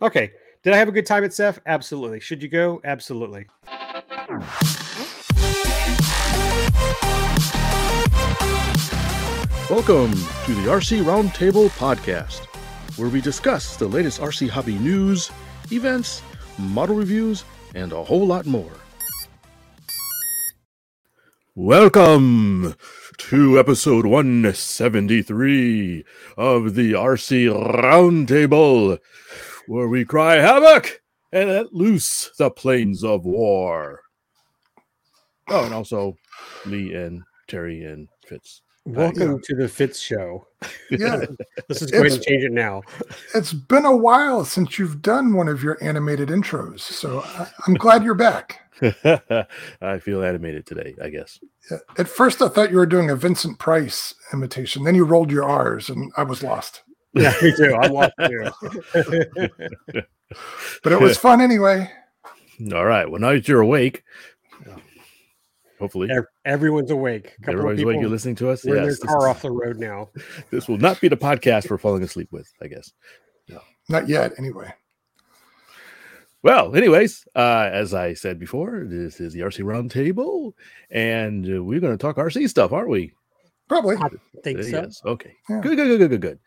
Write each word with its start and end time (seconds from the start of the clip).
Okay. 0.00 0.30
Did 0.62 0.74
I 0.74 0.76
have 0.76 0.86
a 0.86 0.92
good 0.92 1.06
time 1.06 1.24
at 1.24 1.32
SEFF? 1.32 1.58
Absolutely. 1.66 2.20
Should 2.20 2.40
you 2.40 2.48
go? 2.48 2.80
Absolutely. 2.84 3.48
Welcome 9.68 10.12
to 10.12 10.54
the 10.54 10.68
RC 10.68 11.02
Roundtable 11.02 11.68
Podcast, 11.70 12.46
where 12.96 13.08
we 13.08 13.20
discuss 13.20 13.76
the 13.76 13.88
latest 13.88 14.20
RC 14.20 14.48
hobby 14.48 14.78
news, 14.78 15.32
events, 15.72 16.22
model 16.58 16.94
reviews, 16.94 17.44
and 17.74 17.92
a 17.92 18.04
whole 18.04 18.26
lot 18.26 18.46
more. 18.46 18.72
Welcome 21.56 22.76
to 23.18 23.58
episode 23.58 24.06
173 24.06 26.04
of 26.36 26.76
the 26.76 26.92
RC 26.92 27.48
Roundtable, 27.82 28.98
where 29.68 29.88
we 29.88 30.04
cry 30.04 30.36
havoc 30.36 31.00
and 31.32 31.50
let 31.50 31.72
loose 31.74 32.30
the 32.38 32.50
planes 32.50 33.04
of 33.04 33.24
war. 33.24 34.00
Oh, 35.48 35.64
and 35.64 35.74
also 35.74 36.16
Lee 36.66 36.94
and 36.94 37.22
Terry 37.46 37.84
and 37.84 38.08
Fitz. 38.26 38.62
Welcome 38.86 39.32
yeah. 39.32 39.38
to 39.44 39.54
the 39.54 39.68
Fitz 39.68 40.00
Show. 40.00 40.46
Yeah, 40.90 41.24
Let's 41.68 41.80
just 41.80 41.92
go 41.92 41.98
ahead 41.98 42.06
It's- 42.06 42.14
and 42.16 42.24
change 42.24 42.44
it 42.44 42.52
now. 42.52 42.82
it's 43.34 43.52
been 43.52 43.84
a 43.84 43.94
while 43.96 44.44
since 44.46 44.78
you've 44.78 45.02
done 45.02 45.34
one 45.34 45.48
of 45.48 45.62
your 45.62 45.76
animated 45.82 46.30
intros, 46.30 46.80
so 46.80 47.20
I, 47.20 47.48
I'm 47.66 47.74
glad 47.74 48.02
you're 48.02 48.14
back. 48.14 48.60
I 49.82 49.98
feel 49.98 50.22
animated 50.22 50.64
today, 50.64 50.94
I 51.02 51.10
guess. 51.10 51.38
Yeah, 51.70 51.78
At 51.98 52.08
first, 52.08 52.40
I 52.40 52.48
thought 52.48 52.70
you 52.70 52.78
were 52.78 52.86
doing 52.86 53.10
a 53.10 53.16
Vincent 53.16 53.58
Price 53.58 54.14
imitation. 54.32 54.84
Then 54.84 54.94
you 54.94 55.04
rolled 55.04 55.30
your 55.30 55.44
R's, 55.44 55.90
and 55.90 56.10
I 56.16 56.22
was 56.22 56.42
lost. 56.42 56.82
Yeah, 57.14 57.32
me 57.42 57.52
too. 57.56 57.74
I'm 57.74 57.92
lost 57.92 58.12
too. 58.26 58.50
But 60.82 60.92
it 60.92 61.00
was 61.00 61.16
fun 61.18 61.40
anyway. 61.40 61.90
All 62.74 62.84
right. 62.84 63.10
Well, 63.10 63.20
now 63.20 63.32
that 63.32 63.48
you're 63.48 63.60
awake, 63.62 64.04
hopefully 65.78 66.10
Everyone's 66.44 66.90
awake. 66.90 67.26
A 67.26 67.40
couple 67.42 67.54
of 67.54 67.58
everybody's 67.60 67.82
awake. 67.84 68.00
You're 68.00 68.10
listening 68.10 68.34
to 68.36 68.50
us. 68.50 68.64
were 68.64 68.76
Yes, 68.76 68.98
their 69.00 69.08
car 69.08 69.18
is- 69.20 69.36
off 69.36 69.42
the 69.42 69.50
road 69.50 69.78
now. 69.78 70.10
this 70.50 70.68
will 70.68 70.76
not 70.78 71.00
be 71.00 71.08
the 71.08 71.16
podcast 71.16 71.70
we're 71.70 71.78
falling 71.78 72.02
asleep 72.02 72.28
with, 72.30 72.52
I 72.62 72.66
guess. 72.68 72.92
Not 73.90 74.06
yet, 74.06 74.32
anyway. 74.36 74.70
Well, 76.42 76.76
anyways, 76.76 77.26
uh, 77.34 77.70
as 77.72 77.94
I 77.94 78.12
said 78.12 78.38
before, 78.38 78.84
this 78.86 79.18
is 79.18 79.32
the 79.32 79.40
RC 79.40 79.64
Roundtable, 79.64 80.52
and 80.90 81.44
uh, 81.46 81.64
we're 81.64 81.80
going 81.80 81.94
to 81.96 82.00
talk 82.00 82.16
RC 82.16 82.50
stuff, 82.50 82.70
aren't 82.72 82.90
we? 82.90 83.14
Probably. 83.66 83.96
I 83.96 84.08
think 84.44 84.58
Uh, 84.58 84.62
so. 84.62 84.68
Yes. 84.68 85.02
Okay. 85.06 85.32
Yeah. 85.48 85.60
Good, 85.62 85.76
good, 85.76 85.86
good, 85.88 85.98
good, 85.98 86.10
good, 86.10 86.20
good. 86.20 86.38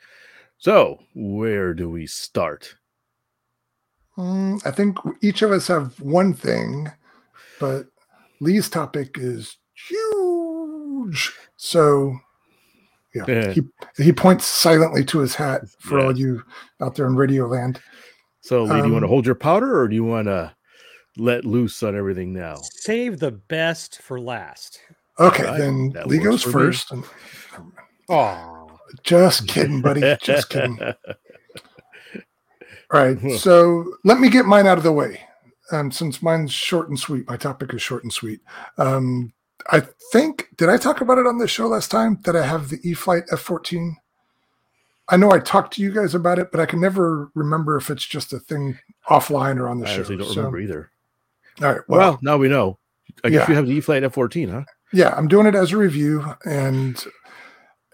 So, 0.62 1.00
where 1.16 1.74
do 1.74 1.90
we 1.90 2.06
start? 2.06 2.76
Mm, 4.16 4.64
I 4.64 4.70
think 4.70 4.96
each 5.22 5.42
of 5.42 5.52
us 5.52 5.68
have 5.68 6.00
one 6.00 6.36
thing, 6.36 6.88
but 7.60 7.88
Lee's 8.42 8.70
topic 8.70 9.18
is 9.18 9.58
huge. 9.74 11.34
So, 11.58 12.16
yeah, 13.16 13.24
Yeah. 13.28 13.54
he 13.54 13.62
he 13.98 14.14
points 14.14 14.46
silently 14.46 15.04
to 15.06 15.18
his 15.18 15.34
hat 15.34 15.64
for 15.80 15.98
Yeah. 16.00 16.06
all 16.06 16.16
you 16.16 16.44
out 16.80 16.94
there 16.94 17.08
in 17.08 17.16
Radio 17.16 17.48
Land. 17.48 17.82
So, 18.42 18.64
Lee, 18.64 18.82
do 18.82 18.88
you 18.88 18.94
want 18.94 19.02
to 19.02 19.08
Um, 19.08 19.14
hold 19.14 19.26
your 19.26 19.34
powder, 19.34 19.80
or 19.80 19.88
do 19.88 19.96
you 19.96 20.04
want 20.04 20.28
to 20.28 20.56
let 21.18 21.44
loose 21.44 21.82
on 21.82 21.96
everything 21.96 22.34
now? 22.34 22.58
Save 22.62 23.18
the 23.18 23.32
best 23.32 24.00
for 24.04 24.22
last. 24.22 24.80
Okay, 25.20 25.44
Right, 25.44 25.58
then 25.58 25.90
that 25.94 26.06
Lee 26.08 26.20
goes 26.20 26.44
first. 26.44 26.92
And, 26.92 27.04
Oh, 28.10 28.71
just 29.04 29.48
kidding, 29.50 29.82
buddy. 29.82 30.02
Just 30.22 30.50
kidding. 30.50 30.80
All 32.94 33.00
right. 33.02 33.18
So 33.40 33.86
let 34.04 34.20
me 34.20 34.30
get 34.30 34.46
mine 34.46 34.68
out 34.68 34.78
of 34.78 34.84
the 34.84 34.92
way. 34.92 35.22
Um, 35.72 35.92
since 35.92 36.22
mine's 36.22 36.52
short 36.52 36.90
and 36.90 37.00
sweet, 37.00 37.28
my 37.30 37.38
topic 37.38 37.74
is 37.74 37.82
short 37.82 38.04
and 38.04 38.12
sweet. 38.12 38.42
Um, 38.78 39.32
I 39.72 39.84
think, 40.12 40.50
did 40.58 40.68
I 40.68 40.76
talk 40.76 41.00
about 41.00 41.18
it 41.18 41.26
on 41.28 41.38
the 41.38 41.48
show 41.48 41.68
last 41.68 41.90
time 41.90 42.20
that 42.26 42.36
I 42.36 42.46
have 42.46 42.70
the 42.70 42.80
E 42.84 42.94
Flight 42.94 43.24
F 43.32 43.40
14? 43.40 43.96
I 45.08 45.18
know 45.18 45.32
I 45.32 45.40
talked 45.40 45.74
to 45.76 45.82
you 45.82 45.92
guys 45.94 46.14
about 46.14 46.40
it, 46.40 46.52
but 46.52 46.60
I 46.60 46.66
can 46.66 46.82
never 46.82 47.32
remember 47.36 47.78
if 47.78 47.90
it's 47.90 48.06
just 48.06 48.34
a 48.34 48.40
thing 48.40 48.78
offline 49.10 49.58
or 49.58 49.70
on 49.70 49.80
the 49.80 49.88
I 49.88 49.96
show. 49.96 50.04
I 50.04 50.16
don't 50.18 50.24
So- 50.28 50.36
remember 50.38 50.60
either. 50.60 50.92
All 51.62 51.68
right. 51.72 51.82
Well, 51.88 52.00
Well, 52.00 52.20
now 52.22 52.38
we 52.38 52.50
know. 52.50 52.78
I 53.24 53.30
guess 53.30 53.42
Yeah. 53.44 53.50
you 53.50 53.56
have 53.56 53.68
the 53.68 53.74
E 53.74 53.82
Flight 53.82 54.04
F 54.04 54.14
fourteen, 54.14 54.50
huh? 54.50 54.64
yeah, 54.92 55.14
I'm 55.16 55.28
doing 55.28 55.46
it 55.48 55.56
as 55.56 55.72
a 55.72 55.78
review, 55.78 56.26
and 56.46 57.02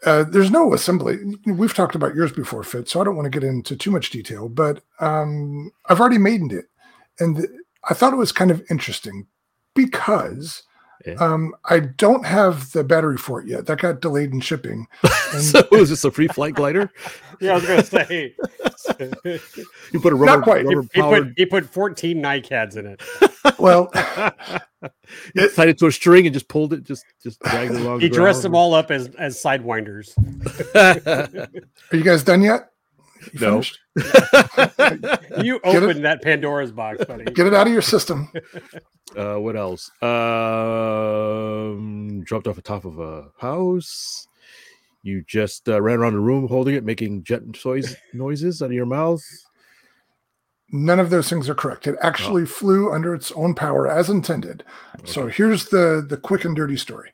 uh, 0.06 0.24
there's 0.24 0.52
no 0.52 0.74
assembly. 0.74 1.18
We've 1.46 1.74
talked 1.74 1.96
about 1.96 2.16
yours 2.16 2.32
before, 2.32 2.64
Fit, 2.64 2.88
so 2.88 3.02
I 3.02 3.04
don't 3.04 3.16
want 3.16 3.26
to 3.26 3.40
get 3.40 3.44
into 3.48 3.76
too 3.76 3.92
much 3.92 4.12
detail. 4.12 4.48
But 4.48 4.84
um, 5.00 5.72
I've 5.88 6.00
already 6.00 6.20
made 6.20 6.52
it, 6.52 6.66
and 7.20 7.48
I 7.90 7.94
thought 7.94 8.14
it 8.14 8.18
was 8.18 8.32
kind 8.32 8.52
of 8.52 8.64
interesting 8.70 9.26
because 9.74 10.64
Yeah. 11.08 11.14
um, 11.16 11.56
I 11.66 11.80
don't 11.80 12.26
have 12.26 12.72
the 12.74 12.84
battery 12.84 13.18
for 13.18 13.42
it 13.42 13.48
yet. 13.48 13.66
That 13.66 13.80
got 13.80 14.02
delayed 14.02 14.34
in 14.34 14.42
shipping. 14.42 14.88
And 15.34 15.44
so 15.44 15.68
is 15.74 15.90
this 15.90 16.06
a 16.06 16.12
free 16.12 16.30
flight 16.30 16.56
glider? 16.56 16.90
yeah, 17.42 17.52
I 17.52 17.56
was 17.56 17.66
gonna 17.66 17.84
say. 17.84 18.34
You 19.92 20.00
put 20.00 20.14
a 20.14 20.16
rubber, 20.16 20.42
quite. 20.42 20.66
he, 20.66 20.74
rubber 20.74 20.88
he 20.94 21.02
powered, 21.02 21.28
put 21.28 21.34
he 21.38 21.46
put 21.46 21.66
14 21.66 22.18
NICADs 22.18 22.78
in 22.78 22.86
it. 22.86 23.02
well, 23.60 23.92
you 25.36 25.50
tied 25.50 25.68
it 25.68 25.78
to 25.80 25.88
a 25.88 25.92
string 25.92 26.26
and 26.26 26.34
just 26.34 26.48
pulled 26.48 26.72
it, 26.72 26.84
just 26.84 27.04
just 27.22 27.42
dragged 27.42 27.74
it 27.74 27.82
along. 27.82 28.00
He 28.00 28.08
dressed 28.08 28.42
them 28.42 28.56
all 28.56 28.74
up 28.74 28.90
as 28.90 29.10
as 29.18 29.42
sidewinders. 29.42 30.14
are 31.92 31.96
you 31.96 32.04
guys 32.04 32.24
done 32.24 32.42
yet? 32.42 32.70
You 33.34 33.40
No. 33.40 33.64
You 35.44 35.60
opened 35.64 36.06
that 36.06 36.22
Pandora's 36.24 36.72
box, 36.72 37.04
buddy. 37.06 37.26
Get 37.26 37.48
it 37.48 37.54
out 37.54 37.68
of 37.68 37.74
your 37.74 37.82
system. 37.82 38.32
uh, 39.16 39.36
what 39.36 39.56
else? 39.56 39.92
Um, 40.02 41.44
dropped 42.24 42.48
off 42.48 42.56
the 42.56 42.62
top 42.62 42.86
of 42.86 43.00
a 43.00 43.30
house. 43.38 44.28
You 45.04 45.24
just 45.28 45.70
uh, 45.70 45.82
ran 45.82 46.00
around 46.00 46.14
the 46.14 46.20
room 46.20 46.48
holding 46.48 46.76
it, 46.76 46.84
making 46.84 47.24
jet 47.24 47.44
noise 47.66 47.96
noises 48.14 48.62
out 48.62 48.68
of 48.68 48.74
your 48.74 48.86
mouth. 48.86 49.24
None 50.70 51.00
of 51.00 51.10
those 51.10 51.30
things 51.30 51.48
are 51.50 51.56
correct. 51.56 51.88
It 51.88 51.96
actually 52.02 52.46
flew 52.46 52.92
under 52.92 53.14
its 53.14 53.32
own 53.34 53.56
power 53.56 53.88
as 53.88 54.10
intended. 54.10 54.66
So 55.06 55.28
here's 55.28 55.70
the 55.70 56.06
the 56.08 56.18
quick 56.18 56.44
and 56.44 56.56
dirty 56.56 56.76
story. 56.78 57.12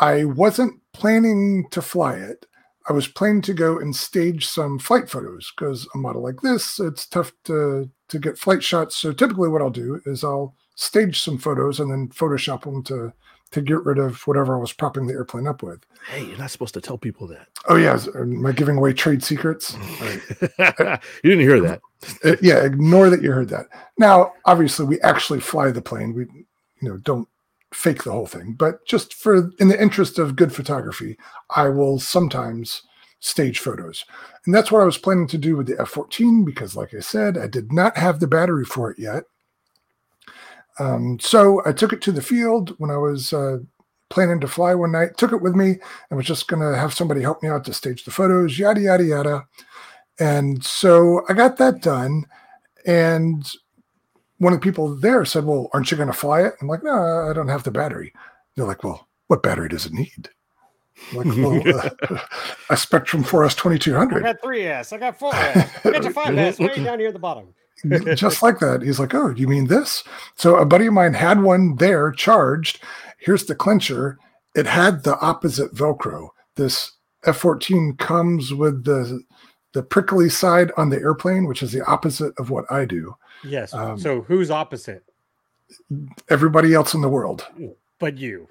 I 0.00 0.24
wasn't 0.24 0.80
planning 0.92 1.66
to 1.70 1.80
fly 1.80 2.14
it. 2.14 2.46
I 2.88 2.92
was 2.92 3.08
planning 3.08 3.42
to 3.42 3.54
go 3.54 3.78
and 3.78 3.94
stage 3.94 4.46
some 4.46 4.78
flight 4.78 5.08
photos 5.08 5.52
because 5.56 5.88
a 5.94 5.98
model 5.98 6.22
like 6.22 6.40
this, 6.42 6.78
it's 6.78 7.06
tough 7.06 7.32
to 7.44 7.90
to 8.08 8.18
get 8.18 8.38
flight 8.38 8.62
shots. 8.62 8.96
So 8.96 9.12
typically, 9.12 9.48
what 9.48 9.62
I'll 9.62 9.70
do 9.70 10.00
is 10.06 10.22
I'll 10.22 10.54
stage 10.76 11.20
some 11.20 11.38
photos 11.38 11.80
and 11.80 11.90
then 11.90 12.08
Photoshop 12.08 12.64
them 12.64 12.82
to 12.84 13.12
to 13.52 13.62
get 13.62 13.84
rid 13.84 13.98
of 13.98 14.20
whatever 14.26 14.56
I 14.56 14.58
was 14.58 14.72
propping 14.72 15.06
the 15.06 15.14
airplane 15.14 15.46
up 15.46 15.62
with. 15.62 15.80
Hey, 16.08 16.26
you're 16.26 16.36
not 16.36 16.50
supposed 16.50 16.74
to 16.74 16.80
tell 16.80 16.98
people 16.98 17.26
that. 17.28 17.46
Oh 17.68 17.76
yeah, 17.76 17.96
am 18.16 18.44
I 18.44 18.52
giving 18.52 18.76
away 18.76 18.92
trade 18.92 19.22
secrets? 19.22 19.76
Right. 20.00 20.20
you 21.22 21.30
didn't 21.30 21.40
hear 21.40 21.60
that. 21.60 21.80
Uh, 22.24 22.36
yeah, 22.42 22.64
ignore 22.64 23.10
that 23.10 23.22
you 23.22 23.30
heard 23.30 23.48
that. 23.50 23.66
Now, 23.96 24.32
obviously, 24.44 24.86
we 24.86 25.00
actually 25.02 25.40
fly 25.40 25.70
the 25.70 25.80
plane. 25.80 26.14
We, 26.14 26.22
you 26.24 26.88
know, 26.88 26.96
don't 26.98 27.28
fake 27.74 28.04
the 28.04 28.12
whole 28.12 28.26
thing. 28.26 28.54
But 28.58 28.86
just 28.86 29.14
for 29.14 29.50
in 29.58 29.68
the 29.68 29.80
interest 29.80 30.18
of 30.18 30.36
good 30.36 30.52
photography, 30.54 31.18
I 31.54 31.68
will 31.68 31.98
sometimes 31.98 32.82
stage 33.20 33.58
photos, 33.58 34.04
and 34.46 34.54
that's 34.54 34.70
what 34.70 34.82
I 34.82 34.86
was 34.86 34.98
planning 34.98 35.26
to 35.28 35.38
do 35.38 35.56
with 35.56 35.66
the 35.66 35.80
F-14 35.80 36.44
because, 36.44 36.76
like 36.76 36.94
I 36.94 37.00
said, 37.00 37.38
I 37.38 37.46
did 37.46 37.72
not 37.72 37.96
have 37.96 38.20
the 38.20 38.26
battery 38.26 38.64
for 38.64 38.90
it 38.90 38.98
yet. 38.98 39.24
Um, 40.78 41.18
so 41.20 41.62
I 41.64 41.72
took 41.72 41.92
it 41.92 42.02
to 42.02 42.12
the 42.12 42.22
field 42.22 42.74
when 42.78 42.90
I 42.90 42.96
was 42.96 43.32
uh, 43.32 43.58
planning 44.10 44.40
to 44.40 44.48
fly 44.48 44.74
one 44.74 44.92
night. 44.92 45.16
Took 45.16 45.32
it 45.32 45.42
with 45.42 45.54
me 45.54 45.76
and 46.10 46.16
was 46.16 46.26
just 46.26 46.48
going 46.48 46.60
to 46.60 46.78
have 46.78 46.94
somebody 46.94 47.20
help 47.22 47.42
me 47.42 47.48
out 47.48 47.64
to 47.64 47.72
stage 47.72 48.04
the 48.04 48.10
photos. 48.10 48.58
Yada 48.58 48.80
yada 48.80 49.04
yada. 49.04 49.46
And 50.18 50.64
so 50.64 51.22
I 51.28 51.32
got 51.32 51.56
that 51.58 51.80
done. 51.80 52.24
And 52.86 53.50
one 54.38 54.52
of 54.52 54.60
the 54.60 54.64
people 54.64 54.94
there 54.96 55.24
said, 55.24 55.44
Well, 55.44 55.68
aren't 55.72 55.90
you 55.90 55.96
going 55.96 56.08
to 56.08 56.12
fly 56.12 56.42
it? 56.42 56.54
I'm 56.60 56.68
like, 56.68 56.82
No, 56.82 57.28
I 57.28 57.32
don't 57.32 57.48
have 57.48 57.62
the 57.62 57.70
battery. 57.70 58.12
They're 58.54 58.66
like, 58.66 58.84
Well, 58.84 59.08
what 59.28 59.42
battery 59.42 59.68
does 59.68 59.86
it 59.86 59.92
need? 59.92 60.28
I'm 61.10 61.16
like, 61.16 61.26
well, 61.36 61.76
uh, 61.76 62.18
a 62.70 62.74
Spektrum 62.74 63.24
4S 63.24 63.56
2200. 63.56 64.24
I 64.24 64.32
2200. 64.32 64.32
got 64.32 64.40
3S. 64.40 64.92
I 64.92 64.98
got 64.98 65.18
4S. 65.18 65.80
I 65.86 65.90
got 65.90 66.04
your 66.04 66.12
5S 66.12 66.60
right 66.60 66.84
down 66.84 66.98
here 66.98 67.08
at 67.08 67.14
the 67.14 67.20
bottom. 67.20 67.54
just 68.14 68.42
like 68.42 68.60
that. 68.60 68.82
He's 68.82 69.00
like, 69.00 69.14
Oh, 69.14 69.30
you 69.30 69.48
mean 69.48 69.66
this? 69.66 70.04
So 70.36 70.56
a 70.56 70.64
buddy 70.64 70.86
of 70.86 70.94
mine 70.94 71.14
had 71.14 71.42
one 71.42 71.76
there 71.76 72.12
charged. 72.12 72.80
Here's 73.18 73.44
the 73.44 73.54
clincher. 73.54 74.18
It 74.54 74.66
had 74.66 75.02
the 75.02 75.18
opposite 75.18 75.74
Velcro. 75.74 76.28
This 76.54 76.92
F14 77.24 77.98
comes 77.98 78.54
with 78.54 78.84
the 78.84 79.22
the 79.72 79.82
prickly 79.82 80.28
side 80.28 80.70
on 80.76 80.88
the 80.88 81.00
airplane, 81.00 81.46
which 81.46 81.62
is 81.62 81.72
the 81.72 81.84
opposite 81.86 82.32
of 82.38 82.48
what 82.48 82.64
I 82.70 82.84
do. 82.84 83.16
Yes. 83.46 83.74
Um, 83.74 83.98
so 83.98 84.22
who's 84.22 84.50
opposite? 84.50 85.04
Everybody 86.28 86.74
else 86.74 86.94
in 86.94 87.00
the 87.00 87.08
world, 87.08 87.46
But 87.98 88.18
you. 88.18 88.48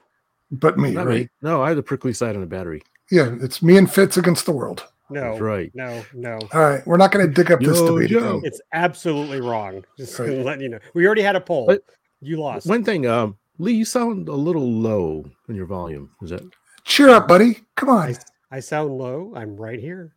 but 0.51 0.77
me, 0.77 0.91
Not 0.91 1.07
right? 1.07 1.21
me. 1.21 1.29
No, 1.41 1.61
I 1.61 1.69
have 1.69 1.77
the 1.77 1.83
prickly 1.83 2.13
side 2.13 2.35
on 2.35 2.41
the 2.41 2.47
battery. 2.47 2.81
Yeah, 3.11 3.35
it's 3.41 3.61
me 3.61 3.77
and 3.77 3.91
Fitz 3.91 4.17
against 4.17 4.45
the 4.45 4.51
world. 4.51 4.85
no, 5.09 5.21
That's 5.21 5.41
right. 5.41 5.71
no, 5.75 6.03
no. 6.13 6.39
All 6.53 6.61
right, 6.61 6.85
we're 6.87 6.97
not 6.97 7.11
going 7.11 7.25
to 7.27 7.31
dig 7.31 7.51
up 7.51 7.59
this 7.59 7.77
Yo, 7.79 7.95
debate 7.99 8.09
yo. 8.11 8.41
It's 8.43 8.61
absolutely 8.73 9.41
wrong. 9.41 9.83
Just 9.97 10.17
Right. 10.17 10.39
letting 10.39 10.63
you 10.63 10.69
know. 10.69 10.79
We 10.93 11.05
already 11.05 11.21
had 11.21 11.35
a 11.35 11.41
poll. 11.41 11.67
But- 11.67 11.83
you 12.21 12.39
lost. 12.39 12.67
One 12.67 12.85
thing, 12.85 13.05
um, 13.05 13.37
Lee, 13.59 13.73
you 13.73 13.83
sound 13.85 14.29
a 14.29 14.33
little 14.35 14.71
low 14.71 15.25
in 15.49 15.55
your 15.55 15.65
volume. 15.65 16.09
Is 16.21 16.29
that? 16.29 16.41
Cheer 16.85 17.09
up, 17.09 17.27
buddy. 17.27 17.59
Come 17.75 17.89
on. 17.89 18.09
I, 18.09 18.15
I 18.49 18.59
sound 18.61 18.97
low. 18.97 19.33
I'm 19.35 19.57
right 19.57 19.77
here. 19.79 20.15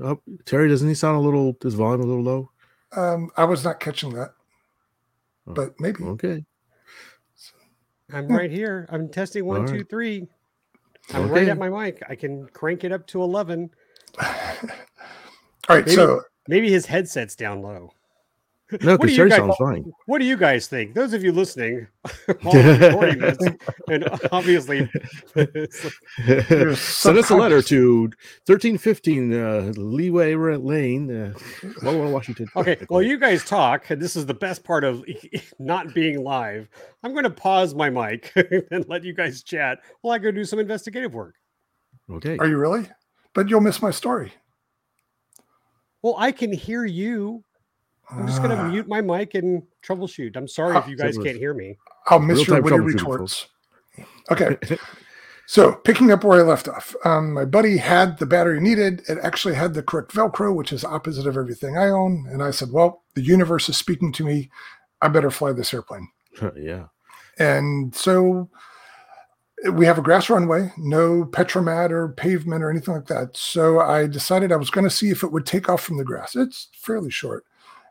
Oh, 0.00 0.20
Terry, 0.44 0.68
doesn't 0.68 0.88
he 0.88 0.94
sound 0.94 1.16
a 1.16 1.20
little? 1.20 1.56
His 1.62 1.74
volume 1.74 2.00
a 2.00 2.04
little 2.04 2.22
low? 2.24 2.50
Um, 2.96 3.30
I 3.36 3.44
was 3.44 3.64
not 3.64 3.80
catching 3.80 4.10
that, 4.14 4.30
Oh, 5.46 5.52
but 5.54 5.78
maybe. 5.80 6.04
Okay. 6.04 6.44
I'm 8.12 8.26
Hmm. 8.26 8.34
right 8.36 8.50
here. 8.50 8.86
I'm 8.90 9.08
testing 9.08 9.44
one, 9.46 9.62
All 9.62 9.66
two, 9.66 9.84
three. 9.84 10.28
I'm 11.12 11.28
right 11.30 11.48
at 11.48 11.58
my 11.58 11.68
mic. 11.68 12.02
I 12.08 12.14
can 12.14 12.46
crank 12.48 12.84
it 12.84 12.92
up 12.92 13.06
to 13.08 13.22
11. 13.22 13.70
All 14.22 14.28
right, 15.68 15.84
Maybe- 15.86 15.94
so 15.94 16.22
Maybe 16.46 16.70
his 16.70 16.84
headset's 16.86 17.34
down 17.36 17.62
low. 17.62 17.93
No, 18.82 18.92
What 18.92 19.00
do 19.02 19.06
because 19.06 19.10
you 19.12 19.16
Terry 19.16 19.30
guys- 19.30 19.38
sounds 19.38 19.56
fine. 19.56 19.92
What 20.06 20.18
do 20.18 20.24
you 20.24 20.36
guys 20.36 20.66
think? 20.66 20.94
Those 20.94 21.12
of 21.12 21.22
you 21.22 21.32
listening, 21.32 21.86
recording 22.28 23.18
this, 23.18 23.38
and 23.88 24.08
obviously, 24.32 24.90
it's 25.36 25.84
like- 25.84 26.76
Send 26.76 27.18
us 27.18 27.30
a 27.30 27.36
letter 27.36 27.62
to 27.62 28.10
thirteen 28.46 28.78
fifteen 28.78 29.32
uh, 29.32 29.72
Leeway 29.76 30.34
Lane, 30.34 31.10
uh, 31.14 31.34
Walla 31.82 32.10
Washington. 32.10 32.48
okay. 32.56 32.78
Well, 32.88 33.02
you 33.02 33.18
guys 33.18 33.44
talk, 33.44 33.90
and 33.90 34.00
this 34.00 34.16
is 34.16 34.26
the 34.26 34.34
best 34.34 34.64
part 34.64 34.84
of 34.84 35.04
not 35.58 35.94
being 35.94 36.22
live. 36.24 36.68
I'm 37.02 37.12
going 37.12 37.24
to 37.24 37.30
pause 37.30 37.74
my 37.74 37.90
mic 37.90 38.32
and 38.70 38.88
let 38.88 39.04
you 39.04 39.12
guys 39.12 39.42
chat 39.42 39.78
while 40.00 40.14
I 40.14 40.18
go 40.18 40.30
do 40.30 40.44
some 40.44 40.58
investigative 40.58 41.14
work. 41.14 41.34
okay. 42.10 42.36
Are 42.38 42.46
you 42.46 42.56
really? 42.56 42.88
But 43.34 43.48
you'll 43.48 43.60
miss 43.60 43.82
my 43.82 43.90
story. 43.90 44.32
Well, 46.02 46.14
I 46.18 46.32
can 46.32 46.52
hear 46.52 46.84
you. 46.84 47.44
I'm 48.10 48.26
just 48.26 48.42
going 48.42 48.50
to 48.56 48.62
Ah, 48.62 48.68
mute 48.68 48.88
my 48.88 49.00
mic 49.00 49.34
and 49.34 49.62
troubleshoot. 49.82 50.36
I'm 50.36 50.48
sorry 50.48 50.76
if 50.76 50.88
you 50.88 50.96
guys 50.96 51.16
can't 51.18 51.36
hear 51.36 51.54
me. 51.54 51.76
I'll 52.06 52.20
miss 52.20 52.46
your 52.46 52.60
Real-time 52.60 52.84
witty 52.84 52.96
retorts. 52.96 53.46
Okay. 54.30 54.56
So 55.46 55.72
picking 55.74 56.10
up 56.10 56.24
where 56.24 56.40
I 56.40 56.42
left 56.42 56.68
off, 56.68 56.96
um, 57.04 57.34
my 57.34 57.44
buddy 57.44 57.76
had 57.76 58.18
the 58.18 58.24
battery 58.24 58.60
needed. 58.60 59.02
It 59.08 59.18
actually 59.22 59.54
had 59.54 59.74
the 59.74 59.82
correct 59.82 60.12
Velcro, 60.12 60.54
which 60.54 60.72
is 60.72 60.84
opposite 60.84 61.26
of 61.26 61.36
everything 61.36 61.76
I 61.76 61.90
own. 61.90 62.26
And 62.30 62.42
I 62.42 62.50
said, 62.50 62.72
"Well, 62.72 63.02
the 63.14 63.20
universe 63.22 63.68
is 63.68 63.76
speaking 63.76 64.10
to 64.12 64.24
me. 64.24 64.50
I 65.02 65.08
better 65.08 65.30
fly 65.30 65.52
this 65.52 65.74
airplane." 65.74 66.08
yeah. 66.56 66.86
And 67.38 67.94
so 67.94 68.48
we 69.72 69.84
have 69.86 69.98
a 69.98 70.02
grass 70.02 70.30
runway, 70.30 70.72
no 70.78 71.24
petromat 71.26 71.90
or 71.90 72.08
pavement 72.08 72.62
or 72.62 72.70
anything 72.70 72.94
like 72.94 73.06
that. 73.08 73.36
So 73.36 73.80
I 73.80 74.06
decided 74.06 74.50
I 74.50 74.56
was 74.56 74.70
going 74.70 74.84
to 74.84 74.90
see 74.90 75.10
if 75.10 75.22
it 75.22 75.32
would 75.32 75.44
take 75.46 75.68
off 75.68 75.82
from 75.82 75.98
the 75.98 76.04
grass. 76.04 76.34
It's 76.36 76.68
fairly 76.74 77.10
short. 77.10 77.44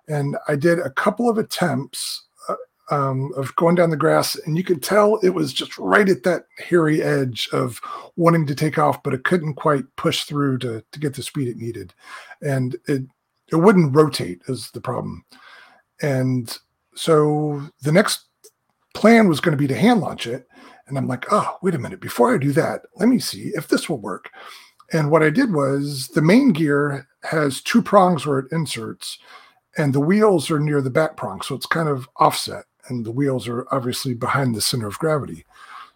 And 0.07 0.37
I 0.47 0.55
did 0.55 0.79
a 0.79 0.89
couple 0.89 1.29
of 1.29 1.37
attempts 1.37 2.23
uh, 2.49 2.55
um, 2.91 3.31
of 3.37 3.55
going 3.55 3.75
down 3.75 3.89
the 3.89 3.97
grass, 3.97 4.35
and 4.35 4.57
you 4.57 4.63
could 4.63 4.83
tell 4.83 5.17
it 5.17 5.29
was 5.29 5.53
just 5.53 5.77
right 5.77 6.09
at 6.09 6.23
that 6.23 6.45
hairy 6.57 7.01
edge 7.01 7.49
of 7.53 7.79
wanting 8.15 8.45
to 8.47 8.55
take 8.55 8.77
off, 8.77 9.01
but 9.03 9.13
it 9.13 9.23
couldn't 9.23 9.55
quite 9.55 9.85
push 9.95 10.23
through 10.25 10.57
to, 10.59 10.83
to 10.91 10.99
get 10.99 11.13
the 11.13 11.23
speed 11.23 11.47
it 11.47 11.57
needed. 11.57 11.93
And 12.41 12.75
it, 12.87 13.03
it 13.51 13.55
wouldn't 13.55 13.95
rotate, 13.95 14.41
is 14.47 14.71
the 14.71 14.81
problem. 14.81 15.23
And 16.01 16.57
so 16.95 17.61
the 17.81 17.91
next 17.91 18.25
plan 18.93 19.27
was 19.27 19.39
going 19.39 19.57
to 19.57 19.61
be 19.61 19.67
to 19.67 19.75
hand 19.75 20.01
launch 20.01 20.27
it. 20.27 20.47
And 20.87 20.97
I'm 20.97 21.07
like, 21.07 21.25
oh, 21.31 21.57
wait 21.61 21.75
a 21.75 21.79
minute. 21.79 22.01
Before 22.01 22.33
I 22.33 22.37
do 22.37 22.51
that, 22.51 22.81
let 22.97 23.07
me 23.07 23.19
see 23.19 23.51
if 23.55 23.67
this 23.69 23.89
will 23.89 23.99
work. 23.99 24.29
And 24.91 25.09
what 25.09 25.23
I 25.23 25.29
did 25.29 25.53
was 25.53 26.09
the 26.09 26.21
main 26.21 26.51
gear 26.51 27.07
has 27.23 27.61
two 27.61 27.81
prongs 27.81 28.25
where 28.25 28.39
it 28.39 28.51
inserts, 28.51 29.17
and 29.77 29.93
the 29.93 29.99
wheels 29.99 30.51
are 30.51 30.59
near 30.59 30.81
the 30.81 30.89
back 30.89 31.17
prong. 31.17 31.41
So 31.41 31.55
it's 31.55 31.65
kind 31.65 31.89
of 31.89 32.07
offset, 32.17 32.65
and 32.87 33.05
the 33.05 33.11
wheels 33.11 33.47
are 33.47 33.67
obviously 33.71 34.13
behind 34.13 34.55
the 34.55 34.61
center 34.61 34.87
of 34.87 34.99
gravity. 34.99 35.45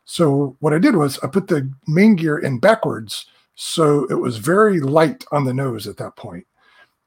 So 0.06 0.56
what 0.60 0.74
I 0.74 0.80
did 0.80 0.96
was 0.96 1.20
I 1.20 1.28
put 1.28 1.48
the 1.48 1.72
main 1.86 2.16
gear 2.16 2.38
in 2.38 2.60
backwards. 2.60 3.28
So 3.56 4.06
it 4.10 4.16
was 4.16 4.38
very 4.38 4.80
light 4.80 5.26
on 5.32 5.44
the 5.44 5.54
nose 5.54 5.88
at 5.88 5.98
that 5.98 6.16
point. 6.16 6.46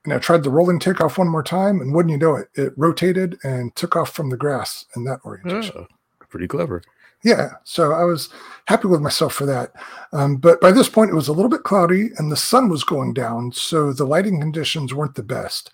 And 0.05 0.13
I 0.13 0.19
tried 0.19 0.43
the 0.43 0.51
rolling 0.51 0.79
takeoff 0.79 1.19
one 1.19 1.29
more 1.29 1.43
time, 1.43 1.81
and 1.81 1.95
wouldn't 1.95 2.13
you 2.13 2.19
know 2.19 2.37
it, 2.37 2.49
it 2.55 2.73
rotated 2.77 3.39
and 3.45 3.75
took 3.77 3.97
off 3.97 4.11
from 4.11 4.31
the 4.31 4.37
grass 4.37 4.87
in 4.97 5.05
that 5.05 5.21
orientation. 5.25 5.75
Oh, 5.77 5.87
pretty 6.29 6.49
clever. 6.49 6.83
Yeah, 7.23 7.51
so 7.65 7.93
I 7.93 8.05
was 8.05 8.31
happy 8.65 8.89
with 8.89 9.03
myself 9.03 9.35
for 9.35 9.45
that. 9.45 9.73
Um, 10.13 10.37
but 10.37 10.61
by 10.61 10.73
this 10.73 10.89
point, 10.89 11.11
it 11.11 11.15
was 11.15 11.29
a 11.29 11.33
little 11.33 11.51
bit 11.51 11.65
cloudy 11.65 12.11
and 12.17 12.33
the 12.33 12.37
sun 12.37 12.71
was 12.71 12.83
going 12.83 13.13
down, 13.13 13.53
so 13.53 13.93
the 13.93 14.07
lighting 14.07 14.41
conditions 14.41 14.95
weren't 14.95 15.15
the 15.15 15.23
best. 15.23 15.71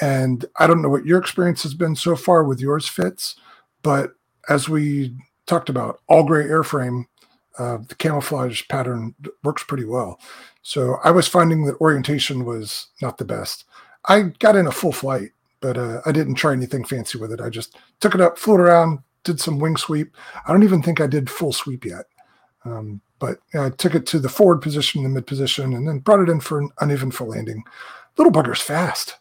And 0.00 0.44
I 0.56 0.66
don't 0.66 0.82
know 0.82 0.88
what 0.88 1.06
your 1.06 1.18
experience 1.18 1.62
has 1.64 1.74
been 1.74 1.96
so 1.96 2.16
far 2.16 2.44
with 2.44 2.60
yours, 2.60 2.88
Fitz, 2.88 3.36
but 3.82 4.12
as 4.48 4.68
we 4.68 5.14
talked 5.46 5.68
about, 5.68 6.00
all 6.08 6.24
gray 6.24 6.44
airframe, 6.44 7.04
uh, 7.58 7.78
the 7.88 7.94
camouflage 7.96 8.62
pattern 8.68 9.14
works 9.44 9.62
pretty 9.64 9.84
well. 9.84 10.18
So 10.62 10.96
I 11.04 11.10
was 11.10 11.28
finding 11.28 11.64
that 11.64 11.80
orientation 11.80 12.44
was 12.44 12.88
not 13.02 13.18
the 13.18 13.24
best. 13.24 13.64
I 14.08 14.22
got 14.38 14.56
in 14.56 14.66
a 14.66 14.72
full 14.72 14.92
flight, 14.92 15.30
but 15.60 15.76
uh, 15.78 16.00
I 16.06 16.12
didn't 16.12 16.34
try 16.36 16.52
anything 16.52 16.84
fancy 16.84 17.18
with 17.18 17.32
it. 17.32 17.40
I 17.40 17.50
just 17.50 17.76
took 18.00 18.14
it 18.14 18.20
up, 18.20 18.38
flew 18.38 18.54
it 18.54 18.60
around, 18.60 19.00
did 19.24 19.40
some 19.40 19.58
wing 19.58 19.76
sweep. 19.76 20.16
I 20.46 20.52
don't 20.52 20.62
even 20.64 20.82
think 20.82 21.00
I 21.00 21.06
did 21.06 21.30
full 21.30 21.52
sweep 21.52 21.84
yet. 21.84 22.06
Um, 22.64 23.00
but 23.18 23.38
I 23.54 23.70
took 23.70 23.94
it 23.94 24.06
to 24.06 24.18
the 24.18 24.28
forward 24.28 24.62
position, 24.62 25.02
the 25.02 25.08
mid 25.08 25.26
position, 25.26 25.74
and 25.74 25.86
then 25.88 26.00
brought 26.00 26.20
it 26.20 26.28
in 26.30 26.40
for 26.40 26.60
an 26.60 26.70
uneventful 26.80 27.28
landing. 27.28 27.64
Little 28.18 28.32
bugger's 28.32 28.62
fast. 28.62 29.16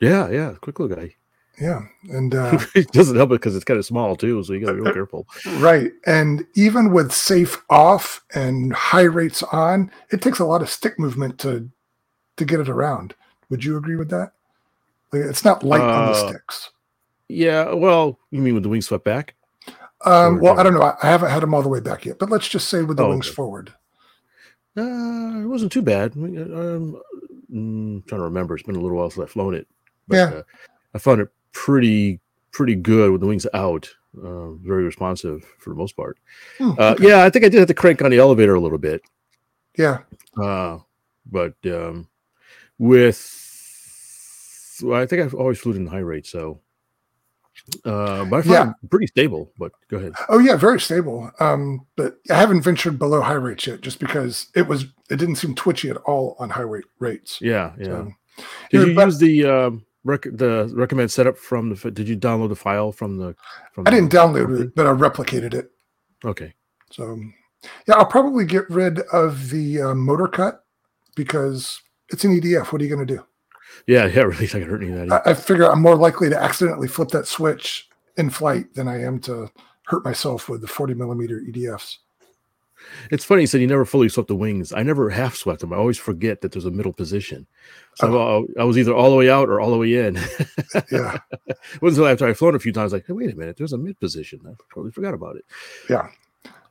Yeah, 0.00 0.28
yeah. 0.30 0.54
Quick 0.60 0.78
little 0.78 0.96
guy. 0.96 1.14
Yeah. 1.60 1.80
And 2.10 2.34
uh, 2.34 2.58
it 2.74 2.92
doesn't 2.92 3.16
help 3.16 3.30
it 3.30 3.34
because 3.40 3.56
it's 3.56 3.64
kind 3.64 3.78
of 3.78 3.86
small 3.86 4.14
too, 4.16 4.42
so 4.44 4.52
you 4.52 4.60
got 4.60 4.72
to 4.72 4.74
be 4.74 4.80
real 4.82 4.92
careful. 4.92 5.26
right. 5.58 5.90
And 6.04 6.46
even 6.54 6.92
with 6.92 7.12
safe 7.12 7.62
off 7.70 8.22
and 8.34 8.74
high 8.74 9.02
rates 9.02 9.42
on, 9.44 9.90
it 10.10 10.20
takes 10.20 10.38
a 10.38 10.44
lot 10.44 10.60
of 10.62 10.68
stick 10.70 10.98
movement 10.98 11.38
to 11.40 11.70
to 12.36 12.44
get 12.44 12.60
it 12.60 12.68
around. 12.68 13.14
Would 13.48 13.64
you 13.64 13.78
agree 13.78 13.96
with 13.96 14.10
that? 14.10 14.32
Like, 15.12 15.22
it's 15.22 15.44
not 15.44 15.62
light 15.62 15.80
on 15.80 16.06
the 16.06 16.12
Uh, 16.12 16.28
sticks. 16.28 16.70
Yeah. 17.28 17.72
Well, 17.72 18.18
you 18.30 18.42
mean 18.42 18.52
with 18.54 18.62
the 18.64 18.68
wings 18.68 18.86
swept 18.86 19.04
back? 19.04 19.34
Um, 20.04 20.40
well, 20.40 20.60
I 20.60 20.62
don't 20.62 20.74
know. 20.74 20.82
I 20.82 20.94
I 21.02 21.06
haven't 21.06 21.30
had 21.30 21.42
them 21.42 21.54
all 21.54 21.62
the 21.62 21.70
way 21.70 21.80
back 21.80 22.04
yet, 22.04 22.18
but 22.18 22.28
let's 22.28 22.46
just 22.48 22.68
say 22.68 22.82
with 22.82 22.98
the 22.98 23.04
Oh, 23.04 23.08
wings 23.10 23.26
okay. 23.28 23.34
forward. 23.34 23.72
Uh, 24.76 25.40
it 25.42 25.46
wasn't 25.46 25.72
too 25.72 25.80
bad. 25.82 26.12
I 26.14 26.18
mean, 26.18 26.38
um, 26.38 27.00
mm, 27.50 28.06
trying 28.06 28.20
to 28.20 28.24
remember. 28.24 28.54
It's 28.54 28.62
been 28.62 28.76
a 28.76 28.80
little 28.80 28.98
while 28.98 29.08
since 29.10 29.22
I've 29.24 29.30
flown 29.30 29.54
it. 29.54 29.66
But, 30.08 30.16
Yeah. 30.16 30.24
Uh, 30.38 30.42
I 30.94 30.98
found 30.98 31.20
it 31.20 31.28
pretty 31.52 32.20
pretty 32.52 32.74
good 32.74 33.12
with 33.12 33.20
the 33.20 33.26
wings 33.26 33.46
out. 33.52 33.90
Uh, 34.16 34.52
very 34.52 34.84
responsive 34.84 35.44
for 35.58 35.68
the 35.70 35.76
most 35.76 35.94
part. 35.94 36.16
Hmm, 36.56 36.70
Uh, 36.78 36.92
okay. 36.92 37.08
Yeah, 37.08 37.24
I 37.24 37.28
think 37.30 37.44
I 37.44 37.50
did 37.50 37.58
have 37.58 37.68
to 37.68 37.74
crank 37.74 38.00
on 38.00 38.10
the 38.10 38.18
elevator 38.18 38.54
a 38.54 38.60
little 38.60 38.78
bit. 38.78 39.02
Yeah. 39.76 39.98
Uh, 40.42 40.78
but 41.30 41.54
um, 41.66 42.08
with 42.78 43.20
well, 44.82 45.00
I 45.00 45.06
think 45.06 45.22
I've 45.22 45.34
always 45.34 45.58
flew 45.58 45.72
in 45.72 45.86
high 45.86 45.98
rate, 45.98 46.26
so 46.26 46.60
uh, 47.84 48.24
but 48.26 48.38
I 48.38 48.42
found 48.42 48.46
Yeah. 48.48 48.72
pretty 48.90 49.06
stable. 49.06 49.52
But 49.58 49.72
go 49.88 49.98
ahead. 49.98 50.12
Oh 50.28 50.38
yeah, 50.38 50.56
very 50.56 50.80
stable. 50.80 51.30
Um, 51.40 51.86
but 51.96 52.18
I 52.30 52.34
haven't 52.34 52.62
ventured 52.62 52.98
below 52.98 53.20
high 53.20 53.32
rates 53.34 53.66
yet, 53.66 53.80
just 53.82 53.98
because 53.98 54.48
it 54.54 54.66
was 54.66 54.84
it 55.10 55.16
didn't 55.18 55.36
seem 55.36 55.54
twitchy 55.54 55.90
at 55.90 55.96
all 55.98 56.36
on 56.38 56.50
high 56.50 56.62
rate 56.62 56.84
rates. 57.00 57.38
Yeah, 57.40 57.72
yeah. 57.78 57.84
So, 57.84 58.12
Did 58.36 58.44
Here, 58.70 58.86
you 58.88 58.94
but- 58.94 59.06
use 59.06 59.18
the 59.18 59.44
um, 59.44 59.86
rec- 60.06 60.28
the 60.32 60.70
recommend 60.74 61.10
setup 61.10 61.36
from 61.36 61.74
the? 61.74 61.90
Did 61.90 62.08
you 62.08 62.16
download 62.16 62.48
the 62.48 62.56
file 62.56 62.92
from 62.92 63.16
the? 63.18 63.34
From 63.72 63.86
I 63.86 63.90
didn't 63.90 64.10
the- 64.10 64.16
download 64.16 64.60
it, 64.60 64.74
but 64.74 64.86
I 64.86 64.90
replicated 64.90 65.54
it. 65.54 65.70
Okay. 66.24 66.54
So 66.90 67.20
yeah, 67.86 67.94
I'll 67.96 68.06
probably 68.06 68.44
get 68.44 68.68
rid 68.70 69.00
of 69.12 69.50
the 69.50 69.82
uh, 69.82 69.94
motor 69.94 70.28
cut 70.28 70.64
because 71.14 71.80
it's 72.10 72.24
an 72.24 72.38
EDF. 72.40 72.72
What 72.72 72.80
are 72.80 72.84
you 72.84 72.94
going 72.94 73.06
to 73.06 73.16
do? 73.16 73.24
Yeah, 73.86 74.06
yeah. 74.14 74.22
Really, 74.22 74.46
I 74.46 74.48
can 74.48 74.62
hurt 74.62 74.82
any 74.82 74.92
of 74.92 75.08
that. 75.08 75.26
I, 75.26 75.30
I 75.30 75.34
figure 75.34 75.70
I'm 75.70 75.82
more 75.82 75.96
likely 75.96 76.30
to 76.30 76.40
accidentally 76.42 76.88
flip 76.88 77.08
that 77.10 77.26
switch 77.26 77.88
in 78.16 78.30
flight 78.30 78.72
than 78.74 78.88
I 78.88 79.02
am 79.02 79.18
to 79.20 79.50
hurt 79.86 80.04
myself 80.04 80.48
with 80.48 80.60
the 80.62 80.66
40 80.66 80.94
millimeter 80.94 81.42
EDFs. 81.48 81.96
It's 83.10 83.24
funny 83.24 83.42
you 83.42 83.46
said 83.46 83.60
you 83.60 83.66
never 83.66 83.84
fully 83.84 84.08
swept 84.08 84.28
the 84.28 84.36
wings. 84.36 84.72
I 84.72 84.82
never 84.82 85.10
half 85.10 85.34
swept 85.34 85.60
them. 85.60 85.72
I 85.72 85.76
always 85.76 85.98
forget 85.98 86.40
that 86.40 86.52
there's 86.52 86.64
a 86.66 86.70
middle 86.70 86.92
position. 86.92 87.46
So 87.94 88.06
uh-huh. 88.08 88.44
I, 88.58 88.62
I 88.62 88.64
was 88.64 88.78
either 88.78 88.94
all 88.94 89.10
the 89.10 89.16
way 89.16 89.30
out 89.30 89.48
or 89.48 89.60
all 89.60 89.70
the 89.70 89.78
way 89.78 89.94
in. 89.94 90.16
Yeah. 90.92 91.18
it 91.46 91.82
wasn't 91.82 92.06
until 92.06 92.06
after 92.06 92.26
I'd 92.26 92.36
flown 92.36 92.54
a 92.54 92.58
few 92.58 92.72
times, 92.72 92.92
like, 92.92 93.06
hey, 93.06 93.12
wait 93.12 93.32
a 93.32 93.36
minute, 93.36 93.56
there's 93.56 93.72
a 93.72 93.78
mid 93.78 93.98
position. 93.98 94.40
I 94.46 94.52
totally 94.72 94.92
forgot 94.92 95.14
about 95.14 95.36
it. 95.36 95.44
Yeah. 95.88 96.08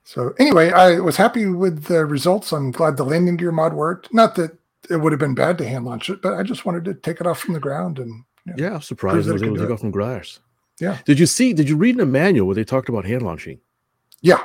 So 0.04 0.34
anyway, 0.40 0.72
I 0.72 1.00
was 1.00 1.18
happy 1.18 1.48
with 1.48 1.86
the 1.86 2.06
results. 2.06 2.52
I'm 2.52 2.72
glad 2.72 2.98
the 2.98 3.04
landing 3.04 3.38
gear 3.38 3.52
mod 3.52 3.74
worked. 3.74 4.14
Not 4.14 4.36
that 4.36 4.58
it 4.90 4.98
would 4.98 5.12
have 5.12 5.20
been 5.20 5.34
bad 5.34 5.58
to 5.58 5.68
hand 5.68 5.86
launch 5.86 6.10
it, 6.12 6.22
but 6.22 6.36
I 6.36 6.44
just 6.44 6.66
wanted 6.66 6.86
to 6.86 6.94
take 6.94 7.20
it 7.20 7.26
off 7.28 7.40
from 7.40 7.56
the 7.56 7.60
ground 7.60 7.98
and 7.98 8.24
Yeah, 8.56 8.70
I 8.70 8.74
was 8.74 8.86
surprised 8.88 9.26
that 9.26 9.32
I 9.32 9.34
was 9.34 9.42
it 9.42 9.46
able 9.46 9.56
to 9.56 9.62
take 9.64 9.70
it. 9.72 9.74
off 9.74 9.80
from 9.80 9.92
grass. 9.92 10.40
Yeah. 10.80 11.00
Did 11.06 11.18
you 11.18 11.26
see? 11.26 11.54
Did 11.54 11.68
you 11.70 11.76
read 11.78 11.96
in 11.96 11.98
the 11.98 12.06
manual 12.06 12.46
where 12.46 12.56
they 12.56 12.64
talked 12.64 12.90
about 12.90 13.06
hand 13.06 13.24
launching? 13.24 13.60
yeah, 14.22 14.44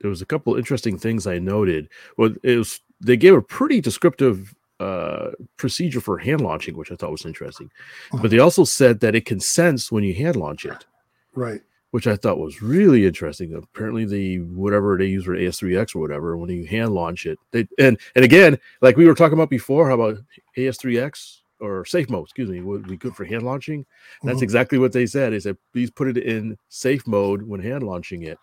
There 0.00 0.10
was 0.10 0.22
a 0.22 0.26
couple 0.26 0.52
of 0.54 0.58
interesting 0.58 0.96
things 0.98 1.26
I 1.26 1.38
noted. 1.38 1.88
Well, 2.16 2.34
it 2.42 2.56
was 2.56 2.80
they 3.00 3.16
gave 3.16 3.34
a 3.34 3.42
pretty 3.42 3.80
descriptive 3.80 4.54
uh, 4.78 5.32
procedure 5.58 6.00
for 6.00 6.16
hand 6.18 6.40
launching, 6.40 6.76
which 6.76 6.90
I 6.90 6.96
thought 6.96 7.10
was 7.10 7.26
interesting. 7.26 7.70
Mhm. 8.12 8.22
But 8.22 8.30
they 8.30 8.38
also 8.38 8.64
said 8.64 9.00
that 9.00 9.14
it 9.14 9.26
can 9.26 9.38
sense 9.40 9.92
when 9.92 10.04
you 10.04 10.14
hand 10.14 10.36
launch 10.36 10.64
it, 10.64 10.86
Right. 11.34 11.60
which 11.90 12.06
I 12.06 12.16
thought 12.16 12.38
was 12.38 12.62
really 12.62 13.04
interesting. 13.06 13.52
Apparently, 13.54 14.06
the 14.06 14.38
whatever 14.40 14.96
they 14.96 15.06
use 15.06 15.24
for 15.24 15.36
AS3X 15.36 15.94
or 15.94 15.98
whatever, 16.00 16.36
when 16.38 16.48
you 16.48 16.64
hand 16.64 16.94
launch 16.94 17.26
it, 17.26 17.38
they 17.52 17.68
and 17.78 17.98
and 18.14 18.24
again, 18.24 18.58
like 18.80 18.96
we 18.96 19.06
were 19.06 19.14
talking 19.14 19.34
about 19.38 19.50
before, 19.50 19.88
how 19.88 19.94
about 20.00 20.18
AS3X 20.56 21.42
or 21.60 21.84
safe 21.84 22.08
mode, 22.08 22.24
excuse 22.24 22.48
me, 22.48 22.62
would 22.62 22.86
be 22.88 22.96
good 22.96 23.14
for 23.14 23.24
hand 23.24 23.42
launching. 23.42 23.84
That's 24.24 24.38
Mhm. 24.40 24.44
exactly 24.44 24.78
what 24.78 24.92
they 24.92 25.04
said. 25.04 25.34
They 25.34 25.40
said 25.40 25.58
please 25.74 25.90
put 25.90 26.08
it 26.08 26.16
in 26.16 26.56
safe 26.70 27.06
mode 27.06 27.42
when 27.42 27.60
hand 27.60 27.82
launching 27.82 28.22
it. 28.22 28.38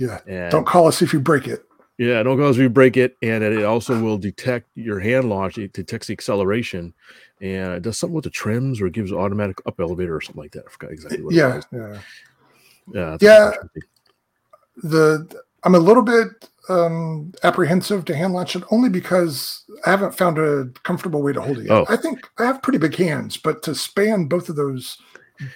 Yeah. 0.00 0.18
And 0.26 0.50
Don't 0.50 0.66
call 0.66 0.88
us 0.88 1.02
if 1.02 1.12
you 1.12 1.20
break 1.20 1.46
it. 1.46 1.64
yeah, 1.98 2.22
don't 2.22 2.38
call 2.38 2.48
us 2.48 2.56
if 2.56 2.62
you 2.62 2.70
break 2.70 2.96
it, 2.96 3.16
and 3.22 3.44
it 3.44 3.62
also 3.64 4.00
will 4.02 4.16
detect 4.18 4.66
your 4.74 4.98
hand 4.98 5.28
launch. 5.28 5.58
It 5.58 5.72
detects 5.74 6.06
the 6.06 6.14
acceleration, 6.14 6.94
and 7.42 7.74
it 7.74 7.82
does 7.82 7.98
something 7.98 8.14
with 8.14 8.24
the 8.24 8.30
trims, 8.30 8.80
or 8.80 8.86
it 8.86 8.94
gives 8.94 9.12
automatic 9.12 9.58
up 9.66 9.78
elevator 9.78 10.16
or 10.16 10.20
something 10.22 10.42
like 10.42 10.52
that. 10.52 10.64
I 10.66 10.70
forgot 10.70 10.92
exactly 10.92 11.22
what. 11.22 11.34
It 11.34 11.36
Yeah. 11.36 11.56
was. 11.56 11.66
Yeah. 11.72 12.00
yeah, 12.94 13.16
Yeah. 13.20 13.52
the 14.82 15.42
I'm 15.62 15.74
a 15.74 15.78
little 15.78 16.02
bit 16.02 16.28
um, 16.70 17.32
apprehensive 17.42 18.04
to 18.06 18.16
hand 18.16 18.32
launch 18.32 18.56
it 18.56 18.62
only 18.70 18.88
because 18.88 19.64
I 19.84 19.90
haven't 19.90 20.16
found 20.16 20.38
a 20.38 20.66
comfortable 20.84 21.20
way 21.22 21.32
to 21.34 21.40
hold 21.42 21.58
it 21.58 21.64
yet. 21.66 21.72
Oh. 21.72 21.84
I 21.88 21.96
think 21.96 22.20
I 22.38 22.44
have 22.46 22.62
pretty 22.62 22.78
big 22.78 22.94
hands, 22.96 23.36
but 23.36 23.62
to 23.64 23.74
span 23.74 24.24
both 24.26 24.48
of 24.48 24.56
those 24.56 24.96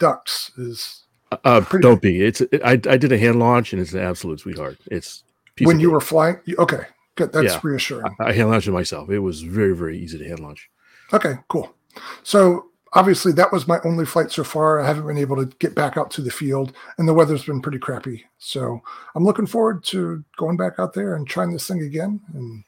ducts 0.01 0.51
is 0.59 1.04
Uh, 1.45 1.61
don't 1.81 2.00
be. 2.00 2.23
It's. 2.25 2.43
I 2.64 2.73
I 2.73 2.97
did 2.97 3.12
a 3.12 3.19
hand 3.19 3.38
launch, 3.38 3.73
and 3.73 3.83
it's 3.83 3.93
an 3.93 4.00
absolute 4.00 4.40
sweetheart. 4.40 4.78
It's 4.87 5.25
when 5.61 5.81
you 5.81 5.90
were 5.90 6.00
flying. 6.00 6.37
Okay, 6.59 6.83
good. 7.16 7.33
That's 7.33 7.54
Yeah. 7.54 7.61
reassuring. 7.62 8.14
I, 8.21 8.26
I 8.28 8.33
hand 8.33 8.50
launched 8.50 8.69
it 8.69 8.73
myself. 8.73 9.11
It 9.11 9.19
was 9.21 9.43
very 9.43 9.75
very 9.76 9.99
easy 9.99 10.19
to 10.19 10.25
hand 10.28 10.40
launch. 10.40 10.71
Okay, 11.12 11.35
cool. 11.49 11.75
So 12.23 12.66
obviously 12.95 13.33
that 13.33 13.52
was 13.52 13.66
my 13.69 13.78
only 13.85 14.07
flight 14.07 14.31
so 14.31 14.45
far. 14.45 14.81
I 14.81 14.87
haven't 14.87 15.07
been 15.07 15.19
able 15.19 15.37
to 15.37 15.47
get 15.59 15.75
back 15.75 15.97
out 15.97 16.11
to 16.12 16.23
the 16.23 16.31
field, 16.31 16.73
and 16.99 17.09
the 17.09 17.14
weather's 17.14 17.45
been 17.45 17.61
pretty 17.61 17.78
crappy. 17.78 18.25
So 18.38 18.81
I'm 19.14 19.25
looking 19.25 19.47
forward 19.47 19.85
to 19.85 20.25
going 20.37 20.57
back 20.57 20.75
out 20.78 20.93
there 20.95 21.16
and 21.16 21.26
trying 21.26 21.52
this 21.52 21.66
thing 21.66 21.83
again 21.83 22.21
and 22.35 22.64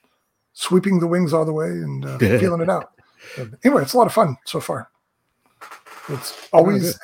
sweeping 0.52 0.98
the 0.98 1.06
wings 1.06 1.32
all 1.32 1.44
the 1.44 1.52
way 1.52 1.68
and 1.68 2.04
uh, 2.04 2.18
feeling 2.18 2.60
it 2.60 2.68
out. 2.70 2.92
Anyway, 3.64 3.82
it's 3.82 3.94
a 3.94 3.98
lot 3.98 4.06
of 4.06 4.12
fun 4.12 4.36
so 4.44 4.60
far. 4.60 4.88
It's 6.08 6.48
always. 6.52 6.98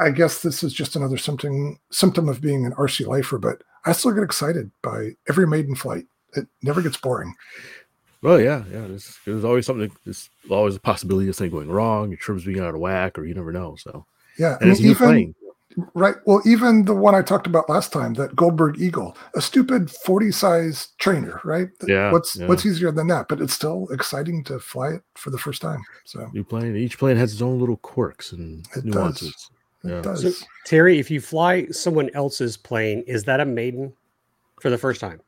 I 0.00 0.10
guess 0.10 0.42
this 0.42 0.62
is 0.62 0.72
just 0.72 0.96
another 0.96 1.16
symptom 1.16 1.78
symptom 1.90 2.28
of 2.28 2.40
being 2.40 2.66
an 2.66 2.72
RC 2.72 3.06
lifer, 3.06 3.38
but 3.38 3.62
I 3.84 3.92
still 3.92 4.12
get 4.12 4.24
excited 4.24 4.70
by 4.82 5.10
every 5.28 5.46
maiden 5.46 5.74
flight. 5.74 6.06
It 6.34 6.46
never 6.62 6.82
gets 6.82 6.96
boring. 6.96 7.34
Well, 8.22 8.40
yeah, 8.40 8.64
yeah. 8.72 8.86
There's, 8.88 9.16
there's 9.24 9.44
always 9.44 9.64
something. 9.66 9.92
There's 10.04 10.28
always 10.50 10.74
a 10.76 10.80
possibility 10.80 11.28
of 11.28 11.36
something 11.36 11.52
going 11.52 11.70
wrong. 11.70 12.08
Your 12.10 12.18
trims 12.18 12.44
being 12.44 12.60
out 12.60 12.74
of 12.74 12.80
whack, 12.80 13.18
or 13.18 13.24
you 13.24 13.34
never 13.34 13.52
know. 13.52 13.76
So, 13.76 14.04
Yeah, 14.38 14.58
and 14.60 14.70
it's 14.70 14.80
a 14.80 14.82
new 14.82 14.94
plane. 14.96 15.34
Right. 15.94 16.16
Well, 16.26 16.42
even 16.44 16.86
the 16.86 16.94
one 16.94 17.14
I 17.14 17.22
talked 17.22 17.46
about 17.46 17.68
last 17.68 17.92
time, 17.92 18.14
that 18.14 18.34
Goldberg 18.34 18.80
Eagle, 18.80 19.16
a 19.36 19.40
stupid 19.40 19.88
40 19.88 20.32
size 20.32 20.88
trainer, 20.98 21.40
right? 21.44 21.68
Yeah, 21.86 22.10
What's 22.10 22.34
yeah. 22.34 22.48
what's 22.48 22.66
easier 22.66 22.90
than 22.90 23.06
that? 23.08 23.28
But 23.28 23.40
it's 23.40 23.52
still 23.54 23.86
exciting 23.92 24.42
to 24.44 24.58
fly 24.58 24.88
it 24.94 25.02
for 25.14 25.30
the 25.30 25.38
first 25.38 25.62
time. 25.62 25.80
So 26.04 26.28
New 26.32 26.42
plane. 26.42 26.74
Each 26.74 26.98
plane 26.98 27.16
has 27.16 27.32
its 27.32 27.42
own 27.42 27.60
little 27.60 27.76
quirks 27.76 28.32
and 28.32 28.66
It 28.74 28.84
nuances. 28.86 29.30
does. 29.32 29.50
Yeah. 29.84 30.00
does. 30.00 30.38
So, 30.38 30.46
Terry, 30.66 30.98
if 30.98 31.10
you 31.10 31.20
fly 31.20 31.66
someone 31.68 32.10
else's 32.14 32.56
plane, 32.56 33.04
is 33.06 33.24
that 33.24 33.40
a 33.40 33.44
maiden 33.44 33.92
for 34.60 34.70
the 34.70 34.78
first 34.78 35.00
time? 35.00 35.20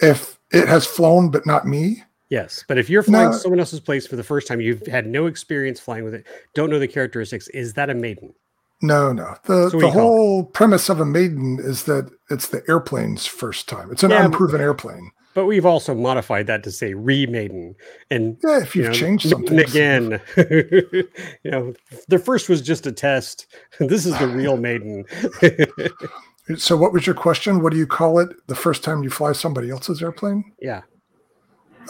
if 0.00 0.38
it 0.50 0.66
has 0.66 0.84
flown 0.86 1.30
but 1.30 1.46
not 1.46 1.64
me, 1.66 2.02
Yes, 2.30 2.62
but 2.68 2.76
if 2.78 2.90
you're 2.90 3.02
flying 3.04 3.30
No. 3.30 3.36
someone 3.36 3.58
else's 3.60 3.80
place 3.80 4.06
for 4.06 4.16
the 4.16 4.22
first 4.24 4.46
time, 4.48 4.60
you've 4.60 4.86
had 4.86 5.06
no 5.06 5.26
experience 5.26 5.78
flying 5.80 6.04
with 6.04 6.12
it, 6.14 6.26
don't 6.54 6.68
know 6.68 6.78
the 6.80 6.88
characteristics, 6.88 7.48
is 7.48 7.72
that 7.74 7.88
a 7.90 7.94
maiden? 7.94 8.34
no, 8.82 9.12
no. 9.12 9.34
The 9.44 9.70
So 9.70 9.78
the 9.78 9.86
you 9.86 9.92
call 9.92 9.92
it? 9.92 9.92
whole 9.92 10.44
premise 10.44 10.88
of 10.88 11.00
a 11.00 11.04
maiden 11.06 11.58
is 11.60 11.84
that 11.84 12.10
it's 12.28 12.48
the 12.48 12.62
airplane's 12.68 13.24
first 13.26 13.68
time. 13.68 13.90
It's 13.90 14.02
an 14.02 14.10
Yeah, 14.10 14.18
but- 14.18 14.26
unproven 14.26 14.60
airplane. 14.60 15.10
But 15.38 15.46
we've 15.46 15.64
also 15.64 15.94
modified 15.94 16.48
that 16.48 16.64
to 16.64 16.72
say 16.72 16.94
re-maiden, 16.94 17.76
and 18.10 18.36
Yeah, 18.42 18.58
if 18.60 18.74
you 18.74 18.82
you've 18.82 18.90
know, 18.90 18.98
changed 18.98 19.28
something 19.28 19.60
again. 19.60 20.20
you 20.36 21.04
know, 21.44 21.74
the 22.08 22.18
first 22.18 22.48
was 22.48 22.60
just 22.60 22.88
a 22.88 22.90
test. 22.92 23.46
This 23.78 24.04
is 24.04 24.18
the 24.18 24.26
real 24.26 24.56
maiden. 24.56 25.04
So, 26.56 26.76
what 26.76 26.92
was 26.92 27.06
your 27.06 27.14
question? 27.14 27.62
What 27.62 27.70
do 27.72 27.78
you 27.78 27.86
call 27.86 28.18
it 28.18 28.30
the 28.48 28.56
first 28.56 28.82
time 28.82 29.04
you 29.04 29.10
fly 29.10 29.30
somebody 29.30 29.70
else's 29.70 30.02
airplane? 30.02 30.42
yeah, 30.60 30.82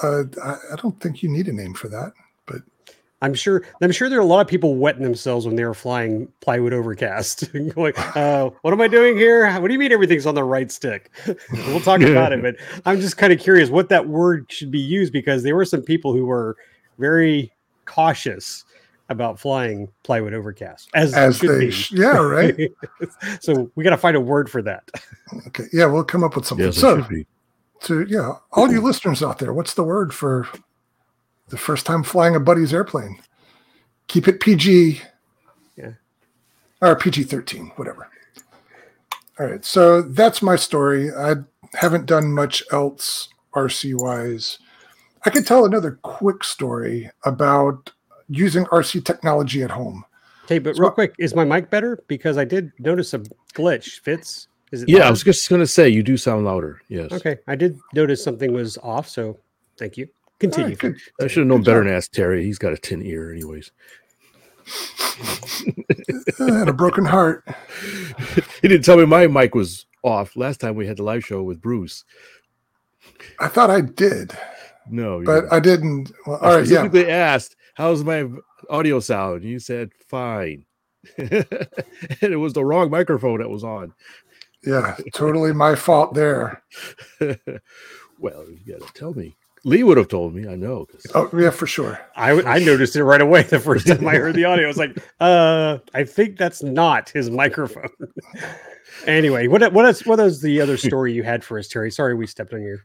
Uh, 0.02 0.24
I, 0.44 0.56
I 0.72 0.76
don't 0.76 1.00
think 1.00 1.22
you 1.22 1.30
need 1.30 1.48
a 1.48 1.52
name 1.54 1.72
for 1.72 1.88
that. 1.88 2.12
But 3.20 3.26
I'm 3.26 3.34
sure. 3.34 3.64
I'm 3.82 3.92
sure 3.92 4.08
there 4.08 4.18
are 4.18 4.22
a 4.22 4.26
lot 4.26 4.40
of 4.40 4.48
people 4.48 4.76
wetting 4.76 5.02
themselves 5.02 5.46
when 5.46 5.56
they 5.56 5.64
were 5.64 5.74
flying 5.74 6.28
plywood 6.40 6.72
overcast, 6.72 7.52
going, 7.74 7.94
uh, 7.96 8.50
"What 8.62 8.72
am 8.72 8.80
I 8.80 8.88
doing 8.88 9.16
here? 9.16 9.50
What 9.60 9.68
do 9.68 9.72
you 9.72 9.78
mean 9.78 9.92
everything's 9.92 10.26
on 10.26 10.34
the 10.34 10.44
right 10.44 10.70
stick?" 10.70 11.10
we'll 11.52 11.80
talk 11.80 12.00
about 12.00 12.32
it, 12.32 12.42
but 12.42 12.56
I'm 12.86 13.00
just 13.00 13.16
kind 13.16 13.32
of 13.32 13.40
curious 13.40 13.70
what 13.70 13.88
that 13.88 14.08
word 14.08 14.50
should 14.50 14.70
be 14.70 14.80
used 14.80 15.12
because 15.12 15.42
there 15.42 15.56
were 15.56 15.64
some 15.64 15.82
people 15.82 16.12
who 16.12 16.26
were 16.26 16.56
very 16.98 17.52
cautious 17.84 18.64
about 19.10 19.38
flying 19.38 19.88
plywood 20.02 20.34
overcast, 20.34 20.90
as, 20.94 21.14
as 21.14 21.38
should 21.38 21.60
they, 21.60 21.70
be. 21.70 21.84
yeah, 21.92 22.18
right. 22.18 22.70
so 23.40 23.70
we 23.74 23.82
got 23.82 23.90
to 23.90 23.96
find 23.96 24.16
a 24.16 24.20
word 24.20 24.50
for 24.50 24.60
that. 24.62 24.88
Okay, 25.48 25.64
yeah, 25.72 25.86
we'll 25.86 26.04
come 26.04 26.22
up 26.22 26.36
with 26.36 26.46
something. 26.46 26.66
Yes, 26.66 26.76
so, 26.76 27.06
to 27.80 28.06
yeah, 28.08 28.34
all 28.52 28.70
you 28.70 28.80
listeners 28.80 29.22
out 29.22 29.38
there, 29.38 29.52
what's 29.52 29.74
the 29.74 29.84
word 29.84 30.12
for 30.12 30.46
the 31.48 31.56
first 31.58 31.86
time 31.86 32.02
flying 32.02 32.36
a 32.36 32.40
buddy's 32.40 32.74
airplane? 32.74 33.20
Keep 34.08 34.28
it 34.28 34.40
PG. 34.40 35.00
Yeah. 35.76 35.92
Or 36.80 36.96
PG 36.96 37.24
thirteen, 37.24 37.72
whatever. 37.76 38.08
All 39.38 39.46
right, 39.46 39.64
so 39.64 40.02
that's 40.02 40.42
my 40.42 40.56
story. 40.56 41.12
I 41.12 41.34
haven't 41.74 42.06
done 42.06 42.32
much 42.32 42.62
else 42.72 43.28
RC 43.54 43.94
wise. 43.94 44.58
I 45.24 45.30
could 45.30 45.46
tell 45.46 45.64
another 45.64 45.98
quick 46.02 46.42
story 46.42 47.10
about 47.24 47.92
using 48.28 48.64
RC 48.66 49.04
technology 49.04 49.62
at 49.62 49.70
home. 49.70 50.04
Okay, 50.44 50.58
but 50.58 50.76
So- 50.76 50.82
real 50.82 50.90
quick, 50.90 51.14
is 51.18 51.34
my 51.34 51.44
mic 51.44 51.70
better? 51.70 52.02
Because 52.08 52.36
I 52.38 52.44
did 52.44 52.72
notice 52.78 53.14
a 53.14 53.20
glitch. 53.54 54.00
Fitz, 54.00 54.48
is 54.72 54.82
it? 54.82 54.88
Yeah, 54.88 55.06
I 55.06 55.10
was 55.10 55.22
just 55.22 55.48
gonna 55.50 55.66
say 55.66 55.88
you 55.88 56.02
do 56.02 56.16
sound 56.16 56.44
louder. 56.44 56.80
Yes. 56.88 57.12
Okay, 57.12 57.38
I 57.46 57.54
did 57.54 57.78
notice 57.94 58.22
something 58.24 58.52
was 58.52 58.76
off, 58.78 59.08
so 59.08 59.38
thank 59.76 59.96
you. 59.96 60.08
Continue. 60.40 60.76
Right. 60.82 60.94
I 61.20 61.26
should 61.26 61.40
have 61.40 61.46
known 61.48 61.62
Good 61.62 61.66
better 61.66 61.82
job. 61.82 61.88
than 61.88 61.94
ask 61.96 62.10
Terry. 62.12 62.44
He's 62.44 62.58
got 62.58 62.72
a 62.72 62.78
tin 62.78 63.02
ear, 63.02 63.32
anyways. 63.32 63.72
I 66.40 66.58
had 66.58 66.68
a 66.68 66.72
broken 66.72 67.04
heart. 67.04 67.44
he 68.62 68.68
didn't 68.68 68.84
tell 68.84 68.96
me 68.96 69.06
my 69.06 69.26
mic 69.26 69.54
was 69.54 69.86
off 70.04 70.36
last 70.36 70.60
time 70.60 70.76
we 70.76 70.86
had 70.86 70.98
the 70.98 71.02
live 71.02 71.24
show 71.24 71.42
with 71.42 71.60
Bruce. 71.60 72.04
I 73.40 73.48
thought 73.48 73.70
I 73.70 73.80
did, 73.80 74.36
No, 74.88 75.22
but 75.24 75.42
didn't. 75.42 75.52
I 75.52 75.60
didn't. 75.60 76.12
Well, 76.26 76.38
I 76.42 76.46
all 76.46 76.50
right, 76.58 76.66
yeah. 76.68 76.82
specifically 76.82 77.10
asked, 77.10 77.56
"How's 77.74 78.04
my 78.04 78.28
audio 78.70 79.00
sound?" 79.00 79.44
You 79.44 79.58
said, 79.58 79.90
"Fine," 80.08 80.66
and 81.18 81.46
it 82.20 82.38
was 82.38 82.52
the 82.52 82.64
wrong 82.64 82.90
microphone 82.90 83.38
that 83.40 83.48
was 83.50 83.64
on. 83.64 83.94
Yeah, 84.64 84.96
totally 85.14 85.52
my 85.52 85.74
fault 85.74 86.14
there. 86.14 86.62
well, 88.18 88.44
you 88.50 88.60
got 88.78 88.86
to 88.86 88.92
tell 88.94 89.14
me. 89.14 89.37
Lee 89.64 89.82
would 89.82 89.96
have 89.96 90.08
told 90.08 90.34
me. 90.34 90.48
I 90.48 90.54
know. 90.54 90.86
Oh, 91.14 91.30
yeah, 91.36 91.50
for 91.50 91.66
sure. 91.66 91.98
I, 92.16 92.32
I 92.42 92.58
noticed 92.58 92.96
it 92.96 93.04
right 93.04 93.20
away 93.20 93.42
the 93.42 93.58
first 93.58 93.86
time 93.86 94.06
I 94.06 94.16
heard 94.16 94.34
the 94.34 94.44
audio. 94.44 94.64
I 94.64 94.68
was 94.68 94.78
like, 94.78 94.98
uh, 95.20 95.78
I 95.94 96.04
think 96.04 96.38
that's 96.38 96.62
not 96.62 97.08
his 97.10 97.30
microphone. 97.30 97.90
anyway, 99.06 99.48
what 99.48 99.72
what 99.72 99.84
is 99.86 100.06
what 100.06 100.20
is 100.20 100.40
the 100.40 100.60
other 100.60 100.76
story 100.76 101.12
you 101.12 101.22
had 101.22 101.44
for 101.44 101.58
us, 101.58 101.68
Terry? 101.68 101.90
Sorry, 101.90 102.14
we 102.14 102.26
stepped 102.26 102.52
on 102.54 102.62
you. 102.62 102.78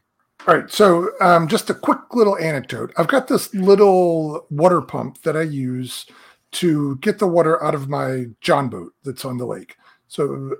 All 0.47 0.55
right, 0.55 0.69
so 0.69 1.09
um, 1.21 1.47
just 1.47 1.69
a 1.69 1.73
quick 1.73 1.99
little 2.13 2.37
anecdote. 2.37 2.91
I've 2.97 3.07
got 3.07 3.27
this 3.27 3.53
little 3.53 4.45
water 4.49 4.81
pump 4.81 5.21
that 5.21 5.37
I 5.37 5.43
use 5.43 6.05
to 6.53 6.97
get 6.97 7.19
the 7.19 7.27
water 7.27 7.63
out 7.63 7.73
of 7.73 7.87
my 7.87 8.25
John 8.41 8.69
boat 8.69 8.93
that's 9.03 9.25
on 9.25 9.37
the 9.37 9.45
lake. 9.45 9.75
So 10.07 10.55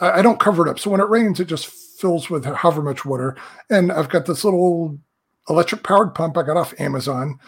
I, 0.00 0.18
I 0.18 0.22
don't 0.22 0.38
cover 0.38 0.66
it 0.66 0.70
up. 0.70 0.78
So 0.78 0.90
when 0.90 1.00
it 1.00 1.08
rains, 1.08 1.40
it 1.40 1.46
just 1.46 1.66
fills 1.66 2.28
with 2.28 2.44
however 2.44 2.82
much 2.82 3.04
water. 3.04 3.36
And 3.70 3.90
I've 3.90 4.10
got 4.10 4.26
this 4.26 4.44
little 4.44 4.98
electric 5.48 5.82
powered 5.82 6.14
pump 6.14 6.36
I 6.36 6.42
got 6.42 6.56
off 6.56 6.78
Amazon. 6.78 7.38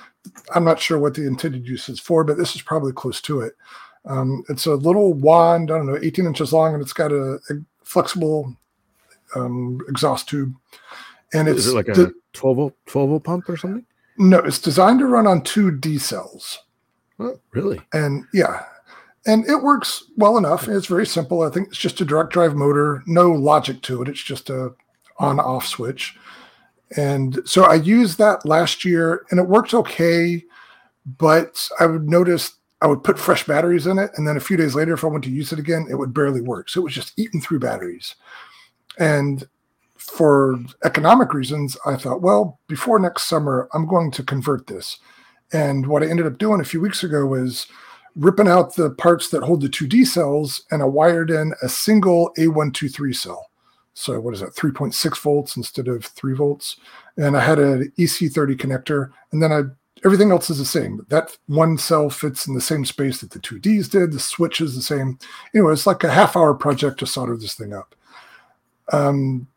I'm 0.54 0.64
not 0.64 0.80
sure 0.80 0.98
what 0.98 1.14
the 1.14 1.26
intended 1.26 1.66
use 1.66 1.88
is 1.88 2.00
for, 2.00 2.24
but 2.24 2.36
this 2.36 2.54
is 2.54 2.62
probably 2.62 2.92
close 2.92 3.20
to 3.22 3.40
it. 3.40 3.54
Um, 4.04 4.44
it's 4.48 4.66
a 4.66 4.74
little 4.74 5.14
wand, 5.14 5.70
I 5.70 5.76
don't 5.76 5.86
know, 5.86 5.98
18 6.00 6.26
inches 6.26 6.52
long, 6.52 6.74
and 6.74 6.82
it's 6.82 6.92
got 6.92 7.12
a, 7.12 7.38
a 7.50 7.54
flexible 7.82 8.56
um, 9.34 9.80
exhaust 9.88 10.28
tube. 10.28 10.54
And 11.32 11.48
it's 11.48 11.60
Is 11.60 11.68
it 11.68 11.74
like 11.74 11.88
a 11.88 12.12
12 12.32 12.56
volt, 12.56 12.74
12 12.86 13.08
volt 13.08 13.24
pump 13.24 13.48
or 13.48 13.56
something? 13.56 13.84
no, 14.18 14.38
it's 14.38 14.58
designed 14.58 15.00
to 15.00 15.06
run 15.06 15.26
on 15.26 15.42
two 15.42 15.70
D 15.70 15.98
cells. 15.98 16.60
Oh, 17.18 17.38
really? 17.52 17.80
And 17.92 18.24
yeah, 18.32 18.64
and 19.26 19.48
it 19.48 19.62
works 19.62 20.04
well 20.16 20.38
enough. 20.38 20.68
It's 20.68 20.86
very 20.86 21.06
simple. 21.06 21.42
I 21.42 21.50
think 21.50 21.68
it's 21.68 21.78
just 21.78 22.00
a 22.00 22.04
direct 22.04 22.32
drive 22.32 22.54
motor, 22.54 23.02
no 23.06 23.30
logic 23.32 23.82
to 23.82 24.02
it. 24.02 24.08
It's 24.08 24.22
just 24.22 24.50
a 24.50 24.72
on 25.18 25.40
off 25.40 25.66
switch. 25.66 26.16
And 26.96 27.40
so 27.44 27.64
I 27.64 27.74
used 27.74 28.18
that 28.18 28.46
last 28.46 28.84
year 28.84 29.24
and 29.30 29.40
it 29.40 29.48
worked 29.48 29.74
okay, 29.74 30.44
but 31.18 31.68
I 31.80 31.86
would 31.86 32.08
notice 32.08 32.52
I 32.82 32.86
would 32.86 33.02
put 33.02 33.18
fresh 33.18 33.46
batteries 33.46 33.86
in 33.86 33.98
it. 33.98 34.10
And 34.16 34.28
then 34.28 34.36
a 34.36 34.40
few 34.40 34.56
days 34.56 34.74
later, 34.74 34.94
if 34.94 35.02
I 35.02 35.08
went 35.08 35.24
to 35.24 35.30
use 35.30 35.52
it 35.52 35.58
again, 35.58 35.86
it 35.90 35.94
would 35.94 36.14
barely 36.14 36.40
work. 36.40 36.68
So 36.68 36.80
it 36.80 36.84
was 36.84 36.94
just 36.94 37.18
eating 37.18 37.40
through 37.40 37.60
batteries. 37.60 38.14
And 38.98 39.48
for 39.96 40.58
economic 40.84 41.34
reasons, 41.34 41.76
I 41.86 41.96
thought, 41.96 42.22
well, 42.22 42.60
before 42.68 42.98
next 42.98 43.24
summer, 43.24 43.68
I'm 43.74 43.86
going 43.86 44.10
to 44.12 44.22
convert 44.22 44.66
this. 44.66 44.98
And 45.52 45.86
what 45.86 46.02
I 46.02 46.06
ended 46.06 46.26
up 46.26 46.38
doing 46.38 46.60
a 46.60 46.64
few 46.64 46.80
weeks 46.80 47.02
ago 47.02 47.26
was 47.26 47.66
ripping 48.14 48.48
out 48.48 48.74
the 48.74 48.90
parts 48.90 49.30
that 49.30 49.42
hold 49.42 49.60
the 49.60 49.68
2D 49.68 50.06
cells 50.06 50.62
and 50.70 50.82
I 50.82 50.86
wired 50.86 51.30
in 51.30 51.52
a 51.62 51.68
single 51.68 52.32
A123 52.38 53.14
cell. 53.14 53.46
So 53.98 54.20
what 54.20 54.34
is 54.34 54.40
that? 54.40 54.54
3.6 54.54 55.18
volts 55.20 55.56
instead 55.56 55.88
of 55.88 56.04
3 56.04 56.34
volts. 56.34 56.76
And 57.16 57.34
I 57.34 57.40
had 57.40 57.58
an 57.58 57.90
EC30 57.98 58.54
connector 58.56 59.10
and 59.32 59.42
then 59.42 59.52
I 59.52 59.62
everything 60.04 60.30
else 60.30 60.50
is 60.50 60.58
the 60.58 60.66
same. 60.66 61.04
That 61.08 61.36
one 61.46 61.78
cell 61.78 62.10
fits 62.10 62.46
in 62.46 62.54
the 62.54 62.60
same 62.60 62.84
space 62.84 63.20
that 63.20 63.30
the 63.30 63.38
2Ds 63.38 63.90
did. 63.90 64.12
The 64.12 64.20
switch 64.20 64.60
is 64.60 64.76
the 64.76 64.82
same. 64.82 65.18
Anyway, 65.54 65.72
it's 65.72 65.86
like 65.86 66.04
a 66.04 66.10
half 66.10 66.36
hour 66.36 66.52
project 66.52 66.98
to 66.98 67.06
solder 67.06 67.38
this 67.38 67.54
thing 67.54 67.72
up. 67.72 67.94
Um, 68.92 69.48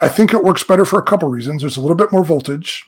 I 0.00 0.08
think 0.08 0.32
it 0.32 0.44
works 0.44 0.62
better 0.62 0.84
for 0.84 1.00
a 1.00 1.04
couple 1.04 1.28
reasons. 1.28 1.60
There's 1.60 1.76
a 1.76 1.80
little 1.80 1.96
bit 1.96 2.12
more 2.12 2.24
voltage. 2.24 2.84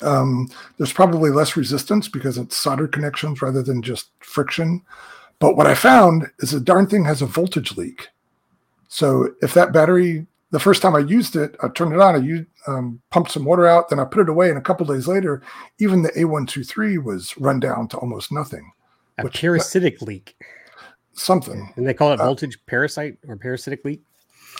Um, 0.00 0.50
there's 0.78 0.92
probably 0.92 1.30
less 1.30 1.56
resistance 1.56 2.08
because 2.08 2.38
it's 2.38 2.56
soldered 2.56 2.92
connections 2.92 3.40
rather 3.40 3.62
than 3.62 3.82
just 3.82 4.10
friction. 4.18 4.82
But 5.38 5.56
what 5.56 5.68
I 5.68 5.76
found 5.76 6.26
is 6.40 6.50
the 6.50 6.60
darn 6.60 6.88
thing 6.88 7.04
has 7.04 7.22
a 7.22 7.26
voltage 7.26 7.76
leak. 7.76 8.08
So 8.92 9.30
if 9.40 9.54
that 9.54 9.72
battery, 9.72 10.26
the 10.50 10.60
first 10.60 10.82
time 10.82 10.94
I 10.94 10.98
used 10.98 11.34
it, 11.34 11.56
I 11.62 11.68
turned 11.68 11.94
it 11.94 11.98
on, 11.98 12.14
I 12.14 12.18
used, 12.18 12.44
um, 12.66 13.00
pumped 13.08 13.30
some 13.30 13.46
water 13.46 13.66
out, 13.66 13.88
then 13.88 13.98
I 13.98 14.04
put 14.04 14.20
it 14.20 14.28
away, 14.28 14.50
and 14.50 14.58
a 14.58 14.60
couple 14.60 14.84
days 14.84 15.08
later, 15.08 15.40
even 15.78 16.02
the 16.02 16.10
A123 16.10 17.02
was 17.02 17.34
run 17.38 17.58
down 17.58 17.88
to 17.88 17.96
almost 17.96 18.30
nothing. 18.30 18.70
A 19.16 19.24
Which- 19.24 19.40
parasitic 19.40 20.02
leak. 20.02 20.36
Something. 21.14 21.72
And 21.76 21.86
they 21.86 21.94
call 21.94 22.12
it 22.12 22.20
Uh, 22.20 22.26
voltage 22.26 22.58
parasite 22.66 23.16
or 23.26 23.36
parasitic 23.36 23.82
leak. 23.82 24.02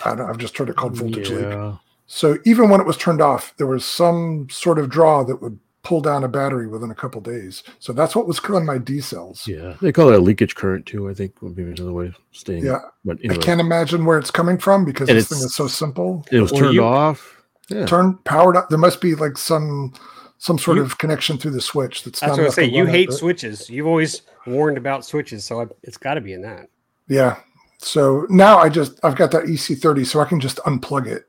I 0.02 0.14
don't, 0.14 0.30
I've 0.30 0.38
just 0.38 0.56
heard 0.56 0.70
it 0.70 0.76
called 0.76 0.96
voltage 0.96 1.28
leak. 1.28 1.74
So 2.06 2.38
even 2.46 2.70
when 2.70 2.80
it 2.80 2.86
was 2.86 2.96
turned 2.96 3.20
off, 3.20 3.52
there 3.58 3.66
was 3.66 3.84
some 3.84 4.48
sort 4.48 4.78
of 4.78 4.88
draw 4.88 5.24
that 5.24 5.42
would 5.42 5.58
pull 5.82 6.00
down 6.00 6.22
a 6.24 6.28
battery 6.28 6.66
within 6.68 6.90
a 6.90 6.94
couple 6.94 7.20
days. 7.20 7.62
So 7.80 7.92
that's 7.92 8.14
what 8.14 8.26
was 8.26 8.38
killing 8.46 8.64
my 8.64 8.78
D 8.78 9.00
cells. 9.00 9.46
Yeah. 9.48 9.74
They 9.82 9.92
call 9.92 10.08
it 10.10 10.14
a 10.14 10.18
leakage 10.22 10.54
current 10.54 10.86
too, 10.86 11.08
I 11.10 11.14
think 11.14 11.40
would 11.42 11.56
be 11.56 11.62
another 11.64 11.92
way 11.92 12.06
of 12.06 12.16
stating 12.32 12.64
Yeah, 12.66 12.76
it. 12.76 12.82
But 13.04 13.18
I 13.30 13.36
can't 13.36 13.60
imagine 13.60 14.04
where 14.04 14.18
it's 14.18 14.30
coming 14.30 14.58
from 14.58 14.84
because 14.84 15.08
And 15.08 15.18
this 15.18 15.28
thing 15.28 15.38
is 15.38 15.54
so 15.54 15.66
simple. 15.66 16.24
it 16.30 16.40
was 16.40 16.52
Well, 16.52 16.62
turned 16.62 16.74
you- 16.74 16.84
off. 16.84 17.42
Yeah. 17.68 17.86
Turned 17.86 18.22
powered 18.24 18.56
up. 18.56 18.68
There 18.68 18.78
must 18.78 19.00
be 19.00 19.14
like 19.14 19.38
some 19.38 19.92
some 20.38 20.58
sort 20.58 20.76
You- 20.76 20.82
of 20.82 20.98
connection 20.98 21.38
through 21.38 21.52
the 21.52 21.60
switch 21.60 22.02
that's 22.04 22.20
That's 22.20 22.30
not 22.30 22.32
what 22.32 22.38
I 22.40 22.42
enough 22.44 22.54
say. 22.54 22.64
You 22.64 22.80
run 22.84 22.88
it, 22.88 22.92
hate 22.92 23.12
switches. 23.12 23.70
You've 23.70 23.86
always 23.86 24.22
warned 24.46 24.76
about 24.76 25.04
switches, 25.04 25.44
so 25.44 25.60
I, 25.62 25.66
it's 25.84 25.96
got 25.96 26.14
to 26.14 26.20
be 26.20 26.32
in 26.32 26.42
that. 26.42 26.68
Yeah. 27.08 27.36
So 27.78 28.26
now 28.28 28.58
I 28.58 28.68
just 28.68 28.98
I've 29.04 29.14
got 29.16 29.30
that 29.32 29.44
EC30, 29.44 30.04
so 30.06 30.20
I 30.20 30.24
can 30.24 30.40
just 30.40 30.58
unplug 30.58 31.06
it. 31.06 31.24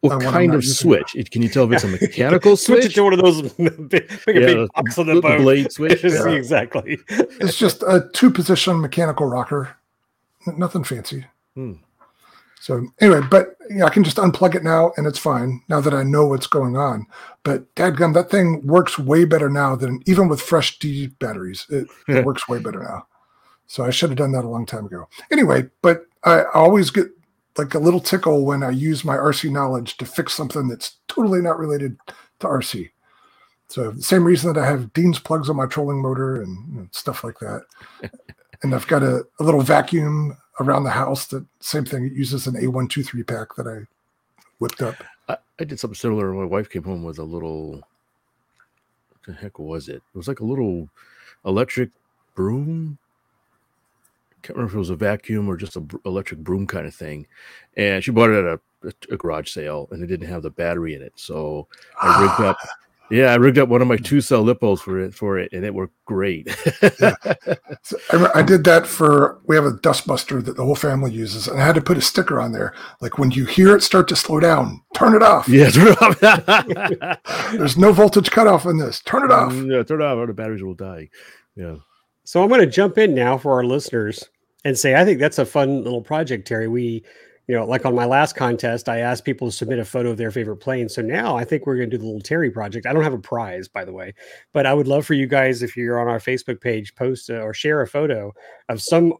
What 0.00 0.16
when 0.18 0.26
I'm 0.26 0.32
kind 0.32 0.54
of 0.54 0.64
switch? 0.64 1.16
It- 1.16 1.30
Can 1.30 1.42
you 1.42 1.48
tell 1.48 1.64
if 1.64 1.72
it's 1.72 1.84
a 1.84 1.88
mechanical 2.06 2.56
Switch 2.56 2.82
Switch 2.82 2.92
it 2.92 2.94
to 2.96 3.02
one 3.04 3.12
of 3.14 3.18
those 3.20 3.52
big, 3.52 3.88
big, 3.88 4.10
Yeah, 4.10 4.32
big 4.32 4.56
the- 4.56 4.68
box 4.74 4.98
on 4.98 5.06
the 5.06 5.14
the 5.14 5.20
blade 5.20 5.72
switch. 5.76 6.04
Yeah. 6.04 6.28
exactly. 6.28 6.98
It's 7.08 7.56
just 7.58 7.82
a 7.82 8.08
two 8.12 8.30
position 8.30 8.80
mechanical 8.80 9.26
rocker. 9.26 9.76
Nothing 10.56 10.84
fancy. 10.84 11.26
Hmm. 11.54 11.74
So 12.60 12.86
anyway, 13.00 13.20
but 13.30 13.56
yeah, 13.70 13.84
I 13.84 13.90
can 13.90 14.02
just 14.04 14.16
unplug 14.16 14.54
it 14.54 14.64
now 14.64 14.92
and 14.96 15.06
it's 15.06 15.18
fine 15.18 15.62
now 15.68 15.80
that 15.80 15.94
I 15.94 16.02
know 16.02 16.26
what's 16.26 16.46
going 16.48 16.76
on. 16.76 17.06
But 17.44 17.72
dadgum, 17.76 18.14
that 18.14 18.30
thing 18.30 18.66
works 18.66 18.98
way 18.98 19.24
better 19.24 19.48
now 19.48 19.76
than 19.76 20.00
even 20.06 20.28
with 20.28 20.40
fresh 20.40 20.78
D 20.78 21.08
batteries. 21.18 21.66
It, 21.70 21.86
it 22.08 22.24
works 22.24 22.48
way 22.48 22.58
better 22.58 22.82
now. 22.82 23.06
So 23.68 23.84
I 23.84 23.90
should 23.90 24.10
have 24.10 24.18
done 24.18 24.32
that 24.32 24.44
a 24.44 24.48
long 24.48 24.66
time 24.66 24.86
ago. 24.86 25.08
Anyway, 25.30 25.68
but 25.82 26.06
I, 26.24 26.40
I 26.40 26.50
always 26.54 26.90
get 26.90 27.06
like 27.58 27.74
a 27.74 27.78
little 27.78 28.00
tickle 28.00 28.44
when 28.44 28.62
I 28.62 28.70
use 28.70 29.04
my 29.04 29.16
RC 29.16 29.50
knowledge 29.50 29.96
to 29.98 30.06
fix 30.06 30.34
something 30.34 30.68
that's 30.68 30.96
totally 31.08 31.40
not 31.40 31.58
related 31.58 31.96
to 32.40 32.46
RC. 32.46 32.90
So 33.68 33.90
the 33.90 34.02
same 34.02 34.24
reason 34.24 34.52
that 34.52 34.60
I 34.60 34.66
have 34.66 34.92
Dean's 34.94 35.18
plugs 35.18 35.50
on 35.50 35.56
my 35.56 35.66
trolling 35.66 36.00
motor 36.00 36.42
and 36.42 36.88
stuff 36.92 37.22
like 37.22 37.38
that. 37.40 37.64
and 38.62 38.74
I've 38.74 38.86
got 38.86 39.02
a, 39.02 39.26
a 39.38 39.44
little 39.44 39.60
vacuum 39.60 40.36
around 40.60 40.84
the 40.84 40.90
house 40.90 41.26
that 41.26 41.44
same 41.60 41.84
thing. 41.84 42.06
It 42.06 42.12
uses 42.12 42.46
an 42.46 42.54
A123 42.54 43.26
pack 43.26 43.54
that 43.56 43.66
I 43.66 43.86
whipped 44.58 44.82
up. 44.82 44.94
I, 45.28 45.36
I 45.60 45.64
did 45.64 45.78
something 45.78 45.94
similar. 45.94 46.32
My 46.32 46.44
wife 46.44 46.70
came 46.70 46.82
home 46.82 47.02
with 47.02 47.18
a 47.18 47.24
little. 47.24 47.72
What 47.72 49.22
the 49.26 49.32
heck 49.34 49.58
was 49.58 49.88
it? 49.88 49.96
It 49.96 50.16
was 50.16 50.28
like 50.28 50.40
a 50.40 50.44
little 50.44 50.88
electric 51.44 51.90
broom. 52.34 52.98
Can't 54.42 54.56
remember 54.56 54.72
if 54.72 54.76
it 54.76 54.78
was 54.78 54.90
a 54.90 54.96
vacuum 54.96 55.48
or 55.48 55.56
just 55.56 55.76
a 55.76 55.80
br- 55.80 55.96
electric 56.04 56.40
broom 56.40 56.66
kind 56.66 56.86
of 56.86 56.94
thing. 56.94 57.26
And 57.76 58.02
she 58.02 58.10
bought 58.10 58.30
it 58.30 58.44
at 58.44 58.60
a, 58.84 58.94
a, 59.12 59.16
garage 59.16 59.50
sale, 59.50 59.88
and 59.90 60.02
it 60.02 60.06
didn't 60.06 60.28
have 60.28 60.42
the 60.42 60.50
battery 60.50 60.94
in 60.94 61.02
it. 61.02 61.12
So 61.16 61.68
I 62.00 62.22
rigged 62.22 62.40
up. 62.40 62.56
Ah. 62.62 62.68
Yeah, 63.10 63.32
I 63.32 63.36
rigged 63.36 63.58
up 63.58 63.70
one 63.70 63.80
of 63.80 63.88
my 63.88 63.96
two 63.96 64.20
cell 64.20 64.44
lipos 64.44 64.80
for 64.80 64.98
it 64.98 65.14
for 65.14 65.38
it, 65.38 65.50
and 65.52 65.64
it 65.64 65.74
worked 65.74 65.94
great. 66.04 66.48
So 67.82 67.96
I, 68.10 68.40
I 68.40 68.42
did 68.42 68.64
that 68.64 68.86
for 68.86 69.38
we 69.46 69.56
have 69.56 69.64
a 69.64 69.70
dustbuster 69.70 70.44
that 70.44 70.56
the 70.56 70.64
whole 70.64 70.74
family 70.74 71.10
uses, 71.10 71.48
and 71.48 71.60
I 71.60 71.64
had 71.64 71.74
to 71.76 71.80
put 71.80 71.96
a 71.96 72.02
sticker 72.02 72.38
on 72.38 72.52
there 72.52 72.74
like 73.00 73.18
when 73.18 73.30
you 73.30 73.46
hear 73.46 73.74
it 73.74 73.82
start 73.82 74.08
to 74.08 74.16
slow 74.16 74.40
down, 74.40 74.82
turn 74.94 75.14
it 75.14 75.22
off. 75.22 75.48
yeah, 75.48 75.70
turn 75.70 75.88
it 75.88 76.02
off. 76.02 77.18
There's 77.52 77.78
no 77.78 77.92
voltage 77.92 78.30
cutoff 78.30 78.66
in 78.66 78.76
this. 78.76 79.00
Turn 79.00 79.24
it 79.24 79.30
off. 79.30 79.54
Yeah, 79.54 79.82
turn 79.84 80.02
it 80.02 80.04
off, 80.04 80.18
or 80.18 80.26
the 80.26 80.34
batteries 80.34 80.62
will 80.62 80.74
die. 80.74 81.08
Yeah. 81.56 81.76
So 82.28 82.42
I'm 82.42 82.50
going 82.50 82.60
to 82.60 82.66
jump 82.66 82.98
in 82.98 83.14
now 83.14 83.38
for 83.38 83.54
our 83.54 83.64
listeners 83.64 84.22
and 84.62 84.78
say 84.78 84.94
I 84.94 85.02
think 85.02 85.18
that's 85.18 85.38
a 85.38 85.46
fun 85.46 85.82
little 85.82 86.02
project, 86.02 86.46
Terry. 86.46 86.68
We, 86.68 87.02
you 87.46 87.56
know, 87.56 87.64
like 87.64 87.86
on 87.86 87.94
my 87.94 88.04
last 88.04 88.36
contest, 88.36 88.86
I 88.86 88.98
asked 88.98 89.24
people 89.24 89.48
to 89.48 89.56
submit 89.56 89.78
a 89.78 89.84
photo 89.86 90.10
of 90.10 90.18
their 90.18 90.30
favorite 90.30 90.58
plane. 90.58 90.90
So 90.90 91.00
now 91.00 91.38
I 91.38 91.44
think 91.44 91.64
we're 91.64 91.78
going 91.78 91.88
to 91.88 91.96
do 91.96 92.02
the 92.02 92.04
little 92.04 92.20
Terry 92.20 92.50
project. 92.50 92.84
I 92.84 92.92
don't 92.92 93.02
have 93.02 93.14
a 93.14 93.18
prize, 93.18 93.66
by 93.66 93.82
the 93.82 93.94
way, 93.94 94.12
but 94.52 94.66
I 94.66 94.74
would 94.74 94.86
love 94.86 95.06
for 95.06 95.14
you 95.14 95.26
guys, 95.26 95.62
if 95.62 95.74
you're 95.74 95.98
on 95.98 96.06
our 96.06 96.18
Facebook 96.18 96.60
page, 96.60 96.94
post 96.96 97.30
or 97.30 97.54
share 97.54 97.80
a 97.80 97.86
photo 97.88 98.30
of 98.68 98.82
some 98.82 99.14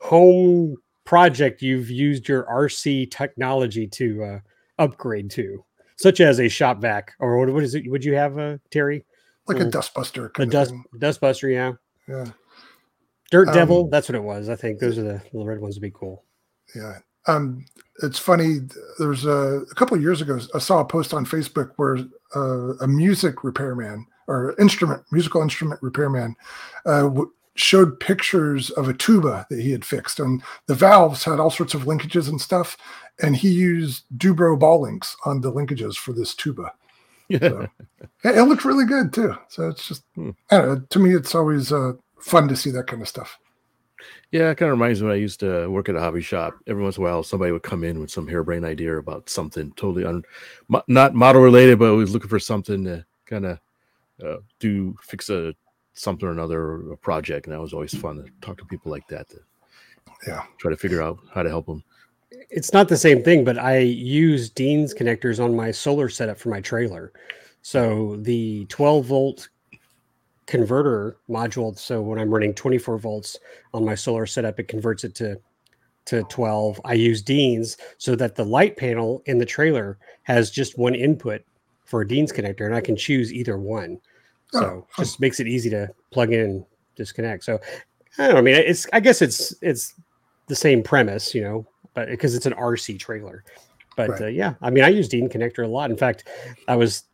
home 0.00 0.76
project 1.04 1.62
you've 1.62 1.88
used 1.88 2.26
your 2.26 2.46
RC 2.46 3.12
technology 3.12 3.86
to 3.86 4.24
uh, 4.24 4.38
upgrade 4.80 5.30
to, 5.30 5.64
such 5.98 6.20
as 6.20 6.40
a 6.40 6.48
shop 6.48 6.80
vac 6.80 7.12
or 7.20 7.38
what, 7.38 7.48
what 7.50 7.62
is 7.62 7.76
it? 7.76 7.88
Would 7.88 8.04
you 8.04 8.16
have, 8.16 8.36
uh, 8.40 8.56
Terry? 8.72 9.06
Like 9.46 9.60
a 9.60 9.66
Mm. 9.66 9.70
dustbuster. 9.70 10.36
A 10.40 10.46
dust 10.46 10.72
thing. 10.72 10.84
dustbuster, 10.98 11.52
yeah. 11.52 11.74
Yeah. 12.08 12.26
Dirt 13.30 13.48
Um, 13.48 13.54
Devil, 13.54 13.88
that's 13.88 14.08
what 14.08 14.16
it 14.16 14.22
was. 14.22 14.48
I 14.48 14.56
think 14.56 14.78
those 14.78 14.98
are 14.98 15.02
the 15.02 15.22
little 15.32 15.46
red 15.46 15.60
ones 15.60 15.76
would 15.76 15.82
be 15.82 15.90
cool. 15.90 16.24
Yeah. 16.74 16.98
Um, 17.26 17.64
it's 18.02 18.18
funny. 18.18 18.58
There 18.98 19.08
was 19.08 19.24
a, 19.24 19.62
a 19.70 19.74
couple 19.74 19.96
of 19.96 20.02
years 20.02 20.20
ago, 20.20 20.38
I 20.54 20.58
saw 20.58 20.80
a 20.80 20.84
post 20.84 21.14
on 21.14 21.24
Facebook 21.24 21.72
where 21.76 21.98
uh, 22.36 22.74
a 22.80 22.86
music 22.86 23.42
repairman 23.44 24.06
or 24.26 24.54
instrument, 24.60 25.02
musical 25.10 25.42
instrument 25.42 25.82
repairman, 25.82 26.36
uh, 26.86 27.02
w- 27.02 27.32
showed 27.56 27.98
pictures 28.00 28.70
of 28.70 28.88
a 28.88 28.94
tuba 28.94 29.46
that 29.48 29.60
he 29.60 29.70
had 29.70 29.84
fixed, 29.84 30.18
and 30.18 30.42
the 30.66 30.74
valves 30.74 31.22
had 31.22 31.38
all 31.38 31.50
sorts 31.50 31.72
of 31.72 31.84
linkages 31.84 32.28
and 32.28 32.40
stuff. 32.40 32.76
And 33.22 33.36
he 33.36 33.48
used 33.48 34.04
Du-Bro 34.18 34.56
ball 34.56 34.82
links 34.82 35.16
on 35.24 35.40
the 35.40 35.52
linkages 35.52 35.96
for 35.96 36.12
this 36.12 36.34
tuba. 36.34 36.72
So, 37.30 37.68
it, 38.24 38.36
it 38.36 38.42
looked 38.44 38.64
really 38.64 38.84
good 38.86 39.12
too. 39.12 39.34
So 39.48 39.68
it's 39.68 39.86
just, 39.88 40.02
Hmm. 40.14 40.30
I 40.50 40.58
don't 40.58 40.68
know, 40.68 40.80
to 40.90 40.98
me, 40.98 41.14
it's 41.14 41.34
always 41.34 41.72
uh, 41.72 41.92
fun 42.20 42.48
to 42.48 42.56
see 42.56 42.70
that 42.72 42.86
kind 42.86 43.02
of 43.02 43.08
stuff. 43.08 43.38
Yeah, 44.30 44.50
it 44.50 44.56
kind 44.56 44.70
of 44.70 44.78
reminds 44.78 45.00
me 45.00 45.06
when 45.08 45.16
I 45.16 45.20
used 45.20 45.40
to 45.40 45.68
work 45.68 45.88
at 45.88 45.94
a 45.94 46.00
hobby 46.00 46.20
shop. 46.20 46.54
Every 46.66 46.82
once 46.82 46.96
in 46.98 47.02
a 47.02 47.06
while, 47.06 47.22
somebody 47.22 47.52
would 47.52 47.62
come 47.62 47.84
in 47.84 48.00
with 48.00 48.10
some 48.10 48.26
harebrained 48.26 48.64
idea 48.64 48.98
about 48.98 49.30
something 49.30 49.72
totally 49.76 50.04
un, 50.04 50.24
mo- 50.68 50.82
not 50.88 51.14
model 51.14 51.40
related, 51.40 51.78
but 51.78 51.94
was 51.94 52.12
looking 52.12 52.28
for 52.28 52.40
something 52.40 52.84
to 52.84 53.04
kind 53.26 53.46
of 53.46 53.58
uh, 54.24 54.36
do 54.58 54.96
fix 55.00 55.30
a 55.30 55.54
something 55.94 56.28
or 56.28 56.32
another 56.32 56.60
or 56.60 56.92
a 56.92 56.96
project, 56.96 57.46
and 57.46 57.54
that 57.54 57.60
was 57.60 57.72
always 57.72 57.94
fun 57.94 58.16
to 58.16 58.28
talk 58.40 58.58
to 58.58 58.64
people 58.64 58.90
like 58.90 59.06
that 59.08 59.28
to 59.30 59.38
Yeah. 60.26 60.42
try 60.58 60.70
to 60.70 60.76
figure 60.76 61.00
out 61.00 61.18
how 61.32 61.42
to 61.44 61.48
help 61.48 61.66
them. 61.66 61.84
It's 62.50 62.72
not 62.72 62.88
the 62.88 62.96
same 62.96 63.22
thing, 63.22 63.44
but 63.44 63.58
I 63.58 63.78
use 63.78 64.50
Dean's 64.50 64.94
connectors 64.94 65.42
on 65.42 65.54
my 65.54 65.70
solar 65.70 66.08
setup 66.08 66.38
for 66.38 66.48
my 66.48 66.60
trailer. 66.60 67.12
So 67.62 68.16
the 68.16 68.66
12 68.66 69.04
volt 69.06 69.48
converter 70.46 71.16
module. 71.28 71.76
So 71.78 72.02
when 72.02 72.18
I'm 72.18 72.30
running 72.30 72.54
24 72.54 72.98
volts 72.98 73.38
on 73.72 73.84
my 73.84 73.94
solar 73.94 74.26
setup, 74.26 74.58
it 74.60 74.68
converts 74.68 75.04
it 75.04 75.14
to 75.16 75.40
to 76.06 76.22
12. 76.24 76.80
I 76.84 76.92
use 76.92 77.22
Dean's 77.22 77.78
so 77.96 78.14
that 78.16 78.34
the 78.34 78.44
light 78.44 78.76
panel 78.76 79.22
in 79.24 79.38
the 79.38 79.46
trailer 79.46 79.96
has 80.24 80.50
just 80.50 80.76
one 80.76 80.94
input 80.94 81.42
for 81.86 82.02
a 82.02 82.06
Dean's 82.08 82.30
connector, 82.30 82.66
and 82.66 82.74
I 82.74 82.82
can 82.82 82.94
choose 82.94 83.32
either 83.32 83.56
one. 83.56 83.98
Oh, 84.52 84.60
So 84.60 84.86
fun. 84.90 85.04
just 85.04 85.18
makes 85.20 85.40
it 85.40 85.46
easy 85.48 85.70
to 85.70 85.88
plug 86.10 86.30
in 86.32 86.40
and 86.40 86.64
disconnect. 86.94 87.42
So 87.44 87.58
I 88.18 88.24
don't 88.26 88.34
know. 88.34 88.38
I 88.38 88.42
mean, 88.42 88.54
it's 88.54 88.86
I 88.92 89.00
guess 89.00 89.22
it's 89.22 89.54
it's 89.62 89.94
the 90.46 90.54
same 90.54 90.82
premise, 90.82 91.34
you 91.34 91.42
know, 91.42 91.66
but 91.94 92.08
because 92.08 92.34
it's 92.34 92.46
an 92.46 92.54
RC 92.54 92.98
trailer. 92.98 93.44
But 93.96 94.10
Right. 94.10 94.22
uh, 94.22 94.26
yeah, 94.26 94.54
I 94.60 94.70
mean, 94.70 94.84
I 94.84 94.88
use 94.88 95.08
Dean 95.08 95.28
Connector 95.28 95.64
a 95.64 95.68
lot. 95.68 95.90
In 95.90 95.96
fact, 95.96 96.28
I 96.68 96.74
was 96.76 97.04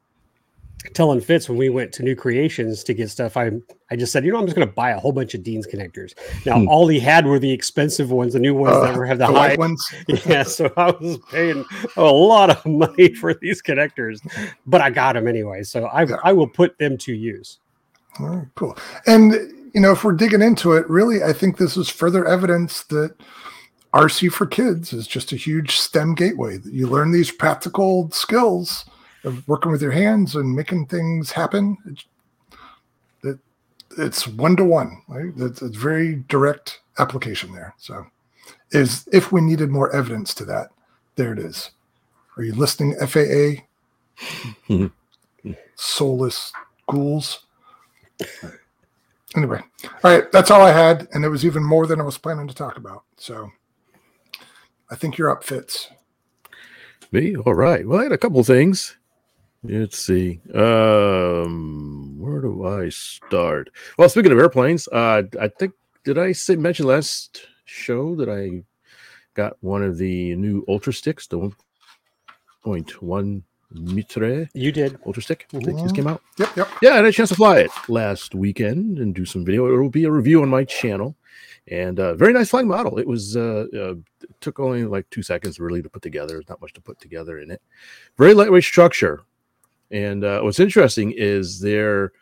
telling 0.95 1.21
Fitz 1.21 1.47
when 1.47 1.59
we 1.59 1.69
went 1.69 1.93
to 1.93 2.03
New 2.03 2.17
Creations 2.17 2.83
to 2.85 2.95
get 2.95 3.11
stuff. 3.11 3.37
I 3.37 3.51
I 3.91 3.97
just 3.97 4.13
said, 4.13 4.25
you 4.25 4.33
know, 4.33 4.39
I'm 4.39 4.47
just 4.47 4.57
going 4.57 4.67
to 4.67 4.73
buy 4.75 4.93
a 4.93 4.99
whole 4.99 5.13
bunch 5.13 5.35
of 5.35 5.43
Dean's 5.43 5.67
connectors. 5.67 6.15
Now, 6.47 6.59
Hmm. 6.61 6.69
all 6.69 6.89
he 6.89 6.99
had 6.99 7.27
were 7.27 7.39
the 7.39 7.51
expensive 7.53 8.11
ones, 8.11 8.33
the 8.33 8.39
new 8.39 8.55
ones 8.55 8.81
that 8.81 8.95
Uh, 8.95 8.99
were 8.99 9.05
have 9.05 9.19
the, 9.19 9.27
the 9.27 9.33
high. 9.33 9.57
ones. 9.57 9.87
Yeah, 10.27 10.43
so 10.45 10.73
I 10.79 10.91
was 10.93 11.19
paying 11.31 11.67
a 11.99 12.03
lot 12.05 12.49
of 12.49 12.65
money 12.65 13.13
for 13.21 13.35
these 13.35 13.61
connectors, 13.61 14.21
but 14.67 14.81
I 14.81 14.89
got 14.89 15.15
them 15.17 15.29
anyway. 15.29 15.65
So 15.65 15.85
I 15.85 16.05
Yeah. 16.05 16.17
I 16.25 16.33
will 16.33 16.49
put 16.49 16.79
them 16.79 16.97
to 16.99 17.13
use. 17.13 17.59
All 18.19 18.29
right, 18.29 18.47
cool. 18.55 18.75
And 19.07 19.35
you 19.75 19.81
know, 19.83 19.93
if 19.93 20.03
we're 20.03 20.13
digging 20.13 20.41
into 20.43 20.73
it, 20.73 20.89
really, 20.89 21.23
I 21.23 21.33
think 21.35 21.59
this 21.59 21.77
is 21.77 21.89
further 21.91 22.27
evidence 22.27 22.85
that 22.85 23.15
RC 23.93 24.33
for 24.33 24.47
kids 24.47 24.93
is 24.93 25.07
just 25.07 25.33
a 25.33 25.37
huge 25.37 25.77
STEM 25.77 26.15
gateway. 26.15 26.59
You 26.65 26.87
learn 26.87 27.11
these 27.11 27.31
practical 27.31 28.11
skills 28.11 28.85
of 29.25 29.47
working 29.49 29.73
with 29.73 29.83
your 29.83 29.91
hands 29.91 30.37
and 30.37 30.55
making 30.55 30.87
things 30.87 31.33
happen. 31.33 31.77
It's, 31.87 32.05
it, 33.25 33.39
it's 33.99 34.29
one 34.29 34.57
to 34.57 34.65
one, 34.65 35.03
right? 35.09 35.33
It's, 35.37 35.61
it's 35.61 35.77
very 35.77 36.25
direct 36.29 36.81
application 36.99 37.53
there. 37.53 37.75
So, 37.79 38.07
is 38.71 39.09
if 39.13 39.33
we 39.33 39.41
needed 39.41 39.71
more 39.71 39.95
evidence 39.95 40.35
to 40.35 40.45
that, 40.47 40.69
there 41.17 41.33
it 41.33 41.39
is. 41.41 41.73
Are 42.37 42.45
you 42.45 42.55
listening, 42.55 42.95
FAA? 42.95 43.65
Mhm. 44.69 44.93
Soulless 45.75 46.53
ghouls. 46.89 47.45
Anyway, 49.37 49.61
all 49.85 49.91
right, 50.11 50.31
that's 50.33 50.51
all 50.51 50.61
I 50.61 50.73
had, 50.73 51.09
and 51.13 51.25
it 51.25 51.29
was 51.29 51.45
even 51.47 51.63
more 51.65 51.87
than 51.87 52.01
I 52.01 52.05
was 52.05 52.19
planning 52.19 52.49
to 52.49 52.55
talk 52.55 52.77
about. 52.77 53.05
So, 53.17 53.51
I 54.91 54.97
think 54.97 55.17
you're 55.17 55.31
up, 55.31 55.45
Fitz. 55.45 55.91
Me? 57.13 57.37
All 57.37 57.55
right. 57.55 57.87
Well, 57.87 58.01
I 58.01 58.05
had 58.05 58.13
a 58.13 58.19
couple 58.19 58.43
things. 58.45 58.97
Let's 59.63 59.99
see. 59.99 60.41
Um, 60.55 62.17
where 62.19 62.41
do 62.41 62.67
I 62.67 62.89
start? 62.89 63.71
Well, 63.99 64.09
speaking 64.09 64.33
of 64.33 64.39
airplanes, 64.39 64.89
uh, 64.89 65.23
I 65.41 65.49
think 65.49 65.75
did 66.05 66.19
I 66.19 66.33
say 66.33 66.57
mention 66.57 66.87
last 66.87 67.47
show 67.67 68.17
that 68.17 68.29
I 68.29 68.65
got 69.35 69.57
one 69.61 69.83
of 69.83 69.99
the 69.99 70.35
new 70.37 70.65
Ultra 70.67 70.93
Sticks, 70.93 71.27
the 71.27 71.53
1.1 72.65 73.43
meter 73.73 74.49
You 74.55 74.73
did. 74.73 74.99
Ultra 75.07 75.23
Stick 75.23 75.47
that 75.53 75.63
Mhm. 75.63 75.83
just 75.83 75.95
came 75.95 76.07
out. 76.07 76.23
Yep, 76.39 76.57
yep. 76.57 76.69
Yeah, 76.83 76.91
I 76.93 76.97
had 76.97 77.05
a 77.05 77.13
chance 77.13 77.29
to 77.31 77.35
fly 77.35 77.59
it 77.61 77.71
last 77.89 78.35
weekend 78.35 78.99
and 78.99 79.15
do 79.15 79.25
some 79.25 79.45
video. 79.45 79.67
It 79.67 79.79
will 79.79 79.91
be 79.91 80.05
a 80.05 80.11
review 80.11 80.43
on 80.43 80.49
my 80.49 80.65
channel, 80.65 81.17
and 81.69 82.01
uh, 82.01 82.15
very 82.15 82.33
nice 82.33 82.51
flying 82.51 82.69
model. 82.69 82.99
It 82.99 83.07
was 83.07 83.37
uh, 83.37 83.67
uh, 83.73 83.95
it 84.23 84.41
took 84.41 84.59
only 84.61 84.85
like 84.85 85.09
two 85.11 85.23
seconds 85.23 85.61
really 85.61 85.83
to 85.83 85.89
put 85.89 86.03
together. 86.03 86.35
There's 86.35 86.49
not 86.49 86.61
much 86.61 86.73
to 86.75 86.81
put 86.81 86.99
together 87.01 87.39
in 87.39 87.51
it. 87.51 87.63
Very 88.19 88.35
lightweight 88.35 88.65
structure, 88.65 89.23
and 89.91 90.25
uh, 90.25 90.41
what's 90.41 90.61
interesting 90.61 91.13
is 91.13 91.61
there, 91.61 92.13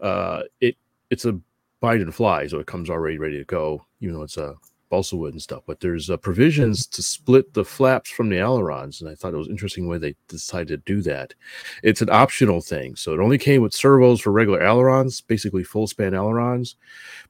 uh, 0.00 0.42
it 0.60 0.76
it's 1.10 1.24
a 1.24 1.38
bind 1.80 2.02
and 2.02 2.14
fly, 2.14 2.46
so 2.46 2.58
it 2.58 2.66
comes 2.66 2.90
already 2.90 3.18
ready 3.18 3.38
to 3.38 3.44
go, 3.44 3.84
even 4.00 4.14
though 4.14 4.22
it's 4.22 4.38
a 4.38 4.54
balsa 4.88 5.16
wood 5.16 5.34
and 5.34 5.42
stuff. 5.42 5.62
But 5.66 5.80
there's 5.80 6.10
uh, 6.10 6.16
provisions 6.16 6.86
to 6.88 7.02
split 7.02 7.54
the 7.54 7.64
flaps 7.64 8.10
from 8.10 8.28
the 8.28 8.38
ailerons, 8.38 9.00
and 9.00 9.10
I 9.10 9.14
thought 9.14 9.34
it 9.34 9.38
was 9.38 9.48
interesting 9.48 9.86
way 9.88 9.98
they 9.98 10.14
decided 10.28 10.84
to 10.86 10.94
do 10.94 11.02
that 11.02 11.34
it's 11.82 12.02
an 12.02 12.10
optional 12.10 12.60
thing. 12.60 12.96
So 12.96 13.12
it 13.14 13.20
only 13.20 13.38
came 13.38 13.62
with 13.62 13.74
servos 13.74 14.20
for 14.20 14.32
regular 14.32 14.62
ailerons, 14.62 15.20
basically 15.20 15.64
full 15.64 15.86
span 15.86 16.14
ailerons. 16.14 16.76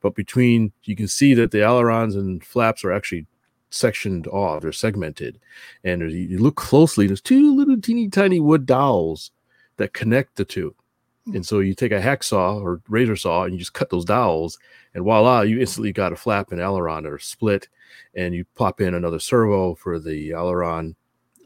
But 0.01 0.15
between, 0.15 0.73
you 0.85 0.97
can 0.97 1.09
see 1.09 1.35
that 1.35 1.51
the 1.51 1.63
ailerons 1.63 2.15
and 2.15 2.45
flaps 2.45 2.85
are 2.85 2.93
actually 2.93 3.27
sectioned 3.71 4.27
off, 4.29 4.63
they're 4.63 4.73
segmented. 4.73 5.39
And 5.85 6.11
you 6.11 6.39
look 6.39 6.57
closely, 6.57 7.07
there's 7.07 7.21
two 7.21 7.55
little 7.55 7.81
teeny 7.81 8.09
tiny 8.09 8.41
wood 8.41 8.67
dowels 8.67 9.31
that 9.77 9.93
connect 9.93 10.37
the 10.37 10.45
two. 10.45 10.75
And 11.35 11.45
so 11.45 11.59
you 11.59 11.75
take 11.75 11.93
a 11.93 12.01
hacksaw 12.01 12.63
or 12.63 12.81
razor 12.89 13.17
saw 13.17 13.43
and 13.43 13.53
you 13.53 13.59
just 13.59 13.73
cut 13.73 13.91
those 13.91 14.05
dowels, 14.05 14.59
and 14.97 15.05
voila, 15.05 15.43
you 15.43 15.61
instantly 15.61 15.93
got 15.93 16.15
a 16.15 16.17
flap 16.17 16.53
and 16.53 16.61
aileron 16.61 17.05
that 17.05 17.13
are 17.13 17.19
split. 17.19 17.69
And 18.15 18.35
you 18.35 18.47
pop 18.55 18.81
in 18.81 18.95
another 18.95 19.19
servo 19.19 19.75
for 19.75 19.99
the 19.99 20.33
aileron. 20.33 20.97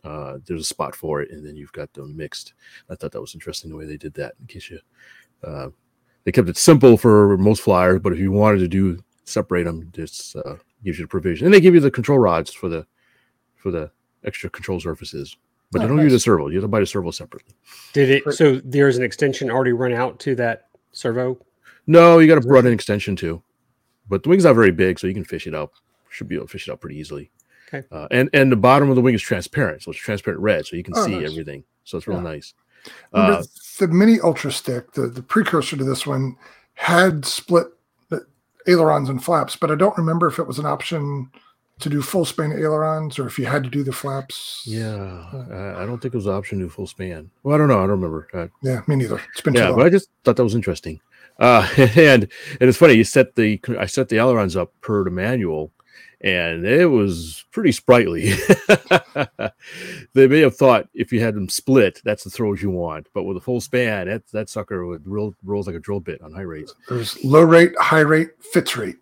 Uh, 0.05 0.39
there's 0.47 0.61
a 0.61 0.65
spot 0.65 0.95
for 0.95 1.21
it, 1.21 1.33
and 1.33 1.45
then 1.45 1.57
you've 1.57 1.73
got 1.73 1.93
them 1.93 2.17
mixed. 2.17 2.55
I 2.89 2.95
thought 2.95 3.11
that 3.11 3.21
was 3.21 3.35
interesting 3.35 3.69
the 3.69 3.77
way 3.77 3.87
they 3.87 3.97
did 3.97 4.15
that. 4.15 4.35
In 4.41 4.47
case 4.47 4.71
you, 4.71 4.79
uh, 5.43 5.71
they 6.23 6.31
kept 6.31 6.49
it 6.49 6.57
simple 6.57 6.97
for 6.97 7.37
most 7.39 7.63
flyers, 7.63 8.01
but 8.01 8.13
if 8.13 8.21
you 8.21 8.31
wanted 8.31 8.59
to 8.61 8.69
do 8.69 9.03
separate 9.25 9.65
them, 9.65 9.91
this 9.93 10.37
uh, 10.37 10.57
gives 10.85 10.99
you 10.99 11.05
the 11.05 11.09
provision, 11.09 11.47
and 11.47 11.53
they 11.53 11.61
give 11.61 11.75
you 11.75 11.81
the 11.81 11.91
control 11.91 12.21
rods 12.21 12.55
for 12.55 12.69
the 12.69 12.87
for 13.57 13.73
the 13.73 13.91
extra 14.25 14.49
control 14.49 14.79
surfaces. 14.79 15.37
But 15.73 15.81
Oh, 15.81 15.83
they 15.83 15.89
don't 15.89 15.97
give 15.99 16.07
you 16.07 16.13
the 16.13 16.21
servo. 16.21 16.49
You 16.49 16.55
have 16.55 16.65
to 16.65 16.69
buy 16.69 16.81
the 16.81 16.87
servo 16.87 17.11
separately. 17.11 17.55
Did 17.93 18.11
it? 18.11 18.33
So 18.33 18.61
there's 18.65 18.97
an 18.97 19.03
extension 19.03 19.51
already 19.51 19.73
run 19.73 19.93
out 19.93 20.21
to 20.21 20.37
that 20.37 20.69
servo. 20.93 21.39
No, 21.90 22.18
you 22.18 22.29
got 22.29 22.40
to 22.40 22.48
run 22.48 22.66
an 22.66 22.72
extension 22.72 23.16
too. 23.16 23.42
But 24.09 24.22
the 24.22 24.29
wing's 24.29 24.44
not 24.44 24.55
very 24.55 24.70
big, 24.72 24.98
so 24.98 25.07
you 25.07 25.14
can 25.14 25.24
fish 25.24 25.46
it 25.46 25.55
out. 25.55 25.72
Should 26.11 26.29
be 26.29 26.35
able 26.37 26.46
to 26.46 26.50
fish 26.53 26.68
it 26.68 26.72
out 26.72 26.81
pretty 26.81 26.96
easily. 26.98 27.31
Okay. 27.72 27.87
Uh, 27.92 28.09
and 28.11 28.29
and 28.33 28.50
the 28.50 28.57
bottom 28.57 28.90
of 28.90 28.96
the 28.96 29.03
wing 29.03 29.14
is 29.14 29.22
transparent, 29.22 29.83
so 29.83 29.90
it's 29.90 30.00
transparent 30.00 30.42
red, 30.42 30.66
so 30.66 30.76
you 30.76 30.83
can 30.83 30.94
Oh, 30.96 31.05
see 31.05 31.16
nice. 31.18 31.31
everything. 31.31 31.64
So 31.85 31.98
it's 31.98 32.07
real 32.07 32.18
Yeah. 32.18 32.22
nice. 32.24 32.55
Uh, 33.12 33.42
the 33.79 33.88
mini 33.88 34.18
Ultra 34.20 34.50
Stick, 34.53 34.92
the, 34.92 35.07
the 35.09 35.22
precursor 35.22 35.76
to 35.76 35.85
this 35.85 36.07
one, 36.07 36.37
had 36.74 37.24
split 37.24 37.66
ailerons 38.66 39.09
and 39.09 39.22
flaps, 39.24 39.57
but 39.57 39.70
I 39.70 39.74
don't 39.74 39.96
remember 39.96 40.26
if 40.26 40.38
it 40.38 40.46
was 40.46 40.59
an 40.59 40.66
option 40.66 41.31
to 41.81 41.88
do 41.88 42.03
full 42.03 42.24
span 42.26 42.53
ailerons 42.53 43.18
or 43.18 43.26
if 43.26 43.38
you 43.38 43.46
had 43.46 43.64
to 43.64 43.70
do 43.70 43.83
the 43.83 43.92
flaps. 43.92 44.62
Yeah, 44.66 45.24
I 45.33 45.83
I 45.83 45.87
don't 45.87 45.98
think 46.00 46.12
it 46.14 46.18
was 46.18 46.26
an 46.26 46.35
option 46.35 46.59
to 46.59 46.64
do 46.66 46.68
full 46.68 46.87
span. 46.87 47.31
Well, 47.42 47.55
I 47.55 47.59
don't 47.59 47.68
know. 47.68 47.79
I 47.79 47.87
don't 47.87 48.00
remember. 48.00 48.29
Uh, 48.35 48.48
Yeah, 48.62 48.83
me 48.87 48.96
neither. 48.96 49.20
It's 49.33 49.40
been 49.40 49.55
too 49.55 49.61
yeah, 49.61 49.68
long. 49.70 49.79
but 49.79 49.87
I 49.87 49.90
just 49.90 50.11
thought 50.24 50.37
that 50.37 50.44
was 50.44 50.55
interesting. 50.55 51.00
Uh, 51.40 51.66
and 51.76 52.29
and 52.61 52.68
it's 52.68 52.79
funny. 52.79 52.94
You 52.94 53.05
set 53.05 53.35
the 53.35 53.61
I 53.79 53.87
set 53.87 54.09
the 54.09 54.18
ailerons 54.18 54.57
up 54.57 54.72
per 54.83 55.03
the 55.03 55.11
manual, 55.11 55.72
and 56.20 56.66
it 56.66 56.87
was 56.87 57.44
pretty 57.50 57.72
sprightly. 57.72 58.33
they 60.12 60.29
may 60.29 60.40
have 60.40 60.57
thought 60.57 60.88
if 60.92 61.12
you 61.12 61.20
had 61.20 61.35
them 61.35 61.48
split, 61.48 62.00
that's 62.05 62.24
the 62.24 62.31
throws 62.31 62.62
you 62.62 62.70
want, 62.70 63.09
but 63.14 63.24
with 63.24 63.38
a 63.38 63.40
full 63.40 63.61
span, 63.61 64.07
that 64.07 64.26
that 64.29 64.50
sucker 64.50 64.87
would 64.87 65.07
roll 65.09 65.35
rolls 65.42 65.66
like 65.66 65.76
a 65.76 65.81
drill 65.81 66.00
bit 66.00 66.20
on 66.22 66.33
high 66.33 66.42
rates. 66.42 66.74
There's 66.88 67.22
low 67.24 67.42
rate, 67.42 67.72
high 67.79 68.00
rate, 68.00 68.31
fits 68.40 68.76
rate. 68.76 68.96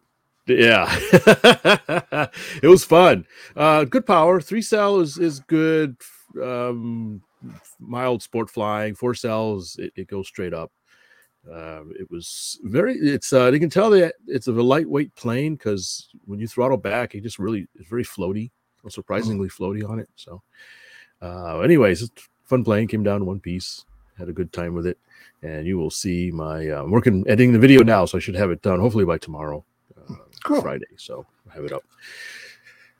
Yeah, 0.46 0.86
it 2.62 2.68
was 2.68 2.82
fun. 2.82 3.26
Uh, 3.54 3.84
good 3.84 4.06
power. 4.06 4.40
Three 4.40 4.62
cell 4.62 5.00
is 5.00 5.18
is 5.18 5.40
good. 5.40 5.96
Um, 6.40 7.22
mild 7.78 8.22
sport 8.22 8.48
flying. 8.48 8.94
Four 8.94 9.14
cells, 9.14 9.76
it, 9.78 9.92
it 9.96 10.08
goes 10.08 10.28
straight 10.28 10.54
up. 10.54 10.72
Uh, 11.50 11.82
it 11.98 12.10
was 12.10 12.58
very. 12.64 12.94
It's 12.94 13.32
uh, 13.32 13.50
you 13.52 13.60
can 13.60 13.70
tell 13.70 13.90
that 13.90 14.14
it's 14.26 14.48
a 14.48 14.52
lightweight 14.52 15.14
plane 15.14 15.56
because 15.56 16.08
when 16.24 16.40
you 16.40 16.48
throttle 16.48 16.76
back, 16.76 17.14
it 17.14 17.22
just 17.22 17.38
really 17.38 17.66
it's 17.74 17.88
very 17.88 18.04
floaty. 18.04 18.50
Or 18.84 18.90
surprisingly 18.90 19.48
floaty 19.48 19.88
on 19.88 19.98
it. 19.98 20.08
So, 20.14 20.40
uh, 21.20 21.58
anyways, 21.60 22.02
it's 22.02 22.28
fun 22.44 22.62
plane. 22.62 22.86
Came 22.86 23.02
down 23.02 23.16
in 23.16 23.26
one 23.26 23.40
piece. 23.40 23.84
Had 24.16 24.28
a 24.28 24.32
good 24.32 24.52
time 24.52 24.72
with 24.72 24.86
it, 24.86 24.98
and 25.42 25.66
you 25.66 25.76
will 25.78 25.90
see 25.90 26.30
my. 26.30 26.68
Uh, 26.68 26.84
I'm 26.84 26.90
working 26.92 27.24
editing 27.26 27.52
the 27.52 27.58
video 27.58 27.82
now, 27.82 28.04
so 28.04 28.18
I 28.18 28.20
should 28.20 28.36
have 28.36 28.50
it 28.50 28.62
done 28.62 28.78
hopefully 28.78 29.04
by 29.04 29.18
tomorrow. 29.18 29.64
Uh, 29.96 30.14
Cool. 30.44 30.62
Friday, 30.62 30.86
so 30.96 31.26
I 31.50 31.54
have 31.54 31.64
it 31.64 31.72
up. 31.72 31.82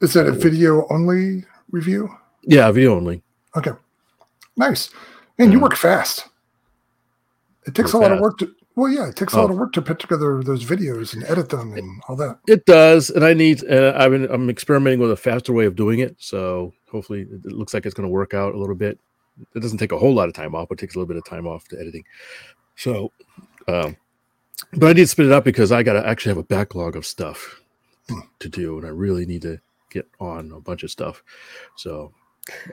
Is 0.01 0.13
that 0.15 0.27
a 0.27 0.33
video 0.33 0.87
only 0.91 1.45
review? 1.71 2.11
Yeah, 2.43 2.71
video 2.73 2.97
only. 2.97 3.23
Okay. 3.57 3.73
Nice. 4.57 4.91
And 5.39 5.53
you 5.53 5.61
work 5.61 5.77
fast. 5.77 6.28
It 7.69 7.75
takes 7.75 7.93
a 7.93 7.99
lot 7.99 8.13
of 8.13 8.21
work 8.21 8.39
to 8.39 8.51
well, 8.77 8.93
yeah, 8.93 9.09
it 9.09 9.17
takes 9.17 9.35
a 9.35 9.39
Oh. 9.39 9.41
lot 9.43 9.51
of 9.51 9.57
work 9.57 9.73
to 9.73 9.83
put 9.83 9.99
together 9.99 10.41
those 10.43 10.65
videos 10.65 11.13
and 11.13 11.25
edit 11.25 11.49
them 11.49 11.73
and 11.73 12.01
all 12.09 12.15
that. 12.15 12.39
It 12.47 12.65
does, 12.65 13.11
and 13.11 13.25
I 13.25 13.35
need. 13.35 13.65
Uh, 13.69 13.93
I've 13.97 14.13
been. 14.13 14.27
I'm 14.31 14.49
experimenting 14.49 15.01
with 15.01 15.11
a 15.11 15.17
faster 15.17 15.53
way 15.53 15.67
of 15.67 15.75
doing 15.75 15.99
it, 15.99 16.15
so 16.19 16.73
hopefully 16.91 17.23
it, 17.23 17.45
looks 17.47 17.75
like 17.75 17.87
it's 17.87 17.95
going 17.95 18.07
to 18.09 18.13
work 18.13 18.35
out 18.35 18.55
a 18.55 18.59
little 18.59 18.77
bit. 18.77 18.99
It 19.57 19.61
doesn't 19.61 19.79
take 19.79 19.91
a 19.93 19.99
whole 19.99 20.15
lot 20.15 20.29
of 20.29 20.35
time 20.35 20.55
off, 20.55 20.69
but 20.69 20.79
it 20.79 20.81
takes 20.81 20.95
a 20.95 20.99
little 20.99 21.09
bit 21.09 21.17
of 21.17 21.25
time 21.25 21.47
off 21.47 21.67
to 21.69 21.81
editing. 21.81 22.05
So, 22.77 23.11
um, 23.67 23.97
but 24.75 24.87
I 24.87 24.93
need 24.93 25.03
to 25.03 25.07
split 25.09 25.27
it 25.27 25.33
up 25.33 25.45
because 25.45 25.73
I 25.73 25.83
got 25.83 25.95
to 25.95 26.07
actually 26.07 26.31
have 26.31 26.39
a 26.39 26.45
backlog 26.45 26.95
of 26.95 27.05
stuff 27.05 27.61
Hmm. 28.09 28.21
to 28.39 28.49
do, 28.49 28.79
and 28.79 28.87
I 28.87 28.91
really 28.91 29.27
need 29.27 29.43
to 29.43 29.61
get 29.91 30.09
on 30.21 30.53
a 30.53 30.61
bunch 30.61 30.85
of 30.85 30.91
stuff. 30.93 31.25
So, 31.77 32.13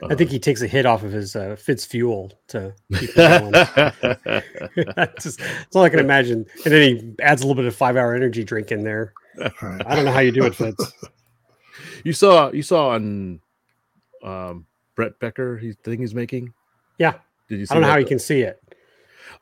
I 0.08 0.14
think 0.14 0.30
he 0.30 0.38
takes 0.38 0.62
a 0.62 0.66
hit 0.66 0.86
off 0.86 1.02
of 1.02 1.12
his 1.12 1.36
uh, 1.36 1.56
Fitz 1.56 1.84
fuel 1.84 2.32
to 2.48 2.74
keep 2.94 3.10
it 3.14 3.16
going. 4.74 4.84
that's, 4.96 5.24
just, 5.24 5.38
that's 5.38 5.76
all 5.76 5.82
I 5.82 5.88
can 5.88 5.98
imagine. 6.00 6.46
And 6.64 6.72
then 6.74 6.96
he 6.96 7.14
adds 7.22 7.42
a 7.42 7.46
little 7.46 7.60
bit 7.60 7.66
of 7.68 7.74
five 7.76 7.96
hour 7.96 8.14
energy 8.14 8.44
drink 8.44 8.72
in 8.72 8.82
there. 8.82 9.12
All 9.40 9.50
right. 9.62 9.82
I 9.86 9.94
don't 9.94 10.04
know 10.04 10.12
how 10.12 10.20
you 10.20 10.32
do 10.32 10.44
it, 10.44 10.54
Fitz. 10.54 10.92
you 12.04 12.12
saw 12.12 12.50
you 12.52 12.62
saw 12.62 12.90
on 12.90 13.40
um, 14.22 14.66
Brett 14.94 15.18
Becker, 15.20 15.56
he 15.58 15.72
thing 15.72 16.00
he's 16.00 16.14
making. 16.14 16.52
Yeah. 16.98 17.14
Did 17.48 17.60
you? 17.60 17.66
See 17.66 17.72
I 17.72 17.74
don't 17.74 17.82
know 17.82 17.88
how 17.88 17.94
that? 17.94 18.00
you 18.00 18.06
can 18.06 18.18
see 18.18 18.40
it. 18.40 18.62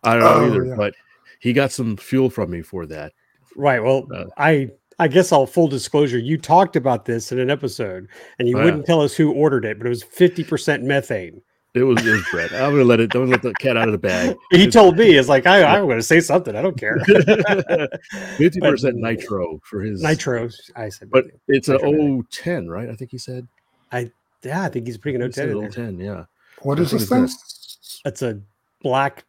I 0.02 0.14
don't 0.14 0.22
know 0.22 0.28
Oh, 0.34 0.46
either, 0.50 0.64
yeah. 0.66 0.74
but 0.76 0.94
he 1.40 1.52
got 1.52 1.72
some 1.72 1.96
fuel 1.96 2.28
from 2.30 2.50
me 2.50 2.62
for 2.62 2.86
that. 2.86 3.12
Right. 3.56 3.82
Well, 3.82 4.08
Uh, 4.12 4.24
I 4.36 4.70
I 4.98 5.08
guess 5.08 5.32
I'll 5.32 5.46
full 5.46 5.68
disclosure. 5.68 6.18
You 6.18 6.38
talked 6.38 6.76
about 6.76 7.04
this 7.04 7.32
in 7.32 7.38
an 7.40 7.50
episode, 7.50 8.08
and 8.38 8.48
you 8.48 8.56
Oh, 8.56 8.58
yeah. 8.60 8.64
wouldn't 8.66 8.86
tell 8.86 9.00
us 9.02 9.14
who 9.14 9.32
ordered 9.32 9.64
it, 9.64 9.78
but 9.78 9.86
it 9.86 9.90
was 9.90 10.02
fifty 10.02 10.44
percent 10.44 10.82
methane. 10.84 11.42
It 11.74 11.82
was, 11.82 12.06
it 12.06 12.10
was 12.12 12.24
Brett. 12.30 12.52
I'm 12.52 12.70
gonna 12.70 12.84
let 12.84 13.00
it. 13.00 13.10
Don't 13.10 13.28
let 13.28 13.42
the 13.42 13.52
cat 13.54 13.76
out 13.76 13.88
of 13.88 13.92
the 13.92 13.98
bag. 13.98 14.36
He 14.52 14.68
told 14.68 14.96
me, 14.96 15.16
"It's 15.16 15.28
like 15.28 15.44
I, 15.46 15.64
I'm 15.64 15.86
going 15.86 15.98
to 15.98 16.02
say 16.04 16.20
something. 16.20 16.54
I 16.54 16.62
don't 16.62 16.78
care." 16.78 16.98
Fifty 18.36 18.60
percent 18.60 18.96
nitro 18.96 19.60
for 19.64 19.80
his 19.80 20.00
Nitro. 20.02 20.48
I 20.76 20.88
said, 20.88 21.10
But 21.10 21.26
it's 21.48 21.68
an 21.68 21.78
Nitro 21.82 22.22
010, 22.30 22.68
right? 22.68 22.88
I 22.88 22.94
think 22.94 23.10
he 23.10 23.18
said. 23.18 23.46
I 23.92 24.10
yeah, 24.42 24.62
I 24.62 24.68
think 24.68 24.86
he's 24.86 24.98
putting 24.98 25.16
a 25.16 25.24
He 25.24 25.28
note 25.28 25.34
said 25.34 25.48
ten 25.48 25.56
in 25.56 25.60
there. 25.62 25.70
010, 25.70 25.98
yeah. 25.98 26.24
What 26.62 26.78
is 26.78 26.92
I 26.94 26.98
this 26.98 27.08
thing? 27.08 27.24
s- 27.24 28.00
That's 28.04 28.22
a 28.22 28.40
black 28.82 29.24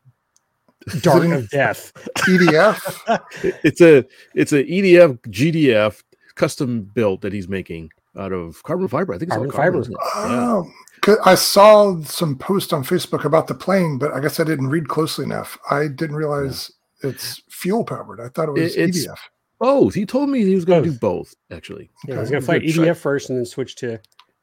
dart 1.01 1.25
of 1.31 1.49
death. 1.49 1.91
EDF? 2.27 3.19
It's 3.63 3.81
a 3.81 4.05
it's 4.33 4.51
a 4.53 4.63
E 4.65 4.81
EDF 4.81 5.19
GDF 5.29 6.03
custom 6.35 6.81
built 6.83 7.21
that 7.21 7.33
he's 7.33 7.47
making 7.47 7.91
out 8.17 8.31
of 8.31 8.61
carbon 8.63 8.87
fiber. 8.87 9.13
I 9.13 9.17
think 9.17 9.29
it's 9.29 9.37
all 9.37 9.45
Carbon 9.49 9.83
carbon, 9.83 9.83
fiber. 9.83 9.91
isn't? 9.93 9.97
Oh, 10.15 10.29
yeah. 10.29 10.51
Oh, 10.53 10.71
'cause 11.01 11.17
I 11.25 11.35
saw 11.35 12.01
some 12.01 12.37
post 12.37 12.71
on 12.73 12.83
Facebook 12.83 13.25
about 13.25 13.47
the 13.47 13.55
plane, 13.55 13.97
but 13.97 14.13
I 14.13 14.19
guess 14.19 14.39
I 14.39 14.43
didn't 14.43 14.67
read 14.67 14.87
closely 14.87 15.25
enough. 15.25 15.57
I 15.69 15.87
didn't 15.87 16.15
realize 16.15 16.71
it's 17.01 17.41
fuel 17.49 17.83
powered. 17.83 18.19
I 18.21 18.29
thought 18.29 18.49
it 18.49 18.53
was 18.53 18.75
It- 18.75 18.91
EDF. 18.91 19.17
Oh, 19.61 19.89
he 19.89 20.05
told 20.05 20.29
me 20.29 20.43
he 20.43 20.55
was 20.55 20.65
going 20.65 20.83
to 20.83 20.89
do 20.89 20.97
Both. 20.97 21.35
both. 21.49 21.57
Actually, 21.57 21.89
Yeah, 22.07 22.15
he's 22.15 22.23
Okay. 22.23 22.29
going 22.31 22.41
to 22.41 22.45
fly 22.45 22.59
Good 22.59 22.73
try. 22.73 22.83
EDF 22.87 22.97
first 22.97 23.29
and 23.29 23.37
then 23.39 23.45
switch 23.45 23.75
to 23.77 23.99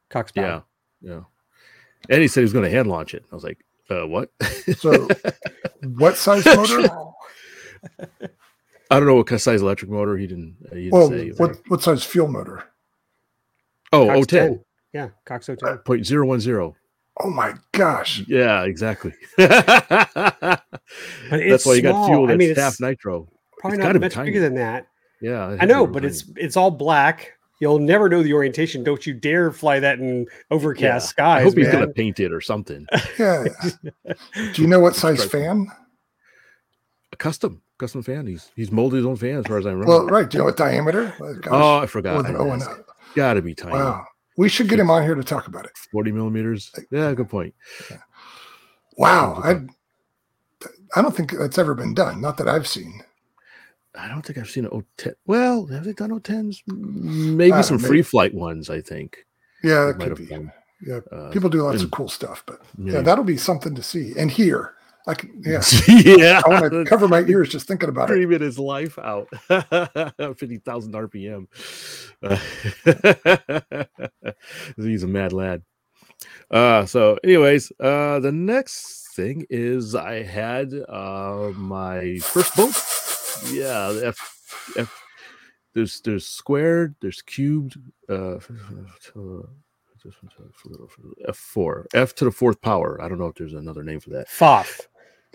Cox 0.08 0.32
yeah, 0.34 0.60
yeah. 1.02 1.20
And 2.08 2.22
he 2.22 2.28
said 2.28 2.40
he 2.40 2.44
was 2.44 2.52
going 2.52 2.64
to 2.64 2.70
hand 2.70 2.88
launch 2.88 3.14
it. 3.14 3.24
I 3.30 3.34
was 3.34 3.44
like, 3.44 3.58
uh, 3.90 4.06
what? 4.06 4.30
So, 4.76 5.08
what 5.82 6.16
size 6.16 6.44
motor? 6.56 6.88
I 8.90 8.98
don't 8.98 9.06
know 9.06 9.14
what 9.14 9.40
size 9.40 9.62
electric 9.62 9.90
motor 9.90 10.16
he 10.16 10.26
didn't. 10.26 10.56
Uh, 10.70 10.74
he 10.74 10.82
didn't 10.84 10.92
Well, 10.92 11.08
say. 11.08 11.28
what 11.36 11.56
what 11.68 11.82
size 11.82 12.04
fuel 12.04 12.28
motor? 12.28 12.64
Oh, 13.92 14.06
Cox 14.06 14.26
010. 14.26 14.48
10. 14.48 14.64
Yeah, 14.94 15.08
Cox 15.24 15.46
010. 15.46 15.78
Point 15.84 16.06
zero 16.06 16.26
one 16.26 16.40
zero. 16.40 16.76
Oh 17.20 17.30
my 17.30 17.54
gosh! 17.72 18.22
Yeah, 18.26 18.64
exactly. 18.64 19.12
But 19.38 20.62
That's 21.30 21.64
it's 21.64 21.66
why 21.66 21.74
you 21.74 21.82
got 21.82 21.90
small. 21.92 22.06
fuel 22.08 22.24
I 22.24 22.26
that's 22.28 22.38
mean, 22.38 22.54
half 22.54 22.72
it's 22.72 22.80
nitro. 22.80 23.28
probably 23.58 23.78
it's 23.78 23.84
not 23.84 24.00
much 24.00 24.12
tiny. 24.14 24.28
bigger 24.30 24.40
than 24.40 24.54
that. 24.56 24.86
Yeah, 25.20 25.56
I 25.60 25.64
know, 25.64 25.86
but 25.86 26.00
tiny. 26.00 26.08
it's 26.10 26.24
it's 26.36 26.56
all 26.56 26.70
black. 26.70 27.32
You'll 27.62 27.78
never 27.78 28.08
know 28.08 28.24
the 28.24 28.32
orientation. 28.32 28.82
Don't 28.82 29.06
you 29.06 29.14
dare 29.14 29.52
fly 29.52 29.78
that 29.78 30.00
in 30.00 30.26
overcast 30.50 31.10
skies. 31.10 31.42
I 31.42 31.44
hope 31.44 31.56
he's 31.56 31.68
gonna 31.68 31.86
paint 31.86 32.18
it 32.18 32.32
or 32.32 32.40
something. 32.40 32.88
Yeah. 33.20 33.44
Do 34.52 34.62
you 34.62 34.66
know 34.66 34.80
what 34.80 34.96
size 34.96 35.24
fan? 35.24 35.68
A 37.12 37.16
custom, 37.16 37.62
custom 37.78 38.02
fan. 38.02 38.26
He's 38.26 38.50
he's 38.56 38.72
molded 38.72 38.96
his 38.96 39.06
own 39.06 39.14
fan 39.14 39.36
as 39.36 39.46
far 39.46 39.58
as 39.58 39.66
I 39.66 39.70
remember. 39.70 39.86
Well, 39.86 40.06
right. 40.06 40.28
Do 40.28 40.38
you 40.38 40.38
know 40.40 40.46
what 40.46 40.56
diameter? 40.56 41.14
Oh, 41.20 41.24
oh 41.24 41.34
gosh. 41.34 41.52
oh, 41.52 41.78
I 41.78 41.86
forgot. 41.86 42.16
With 42.16 42.26
I 42.26 42.30
an 42.30 42.50
and 42.50 42.62
Gotta 43.14 43.40
be 43.40 43.54
tiny. 43.54 43.74
Wow. 43.74 44.06
We 44.36 44.48
should 44.48 44.68
get 44.68 44.80
him 44.80 44.90
on 44.90 45.04
here 45.04 45.14
to 45.14 45.22
talk 45.22 45.46
about 45.46 45.64
it. 45.64 45.70
Forty 45.92 46.10
millimeters. 46.10 46.72
Yeah, 46.90 47.14
good 47.14 47.28
point. 47.28 47.54
Wow. 48.96 49.36
Okay. 49.36 49.66
I 50.96 50.98
I 50.98 51.02
don't 51.02 51.14
think 51.14 51.30
that's 51.30 51.58
ever 51.58 51.76
been 51.76 51.94
done. 51.94 52.20
Not 52.20 52.38
that 52.38 52.48
I've 52.48 52.66
seen. 52.66 53.04
I 53.94 54.08
don't 54.08 54.22
think 54.24 54.38
I've 54.38 54.48
seen 54.50 54.64
an 54.64 54.84
010. 54.96 55.14
Well, 55.26 55.66
have 55.66 55.84
they 55.84 55.92
done 55.92 56.10
010s? 56.18 56.62
Maybe 56.66 57.52
Uh, 57.52 57.62
some 57.62 57.78
free 57.78 58.02
flight 58.02 58.34
ones. 58.34 58.70
I 58.70 58.80
think. 58.80 59.26
Yeah, 59.62 59.86
that 59.86 59.98
could 60.00 60.16
be. 60.16 60.26
done. 60.26 60.50
Yeah. 60.84 61.00
Uh, 61.12 61.30
People 61.30 61.50
do 61.50 61.62
lots 61.62 61.76
and- 61.76 61.84
of 61.84 61.90
cool 61.92 62.08
stuff, 62.08 62.42
but 62.46 62.60
yeah, 62.78 62.94
yeah. 62.94 63.00
that'll 63.02 63.22
be 63.24 63.36
something 63.36 63.74
to 63.74 63.82
see 63.82 64.14
and 64.18 64.30
hear. 64.30 64.74
I 65.06 65.14
can, 65.14 65.42
yeah. 65.44 65.60
yeah. 65.88 66.42
I 66.46 66.48
want 66.48 66.72
to 66.72 66.84
cover 66.88 67.08
my 67.08 67.20
ears 67.22 67.48
just 67.48 67.66
thinking 67.66 67.88
about 67.88 68.08
it. 68.08 68.12
Screaming 68.14 68.40
his 68.40 68.56
life 68.58 68.98
out. 69.00 69.28
50,000 69.48 70.92
RPM. 70.94 71.46
Uh, 72.22 72.38
he's 74.76 75.02
a 75.02 75.08
mad 75.08 75.32
lad. 75.32 75.62
Uh, 76.50 76.86
so, 76.86 77.18
anyways, 77.24 77.72
uh, 77.80 78.20
the 78.20 78.30
next 78.32 79.08
thing 79.16 79.44
is 79.50 79.94
I 79.96 80.22
had 80.22 80.72
uh, 80.88 81.50
my 81.56 82.18
first 82.18 82.54
boat. 82.56 82.74
Yeah, 83.50 84.00
F, 84.04 84.72
F, 84.76 85.02
there's 85.74 86.00
there's 86.00 86.26
squared, 86.26 86.94
there's 87.00 87.22
cubed, 87.22 87.76
uh, 88.08 88.38
F4, 91.28 91.86
F 91.94 92.14
to 92.14 92.24
the 92.24 92.32
fourth 92.32 92.60
power. 92.60 93.00
I 93.00 93.08
don't 93.08 93.18
know 93.18 93.26
if 93.26 93.36
there's 93.36 93.54
another 93.54 93.82
name 93.82 94.00
for 94.00 94.10
that. 94.10 94.28
FOF. 94.28 94.88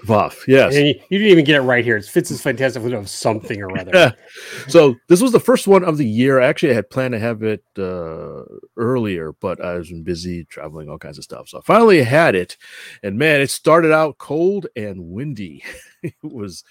Voff, 0.05 0.47
yes. 0.47 0.75
You, 0.75 0.93
you 1.09 1.17
didn't 1.17 1.31
even 1.31 1.43
get 1.43 1.55
it 1.55 1.61
right 1.61 1.83
here. 1.83 1.97
It's 1.97 2.07
Fitz's 2.07 2.39
fantastic 2.39 2.83
of 2.83 3.09
something 3.09 3.63
or 3.63 3.75
other. 3.79 3.91
Yeah. 3.91 4.11
so 4.67 4.95
this 5.07 5.21
was 5.21 5.31
the 5.31 5.39
first 5.39 5.67
one 5.67 5.83
of 5.83 5.97
the 5.97 6.05
year. 6.05 6.39
Actually, 6.39 6.73
I 6.73 6.75
had 6.75 6.91
planned 6.91 7.13
to 7.13 7.19
have 7.19 7.41
it 7.41 7.63
uh, 7.79 8.43
earlier, 8.77 9.33
but 9.41 9.59
I 9.59 9.73
was 9.73 9.91
busy 10.03 10.45
traveling, 10.45 10.87
all 10.87 10.99
kinds 10.99 11.17
of 11.17 11.23
stuff. 11.23 11.49
So 11.49 11.57
I 11.57 11.61
finally 11.61 12.03
had 12.03 12.35
it, 12.35 12.57
and 13.01 13.17
man, 13.17 13.41
it 13.41 13.49
started 13.49 13.91
out 13.91 14.19
cold 14.19 14.67
and 14.75 15.09
windy. 15.09 15.63
it 16.03 16.13
was. 16.21 16.63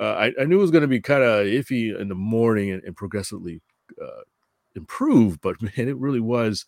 Uh, 0.00 0.30
I, 0.38 0.42
I 0.42 0.44
knew 0.46 0.58
it 0.58 0.62
was 0.62 0.70
going 0.70 0.82
to 0.82 0.88
be 0.88 1.00
kind 1.00 1.22
of 1.22 1.46
iffy 1.46 1.98
in 1.98 2.08
the 2.08 2.14
morning 2.14 2.70
and, 2.70 2.82
and 2.84 2.96
progressively 2.96 3.60
uh, 4.02 4.22
improve, 4.74 5.40
but 5.42 5.60
man, 5.62 5.88
it 5.88 5.96
really 5.98 6.20
was. 6.20 6.64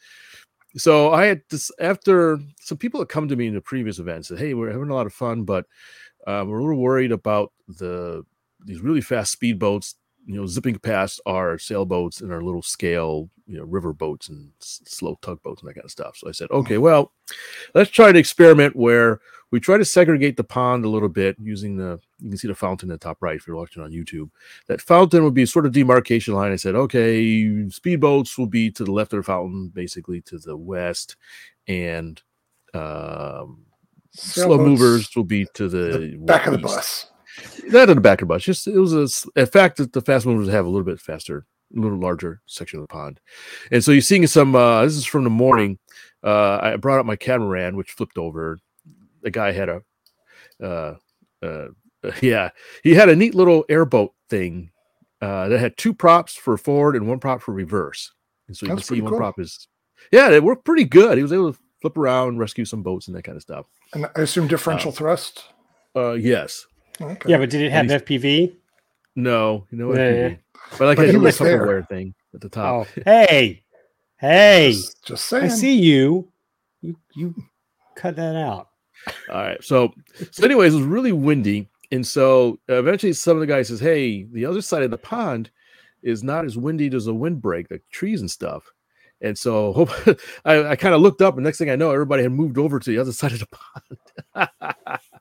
So 0.77 1.13
I 1.13 1.27
had 1.27 1.43
this 1.51 1.71
after 1.81 2.39
some 2.61 2.79
people 2.79 3.01
had 3.01 3.09
come 3.09 3.29
to 3.29 3.37
me 3.37 3.47
in 3.47 3.55
the 3.55 3.61
previous 3.61 3.99
event 3.99 4.27
said, 4.27 4.39
"Hey, 4.39 4.55
we're 4.55 4.71
having 4.73 4.91
a 4.91 4.95
lot 4.95 5.07
of 5.07 5.13
fun, 5.13 5.45
but 5.45 5.67
uh, 6.27 6.45
we're 6.47 6.59
a 6.59 6.63
little 6.63 6.81
worried 6.81 7.13
about 7.13 7.53
the 7.69 8.25
these 8.65 8.81
really 8.81 9.01
fast 9.01 9.39
speedboats, 9.39 9.95
you 10.25 10.37
know, 10.37 10.47
zipping 10.47 10.79
past 10.79 11.21
our 11.27 11.59
sailboats 11.59 12.21
and 12.21 12.33
our 12.33 12.43
little 12.43 12.63
scale, 12.63 13.29
you 13.47 13.59
know, 13.59 13.65
river 13.65 13.93
boats 13.93 14.29
and 14.29 14.53
s- 14.63 14.81
slow 14.87 15.19
tugboats 15.21 15.61
and 15.61 15.69
that 15.69 15.75
kind 15.75 15.85
of 15.85 15.91
stuff." 15.91 16.17
So 16.17 16.29
I 16.29 16.33
said, 16.33 16.51
"Okay, 16.51 16.79
well, 16.79 17.13
let's 17.75 17.91
try 17.91 18.09
an 18.09 18.17
experiment 18.17 18.75
where 18.75 19.21
we 19.51 19.61
try 19.61 19.77
to 19.77 19.85
segregate 19.85 20.39
the 20.39 20.45
pond 20.45 20.87
a 20.87 20.89
little 20.89 21.11
bit 21.11 21.37
using 21.39 21.77
the 21.77 22.01
you 22.23 22.29
can 22.31 22.39
see 22.39 22.49
the 22.49 22.55
fountain 22.55 22.89
in 22.89 22.93
the 22.93 22.99
top 22.99 23.19
right 23.21 23.37
if 23.37 23.47
you're 23.47 23.57
watching 23.57 23.83
on 23.83 23.91
YouTube. 23.91 24.31
That 24.69 24.81
fountain 24.81 25.25
would 25.25 25.35
be 25.35 25.45
sort 25.45 25.67
of 25.67 25.73
demarcation 25.73 26.35
line. 26.35 26.53
I 26.53 26.57
said, 26.57 26.77
okay, 26.77 27.21
speedboats 27.69 28.39
will 28.39 28.47
be 28.47 28.71
to 28.71 28.85
the 28.85 28.93
left 28.93 29.13
of 29.13 29.19
the 29.19 29.23
fountain, 29.25 29.69
basically 29.75 30.21
to 30.23 30.39
the 30.39 30.57
west, 30.57 31.17
and 31.67 32.23
um, 32.75 33.65
slow 34.13 34.57
movers 34.57 35.15
will 35.17 35.25
be 35.25 35.47
to 35.55 35.69
the, 35.69 35.99
the 35.99 36.17
back 36.19 36.47
of 36.47 36.53
the 36.53 36.59
bus. 36.59 37.09
Not 37.65 37.91
in 37.91 37.97
the 37.97 38.03
back 38.03 38.23
of 38.23 38.29
the 38.29 38.35
bus. 38.35 38.43
Just 38.43 38.67
it 38.69 38.79
was 38.79 39.27
a 39.37 39.47
fact 39.47 39.79
that 39.79 39.93
the 39.93 40.03
fast 40.03 40.27
movers 40.27 40.49
have 40.49 40.65
a 40.65 40.69
little 40.69 40.85
bit 40.85 41.01
faster, 41.01 41.47
a 41.77 41.81
little 41.81 41.99
larger 41.99 42.41
section 42.47 42.79
of 42.79 42.85
the 42.85 42.93
pond, 42.93 43.21
and 43.71 43.83
so 43.83 43.91
you're 43.91 44.01
seeing 44.01 44.27
some. 44.27 44.55
Uh, 44.55 44.85
this 44.85 44.97
is 44.97 45.07
from 45.07 45.25
the 45.25 45.31
morning. 45.31 45.79
Uh, 46.23 46.59
I 46.63 46.77
brought 46.77 47.01
up 47.01 47.07
my 47.07 47.17
catamaran, 47.17 47.77
which 47.77 47.91
flipped 47.91 48.17
over. 48.17 48.59
The 49.23 49.31
guy 49.31 49.53
had 49.53 49.69
a, 49.69 49.83
uh, 50.63 50.97
uh, 51.43 51.69
yeah, 52.23 52.51
he 52.83 52.95
had 52.95 53.09
a 53.09 53.17
neat 53.17 53.35
little 53.35 53.65
airboat 53.69 54.13
thing 54.29 54.71
uh, 55.21 55.49
that 55.49 55.61
had 55.61 55.77
two 55.77 55.95
props 55.95 56.35
for 56.35 56.57
forward 56.57 56.97
and 56.97 57.07
one 57.07 57.19
prop 57.21 57.41
for 57.43 57.53
reverse. 57.53 58.13
And 58.49 58.57
so 58.57 58.67
you 58.67 58.75
That's 58.75 58.89
can 58.89 58.97
see 58.97 59.01
one 59.03 59.11
cool. 59.11 59.19
prop 59.19 59.39
is, 59.39 59.69
yeah, 60.11 60.29
they 60.29 60.41
worked 60.41 60.65
pretty 60.65 60.85
good. 60.85 61.17
He 61.17 61.23
was 61.23 61.33
able 61.33 61.53
to 61.53 61.59
flip 61.81 61.97
around, 61.97 62.39
rescue 62.39 62.65
some 62.65 62.83
boats, 62.83 63.07
and 63.07 63.17
that 63.17 63.23
kind 63.23 63.37
of 63.37 63.43
stuff. 63.43 63.67
And 63.95 64.07
I 64.17 64.23
assume 64.23 64.49
differential 64.49 64.91
thrust. 64.93 65.45
Uh, 65.95 66.13
yes. 66.13 66.67
Okay. 67.01 67.31
Yeah, 67.31 67.39
but 67.39 67.51
did 67.51 67.61
it 67.63 67.71
have 67.73 67.91
And 67.91 68.03
FPV? 68.05 68.55
No, 69.17 69.67
you 69.71 69.79
know 69.79 69.89
what? 69.89 69.99
Yeah, 69.99 70.05
I 70.05 70.11
yeah. 70.11 70.29
mean? 70.29 70.39
But 70.79 70.81
like 70.87 70.97
But 70.97 71.03
I 71.05 71.07
he 71.07 71.13
do 71.13 71.21
was 71.21 71.39
the 71.39 71.45
there. 71.45 71.67
Tupperware 71.67 71.89
thing 71.89 72.15
at 72.35 72.41
the 72.41 72.49
top. 72.49 72.87
Oh, 72.87 73.01
hey, 73.05 73.63
hey! 74.19 74.73
Just, 74.73 75.05
just 75.05 75.25
saying. 75.27 75.45
I 75.45 75.49
see 75.49 75.75
you. 75.79 76.29
You 76.81 76.97
you 77.15 77.35
cut 77.95 78.17
that 78.17 78.37
out. 78.37 78.69
All 79.31 79.43
right. 79.43 79.63
So, 79.63 79.93
so 80.31 80.45
anyways, 80.45 80.73
it 80.75 80.79
was 80.79 80.87
really 80.87 81.13
windy, 81.13 81.69
and 81.93 82.07
so 82.07 82.59
uh, 82.71 82.79
eventually, 82.79 83.13
some 83.13 83.37
of 83.37 83.41
the 83.43 83.47
guys 83.47 83.69
says, 83.69 83.79
"Hey, 83.79 84.25
the 84.25 84.47
other 84.47 84.63
side 84.63 84.83
of 84.83 84.91
the 84.91 84.99
pond 84.99 85.51
is 86.03 86.25
not 86.25 86.47
as 86.47 86.57
windy 86.57 86.93
as 86.95 87.07
a 87.07 87.15
windbreak, 87.15 87.69
the 87.69 87.81
trees 87.93 88.23
and 88.23 88.31
stuff." 88.31 88.65
And 89.21 89.39
so, 89.39 89.73
hope, 89.75 89.91
I, 90.45 90.71
I 90.71 90.77
kind 90.77 90.95
of 90.95 91.03
looked 91.03 91.21
up, 91.23 91.37
and 91.37 91.45
next 91.45 91.59
thing 91.59 91.71
I 91.71 91.77
know, 91.77 91.91
everybody 91.93 92.23
had 92.23 92.33
moved 92.33 92.59
over 92.59 92.81
to 92.81 92.91
the 92.91 92.99
other 92.99 93.13
side 93.13 93.33
of 93.33 93.41
the 93.41 93.47
pond. 94.35 94.49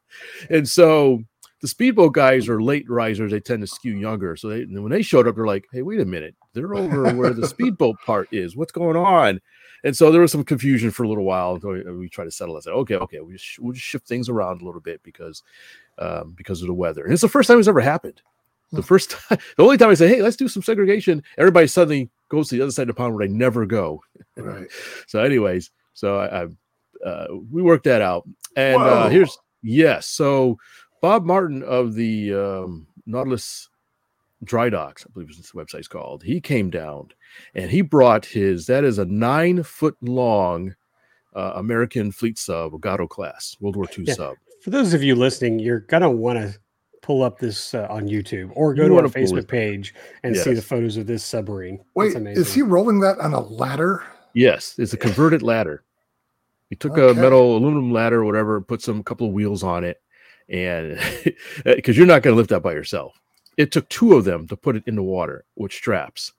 and 0.50 0.68
so, 0.68 1.22
the 1.62 1.68
speedboat 1.68 2.14
guys 2.14 2.48
are 2.48 2.62
late 2.62 2.90
risers; 2.90 3.32
they 3.32 3.42
tend 3.42 3.62
to 3.62 3.68
skew 3.68 3.98
younger. 3.98 4.38
So, 4.38 4.48
they, 4.48 4.64
when 4.64 4.92
they 4.92 5.02
showed 5.02 5.28
up, 5.28 5.36
they're 5.36 5.46
like, 5.46 5.68
"Hey, 5.74 5.82
wait 5.82 6.00
a 6.00 6.06
minute! 6.06 6.36
They're 6.54 6.74
over 6.74 7.14
where 7.14 7.34
the 7.34 7.48
speedboat 7.50 7.98
part 8.06 8.30
is. 8.32 8.56
What's 8.56 8.72
going 8.72 8.96
on?" 8.96 9.42
And 9.84 9.96
so 9.96 10.12
there 10.12 10.22
was 10.22 10.32
some 10.32 10.44
confusion 10.44 10.92
for 10.92 11.04
a 11.04 11.08
little 11.08 11.24
while 11.24 11.56
until 11.56 11.72
we, 11.72 11.84
we 11.94 12.10
tried 12.10 12.26
to 12.26 12.32
settle. 12.32 12.58
I 12.58 12.60
said, 12.60 12.74
okay, 12.74 12.96
okay, 12.96 13.20
we 13.20 13.38
sh- 13.38 13.60
we'll 13.60 13.74
just 13.74 13.86
shift 13.86 14.08
things 14.08 14.30
around 14.30 14.62
a 14.62 14.66
little 14.66 14.82
bit 14.82 15.02
because 15.04 15.44
um, 15.98 16.34
because 16.38 16.62
of 16.62 16.68
the 16.68 16.74
weather. 16.74 17.04
And 17.04 17.14
it's 17.14 17.22
the 17.22 17.30
first 17.30 17.48
time 17.48 17.60
it's 17.60 17.68
ever 17.68 17.82
happened. 17.82 18.22
The 18.74 18.84
first 18.84 19.12
time, 19.12 19.40
the 19.58 19.64
only 19.64 19.78
time 19.78 19.90
I 19.90 19.96
say, 19.96 20.08
hey, 20.08 20.22
let's 20.22 20.38
do 20.38 20.48
some 20.48 20.64
segregation, 20.64 21.24
everybody 21.38 21.68
suddenly 21.68 22.10
goes 22.30 22.48
to 22.50 22.56
the 22.56 22.62
other 22.62 22.72
side 22.72 22.84
of 22.84 22.88
the 22.88 22.94
pond 22.94 23.14
where 23.14 23.28
they 23.28 23.34
never 23.34 23.66
go. 23.66 24.02
Right. 24.36 24.68
So, 25.08 25.22
anyways, 25.22 25.72
so 25.94 26.20
I, 26.20 26.44
I 26.44 26.48
uh, 27.06 27.28
we 27.52 27.62
worked 27.62 27.84
that 27.86 28.02
out. 28.02 28.28
And 28.56 28.82
uh, 28.82 29.10
here's 29.10 29.38
yes. 29.62 30.08
So 30.08 30.58
Bob 31.02 31.26
Martin 31.26 31.64
of 31.64 31.96
the 31.96 32.34
um, 32.34 32.88
Nautilus 33.06 33.70
Dry 34.44 34.70
Docks, 34.70 35.06
I 35.08 35.12
believe 35.14 35.30
is 35.30 35.38
this 35.38 35.52
website's 35.52 35.88
called. 35.88 36.24
He 36.24 36.42
came 36.42 36.70
down 36.70 37.10
and 37.54 37.70
he 37.70 37.82
brought 37.82 38.26
his 38.26 38.66
that 38.68 38.84
is 38.84 38.98
a 38.98 39.06
nine 39.06 39.64
foot 39.64 39.96
long 40.02 40.76
uh, 41.36 41.54
American 41.56 42.12
fleet 42.12 42.38
sub, 42.40 42.80
Gato 42.82 43.08
class, 43.08 43.56
World 43.60 43.76
War 43.76 43.86
II 43.98 44.06
Yeah. 44.06 44.14
sub. 44.16 44.36
For 44.64 44.70
those 44.70 44.94
of 44.94 45.02
you 45.04 45.16
listening, 45.16 45.60
you're 45.60 45.80
gonna 45.82 46.10
want 46.10 46.40
to 46.40 46.58
pull 47.02 47.24
up 47.24 47.40
this 47.40 47.74
uh, 47.74 47.88
on 47.90 48.08
YouTube 48.08 48.52
or 48.56 48.74
go 48.76 48.84
You 48.84 48.90
to 48.90 48.96
our 48.98 49.04
Facebook 49.04 49.48
page 49.48 49.94
and 50.24 50.36
see 50.36 50.54
the 50.54 50.62
photos 50.62 50.98
of 50.98 51.08
this 51.08 51.24
submarine. 51.24 51.80
Wait, 51.96 52.08
It's 52.08 52.16
amazing. 52.16 52.42
is 52.42 52.54
he 52.54 52.62
rolling 52.62 53.00
that 53.00 53.20
on 53.20 53.34
a 53.34 53.40
ladder? 53.42 54.04
Yes, 54.34 54.76
it's 54.78 54.94
a 54.94 54.98
converted 54.98 55.42
ladder. 55.42 55.84
He 56.70 56.76
took 56.76 56.98
a 56.98 57.14
metal 57.14 57.58
aluminum 57.58 57.92
ladder 57.92 58.22
or 58.22 58.26
whatever, 58.26 58.62
put 58.62 58.82
some 58.82 59.04
couple 59.04 59.28
of 59.28 59.34
wheels 59.34 59.62
on 59.64 59.84
it, 59.84 60.02
and 60.48 60.98
because 61.66 61.98
you're 61.98 62.08
not 62.08 62.22
going 62.22 62.34
to 62.34 62.38
lift 62.38 62.50
that 62.52 62.62
by 62.62 62.72
yourself. 62.74 63.20
It 63.58 63.72
took 63.72 63.88
two 63.90 64.14
of 64.16 64.24
them 64.26 64.48
to 64.48 64.56
put 64.56 64.76
it 64.76 64.84
in 64.88 64.96
the 64.96 65.04
water 65.04 65.46
with 65.56 65.72
straps. 65.74 66.34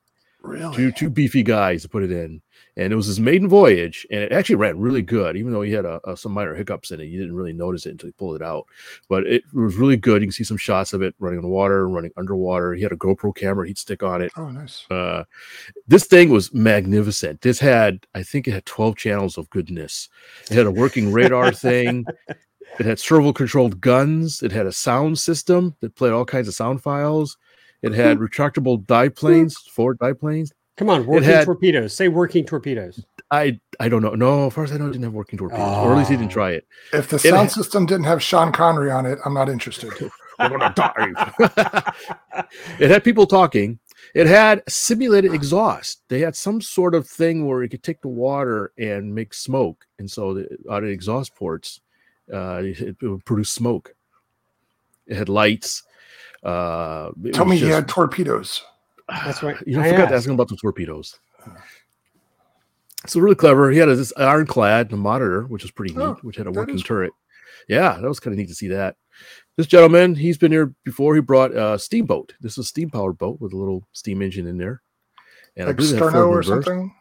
Really? 0.45 0.75
two 0.75 0.91
two 0.91 1.09
beefy 1.09 1.45
guys 1.45 1.83
to 1.83 1.89
put 1.89 2.03
it 2.03 2.11
in, 2.11 2.43
and 2.77 2.93
it 2.93 2.97
was 2.97 3.07
his 3.07 3.21
maiden 3.21 3.49
voyage, 3.49 4.05
and 4.11 4.23
it 4.25 4.33
actually 4.33 4.57
ran 4.57 4.77
really 4.77 5.01
good, 5.01 5.37
even 5.37 5.53
though 5.53 5.63
he 5.63 5.71
had 5.71 5.85
a, 5.85 6.01
a- 6.05 6.17
some 6.17 6.33
minor 6.33 6.53
hiccups 6.53 6.91
in 6.91 6.99
it. 7.01 7.05
You 7.05 7.21
didn't 7.21 7.37
really 7.37 7.53
notice 7.53 7.87
it 7.87 7.91
until 7.91 8.09
he 8.09 8.13
pulled 8.15 8.35
it 8.35 8.43
out, 8.43 8.67
but 9.09 9.25
it 9.25 9.45
was 9.55 9.77
really 9.77 9.97
good. 9.97 10.21
You 10.21 10.27
can 10.27 10.33
see 10.33 10.43
some 10.43 10.57
shots 10.57 10.95
of 10.95 11.01
it 11.01 11.15
running 11.21 11.39
on 11.39 11.45
the 11.45 11.49
water, 11.49 11.89
running 11.89 12.11
underwater. 12.17 12.75
He 12.75 12.83
had 12.83 12.91
a 12.91 12.97
GoPro 12.97 13.33
camera 13.37 13.69
he'd 13.69 13.79
stick 13.79 14.03
on 14.03 14.21
it. 14.21 14.33
Oh, 14.37 14.51
nice. 14.51 14.85
Uh, 14.91 15.23
this 15.87 16.07
thing 16.07 16.29
was 16.31 16.53
magnificent. 16.53 17.43
This 17.43 17.61
had, 17.61 18.05
I 18.13 18.25
think, 18.25 18.49
it 18.49 18.53
had 18.53 18.67
twelve 18.67 18.97
channels 18.97 19.39
of 19.39 19.49
goodness. 19.51 20.09
It 20.51 20.57
had 20.57 20.67
a 20.67 20.73
working 20.73 21.13
radar 21.13 21.53
thing. 21.53 22.05
It 22.79 22.87
had 22.87 22.99
servo 22.99 23.33
controlled 23.33 23.81
guns. 23.81 24.43
It 24.43 24.53
had 24.53 24.67
a 24.67 24.73
sound 24.73 25.19
system 25.19 25.77
that 25.81 25.95
played 25.95 26.13
all 26.13 26.25
kinds 26.25 26.49
of 26.49 26.55
sound 26.55 26.83
files. 26.83 27.37
It 27.83 27.93
had 27.93 28.19
mm-hmm. 28.19 28.25
retractable 28.25 28.87
dive 28.87 29.15
planes, 29.15 29.57
mm. 29.57 29.71
four 29.71 29.95
dive 29.95 30.21
planes. 30.21 30.53
Come 30.77 30.89
on, 30.89 31.07
working 31.07 31.29
had- 31.29 31.45
torpedoes. 31.45 31.93
Say 31.93 32.09
working 32.09 32.45
torpedoes. 32.45 33.05
I 33.31 33.59
I 33.81 33.89
don't 33.89 34.03
know. 34.03 34.15
No, 34.15 34.47
as 34.47 34.53
far 34.53 34.65
as 34.65 34.73
I 34.73 34.77
know, 34.77 34.87
it 34.87 34.93
didn't 34.93 35.05
have 35.05 35.15
working 35.15 35.39
torpedoes, 35.39 35.63
or 35.63 35.93
at 35.93 35.99
least 35.99 36.11
he 36.11 36.17
didn't 36.17 36.33
Oh. 36.33 36.35
try 36.35 36.51
it. 36.51 36.67
If 36.93 37.09
the 37.09 37.19
sound 37.19 37.49
ha- 37.49 37.55
system 37.55 37.87
didn't 37.87 38.05
have 38.05 38.23
Sean 38.23 38.53
Connery 38.53 38.91
on 38.91 39.07
it, 39.07 39.19
I'm 39.25 39.35
not 39.35 39.49
interested. 39.49 39.91
We're 40.39 40.59
gonna 40.59 40.73
dive. 40.75 41.35
it 42.79 42.91
had 42.91 43.05
people 43.05 43.27
talking. 43.27 43.79
It 44.15 44.27
had 44.27 44.63
simulated 44.69 45.31
ah. 45.31 45.35
exhaust. 45.35 46.03
They 46.09 46.21
had 46.21 46.37
some 46.37 46.61
sort 46.61 46.95
of 46.95 47.09
thing 47.09 47.47
where 47.47 47.63
it 47.63 47.71
could 47.71 47.83
take 47.83 48.03
the 48.03 48.09
water 48.09 48.73
and 48.79 49.15
make 49.15 49.33
smoke, 49.33 49.87
and 49.99 50.11
so 50.11 50.35
the, 50.35 50.49
out 50.71 50.85
of 50.85 50.91
exhaust 50.91 51.35
ports, 51.35 51.81
uh, 52.33 52.61
it, 52.65 52.97
it 53.01 53.07
would 53.07 53.25
produce 53.25 53.51
smoke. 53.51 53.95
It 55.07 55.17
had 55.17 55.29
lights. 55.29 55.83
Uh, 56.43 57.11
it 57.25 57.35
Tell 57.35 57.45
was 57.45 57.53
me 57.53 57.59
he 57.59 57.69
had 57.69 57.89
torpedoes. 57.89 58.63
That's 59.09 59.43
right. 59.43 59.57
You 59.67 59.77
know, 59.77 59.83
I 59.83 59.87
I 59.89 59.91
forgot 59.91 60.09
to 60.09 60.15
ask 60.15 60.27
him 60.27 60.35
about 60.35 60.49
the 60.49 60.57
torpedoes. 60.57 61.19
So 63.07 63.21
really 63.21 63.35
clever. 63.35 63.71
He 63.71 63.79
had 63.79 63.89
a, 63.89 63.97
this 63.97 64.13
ironclad, 64.17 64.93
a 64.93 64.97
monitor, 64.97 65.43
which 65.45 65.63
was 65.63 65.73
pretty 65.73 65.93
neat, 65.95 66.03
Oh, 66.03 66.19
which 66.23 66.37
had 66.37 66.47
a 66.47 66.53
working 66.53 66.77
is 66.77 66.83
cool. 66.83 66.97
turret. 66.99 67.13
Yeah, 67.69 67.99
that 68.01 68.09
was 68.09 68.21
kind 68.21 68.33
of 68.33 68.39
neat 68.39 68.49
to 68.49 68.55
see 68.55 68.69
that. 68.69 68.97
This 69.57 69.67
gentleman, 69.67 70.15
he's 70.15 70.39
been 70.39 70.53
here 70.53 70.73
before. 70.85 71.15
He 71.15 71.21
brought 71.21 71.55
a 71.55 71.79
steamboat. 71.79 72.33
This 72.41 72.53
is 72.53 72.59
a 72.59 72.65
steam 72.65 72.91
powered 72.91 73.19
boat 73.19 73.41
with 73.41 73.53
a 73.53 73.57
little 73.57 73.87
steam 73.93 74.23
engine 74.23 74.47
in 74.47 74.57
there. 74.57 74.83
And 75.57 75.65
I 75.65 75.69
Like 75.69 75.77
believe 75.77 75.95
it 75.95 75.99
had 75.99 76.13
Sterno 76.13 76.29
or 76.29 76.37
reverse. 76.39 76.65
something? 76.65 76.95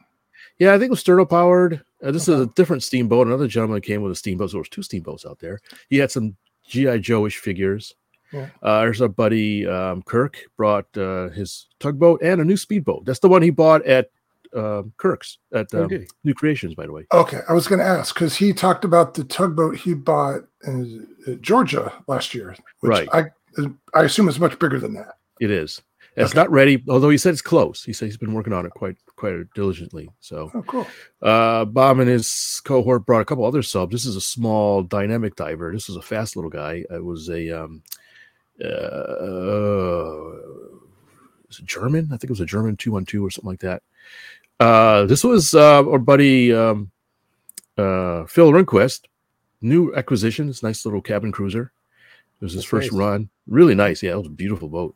Yeah, 0.62 0.76
I 0.76 0.78
think 0.78 0.89
it 0.89 0.91
was 0.91 1.04
sterno 1.04 1.28
powered. 1.28 1.82
Uh, 2.04 2.12
this 2.12 2.28
is 2.28 2.39
a 2.39 2.45
different 2.45 2.84
steamboat. 2.84 3.26
Another 3.26 3.47
gentleman 3.47 3.82
came 3.82 4.04
with 4.04 4.12
a 4.12 4.15
steamboat. 4.15 4.52
So 4.52 4.54
there 4.58 4.60
was 4.60 4.69
two 4.69 4.84
steamboats 4.84 5.26
out 5.26 5.39
there. 5.39 5.60
He 5.89 5.97
had 5.97 6.12
some 6.12 6.36
GI 6.67 7.00
Joe-ish 7.00 7.39
figures. 7.39 7.95
Yeah. 8.32 8.47
Uh, 8.62 8.82
there's 8.82 9.02
our 9.02 9.08
buddy 9.08 9.65
um, 9.65 10.04
Kirk 10.04 10.38
brought 10.58 10.86
uh, 10.95 11.30
his 11.30 11.67
tugboat 11.80 12.21
and 12.21 12.39
a 12.41 12.45
new 12.45 12.58
speedboat. 12.58 13.06
That's 13.06 13.17
the 13.17 13.28
one 13.28 13.41
he 13.41 13.50
bought 13.50 13.84
at 13.88 14.12
um 14.56 14.93
Kirk's 14.97 15.39
at 15.52 15.74
Oh, 15.74 15.86
um? 15.86 16.06
New 16.24 16.36
Creations, 16.36 16.76
by 16.76 16.86
the 16.86 16.91
way. 16.91 17.08
Okay, 17.12 17.39
I 17.50 17.54
was 17.54 17.67
going 17.67 17.80
to 17.80 17.86
ask 17.86 18.13
because 18.13 18.36
he 18.36 18.54
talked 18.54 18.86
about 18.86 19.15
the 19.15 19.24
tugboat 19.24 19.78
he 19.78 19.95
bought 19.95 20.41
in 20.67 21.08
uh, 21.28 21.32
Georgia 21.41 21.91
last 22.06 22.36
year, 22.36 22.56
which 22.82 22.89
Right. 22.91 23.10
I 23.12 23.24
I 23.95 24.04
assume 24.04 24.30
is 24.30 24.39
much 24.39 24.60
bigger 24.60 24.80
than 24.80 24.93
that. 24.93 25.15
It 25.39 25.50
is. 25.50 25.82
It's 26.17 26.32
Okay. 26.32 26.39
not 26.39 26.52
ready, 26.52 26.84
although 26.89 27.10
he 27.10 27.17
said 27.17 27.32
it's 27.32 27.41
close. 27.41 27.84
He 27.86 27.93
said 27.93 28.06
he's 28.08 28.17
been 28.17 28.34
working 28.34 28.52
on 28.54 28.65
it 28.65 28.71
quite 28.71 28.97
quite 29.15 29.34
diligently. 29.56 30.10
So 30.19 30.52
Oh, 30.54 30.62
cool. 30.63 30.86
Uh, 31.21 31.63
Bob 31.65 32.00
and 32.00 32.10
his 32.10 32.62
cohort 32.65 33.06
brought 33.06 33.21
a 33.21 33.26
couple 33.26 33.45
other 33.45 33.62
subs. 33.63 33.91
This 33.93 34.06
is 34.06 34.15
a 34.17 34.21
small 34.21 34.84
dynamic 34.84 35.36
diver. 35.38 35.71
This 35.71 35.88
is 35.89 35.95
a 35.95 36.02
fast 36.02 36.36
little 36.36 36.52
guy. 36.52 36.84
It 36.89 37.04
was 37.04 37.30
a 37.30 37.50
um, 37.63 37.82
uh, 38.62 38.67
was 41.47 41.60
it 41.60 41.65
German? 41.65 42.06
I 42.08 42.17
think 42.17 42.26
it 42.26 42.30
was 42.30 42.41
a 42.41 42.45
German 42.45 42.76
two 42.78 42.91
one 42.91 43.06
two 43.06 43.26
or 43.26 43.30
something 43.30 43.50
like 43.50 43.60
that. 43.62 43.84
Uh, 44.60 45.06
this 45.06 45.24
was 45.24 45.54
uh, 45.56 45.84
our 45.88 45.97
buddy 46.00 46.54
um, 46.54 46.91
uh, 47.78 48.26
Phil 48.26 48.52
Rehnquist, 48.52 49.02
new 49.62 49.93
acquisition. 49.95 50.47
This 50.47 50.63
nice 50.63 50.86
little 50.86 51.02
cabin 51.02 51.32
cruiser. 51.32 51.71
It 52.41 52.43
was 52.45 52.54
his 52.54 52.63
That's 52.63 52.69
first 52.69 52.91
nice. 52.91 53.00
run. 53.00 53.30
Really 53.47 53.76
nice. 53.76 54.02
Yeah, 54.04 54.12
it 54.13 54.17
was 54.17 54.28
a 54.28 54.32
beautiful 54.32 54.67
boat. 54.67 54.95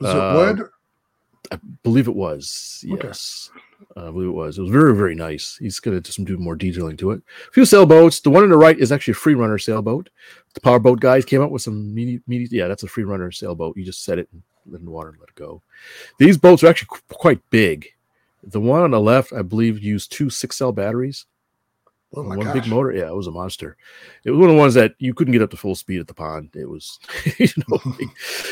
Was 0.00 0.14
Uh, 0.14 0.18
it 0.18 0.36
wood? 0.58 0.68
I 1.50 1.58
believe 1.82 2.08
it 2.08 2.14
was. 2.14 2.84
Okay. 2.90 3.06
Yes. 3.08 3.50
I 3.96 4.10
believe 4.10 4.28
it 4.28 4.32
was. 4.32 4.58
It 4.58 4.62
was 4.62 4.70
very, 4.70 4.94
very 4.94 5.14
nice. 5.14 5.56
He's 5.56 5.80
going 5.80 5.96
to 5.96 6.00
do 6.00 6.10
some 6.12 6.24
do 6.24 6.36
more 6.36 6.56
detailing 6.56 6.96
to 6.98 7.12
it. 7.12 7.22
A 7.48 7.52
few 7.52 7.64
sailboats. 7.64 8.20
The 8.20 8.30
one 8.30 8.42
on 8.42 8.50
the 8.50 8.56
right 8.56 8.78
is 8.78 8.92
actually 8.92 9.12
a 9.12 9.16
free 9.16 9.34
runner 9.34 9.56
sailboat. 9.58 10.10
The 10.54 10.60
powerboat 10.60 11.00
guys 11.00 11.24
came 11.24 11.40
up 11.40 11.50
with 11.50 11.62
some 11.62 11.94
media. 11.94 12.18
media 12.26 12.48
yeah, 12.50 12.68
that's 12.68 12.82
a 12.82 12.88
free 12.88 13.04
runner 13.04 13.30
sailboat. 13.30 13.76
You 13.76 13.84
just 13.84 14.04
set 14.04 14.18
it 14.18 14.28
in, 14.32 14.42
in 14.74 14.84
the 14.84 14.90
water 14.90 15.10
and 15.10 15.18
let 15.20 15.30
it 15.30 15.34
go. 15.36 15.62
These 16.18 16.36
boats 16.38 16.62
are 16.62 16.68
actually 16.68 16.88
qu- 16.90 17.14
quite 17.14 17.40
big. 17.50 17.86
The 18.42 18.60
one 18.60 18.82
on 18.82 18.90
the 18.90 19.00
left, 19.00 19.32
I 19.32 19.42
believe, 19.42 19.82
used 19.82 20.12
two 20.12 20.30
six 20.30 20.56
cell 20.56 20.72
batteries. 20.72 21.26
Oh 22.14 22.22
my 22.22 22.36
one 22.36 22.46
gosh. 22.46 22.54
big 22.54 22.66
motor. 22.66 22.92
Yeah, 22.92 23.08
it 23.08 23.14
was 23.14 23.26
a 23.26 23.30
monster. 23.30 23.76
It 24.24 24.30
was 24.30 24.40
one 24.40 24.48
of 24.48 24.56
the 24.56 24.60
ones 24.60 24.74
that 24.74 24.94
you 24.98 25.12
couldn't 25.12 25.32
get 25.32 25.42
up 25.42 25.50
to 25.50 25.56
full 25.56 25.74
speed 25.74 26.00
at 26.00 26.06
the 26.06 26.14
pond. 26.14 26.50
It 26.54 26.68
was, 26.68 26.98
you 27.38 27.48
know, 27.68 27.78
like, 27.86 28.08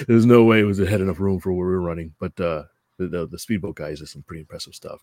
there's 0.07 0.27
no 0.27 0.45
way 0.45 0.61
it 0.61 0.64
was 0.64 0.79
it 0.79 0.88
had 0.88 1.01
enough 1.01 1.21
room 1.21 1.40
for 1.40 1.53
where 1.53 1.66
we 1.66 1.73
were 1.73 1.81
running. 1.81 2.12
But 2.19 2.38
uh, 2.38 2.64
the, 2.99 3.09
the 3.09 3.27
the 3.27 3.38
speedboat 3.38 3.77
guys 3.77 4.01
did 4.01 4.09
some 4.09 4.23
pretty 4.23 4.40
impressive 4.40 4.75
stuff. 4.75 5.01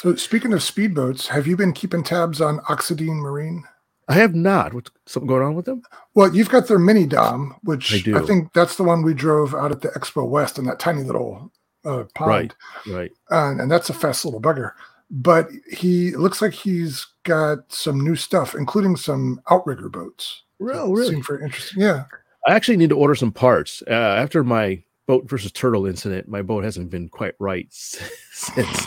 So 0.00 0.14
speaking 0.14 0.52
of 0.52 0.60
speedboats, 0.60 1.26
have 1.26 1.46
you 1.46 1.56
been 1.56 1.72
keeping 1.72 2.02
tabs 2.02 2.40
on 2.40 2.60
Oxidine 2.60 3.16
Marine? 3.20 3.64
I 4.08 4.14
have 4.14 4.34
not. 4.34 4.72
What's 4.72 4.90
something 5.06 5.28
going 5.28 5.42
on 5.42 5.54
with 5.54 5.66
them? 5.66 5.82
Well, 6.14 6.34
you've 6.34 6.48
got 6.48 6.66
their 6.66 6.78
mini 6.78 7.06
dom, 7.06 7.54
which 7.62 7.92
I 8.08 8.18
I, 8.18 8.22
think 8.22 8.52
that's 8.54 8.76
the 8.76 8.82
one 8.82 9.02
we 9.02 9.14
drove 9.14 9.54
out 9.54 9.70
at 9.70 9.82
the 9.82 9.88
Expo 9.90 10.26
West 10.28 10.58
in 10.58 10.64
that 10.64 10.80
tiny 10.80 11.04
little 11.04 11.52
uh, 11.84 12.04
pond, 12.14 12.28
Right. 12.28 12.54
Right. 12.88 13.12
and, 13.30 13.60
and 13.60 13.70
that's 13.70 13.88
a 13.88 13.94
fast 13.94 14.24
little 14.24 14.40
bugger. 14.40 14.72
But 15.10 15.48
he 15.70 16.08
it 16.08 16.18
looks 16.20 16.40
like 16.40 16.52
he's 16.52 17.06
got 17.24 17.72
some 17.72 18.00
new 18.00 18.14
stuff, 18.16 18.54
including 18.54 18.96
some 18.96 19.40
outrigger 19.50 19.88
boats. 19.88 20.42
Oh, 20.60 20.96
that 20.96 21.06
Seem 21.08 21.22
very 21.22 21.44
interesting. 21.44 21.82
Yeah. 21.82 22.04
I 22.46 22.54
actually 22.54 22.76
need 22.76 22.90
to 22.90 22.96
order 22.96 23.14
some 23.14 23.32
parts. 23.32 23.82
Uh, 23.88 23.92
after 23.92 24.44
my 24.44 24.82
boat 25.06 25.28
versus 25.28 25.50
turtle 25.52 25.86
incident, 25.86 26.28
my 26.28 26.42
boat 26.42 26.62
hasn't 26.64 26.90
been 26.90 27.08
quite 27.08 27.34
right 27.38 27.66
since. 27.70 28.86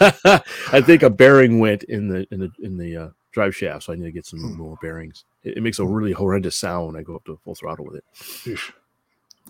I 0.00 0.82
think 0.84 1.02
a 1.02 1.10
bearing 1.10 1.58
went 1.58 1.84
in 1.84 2.08
the 2.08 2.26
in 2.30 2.40
the 2.40 2.50
in 2.62 2.76
the 2.76 2.96
uh, 2.96 3.08
drive 3.32 3.56
shaft, 3.56 3.84
so 3.84 3.92
I 3.92 3.96
need 3.96 4.04
to 4.04 4.12
get 4.12 4.26
some 4.26 4.40
Hmm. 4.40 4.56
more 4.58 4.78
bearings. 4.82 5.24
It, 5.42 5.56
it 5.56 5.62
makes 5.62 5.78
a 5.78 5.86
really 5.86 6.12
horrendous 6.12 6.56
sound 6.56 6.88
when 6.88 6.96
I 6.96 7.02
go 7.02 7.16
up 7.16 7.24
to 7.24 7.38
full 7.44 7.54
throttle 7.54 7.86
with 7.86 7.96
it. 7.96 8.04
Sheesh. 8.14 8.72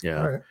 Yeah. 0.02 0.20
All 0.22 0.30
right. 0.30 0.42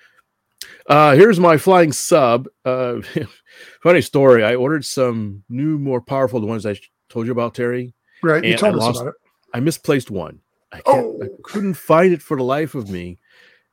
Uh, 0.88 1.16
here's 1.16 1.40
my 1.40 1.58
flying 1.58 1.92
sub. 1.92 2.48
Uh, 2.64 3.02
funny 3.84 4.02
story. 4.02 4.44
I 4.44 4.56
ordered 4.56 4.86
some 4.86 5.44
new, 5.50 5.78
more 5.78 6.02
powerful, 6.02 6.40
the 6.40 6.48
ones 6.48 6.66
I 6.66 6.80
told 7.10 7.26
you 7.26 7.32
about, 7.32 7.56
Terry. 7.56 7.94
Right. 8.24 8.44
You 8.44 8.58
told 8.58 8.76
I 8.76 8.78
us 8.78 8.84
lost- 8.84 9.02
about 9.02 9.10
it. 9.10 9.16
I 9.54 9.60
misplaced 9.62 10.12
one. 10.12 10.40
I, 10.72 10.82
can't, 10.82 11.24
I 11.24 11.26
Oh. 11.28 11.38
couldn't 11.44 11.76
find 11.76 12.12
it 12.14 12.22
for 12.22 12.36
the 12.38 12.44
life 12.44 12.76
of 12.76 12.90
me. 12.90 13.20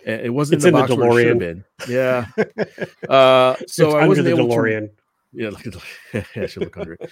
It 0.04 0.32
wasn't 0.32 0.56
It's 0.58 0.64
in 0.64 0.72
the 0.74 0.80
in 0.80 0.86
the 0.88 0.96
box 0.96 1.00
where 1.00 1.18
it 1.18 1.22
should 1.22 1.28
have 1.28 1.38
been. 1.38 1.64
Yeah. 1.88 2.26
Uh, 3.08 3.56
so 3.66 3.86
It's 3.86 3.94
I 3.96 4.06
wasn't 4.08 4.26
the 4.26 4.30
able 4.34 4.48
to. 4.48 4.54
DeLorean. 4.54 4.88
Yeah, 5.32 5.48
look 5.50 5.66
at 5.66 5.74
yeah, 6.12 6.42
I 6.42 6.46
should 6.46 6.62
look 6.64 6.76
under 6.76 6.94
it. 6.94 7.10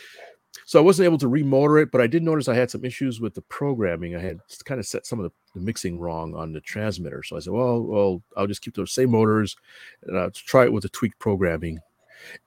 So 0.71 0.79
I 0.79 0.83
wasn't 0.83 1.07
able 1.07 1.19
to 1.19 1.27
remotor 1.27 1.83
it, 1.83 1.91
but 1.91 2.01
I 2.01 2.07
did 2.07 2.23
notice 2.23 2.47
I 2.47 2.55
had 2.55 2.71
some 2.71 2.85
issues 2.85 3.21
with 3.21 3.35
the 3.35 3.43
programming. 3.43 4.15
I 4.15 4.21
had 4.21 4.39
kind 4.65 4.79
of 4.79 4.87
set 4.87 5.05
some 5.05 5.19
of 5.19 5.25
the, 5.25 5.33
the 5.59 5.65
mixing 5.67 5.99
wrong 5.99 6.33
on 6.37 6.53
the 6.53 6.61
transmitter. 6.61 7.25
So 7.25 7.37
I 7.37 7.41
said, 7.41 7.53
well, 7.53 7.83
well, 7.83 8.23
I'll 8.37 8.47
just 8.47 8.63
keep 8.63 8.77
those 8.77 8.93
same 8.93 9.11
motors 9.11 9.57
and 10.05 10.17
I'll 10.17 10.31
try 10.31 10.63
it 10.63 10.73
with 10.73 10.85
the 10.85 10.89
tweaked 10.91 11.19
programming. 11.19 11.81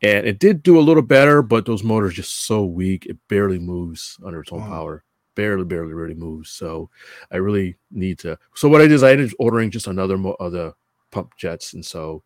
And 0.02 0.26
it 0.26 0.40
did 0.40 0.64
do 0.64 0.80
a 0.80 0.88
little 0.88 1.04
better, 1.04 1.42
but 1.42 1.66
those 1.66 1.84
motors 1.84 2.14
just 2.14 2.46
so 2.46 2.64
weak, 2.64 3.08
it 3.08 3.18
barely 3.28 3.60
moves 3.60 4.18
under 4.26 4.40
its 4.40 4.54
own 4.54 4.62
Wow. 4.62 4.70
power. 4.70 5.04
Barely, 5.36 5.66
barely, 5.66 5.92
really 5.92 6.14
moves. 6.14 6.50
So 6.50 6.90
I 7.30 7.36
really 7.36 7.76
need 7.92 8.20
to. 8.20 8.40
So 8.56 8.70
what 8.70 8.80
I 8.80 8.86
did 8.86 8.94
is 8.94 9.04
I 9.04 9.12
ended 9.12 9.32
up 9.32 9.36
ordering 9.38 9.70
just 9.70 9.88
another 9.88 10.18
mo- 10.18 10.38
of 10.40 10.54
the 10.54 10.76
pump 11.12 11.36
jets, 11.36 11.74
and 11.74 11.86
so 11.86 12.24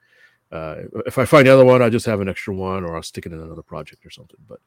uh, 0.51 0.83
if 1.05 1.17
I 1.17 1.25
find 1.25 1.47
another 1.47 1.65
one, 1.65 1.81
I 1.81 1.89
just 1.89 2.05
have 2.05 2.21
an 2.21 2.29
extra 2.29 2.53
one, 2.53 2.85
or 2.85 2.95
I'll 2.95 3.03
stick 3.03 3.25
it 3.25 3.33
in 3.33 3.39
another 3.39 3.61
project 3.61 4.05
or 4.05 4.09
something. 4.09 4.39
But 4.47 4.59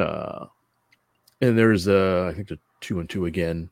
uh, 0.00 0.46
and 1.40 1.56
there's 1.56 1.88
uh, 1.88 2.28
I 2.30 2.34
think 2.34 2.48
the 2.48 2.58
two 2.80 3.00
and 3.00 3.08
two 3.08 3.26
again. 3.26 3.70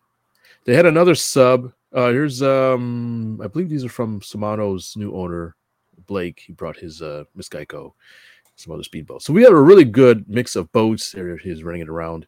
They 0.65 0.75
had 0.75 0.87
another 0.87 1.15
sub. 1.15 1.73
Uh, 1.93 2.11
here's 2.11 2.43
um, 2.43 3.41
I 3.43 3.49
believe 3.49 3.69
these 3.69 3.85
are 3.85 3.89
from 3.89 4.21
Shimano's 4.21 4.97
new 4.97 5.15
owner, 5.15 5.57
Blake 6.07 6.43
he 6.47 6.53
brought 6.53 6.77
his 6.77 7.01
uh, 7.01 7.25
Miss 7.35 7.49
Geico, 7.49 7.93
some 8.57 8.75
other 8.75 8.83
speedboats. 8.83 9.23
So 9.23 9.33
we 9.33 9.43
have 9.43 9.53
a 9.53 9.63
really 9.63 9.85
good 9.85 10.29
mix 10.29 10.57
of 10.57 10.71
boats. 10.73 11.13
There 11.13 11.37
he's 11.37 11.65
running 11.65 11.83
it 11.83 11.89
around, 11.89 12.27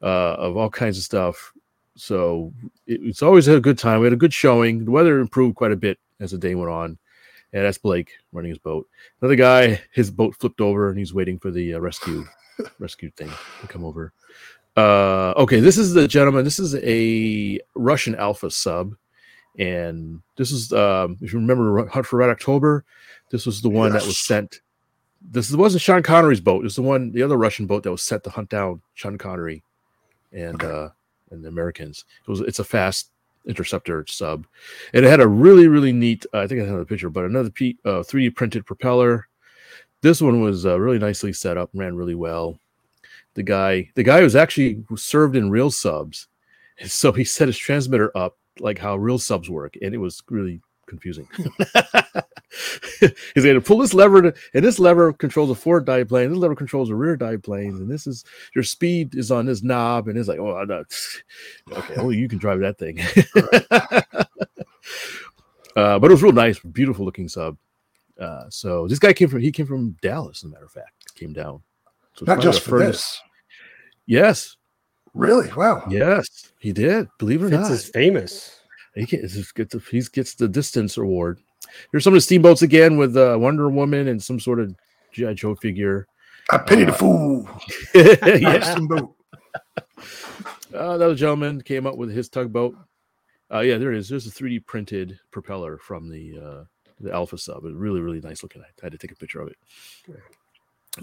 uh, 0.00 0.34
of 0.34 0.56
all 0.56 0.70
kinds 0.70 0.98
of 0.98 1.04
stuff. 1.04 1.52
So 1.96 2.52
it, 2.86 3.00
it's 3.02 3.22
always 3.22 3.48
a 3.48 3.60
good 3.60 3.78
time. 3.78 4.00
We 4.00 4.06
had 4.06 4.12
a 4.12 4.16
good 4.16 4.32
showing. 4.32 4.84
The 4.84 4.90
weather 4.90 5.18
improved 5.18 5.56
quite 5.56 5.72
a 5.72 5.76
bit 5.76 5.98
as 6.20 6.30
the 6.30 6.38
day 6.38 6.54
went 6.54 6.70
on. 6.70 6.98
And 7.54 7.64
that's 7.66 7.76
Blake 7.76 8.12
running 8.32 8.48
his 8.48 8.58
boat. 8.58 8.88
Another 9.20 9.36
guy, 9.36 9.82
his 9.92 10.10
boat 10.10 10.34
flipped 10.36 10.62
over 10.62 10.88
and 10.88 10.98
he's 10.98 11.12
waiting 11.12 11.38
for 11.38 11.50
the 11.50 11.74
uh, 11.74 11.80
rescue 11.80 12.24
rescue 12.78 13.10
thing 13.10 13.30
to 13.60 13.66
come 13.66 13.84
over. 13.84 14.12
Uh, 14.76 15.32
okay, 15.36 15.60
this 15.60 15.76
is 15.76 15.92
the 15.92 16.08
gentleman. 16.08 16.44
This 16.44 16.58
is 16.58 16.74
a 16.76 17.60
Russian 17.74 18.14
Alpha 18.14 18.50
sub, 18.50 18.94
and 19.58 20.22
this 20.36 20.50
is 20.50 20.72
um, 20.72 21.18
if 21.20 21.32
you 21.32 21.38
remember 21.38 21.86
Hunt 21.86 22.06
for 22.06 22.16
Red 22.16 22.30
October. 22.30 22.84
This 23.30 23.46
was 23.46 23.60
the 23.62 23.68
one 23.68 23.92
that 23.92 24.04
was 24.04 24.18
sent. 24.18 24.60
This 25.30 25.52
wasn't 25.52 25.82
Sean 25.82 26.02
Connery's 26.02 26.40
boat. 26.40 26.62
This 26.62 26.72
is 26.72 26.76
the 26.76 26.82
one, 26.82 27.12
the 27.12 27.22
other 27.22 27.36
Russian 27.36 27.66
boat 27.66 27.82
that 27.84 27.90
was 27.90 28.02
sent 28.02 28.24
to 28.24 28.30
hunt 28.30 28.48
down 28.48 28.82
Sean 28.94 29.18
Connery, 29.18 29.62
and 30.32 30.54
Okay. 30.62 30.66
uh, 30.66 30.88
and 31.30 31.44
the 31.44 31.48
Americans. 31.48 32.04
It 32.26 32.30
was. 32.30 32.40
It's 32.40 32.58
a 32.58 32.64
fast 32.64 33.10
interceptor 33.46 34.04
sub, 34.08 34.46
and 34.94 35.04
it 35.04 35.08
had 35.08 35.20
a 35.20 35.28
really 35.28 35.68
really 35.68 35.92
neat. 35.92 36.24
I 36.32 36.46
think 36.46 36.62
I 36.62 36.66
have 36.66 36.78
a 36.78 36.84
picture, 36.86 37.10
but 37.10 37.24
another 37.24 37.50
P, 37.50 37.76
uh, 37.84 38.02
3D 38.02 38.34
printed 38.34 38.64
propeller. 38.66 39.28
This 40.02 40.20
one 40.20 40.40
was 40.40 40.66
uh, 40.66 40.78
really 40.78 40.98
nicely 40.98 41.32
set 41.32 41.56
up, 41.56 41.70
ran 41.72 41.96
really 41.96 42.16
well. 42.16 42.58
The 43.34 43.42
guy, 43.42 43.90
the 43.94 44.02
guy 44.02 44.20
was 44.20 44.36
actually 44.36 44.84
served 44.96 45.36
in 45.36 45.50
real 45.50 45.70
subs, 45.70 46.26
and 46.78 46.90
so 47.00 47.12
he 47.12 47.24
set 47.24 47.48
his 47.48 47.56
transmitter 47.56 48.16
up 48.16 48.36
like 48.58 48.78
how 48.78 48.96
real 48.96 49.18
subs 49.18 49.48
work, 49.48 49.76
and 49.80 49.94
it 49.94 49.98
was 49.98 50.22
really 50.28 50.60
confusing. 50.86 51.26
He's 53.00 53.44
going 53.44 53.54
to 53.54 53.62
pull 53.62 53.78
this 53.78 53.94
lever, 53.94 54.22
to, 54.22 54.34
and 54.52 54.64
this 54.64 54.78
lever 54.78 55.12
controls 55.12 55.50
a 55.50 55.54
forward 55.54 55.86
dive 55.86 56.08
plane. 56.08 56.28
This 56.28 56.38
lever 56.38 56.54
controls 56.54 56.90
a 56.90 56.94
rear 56.94 57.16
dive 57.16 57.42
plane, 57.42 57.70
and 57.70 57.90
this 57.90 58.06
is 58.06 58.24
your 58.54 58.64
speed 58.64 59.14
is 59.14 59.30
on 59.30 59.46
this 59.46 59.62
knob, 59.62 60.08
and 60.08 60.18
it's 60.18 60.28
like, 60.28 60.38
oh, 60.38 60.62
no. 60.64 60.84
okay, 61.72 61.94
only 61.96 62.18
you 62.18 62.28
can 62.28 62.38
drive 62.38 62.60
that 62.60 62.76
thing. 62.76 63.00
uh, 65.76 65.98
but 65.98 66.10
it 66.10 66.14
was 66.14 66.22
real 66.22 66.32
nice, 66.32 66.58
beautiful 66.58 67.04
looking 67.04 67.28
sub. 67.28 67.56
Uh, 68.22 68.44
so 68.50 68.86
this 68.86 68.98
guy 69.00 69.12
came 69.12 69.28
from 69.28 69.40
he 69.40 69.50
came 69.50 69.66
from 69.66 69.96
Dallas, 70.00 70.38
as 70.38 70.44
a 70.44 70.48
matter 70.52 70.64
of 70.64 70.70
fact, 70.70 71.14
came 71.14 71.32
down. 71.32 71.60
So 72.14 72.24
Not 72.26 72.40
just 72.40 72.60
for 72.60 72.78
furthest- 72.78 73.02
this. 73.02 73.20
Yes, 74.06 74.56
Really? 75.14 75.50
Wow. 75.52 75.84
yes, 75.90 76.52
he 76.58 76.72
did. 76.72 77.08
Believe 77.18 77.42
it 77.42 77.46
or 77.46 77.50
Fitz 77.50 77.62
not, 77.62 77.70
is 77.72 77.88
famous. 77.88 78.60
he 78.94 79.04
gets, 79.04 79.52
gets, 79.52 79.74
the, 79.74 79.78
he 79.90 80.00
gets 80.12 80.34
the 80.34 80.48
distance 80.48 80.96
award. 80.96 81.38
Here's 81.90 82.04
some 82.04 82.12
of 82.14 82.16
the 82.16 82.20
steamboats 82.22 82.62
again 82.62 82.96
with 82.96 83.16
uh, 83.16 83.36
Wonder 83.40 83.68
Woman 83.68 84.08
and 84.08 84.22
some 84.22 84.40
sort 84.40 84.58
of 84.60 84.74
GI 85.12 85.34
Joe 85.34 85.54
figure. 85.54 86.06
I 86.50 86.58
pity 86.58 86.84
the 86.84 86.92
Uh, 86.92 86.96
fool. 86.96 87.48
yeah, 87.94 88.72
Steamboat. 88.72 89.14
uh, 89.78 89.82
another 90.72 91.14
gentleman 91.14 91.60
came 91.62 91.86
up 91.86 91.96
with 91.96 92.10
his 92.10 92.28
tugboat. 92.28 92.74
Uh, 93.52 93.60
yeah, 93.60 93.76
there 93.78 93.92
it 93.92 93.98
is. 93.98 94.08
There's 94.08 94.26
a 94.26 94.30
3D 94.30 94.64
printed 94.66 95.18
propeller 95.30 95.76
from 95.78 96.08
the 96.08 96.38
uh, 96.38 96.64
the 97.02 97.12
Alpha 97.12 97.38
sub. 97.38 97.64
It's 97.64 97.74
really, 97.74 98.00
really 98.00 98.20
nice 98.20 98.42
looking. 98.42 98.62
I 98.62 98.66
had 98.82 98.92
to 98.92 98.98
take 98.98 99.12
a 99.12 99.16
picture 99.16 99.40
of 99.40 99.48
it. 99.48 99.56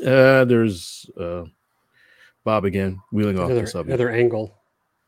Uh, 0.05 0.45
there's 0.45 1.09
uh, 1.19 1.45
Bob 2.43 2.65
again 2.65 3.01
wheeling 3.11 3.39
off 3.39 3.49
the 3.49 3.65
sub. 3.67 3.87
another 3.87 4.09
angle. 4.09 4.55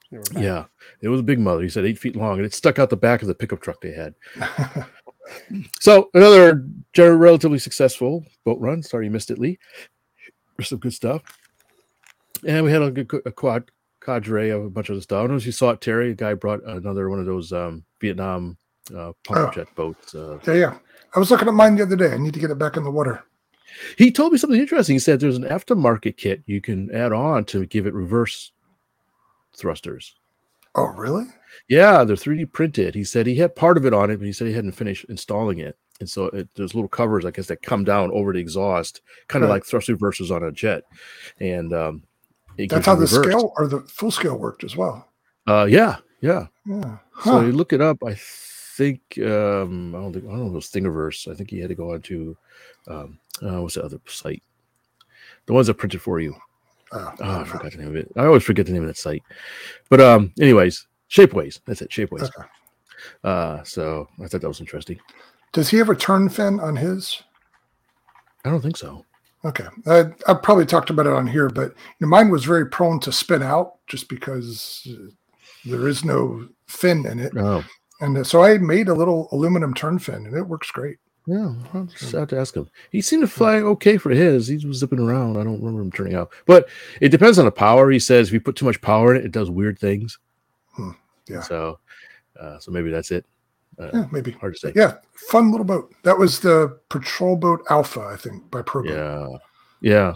There 0.09 0.19
we're 0.19 0.33
back. 0.33 0.43
Yeah, 0.43 0.65
it 1.01 1.07
was 1.07 1.21
a 1.21 1.23
big 1.23 1.39
mother. 1.39 1.61
He 1.61 1.69
said 1.69 1.85
eight 1.85 1.99
feet 1.99 2.15
long, 2.15 2.37
and 2.37 2.45
it 2.45 2.53
stuck 2.53 2.79
out 2.79 2.89
the 2.89 2.97
back 2.97 3.21
of 3.21 3.27
the 3.27 3.35
pickup 3.35 3.61
truck 3.61 3.81
they 3.81 3.93
had. 3.93 4.15
So 5.79 6.09
another 6.13 6.65
relatively 6.97 7.59
successful 7.59 8.25
boat 8.43 8.59
run. 8.59 8.83
Sorry 8.83 9.05
you 9.05 9.11
missed 9.11 9.31
it, 9.31 9.39
Lee. 9.39 9.59
There's 10.57 10.69
some 10.69 10.79
good 10.79 10.93
stuff, 10.93 11.21
and 12.45 12.65
we 12.65 12.71
had 12.71 12.81
a 12.81 12.91
good 12.91 13.21
a 13.25 13.31
quad 13.31 13.71
cadre 14.01 14.49
of 14.49 14.65
a 14.65 14.69
bunch 14.69 14.89
of 14.89 14.95
the 14.95 15.01
stuff. 15.01 15.17
I 15.17 15.21
don't 15.21 15.31
know 15.31 15.37
if 15.37 15.45
you 15.45 15.51
saw 15.51 15.71
it, 15.71 15.81
Terry. 15.81 16.11
A 16.11 16.15
guy 16.15 16.33
brought 16.33 16.63
another 16.65 17.09
one 17.09 17.19
of 17.19 17.25
those 17.25 17.53
um, 17.53 17.83
Vietnam 17.99 18.57
uh, 18.95 19.13
pump 19.25 19.49
Oh. 19.49 19.51
jet 19.53 19.73
boats. 19.75 20.13
Uh, 20.15 20.39
yeah, 20.45 20.53
yeah. 20.53 20.77
I 21.15 21.19
was 21.19 21.29
looking 21.31 21.47
at 21.47 21.53
mine 21.53 21.75
the 21.75 21.83
other 21.83 21.95
day. 21.95 22.13
I 22.13 22.17
need 22.17 22.33
to 22.33 22.39
get 22.39 22.51
it 22.51 22.57
back 22.59 22.77
in 22.77 22.83
the 22.83 22.91
water. 22.91 23.23
he 23.97 24.11
told 24.11 24.31
me 24.31 24.37
something 24.37 24.59
interesting. 24.59 24.95
He 24.95 24.99
said 24.99 25.19
there's 25.19 25.37
an 25.37 25.43
aftermarket 25.43 26.17
kit 26.17 26.41
you 26.45 26.61
can 26.61 26.89
add 26.95 27.11
on 27.13 27.45
to 27.45 27.65
give 27.65 27.85
it 27.87 27.93
reverse 27.93 28.51
thrusters. 29.55 30.15
Oh, 30.75 30.87
really? 30.87 31.25
Yeah, 31.67 32.03
they're 32.05 32.15
3D 32.15 32.51
printed. 32.53 32.95
He 32.95 33.03
said 33.03 33.27
he 33.27 33.35
had 33.35 33.55
part 33.55 33.77
of 33.77 33.85
it 33.85 33.93
on 33.93 34.09
it, 34.09 34.17
but 34.17 34.25
he 34.25 34.31
said 34.33 34.47
he 34.47 34.53
hadn't 34.53 34.71
finished 34.71 35.05
installing 35.09 35.59
it. 35.59 35.77
And 35.99 36.09
so 36.09 36.25
it, 36.27 36.47
there's 36.55 36.73
little 36.73 36.87
covers, 36.87 37.25
I 37.25 37.31
guess, 37.31 37.47
that 37.47 37.61
come 37.61 37.83
down 37.83 38.09
over 38.11 38.33
the 38.33 38.39
exhaust, 38.39 39.01
kind 39.27 39.43
of 39.43 39.49
Right. 39.49 39.55
like 39.57 39.65
thrust 39.65 39.89
reversers 39.89 40.31
on 40.33 40.43
a 40.43 40.51
jet. 40.51 40.83
And 41.39 41.73
um, 41.73 42.03
it 42.57 42.69
That's 42.69 42.85
how 42.85 42.95
the 42.95 43.07
scale 43.07 43.53
or 43.57 43.67
the 43.67 43.81
full 43.81 44.11
scale 44.11 44.37
worked 44.37 44.63
as 44.63 44.75
well. 44.77 45.07
Uh, 45.45 45.65
yeah, 45.69 45.97
yeah. 46.21 46.47
Yeah. 46.65 46.97
So 47.23 47.41
you 47.41 47.51
look 47.51 47.73
it 47.73 47.81
up. 47.81 47.97
I 48.05 48.15
think 48.77 49.01
um, 49.19 49.93
I 49.95 49.99
don't 49.99 50.13
think 50.13 50.25
I 50.25 50.29
don't 50.29 50.39
know 50.39 50.45
if 50.47 50.51
it 50.51 50.55
was 50.55 50.69
Thingiverse. 50.69 51.31
I 51.31 51.35
think 51.35 51.49
he 51.49 51.59
had 51.59 51.69
to 51.69 51.75
go 51.75 51.93
on 51.93 52.01
to 52.03 52.37
um, 52.87 53.19
uh, 53.41 53.61
what's 53.61 53.75
the 53.75 53.83
other 53.83 53.99
site? 54.07 54.43
The 55.45 55.53
ones 55.53 55.67
that 55.67 55.75
printed 55.75 56.01
for 56.01 56.19
you. 56.19 56.35
Oh, 56.93 56.99
Oh, 57.19 57.23
I 57.23 57.25
I 57.25 57.27
don't 57.37 57.39
know. 57.39 57.45
forgot 57.45 57.71
the 57.71 57.77
name 57.77 57.87
of 57.89 57.95
it. 57.95 58.11
I 58.17 58.25
always 58.25 58.43
forget 58.43 58.65
the 58.65 58.73
name 58.73 58.83
of 58.83 58.87
that 58.87 58.97
site. 58.97 59.23
But 59.89 60.01
um, 60.01 60.33
anyways, 60.39 60.87
Shapeways. 61.09 61.59
That's 61.65 61.81
it. 61.81 61.89
Shapeways. 61.89 62.23
Okay. 62.23 62.47
Uh, 63.23 63.63
so 63.63 64.07
I 64.23 64.27
thought 64.27 64.41
that 64.41 64.47
was 64.47 64.59
interesting. 64.59 64.99
Does 65.53 65.69
he 65.69 65.77
have 65.77 65.89
a 65.89 65.95
turn 65.95 66.29
fin 66.29 66.59
on 66.59 66.75
his? 66.75 67.21
I 68.45 68.49
don't 68.49 68.61
think 68.61 68.77
so. 68.77 69.05
Okay. 69.43 69.65
I, 69.87 70.05
I 70.27 70.33
probably 70.35 70.65
talked 70.65 70.89
about 70.91 71.07
it 71.07 71.13
on 71.13 71.25
here, 71.27 71.49
but 71.49 71.69
you 71.71 71.75
know, 72.01 72.07
mine 72.07 72.29
was 72.29 72.45
very 72.45 72.67
prone 72.67 72.99
to 73.01 73.11
spin 73.11 73.41
out 73.41 73.75
just 73.87 74.07
because 74.07 74.87
uh, 74.89 75.09
there 75.65 75.87
is 75.87 76.05
no 76.05 76.47
fin 76.67 77.05
in 77.05 77.19
it. 77.19 77.33
Oh, 77.35 77.63
And 78.01 78.17
uh, 78.17 78.23
so 78.23 78.43
I 78.43 78.57
made 78.57 78.87
a 78.89 78.93
little 78.93 79.29
aluminum 79.31 79.73
turn 79.73 79.99
fin 79.99 80.25
and 80.25 80.35
it 80.35 80.41
works 80.47 80.71
great. 80.71 80.97
yeah. 81.27 81.53
I'll 81.73 81.85
just 81.85 82.11
have 82.13 82.27
to 82.29 82.39
ask 82.39 82.55
him. 82.55 82.67
He 82.91 82.99
seemed 83.01 83.21
to 83.21 83.27
fly 83.27 83.57
okay 83.57 83.97
for 83.97 84.09
his. 84.09 84.47
He 84.47 84.65
was 84.65 84.77
zipping 84.79 84.99
around. 84.99 85.37
I 85.37 85.43
don't 85.43 85.59
remember 85.59 85.81
him 85.81 85.91
turning 85.91 86.15
out. 86.15 86.31
But 86.47 86.67
it 86.99 87.09
depends 87.09 87.37
on 87.39 87.45
the 87.45 87.51
power. 87.51 87.89
He 87.91 87.99
says 87.99 88.27
if 88.27 88.33
you 88.33 88.41
put 88.41 88.55
too 88.55 88.65
much 88.65 88.81
power 88.81 89.13
in 89.13 89.21
it, 89.21 89.25
it 89.25 89.31
does 89.31 89.49
weird 89.51 89.77
things. 89.79 90.17
Hmm, 90.73 90.91
yeah. 91.29 91.41
So, 91.41 91.79
uh, 92.39 92.57
so 92.59 92.71
maybe 92.71 92.89
that's 92.89 93.11
it. 93.11 93.25
Uh, 93.79 93.89
Yeah, 93.93 94.05
maybe. 94.11 94.31
Hard 94.31 94.55
to 94.55 94.59
say. 94.59 94.73
Yeah, 94.75 94.95
fun 95.29 95.51
little 95.51 95.65
boat. 95.65 95.93
That 96.03 96.17
was 96.17 96.39
the 96.39 96.79
Patrol 96.89 97.35
Boat 97.35 97.61
Alpha, 97.69 98.01
I 98.01 98.17
think, 98.17 98.49
by 98.49 98.61
Pro 98.63 98.83
Boat. 98.83 98.91
Yeah. 98.91 99.37
Yeah. 99.81 100.15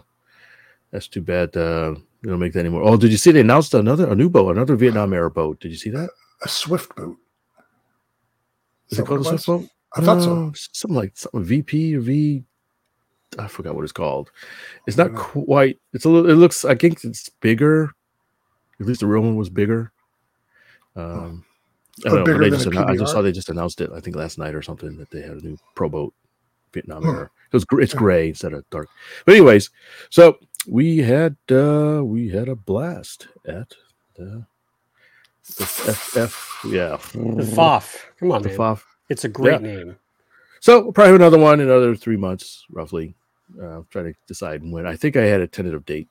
That's 0.92 1.08
too 1.08 1.22
bad. 1.22 1.56
Uh, 1.56 1.96
they 2.24 2.30
don't 2.30 2.40
make 2.40 2.54
that 2.54 2.60
anymore. 2.62 2.82
Oh, 2.84 2.98
did 2.98 3.12
you 3.12 3.18
see 3.18 3.32
they 3.32 3.42
announced 3.42 3.74
another 3.76 4.10
a 4.10 4.16
new 4.16 4.30
boat, 4.30 4.50
another 4.56 4.76
Vietnam 4.76 5.14
era 5.14 5.30
boat? 5.30 5.60
Did 5.60 5.70
you 5.72 5.78
see 5.78 5.90
that? 5.92 6.10
A 6.44 6.48
Swift 6.50 6.96
boat. 6.96 7.18
Is 8.90 9.00
it 9.00 9.06
called 9.06 9.22
a 9.22 9.24
Swift 9.24 9.46
boat? 9.48 9.68
I 9.96 10.02
thought 10.02 10.22
so. 10.22 10.52
Something 10.74 10.96
like 10.96 11.18
something 11.18 11.44
VP 11.44 11.96
or 11.96 12.02
V. 12.02 12.44
I 13.40 13.48
forgot 13.48 13.76
what 13.76 13.84
it's 13.84 13.92
called. 13.92 14.32
It's 14.88 14.98
not 14.98 15.14
quite. 15.16 15.80
It's 15.94 16.06
a 16.06 16.10
little. 16.10 16.30
It 16.30 16.36
looks. 16.36 16.64
I 16.66 16.76
think 16.76 17.04
it's 17.04 17.30
bigger. 17.30 17.92
At 18.80 18.86
least 18.86 19.00
the 19.02 19.08
real 19.08 19.22
one 19.22 19.36
was 19.36 19.50
bigger. 19.50 19.92
Um, 20.96 21.46
I, 22.06 22.10
Oh, 22.10 22.10
don't 22.10 22.16
know, 22.20 22.24
bigger 22.26 22.40
they 22.40 22.50
just 22.50 22.68
annou- 22.68 22.90
I 22.90 22.96
just 22.98 23.12
saw 23.14 23.22
they 23.22 23.32
just 23.32 23.50
announced 23.50 23.80
it. 23.82 23.90
I 23.94 24.00
think 24.02 24.16
last 24.18 24.38
night 24.38 24.54
or 24.54 24.62
something 24.62 24.98
that 24.98 25.10
they 25.12 25.22
had 25.22 25.32
a 25.38 25.42
new 25.42 25.58
pro 25.76 25.88
boat 25.90 26.14
Vietnam 26.74 27.04
Hmm. 27.04 27.10
era. 27.10 27.30
It 27.52 27.54
was 27.54 27.66
it's 27.80 27.94
gray 27.94 28.30
instead 28.30 28.54
of 28.54 28.70
dark. 28.70 28.90
But 29.26 29.36
anyways, 29.36 29.70
so 30.10 30.38
we 30.68 30.98
had 30.98 31.38
uh 31.50 32.02
we 32.04 32.30
had 32.30 32.50
a 32.50 32.56
blast 32.56 33.28
at 33.46 33.74
the, 34.16 34.46
the 35.58 35.66
FF. 35.66 36.60
Yeah, 36.66 36.98
The 37.14 37.43
FOF. 37.56 37.96
Come 38.20 38.32
on, 38.32 38.41
the 38.41 38.50
man. 38.50 38.58
FOF. 38.58 38.84
It's 39.10 39.24
a 39.24 39.30
great 39.30 39.62
Yeah. 39.62 39.68
name. 39.76 39.96
So 40.60 40.82
we'll 40.84 40.93
probably 40.93 41.12
have 41.12 41.22
another 41.22 41.38
one 41.38 41.60
in 41.60 41.68
another 41.68 41.96
three 41.96 42.18
months, 42.18 42.66
roughly. 42.72 43.16
Uh, 43.62 43.82
trying 43.91 44.06
to 44.12 44.16
decide 44.28 44.64
when. 44.64 44.88
I 44.88 44.96
think 44.96 45.16
I 45.16 45.26
had 45.26 45.39
a 45.41 45.48
tentative 45.48 45.86
date, 45.86 46.08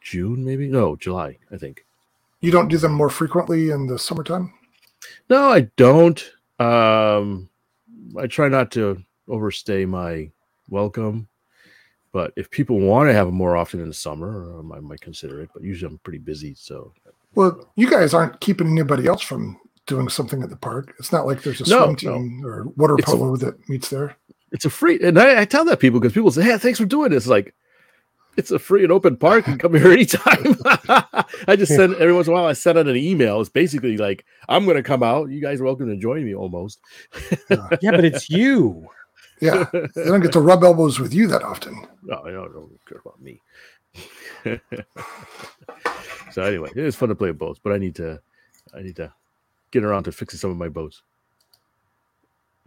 June 0.00 0.42
maybe. 0.44 0.68
No, 0.68 0.96
July. 0.96 1.36
I 1.52 1.58
think. 1.58 1.84
You 2.40 2.50
don't 2.50 2.68
do 2.68 2.78
them 2.78 2.92
more 2.92 3.10
frequently 3.10 3.70
in 3.70 3.86
the 3.86 3.98
summertime? 3.98 4.54
No, 5.28 5.50
I 5.50 5.60
don't. 5.76 6.32
Um, 6.58 7.50
I 8.18 8.26
try 8.26 8.48
not 8.48 8.70
to 8.72 9.02
overstay 9.28 9.84
my 9.84 10.30
welcome, 10.70 11.28
but 12.12 12.32
if 12.36 12.50
people 12.50 12.80
want 12.80 13.10
to 13.10 13.12
have 13.12 13.26
them 13.26 13.34
more 13.34 13.56
often 13.56 13.80
in 13.80 13.88
the 13.88 13.94
summer, 13.94 14.58
um, 14.58 14.72
I 14.72 14.80
might 14.80 15.02
consider 15.02 15.42
it. 15.42 15.50
But 15.52 15.62
usually 15.62 15.92
I'm 15.92 15.98
pretty 15.98 16.18
busy, 16.18 16.54
so 16.54 16.94
Well, 17.34 17.70
you 17.76 17.88
guys 17.90 18.12
aren't 18.14 18.40
keeping 18.40 18.68
anybody 18.68 19.06
else 19.06 19.22
from 19.22 19.58
doing 19.86 20.08
something 20.08 20.42
at 20.42 20.50
the 20.50 20.56
park. 20.56 20.94
It's 20.98 21.12
not 21.12 21.26
like 21.26 21.42
there's 21.42 21.60
a 21.60 21.68
No, 21.70 21.84
swim 21.84 21.96
team 21.96 22.44
or 22.46 22.64
water 22.76 22.96
It's 22.98 23.08
a- 23.08 23.16
polo 23.16 23.36
that 23.36 23.68
meets 23.68 23.88
there. 23.88 24.16
it's 24.52 24.64
a 24.64 24.70
free. 24.70 24.98
And 25.02 25.18
I, 25.18 25.42
I 25.42 25.44
tell 25.44 25.64
that 25.66 25.80
people 25.80 26.00
because 26.00 26.12
people 26.12 26.30
say, 26.30 26.42
"Hey, 26.42 26.58
thanks 26.58 26.78
for 26.78 26.86
doing 26.86 27.10
this." 27.10 27.26
Like, 27.26 27.54
it's 28.36 28.50
a 28.50 28.58
free 28.58 28.82
and 28.82 28.92
open 28.92 29.16
park. 29.16 29.46
You 29.46 29.52
can 29.54 29.58
come 29.58 29.74
here 29.74 29.92
anytime. 29.92 30.56
I 31.46 31.56
just 31.56 31.74
send 31.74 31.94
every 31.96 32.12
once 32.12 32.26
in 32.26 32.32
a 32.32 32.36
while. 32.36 32.46
I 32.46 32.52
send 32.54 32.78
out 32.78 32.86
an 32.88 32.96
email. 32.96 33.40
It's 33.40 33.50
basically 33.50 33.96
like, 33.96 34.24
"I'm 34.48 34.64
going 34.64 34.76
to 34.76 34.82
come 34.82 35.02
out. 35.02 35.30
You 35.30 35.40
guys 35.40 35.60
are 35.60 35.64
welcome 35.64 35.88
to 35.88 35.96
join 35.96 36.24
me." 36.24 36.34
Almost. 36.34 36.80
Yeah, 37.48 37.90
but 37.92 38.04
it's 38.04 38.28
you. 38.30 38.86
Yeah, 39.42 39.64
they 39.72 40.04
don't 40.04 40.20
get 40.20 40.32
to 40.32 40.40
rub 40.40 40.62
elbows 40.62 41.00
with 41.00 41.14
you 41.14 41.26
that 41.28 41.42
often. 41.42 41.74
No, 42.02 42.16
I 42.26 42.30
don't, 42.30 42.52
don't 42.52 42.78
care 42.86 43.00
about 43.02 43.18
me. 43.22 43.40
So 46.32 46.42
anyway, 46.42 46.70
it 46.74 46.84
is 46.84 46.96
fun 46.96 47.08
to 47.10 47.14
play 47.14 47.28
with 47.28 47.38
boats, 47.38 47.60
but 47.62 47.72
I 47.72 47.78
need 47.78 47.94
to, 47.96 48.20
I 48.74 48.82
need 48.82 48.96
to 48.96 49.12
get 49.70 49.84
around 49.84 50.04
to 50.04 50.12
fixing 50.12 50.38
some 50.38 50.50
of 50.50 50.56
my 50.56 50.68
boats. 50.68 51.02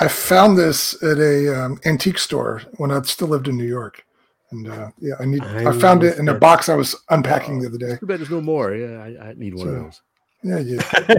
I 0.00 0.08
found 0.08 0.58
this 0.58 1.00
at 1.02 1.18
a 1.18 1.58
um, 1.64 1.80
antique 1.84 2.18
store 2.18 2.62
when 2.76 2.90
I 2.90 3.00
still 3.02 3.28
lived 3.28 3.48
in 3.48 3.56
New 3.56 3.66
York, 3.66 4.04
and 4.50 4.68
uh, 4.68 4.90
yeah, 4.98 5.14
I 5.18 5.24
need. 5.24 5.42
I, 5.42 5.70
I 5.70 5.72
found 5.78 6.02
it 6.04 6.18
in 6.18 6.28
a 6.28 6.34
box 6.34 6.68
I 6.68 6.74
was 6.74 6.94
unpacking 7.08 7.60
the 7.60 7.68
other 7.68 7.78
day. 7.78 7.96
Too 7.98 8.06
bad 8.06 8.20
there's 8.20 8.30
no 8.30 8.40
more. 8.40 8.74
Yeah, 8.74 8.98
I, 9.02 9.28
I 9.30 9.34
need 9.34 9.54
one 9.54 9.68
of 9.68 9.74
So- 9.74 9.82
those. 9.82 10.00
Yeah, 10.44 10.58
you 10.60 10.78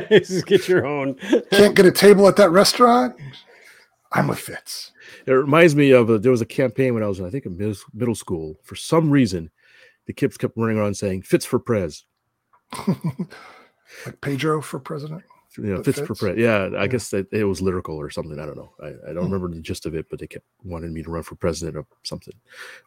Just 0.19 0.45
get 0.45 0.69
your 0.69 0.85
own. 0.85 1.15
can't 1.51 1.75
get 1.75 1.85
a 1.85 1.91
table 1.91 2.25
at 2.29 2.37
that 2.37 2.51
restaurant. 2.51 3.17
I'm 4.11 4.27
with 4.27 4.39
Fitz. 4.39 4.91
It 5.27 5.31
reminds 5.31 5.75
me 5.75 5.91
of 5.91 6.09
a, 6.09 6.17
there 6.17 6.31
was 6.31 6.41
a 6.41 6.45
campaign 6.45 6.93
when 6.93 7.03
I 7.03 7.07
was, 7.07 7.19
in, 7.19 7.25
I 7.25 7.29
think, 7.29 7.45
in 7.45 7.55
middle, 7.57 7.75
middle 7.93 8.15
school. 8.15 8.59
For 8.63 8.75
some 8.75 9.09
reason, 9.11 9.51
the 10.07 10.13
kids 10.13 10.37
kept 10.37 10.57
running 10.57 10.77
around 10.77 10.95
saying 10.95 11.21
"Fits 11.21 11.45
for 11.45 11.59
Prez." 11.59 12.05
like 14.05 14.19
Pedro 14.21 14.61
for 14.61 14.79
president. 14.79 15.23
You 15.57 15.63
know, 15.65 15.75
But 15.77 15.85
fits, 15.95 15.99
for 16.07 16.15
Prez. 16.15 16.37
Yeah, 16.37 16.69
I 16.75 16.81
Yeah. 16.83 16.87
guess 16.87 17.09
that 17.09 17.31
it 17.33 17.43
was 17.43 17.61
lyrical 17.61 17.95
or 17.97 18.09
something. 18.09 18.39
I 18.39 18.45
don't 18.45 18.55
know. 18.57 18.73
I, 18.81 18.87
I 18.87 19.13
don't 19.13 19.25
Hmm. 19.27 19.31
remember 19.33 19.55
the 19.55 19.61
gist 19.61 19.85
of 19.85 19.93
it, 19.95 20.07
but 20.09 20.19
they 20.19 20.27
kept 20.27 20.45
wanting 20.63 20.93
me 20.93 21.03
to 21.03 21.09
run 21.09 21.23
for 21.23 21.35
president 21.35 21.77
or 21.77 21.85
something 22.03 22.35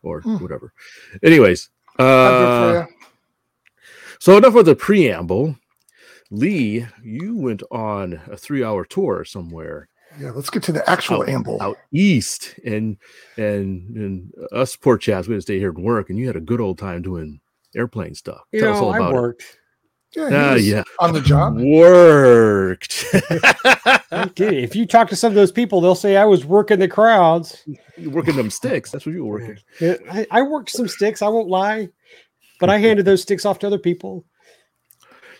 or 0.03 0.21
Hmm. 0.23 0.37
whatever. 0.39 0.73
Anyways, 1.23 1.71
uh, 1.99 2.87
so 4.19 4.37
enough 4.37 4.55
of 4.55 4.65
the 4.65 4.75
preamble. 4.77 5.57
Lee, 6.31 6.87
you 7.03 7.37
went 7.37 7.63
on 7.71 8.15
a 8.31 8.37
three-hour 8.37 8.85
tour 8.87 9.25
somewhere 9.25 9.89
Yeah, 10.21 10.31
let's 10.33 10.51
get 10.51 10.63
to 10.65 10.73
the 10.73 10.89
actual 10.89 11.23
out, 11.23 11.29
amble. 11.29 11.61
out 11.63 11.79
east, 11.93 12.55
and 12.65 12.97
and 13.37 13.97
and 13.97 14.33
us 14.53 14.77
poor 14.77 14.99
chaps 14.99 15.27
we 15.29 15.35
had 15.35 15.39
to 15.39 15.43
stay 15.43 15.59
here 15.59 15.71
and 15.71 15.83
work, 15.83 16.11
and 16.11 16.19
you 16.19 16.27
had 16.27 16.37
a 16.37 16.41
good 16.41 16.61
old 16.61 16.79
time 16.79 17.03
doing 17.03 17.41
airplane 17.75 18.15
stuff. 18.15 18.41
You 18.53 18.61
Tell 18.61 18.75
us 18.75 18.81
know, 18.81 18.87
all 18.89 18.93
I 18.93 18.97
about 18.99 19.13
worked. 19.15 19.59
Yeah, 20.15 20.29
he 20.29 20.35
Ah, 20.37 20.55
yeah. 20.57 20.83
on 20.99 21.15
the 21.15 21.23
job. 21.23 21.57
Worked. 21.59 23.07
I'm 24.13 24.29
kidding. 24.31 24.63
If 24.63 24.77
you 24.77 24.85
talk 24.85 25.09
to 25.09 25.17
some 25.17 25.31
of 25.33 25.35
those 25.37 25.51
people, 25.51 25.81
they'll 25.81 25.95
say 25.95 26.19
I 26.19 26.27
was 26.27 26.45
working 26.45 26.79
the 26.81 26.89
crowds. 26.89 27.65
You're 27.97 28.11
working 28.11 28.37
them 28.37 28.51
sticks. 28.51 28.91
That's 28.91 29.07
what 29.07 29.15
you 29.15 29.25
were 29.25 29.39
working. 29.41 29.57
Yeah, 29.81 29.95
I, 30.11 30.27
I 30.31 30.43
worked 30.43 30.69
some 30.69 30.87
sticks. 30.87 31.23
I 31.23 31.29
won't 31.29 31.49
lie, 31.49 31.89
but 32.61 32.69
I 32.69 32.77
handed 32.77 33.07
those 33.07 33.23
sticks 33.23 33.47
off 33.47 33.59
to 33.61 33.67
other 33.67 33.79
people. 33.79 34.27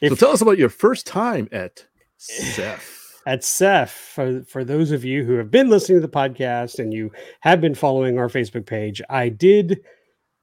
So 0.03 0.15
tell 0.15 0.31
us 0.31 0.41
about 0.41 0.57
your 0.57 0.71
first 0.71 1.07
time 1.07 1.51
at 1.53 1.85
SEFF. 2.17 3.02
At 3.25 3.45
SEFF, 3.45 3.91
for, 3.91 4.43
for 4.43 4.65
those 4.65 4.91
of 4.91 5.05
you 5.05 5.25
who 5.25 5.35
have 5.35 5.51
been 5.51 5.69
listening 5.69 6.01
to 6.01 6.07
the 6.07 6.13
podcast 6.13 6.81
and 6.81 6.93
you 6.93 7.13
have 7.41 7.61
been 7.61 7.75
following 7.75 8.19
our 8.19 8.29
Facebook 8.29 8.67
page, 8.67 9.01
I 9.09 9.29
did, 9.29 9.81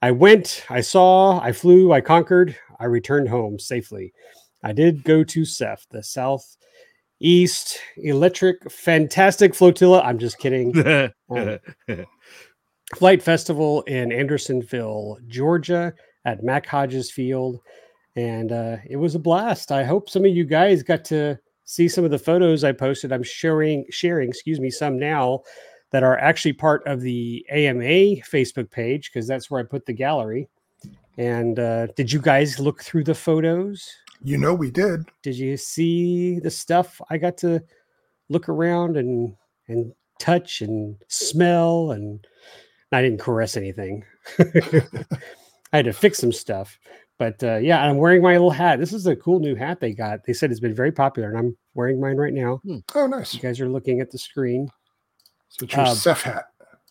I 0.01 0.11
went, 0.11 0.65
I 0.69 0.80
saw, 0.80 1.41
I 1.41 1.51
flew, 1.51 1.91
I 1.91 1.99
conquered, 1.99 2.55
I 2.80 2.86
returned 2.86 3.27
home 3.27 3.59
safely. 3.59 4.13
I 4.63 4.71
did 4.71 5.03
go 5.03 5.25
to 5.25 5.43
SEFF, 5.43 5.88
the 5.89 6.01
Southeast 6.01 7.80
Electric 7.97 8.71
Fantastic 8.71 9.53
Flotilla. 9.53 10.01
I'm 10.01 10.17
just 10.17 10.38
kidding. 10.38 10.73
Flight 12.95 13.21
Festival 13.21 13.82
in 13.84 14.11
Andersonville, 14.11 15.19
Georgia, 15.27 15.93
at 16.25 16.43
Mac 16.43 16.65
Hodges 16.65 17.11
Field, 17.11 17.59
and 18.15 18.51
uh, 18.51 18.77
it 18.89 18.95
was 18.95 19.15
a 19.15 19.19
blast. 19.19 19.71
I 19.71 19.84
hope 19.84 20.09
some 20.09 20.25
of 20.25 20.32
you 20.32 20.43
guys 20.45 20.82
got 20.82 21.05
to 21.05 21.39
see 21.70 21.88
some 21.88 22.03
of 22.03 22.09
the 22.09 22.17
photos 22.17 22.63
I 22.63 22.72
posted. 22.72 23.11
I'm 23.11 23.22
sharing, 23.22 23.86
sharing, 23.91 24.30
excuse 24.30 24.59
me, 24.59 24.72
some 24.72 24.97
now 24.97 25.43
that 25.91 26.01
are 26.01 26.17
actually 26.17 26.53
part 26.53 26.82
of 26.88 27.01
the 27.01 27.45
AMA 27.51 28.24
Facebook 28.26 28.72
page 28.72 29.11
because 29.11 29.28
that's 29.28 29.51
where 29.51 29.61
I 29.61 29.63
put 29.63 29.86
the 29.86 29.93
gallery. 29.93 30.49
And 31.20 31.59
uh, 31.59 31.88
did 31.95 32.11
you 32.11 32.20
guys 32.20 32.59
look 32.59 32.82
through 32.82 33.03
the 33.03 33.13
photos? 33.13 33.88
You 34.24 34.39
know 34.39 34.55
we 34.55 34.72
did. 34.72 35.05
Did 35.22 35.36
you 35.36 35.57
see 35.57 36.39
the 36.39 36.49
stuff 36.49 36.99
I 37.11 37.20
got 37.20 37.38
to 37.39 37.61
look 38.30 38.49
around 38.49 38.97
and 38.97 39.36
and 39.67 39.93
touch 40.20 40.61
and 40.61 40.95
smell 41.07 41.91
and 41.91 42.26
I 42.91 43.03
didn't 43.03 43.20
caress 43.20 43.55
anything. 43.55 44.03
I 44.39 45.78
had 45.78 45.86
to 45.86 45.93
fix 45.93 46.17
some 46.17 46.32
stuff. 46.32 46.80
But 47.20 47.43
uh, 47.43 47.57
yeah, 47.57 47.84
I'm 47.84 47.97
wearing 47.97 48.24
my 48.24 48.32
little 48.32 48.49
hat. 48.49 48.80
This 48.80 48.93
is 48.93 49.05
a 49.05 49.15
cool 49.15 49.39
new 49.39 49.53
hat 49.53 49.80
they 49.82 49.93
got. 49.93 50.24
They 50.26 50.34
said 50.34 50.49
it's 50.49 50.59
been 50.59 50.74
very 50.74 50.91
popular, 50.91 51.30
and 51.30 51.38
I'm 51.38 51.57
wearing 51.76 51.99
mine 52.01 52.15
right 52.15 52.34
now. 52.34 52.61
Oh, 52.95 53.05
nice. 53.07 53.34
You 53.34 53.41
guys 53.41 53.59
are 53.59 53.70
looking 53.70 53.99
at 53.99 54.09
the 54.09 54.17
screen. 54.17 54.70
So 55.49 55.65
it's 55.65 55.74
your 55.76 55.86
Um, 55.86 55.95
SEFF 55.95 56.22
hat. 56.24 56.45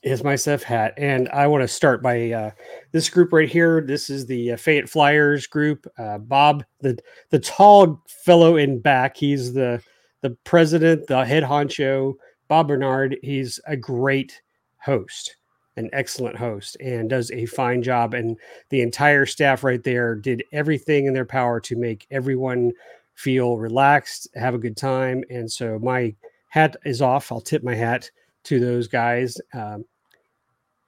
Is 0.05 0.22
my 0.22 0.37
SEFF 0.37 0.62
hat, 0.62 0.95
and 0.97 1.29
I 1.31 1.49
want 1.49 1.62
to 1.62 1.68
start 1.68 2.03
by 2.03 2.31
uh, 2.31 2.51
this 2.93 3.09
group 3.09 3.33
right 3.33 3.49
here. 3.49 3.81
This 3.81 4.09
is 4.11 4.26
the 4.26 4.53
uh, 4.53 4.57
Fayette 4.57 4.89
Flyers 4.89 5.49
group. 5.49 5.89
Uh, 5.99 6.18
Bob, 6.18 6.62
the 6.81 6.97
the 7.31 7.41
tall 7.41 8.01
fellow 8.24 8.57
in 8.57 8.79
back, 8.81 9.16
he's 9.16 9.55
the 9.55 9.83
the 10.20 10.31
president, 10.45 11.09
the 11.09 11.24
head 11.24 11.43
honcho. 11.43 12.14
Bob 12.47 12.68
Bernard, 12.68 13.16
he's 13.22 13.59
a 13.66 13.76
great 13.76 14.41
host, 14.81 15.37
an 15.79 15.89
excellent 15.93 16.37
host, 16.37 16.76
and 16.81 17.09
does 17.09 17.31
a 17.31 17.47
fine 17.47 17.83
job. 17.83 18.12
And 18.12 18.37
the 18.68 18.83
entire 18.83 19.24
staff 19.24 19.64
right 19.64 19.83
there 19.83 20.14
did 20.14 20.43
everything 20.53 21.07
in 21.07 21.14
their 21.14 21.24
power 21.24 21.61
to 21.61 21.76
make 21.76 22.07
everyone 22.11 22.72
feel 23.14 23.57
relaxed, 23.57 24.29
have 24.35 24.55
a 24.55 24.59
good 24.59 24.76
time. 24.76 25.24
And 25.31 25.51
so 25.51 25.79
my 25.79 26.14
hat 26.49 26.76
is 26.85 27.01
off. 27.01 27.33
I'll 27.33 27.41
tip 27.41 27.62
my 27.62 27.74
hat 27.74 28.11
to 28.45 28.61
those 28.61 28.89
guys 28.89 29.39
um, 29.55 29.85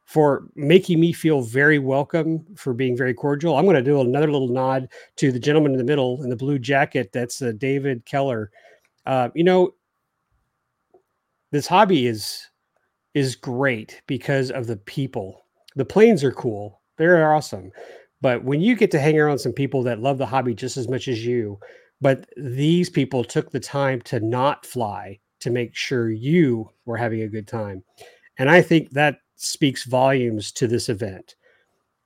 for 0.06 0.48
making 0.54 0.98
me 1.00 1.12
feel 1.12 1.40
very 1.40 1.78
welcome, 1.78 2.44
for 2.56 2.74
being 2.74 2.96
very 2.96 3.14
cordial. 3.14 3.56
I'm 3.56 3.64
going 3.64 3.76
to 3.76 3.82
do 3.82 4.00
another 4.00 4.30
little 4.30 4.48
nod 4.48 4.88
to 5.16 5.32
the 5.32 5.38
gentleman 5.38 5.72
in 5.72 5.78
the 5.78 5.84
middle 5.84 6.22
in 6.22 6.30
the 6.30 6.36
blue 6.36 6.58
jacket. 6.58 7.10
That's 7.12 7.40
uh, 7.42 7.52
David 7.56 8.04
Keller. 8.04 8.50
Uh, 9.06 9.30
you 9.34 9.44
know, 9.44 9.70
this 11.52 11.66
hobby 11.66 12.06
is 12.06 12.49
is 13.14 13.36
great 13.36 14.00
because 14.06 14.50
of 14.50 14.66
the 14.66 14.76
people. 14.76 15.46
The 15.76 15.84
planes 15.84 16.24
are 16.24 16.32
cool; 16.32 16.80
they're 16.96 17.32
awesome. 17.32 17.70
But 18.20 18.44
when 18.44 18.60
you 18.60 18.76
get 18.76 18.90
to 18.92 19.00
hang 19.00 19.18
around 19.18 19.38
some 19.38 19.52
people 19.52 19.82
that 19.84 20.00
love 20.00 20.18
the 20.18 20.26
hobby 20.26 20.54
just 20.54 20.76
as 20.76 20.88
much 20.88 21.08
as 21.08 21.24
you, 21.24 21.58
but 22.00 22.26
these 22.36 22.90
people 22.90 23.24
took 23.24 23.50
the 23.50 23.60
time 23.60 24.00
to 24.02 24.20
not 24.20 24.66
fly 24.66 25.18
to 25.40 25.50
make 25.50 25.74
sure 25.74 26.10
you 26.10 26.68
were 26.84 26.96
having 26.96 27.22
a 27.22 27.28
good 27.28 27.48
time. 27.48 27.82
And 28.38 28.50
I 28.50 28.62
think 28.62 28.90
that 28.90 29.16
speaks 29.36 29.84
volumes 29.84 30.52
to 30.52 30.66
this 30.66 30.88
event. 30.88 31.34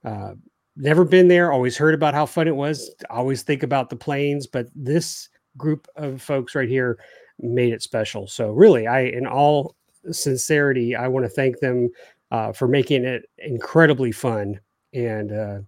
Uh, 0.04 0.34
never 0.76 1.04
been 1.04 1.28
there, 1.28 1.52
always 1.52 1.76
heard 1.76 1.94
about 1.94 2.14
how 2.14 2.26
fun 2.26 2.48
it 2.48 2.56
was, 2.56 2.94
always 3.10 3.42
think 3.42 3.62
about 3.62 3.90
the 3.90 3.96
planes, 3.96 4.46
but 4.46 4.66
this 4.74 5.28
group 5.56 5.86
of 5.96 6.22
folks 6.22 6.54
right 6.54 6.68
here 6.68 6.98
made 7.40 7.72
it 7.72 7.82
special. 7.82 8.26
So, 8.26 8.50
really, 8.50 8.86
I, 8.86 9.00
in 9.02 9.26
all 9.26 9.76
sincerity, 10.10 10.94
I 10.96 11.08
want 11.08 11.24
to 11.24 11.30
thank 11.30 11.60
them 11.60 11.90
uh, 12.30 12.52
for 12.52 12.68
making 12.68 13.04
it 13.04 13.24
incredibly 13.38 14.12
fun 14.12 14.60
and 14.92 15.32
uh, 15.32 15.58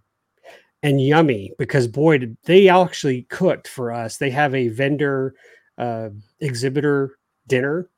and 0.83 1.01
yummy 1.01 1.51
because 1.57 1.87
boy, 1.87 2.17
did 2.19 2.37
they 2.43 2.69
actually 2.69 3.23
cooked 3.23 3.67
for 3.67 3.91
us. 3.91 4.17
They 4.17 4.29
have 4.29 4.53
a 4.55 4.67
vendor 4.69 5.33
uh, 5.77 6.09
exhibitor 6.39 7.17
dinner, 7.47 7.89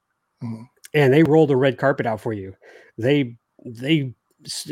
Mhm. 0.43 0.65
and 0.93 1.13
they 1.13 1.23
roll 1.23 1.47
the 1.47 1.57
red 1.57 1.77
carpet 1.77 2.05
out 2.05 2.21
for 2.21 2.33
you. 2.33 2.55
They 2.97 3.35
they 3.65 4.13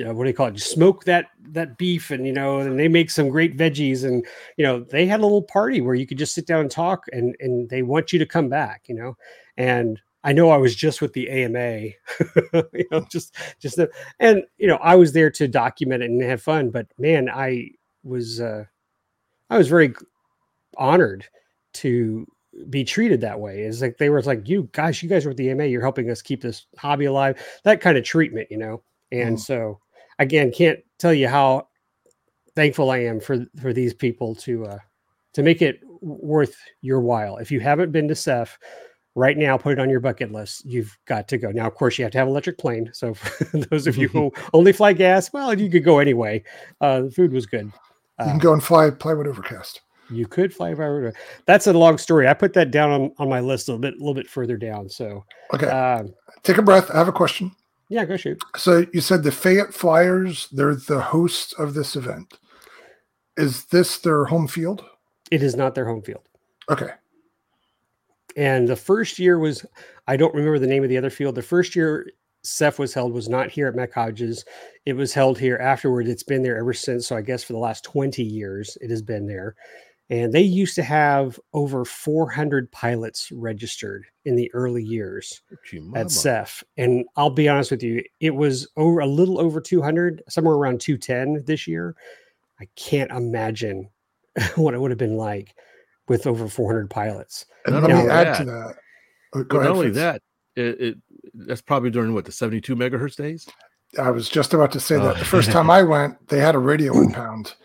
uh, 0.05 0.13
what 0.13 0.23
do 0.23 0.29
you 0.29 0.33
call 0.35 0.47
it? 0.47 0.59
Smoke 0.59 1.03
that 1.05 1.27
that 1.49 1.77
beef, 1.77 2.11
and 2.11 2.25
you 2.25 2.33
know, 2.33 2.59
and 2.59 2.79
they 2.79 2.87
make 2.87 3.09
some 3.09 3.29
great 3.29 3.57
veggies, 3.57 4.05
and 4.05 4.25
you 4.57 4.63
know, 4.65 4.79
they 4.81 5.05
had 5.05 5.19
a 5.19 5.23
little 5.23 5.43
party 5.43 5.81
where 5.81 5.95
you 5.95 6.07
could 6.07 6.17
just 6.17 6.33
sit 6.33 6.47
down 6.47 6.61
and 6.61 6.71
talk, 6.71 7.03
and 7.11 7.35
and 7.39 7.69
they 7.69 7.81
want 7.81 8.13
you 8.13 8.19
to 8.19 8.25
come 8.25 8.49
back, 8.49 8.83
you 8.87 8.95
know, 8.95 9.17
and. 9.57 9.99
I 10.23 10.33
know 10.33 10.49
I 10.49 10.57
was 10.57 10.75
just 10.75 11.01
with 11.01 11.13
the 11.13 11.29
AMA, 11.29 11.79
you 12.73 12.85
know, 12.91 13.05
just 13.11 13.35
just 13.59 13.77
the, 13.77 13.89
and 14.19 14.43
you 14.57 14.67
know, 14.67 14.77
I 14.77 14.95
was 14.95 15.13
there 15.13 15.29
to 15.31 15.47
document 15.47 16.03
it 16.03 16.09
and 16.09 16.21
have 16.23 16.41
fun. 16.41 16.69
But 16.69 16.87
man, 16.97 17.29
I 17.29 17.69
was 18.03 18.41
uh, 18.41 18.65
I 19.49 19.57
was 19.57 19.67
very 19.69 19.93
honored 20.77 21.25
to 21.75 22.25
be 22.69 22.83
treated 22.83 23.21
that 23.21 23.39
way. 23.39 23.61
It's 23.61 23.81
like 23.81 23.97
they 23.97 24.09
were 24.09 24.21
like, 24.23 24.47
"You 24.49 24.69
guys, 24.73 25.01
you 25.03 25.09
guys 25.09 25.25
are 25.25 25.29
with 25.29 25.37
the 25.37 25.49
AMA. 25.51 25.65
You're 25.65 25.81
helping 25.81 26.09
us 26.09 26.21
keep 26.21 26.41
this 26.41 26.65
hobby 26.77 27.05
alive." 27.05 27.41
That 27.63 27.81
kind 27.81 27.97
of 27.97 28.03
treatment, 28.03 28.47
you 28.51 28.57
know. 28.57 28.83
And 29.11 29.37
Mhm. 29.37 29.41
so, 29.41 29.79
again, 30.19 30.51
can't 30.51 30.79
tell 30.99 31.13
you 31.13 31.27
how 31.27 31.67
thankful 32.55 32.89
I 32.91 32.99
am 32.99 33.19
for 33.19 33.45
for 33.61 33.73
these 33.73 33.93
people 33.93 34.35
to 34.35 34.65
uh, 34.65 34.79
to 35.33 35.43
make 35.43 35.61
it 35.61 35.79
worth 36.01 36.55
your 36.81 37.01
while. 37.01 37.37
If 37.37 37.51
you 37.51 37.59
haven't 37.59 37.91
been 37.91 38.07
to 38.07 38.15
SEFF, 38.15 38.57
right 39.17 39.37
now, 39.37 39.57
put 39.57 39.73
it 39.73 39.79
on 39.79 39.89
your 39.89 39.99
bucket 39.99 40.31
list. 40.31 40.63
You've 40.65 40.97
got 41.05 41.27
to 41.29 41.37
go. 41.37 41.49
Now, 41.51 41.67
of 41.67 41.73
course, 41.75 41.97
you 41.97 42.05
have 42.05 42.11
to 42.13 42.17
have 42.19 42.27
an 42.27 42.31
electric 42.31 42.57
plane. 42.57 42.89
So, 42.93 43.13
for 43.13 43.57
those 43.69 43.87
of 43.87 43.97
you 43.97 44.07
who 44.07 44.31
only 44.53 44.71
fly 44.71 44.93
gas, 44.93 45.33
well, 45.33 45.53
you 45.59 45.69
could 45.69 45.83
go 45.83 45.99
anyway. 45.99 46.43
Uh, 46.79 47.01
the 47.01 47.11
food 47.11 47.33
was 47.33 47.45
good. 47.45 47.65
You 47.65 48.25
can 48.25 48.35
Uh, 48.35 48.39
go 48.39 48.53
and 48.53 48.63
fly 48.63 48.89
plywood 48.91 49.27
overcast. 49.27 49.81
You 50.09 50.25
could 50.25 50.53
fly 50.53 50.71
over. 50.71 51.13
That's 51.45 51.67
a 51.67 51.73
long 51.73 51.97
story. 51.97 52.27
I 52.29 52.33
put 52.33 52.53
that 52.53 52.71
down 52.71 52.91
on, 52.91 53.11
on 53.17 53.27
my 53.27 53.41
list 53.41 53.67
a 53.67 53.71
little 53.73 53.81
bit, 53.81 53.95
a 53.95 53.97
little 53.97 54.13
bit 54.13 54.29
further 54.29 54.55
down. 54.55 54.87
So, 54.87 55.25
Okay, 55.53 55.67
um, 55.67 56.13
take 56.43 56.57
a 56.57 56.61
breath. 56.61 56.89
I 56.91 56.97
have 56.97 57.09
a 57.09 57.11
question. 57.11 57.51
yeah, 57.89 58.05
go 58.05 58.15
shoot. 58.17 58.41
So 58.55 58.85
you 58.93 59.01
said 59.01 59.23
the 59.23 59.31
Fayette 59.31 59.73
Flyers, 59.73 60.47
they're 60.51 60.75
the 60.75 61.01
hosts 61.01 61.53
of 61.59 61.73
this 61.73 61.95
event. 61.97 62.39
Is 63.35 63.65
this 63.65 63.97
their 63.99 64.25
home 64.25 64.47
field? 64.47 64.83
It 65.29 65.43
is 65.43 65.55
not 65.55 65.75
their 65.75 65.85
home 65.85 66.01
field. 66.01 66.23
Okay. 66.69 66.91
And 68.37 68.67
the 68.67 68.75
first 68.75 69.17
year 69.17 69.39
was, 69.39 69.65
I 70.07 70.15
don't 70.15 70.33
remember 70.33 70.59
the 70.59 70.67
name 70.67 70.83
of 70.83 70.89
the 70.89 70.97
other 70.97 71.09
field. 71.09 71.35
The 71.35 71.41
first 71.41 71.75
year 71.75 72.07
SEFF 72.43 72.79
was 72.79 72.93
held 72.93 73.11
was 73.11 73.27
not 73.27 73.49
here 73.49 73.67
at 73.67 73.75
Mac 73.75 73.91
Hodges. 73.91 74.45
It 74.85 74.93
was 74.93 75.13
held 75.13 75.39
here 75.39 75.57
afterward. 75.57 76.07
It's 76.07 76.23
been 76.23 76.43
there 76.43 76.57
ever 76.57 76.71
since. 76.71 77.07
So 77.07 77.17
I 77.17 77.21
guess 77.21 77.43
for 77.43 77.53
the 77.53 77.59
last 77.59 77.83
20 77.83 78.23
years, 78.23 78.77
it 78.79 78.91
has 78.91 79.01
been 79.01 79.25
there. 79.25 79.55
And 80.09 80.31
they 80.31 80.41
used 80.41 80.75
to 80.75 80.83
have 80.83 81.37
over 81.53 81.83
400 81.83 82.71
pilots 82.71 83.29
registered 83.33 84.05
in 84.23 84.35
the 84.37 84.49
early 84.53 84.83
years 84.83 85.41
at 85.95 86.11
SEFF. 86.11 86.63
And 86.77 87.05
I'll 87.17 87.31
be 87.31 87.49
honest 87.49 87.71
with 87.71 87.83
you, 87.83 88.03
it 88.21 88.35
was 88.35 88.67
over 88.77 88.99
a 88.99 89.07
little 89.07 89.41
over 89.41 89.59
200, 89.59 90.21
somewhere 90.29 90.55
around 90.55 90.79
210 90.79 91.43
this 91.45 91.67
year. 91.67 91.95
I 92.61 92.67
can't 92.77 93.11
imagine 93.11 93.89
what 94.55 94.75
it 94.75 94.79
would 94.79 94.91
have 94.91 94.97
been 94.97 95.17
like 95.17 95.55
with 96.07 96.27
over 96.27 96.47
400 96.47 96.89
pilots. 96.89 97.45
And 97.65 97.75
Not 97.75 97.83
let 97.83 97.91
me 97.91 97.97
only 97.99 98.11
add 98.11 98.27
that, 98.27 98.37
to 98.39 98.45
that. 98.45 98.75
Oh, 99.33 99.43
go 99.43 99.43
But 99.43 99.55
ahead, 99.57 99.69
not 99.69 99.75
only 99.75 99.85
Fritz. 99.87 99.97
that, 99.97 100.21
it, 100.55 100.81
it 100.81 100.97
that's 101.33 101.61
probably 101.61 101.89
during 101.89 102.13
what 102.13 102.25
the 102.25 102.31
72 102.31 102.75
megahertz 102.75 103.15
days. 103.15 103.47
I 103.99 104.11
was 104.11 104.29
just 104.29 104.53
about 104.53 104.71
to 104.73 104.79
say 104.79 104.95
that. 104.95 105.15
Oh. 105.15 105.19
The 105.19 105.25
first 105.25 105.51
time 105.51 105.69
I 105.69 105.83
went, 105.83 106.27
they 106.27 106.39
had 106.39 106.55
a 106.55 106.59
radio 106.59 106.93
oh. 106.95 107.01
impound. 107.01 107.55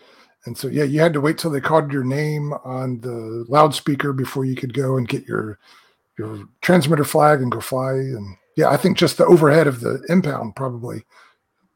And 0.45 0.57
so, 0.57 0.67
yeah, 0.67 0.83
you 0.83 0.99
had 0.99 1.13
to 1.13 1.21
wait 1.21 1.37
till 1.37 1.51
they 1.51 1.61
called 1.61 1.91
your 1.91 2.03
name 2.03 2.53
on 2.65 2.99
the 2.99 3.45
loudspeaker 3.47 4.11
before 4.11 4.45
you 4.45 4.55
could 4.55 4.73
go 4.73 4.97
and 4.97 5.07
get 5.07 5.25
your 5.25 5.59
your 6.17 6.43
transmitter 6.61 7.05
flag 7.05 7.41
and 7.41 7.51
go 7.51 7.59
fly. 7.59 7.93
And 7.93 8.35
yeah, 8.55 8.69
I 8.69 8.77
think 8.77 8.97
just 8.97 9.17
the 9.17 9.25
overhead 9.25 9.67
of 9.67 9.79
the 9.79 10.03
impound 10.09 10.55
probably 10.55 11.03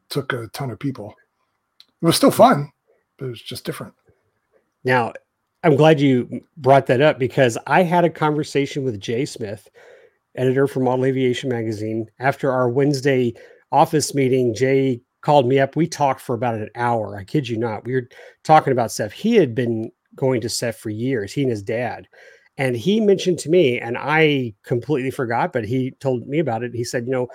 took 0.10 0.34
a 0.34 0.48
ton 0.50 0.70
of 0.70 0.80
people. 0.80 1.16
It 2.02 2.06
was 2.06 2.16
still 2.16 2.32
fun, 2.32 2.72
but 3.18 3.26
it 3.26 3.30
was 3.30 3.42
just 3.42 3.66
different. 3.66 3.94
Now, 4.84 5.14
I'm 5.64 5.76
glad 5.76 6.00
you 6.00 6.42
brought 6.56 6.86
that 6.88 7.02
up 7.02 7.18
because 7.18 7.58
I 7.66 7.82
had 7.84 8.06
a 8.06 8.10
conversation 8.10 8.84
with 8.84 9.00
Jay 9.00 9.26
Smith, 9.26 9.68
editor 10.36 10.68
for 10.68 10.82
Model 10.82 11.06
Aviation 11.06 11.50
Magazine, 11.50 12.10
after 12.20 12.52
our 12.52 12.70
Wednesday 12.70 13.34
office 13.72 14.14
meeting. 14.14 14.54
Jay 14.54 15.02
called 15.22 15.48
me 15.48 15.60
up. 15.60 15.76
We 15.76 15.88
talked 15.88 16.22
for 16.22 16.36
about 16.36 16.56
an 16.56 16.70
hour. 16.76 17.18
I 17.18 17.24
kid 17.24 17.50
you 17.50 17.58
not. 17.58 17.86
We 17.86 17.96
were 17.96 18.08
talking 18.44 18.72
about 18.72 18.92
SEFF. 18.92 19.12
He 19.12 19.36
had 19.36 19.56
been 19.56 19.92
going 20.16 20.42
to 20.42 20.50
SEFF 20.50 20.78
for 20.78 20.92
years, 20.92 21.34
he 21.34 21.42
and 21.42 21.50
his 21.50 21.64
dad. 21.64 22.08
And 22.58 22.76
he 22.76 23.00
mentioned 23.00 23.40
to 23.40 23.50
me, 23.50 23.80
and 23.80 23.98
I 24.00 24.54
completely 24.64 25.12
forgot, 25.12 25.54
but 25.54 25.66
he 25.66 25.92
told 26.00 26.28
me 26.28 26.40
about 26.40 26.64
it. 26.64 26.74
He 26.74 26.84
said, 26.84 27.06
you 27.06 27.12
know, 27.12 27.28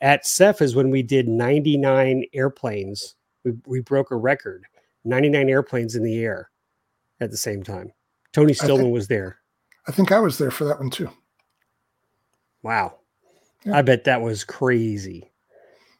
at 0.00 0.26
SEFF 0.26 0.62
is 0.62 0.74
when 0.74 0.90
we 0.90 1.02
did 1.02 1.28
99 1.28 2.24
airplanes. 2.32 3.14
We, 3.44 3.52
we 3.66 3.80
broke 3.80 4.10
a 4.10 4.16
record 4.16 4.64
99 5.04 5.48
airplanes 5.48 5.94
in 5.94 6.02
the 6.02 6.18
air 6.18 6.50
at 7.20 7.30
the 7.30 7.36
same 7.36 7.62
time. 7.62 7.92
Tony 8.32 8.52
think- 8.54 8.62
Stillman 8.64 8.90
was 8.90 9.08
there. 9.08 9.38
I 9.86 9.92
think 9.92 10.12
I 10.12 10.18
was 10.20 10.38
there 10.38 10.50
for 10.50 10.64
that 10.64 10.78
one 10.78 10.90
too. 10.90 11.10
Wow. 12.62 12.96
Yeah. 13.64 13.76
I 13.78 13.82
bet 13.82 14.04
that 14.04 14.20
was 14.20 14.44
crazy. 14.44 15.32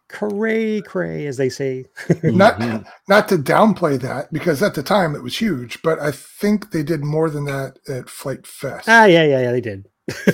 Cray 0.08 0.80
cray, 0.80 1.26
as 1.26 1.36
they 1.36 1.48
say. 1.50 1.84
Not 2.22 2.58
Mhm. 2.58 2.86
not 3.08 3.28
to 3.28 3.36
downplay 3.36 4.00
that 4.00 4.32
because 4.32 4.62
at 4.62 4.74
the 4.74 4.82
time 4.82 5.14
it 5.14 5.22
was 5.22 5.38
huge, 5.38 5.82
but 5.82 5.98
I 5.98 6.12
think 6.12 6.70
they 6.70 6.82
did 6.82 7.04
more 7.04 7.28
than 7.28 7.44
that 7.44 7.78
at 7.88 8.08
Flight 8.08 8.46
Fest. 8.46 8.88
ah, 8.88 9.04
yeah, 9.04 9.24
yeah, 9.24 9.40
yeah, 9.42 9.52
they 9.52 9.60
did. 9.60 9.86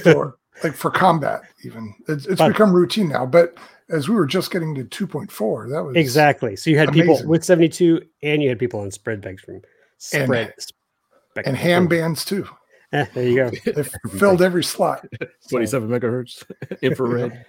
for 0.02 0.36
like 0.62 0.74
for 0.74 0.88
combat 0.92 1.42
even 1.64 1.92
it's, 2.06 2.26
it's 2.26 2.38
But- 2.38 2.48
become 2.52 2.72
routine 2.72 3.08
now 3.08 3.26
but 3.26 3.54
as 3.90 4.08
we 4.08 4.14
were 4.14 4.24
just 4.26 4.52
getting 4.52 4.72
to 4.76 4.84
2.4 4.84 5.68
that 5.70 5.82
was 5.82 5.96
Exactly. 5.96 6.54
So 6.54 6.70
you 6.70 6.78
had 6.78 6.92
people 6.92 7.20
with 7.26 7.42
72 7.44 8.00
and 8.22 8.40
you 8.40 8.48
had 8.48 8.58
people 8.60 8.78
on 8.80 8.92
spread 8.92 9.20
spectrum. 9.22 9.62
And- 10.12 10.24
Spread 10.26 10.52
and 11.46 11.56
ham 11.56 11.88
bands 11.88 12.24
too 12.24 12.46
there 12.92 13.08
you 13.28 13.34
go. 13.36 13.50
they 13.72 13.82
filled 14.18 14.40
every 14.40 14.62
slot 14.62 15.04
27 15.50 15.88
megahertz 15.88 16.44
infrared. 16.82 17.44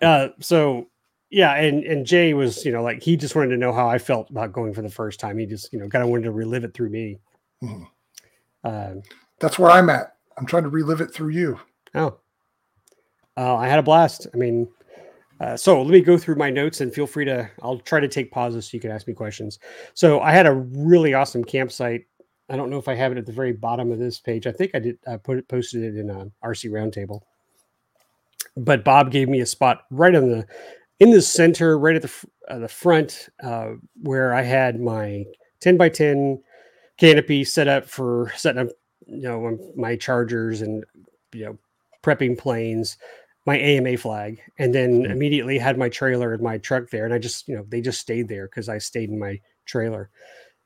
uh, 0.00 0.28
so 0.40 0.86
yeah, 1.30 1.54
and 1.56 1.82
and 1.84 2.06
Jay 2.06 2.32
was, 2.34 2.64
you 2.64 2.72
know, 2.72 2.82
like 2.82 3.02
he 3.02 3.16
just 3.16 3.34
wanted 3.34 3.50
to 3.50 3.56
know 3.56 3.72
how 3.72 3.88
I 3.88 3.98
felt 3.98 4.30
about 4.30 4.52
going 4.52 4.72
for 4.72 4.82
the 4.82 4.88
first 4.88 5.20
time. 5.20 5.36
He 5.36 5.46
just, 5.46 5.72
you 5.72 5.78
know, 5.78 5.88
kind 5.88 6.02
of 6.04 6.10
wanted 6.10 6.24
to 6.24 6.30
relive 6.30 6.64
it 6.64 6.72
through 6.74 6.90
me. 6.90 7.18
Mhm. 7.62 7.86
Um, 8.64 9.02
that's 9.40 9.56
where 9.58 9.70
i'm 9.70 9.88
at 9.88 10.16
i'm 10.36 10.44
trying 10.46 10.64
to 10.64 10.68
relive 10.68 11.00
it 11.00 11.12
through 11.14 11.28
you 11.28 11.60
Oh, 11.94 12.18
uh, 13.36 13.54
I 13.56 13.68
had 13.68 13.78
a 13.78 13.82
blast. 13.84 14.26
I 14.34 14.36
mean, 14.36 14.68
uh, 15.40 15.56
so 15.56 15.80
let 15.82 15.90
me 15.90 16.00
go 16.00 16.18
through 16.18 16.34
my 16.34 16.50
notes 16.50 16.80
and 16.80 16.92
feel 16.92 17.06
free 17.06 17.24
to. 17.24 17.48
I'll 17.62 17.78
try 17.78 18.00
to 18.00 18.08
take 18.08 18.30
pauses 18.30 18.66
so 18.66 18.76
you 18.76 18.80
can 18.80 18.90
ask 18.90 19.06
me 19.06 19.14
questions. 19.14 19.58
So 19.94 20.20
I 20.20 20.32
had 20.32 20.46
a 20.46 20.52
really 20.52 21.14
awesome 21.14 21.44
campsite. 21.44 22.06
I 22.50 22.56
don't 22.56 22.70
know 22.70 22.78
if 22.78 22.88
I 22.88 22.94
have 22.94 23.12
it 23.12 23.18
at 23.18 23.26
the 23.26 23.32
very 23.32 23.52
bottom 23.52 23.92
of 23.92 23.98
this 23.98 24.18
page. 24.18 24.46
I 24.46 24.52
think 24.52 24.72
I 24.74 24.78
did. 24.80 24.98
I 25.06 25.16
put 25.16 25.38
it 25.38 25.48
posted 25.48 25.84
it 25.84 25.96
in 25.96 26.10
a 26.10 26.26
RC 26.44 26.70
Roundtable. 26.70 27.20
But 28.56 28.84
Bob 28.84 29.10
gave 29.10 29.28
me 29.28 29.40
a 29.40 29.46
spot 29.46 29.82
right 29.90 30.14
on 30.14 30.28
the 30.28 30.46
in 30.98 31.10
the 31.10 31.22
center, 31.22 31.78
right 31.78 31.96
at 31.96 32.02
the 32.02 32.12
uh, 32.48 32.58
the 32.58 32.68
front, 32.68 33.28
uh, 33.42 33.72
where 34.02 34.34
I 34.34 34.42
had 34.42 34.80
my 34.80 35.24
ten 35.60 35.76
by 35.76 35.88
ten 35.88 36.42
canopy 36.96 37.44
set 37.44 37.68
up 37.68 37.86
for 37.86 38.32
setting 38.36 38.62
up, 38.62 38.68
you 39.06 39.22
know, 39.22 39.58
my 39.76 39.94
chargers 39.94 40.62
and 40.62 40.84
you 41.32 41.44
know 41.44 41.58
prepping 42.02 42.36
planes, 42.36 42.96
my 43.48 43.58
AMA 43.58 43.96
flag, 43.96 44.40
and 44.58 44.74
then 44.74 45.04
Mhm. 45.04 45.10
immediately 45.10 45.58
had 45.58 45.78
my 45.78 45.88
trailer 45.88 46.34
and 46.34 46.42
my 46.42 46.58
truck 46.58 46.90
there. 46.90 47.04
And 47.06 47.14
I 47.14 47.18
just, 47.18 47.48
you 47.48 47.56
know, 47.56 47.64
they 47.68 47.80
just 47.80 48.00
stayed 48.00 48.28
there 48.28 48.46
because 48.46 48.68
I 48.68 48.78
stayed 48.78 49.10
in 49.10 49.18
my 49.18 49.40
trailer. 49.64 50.10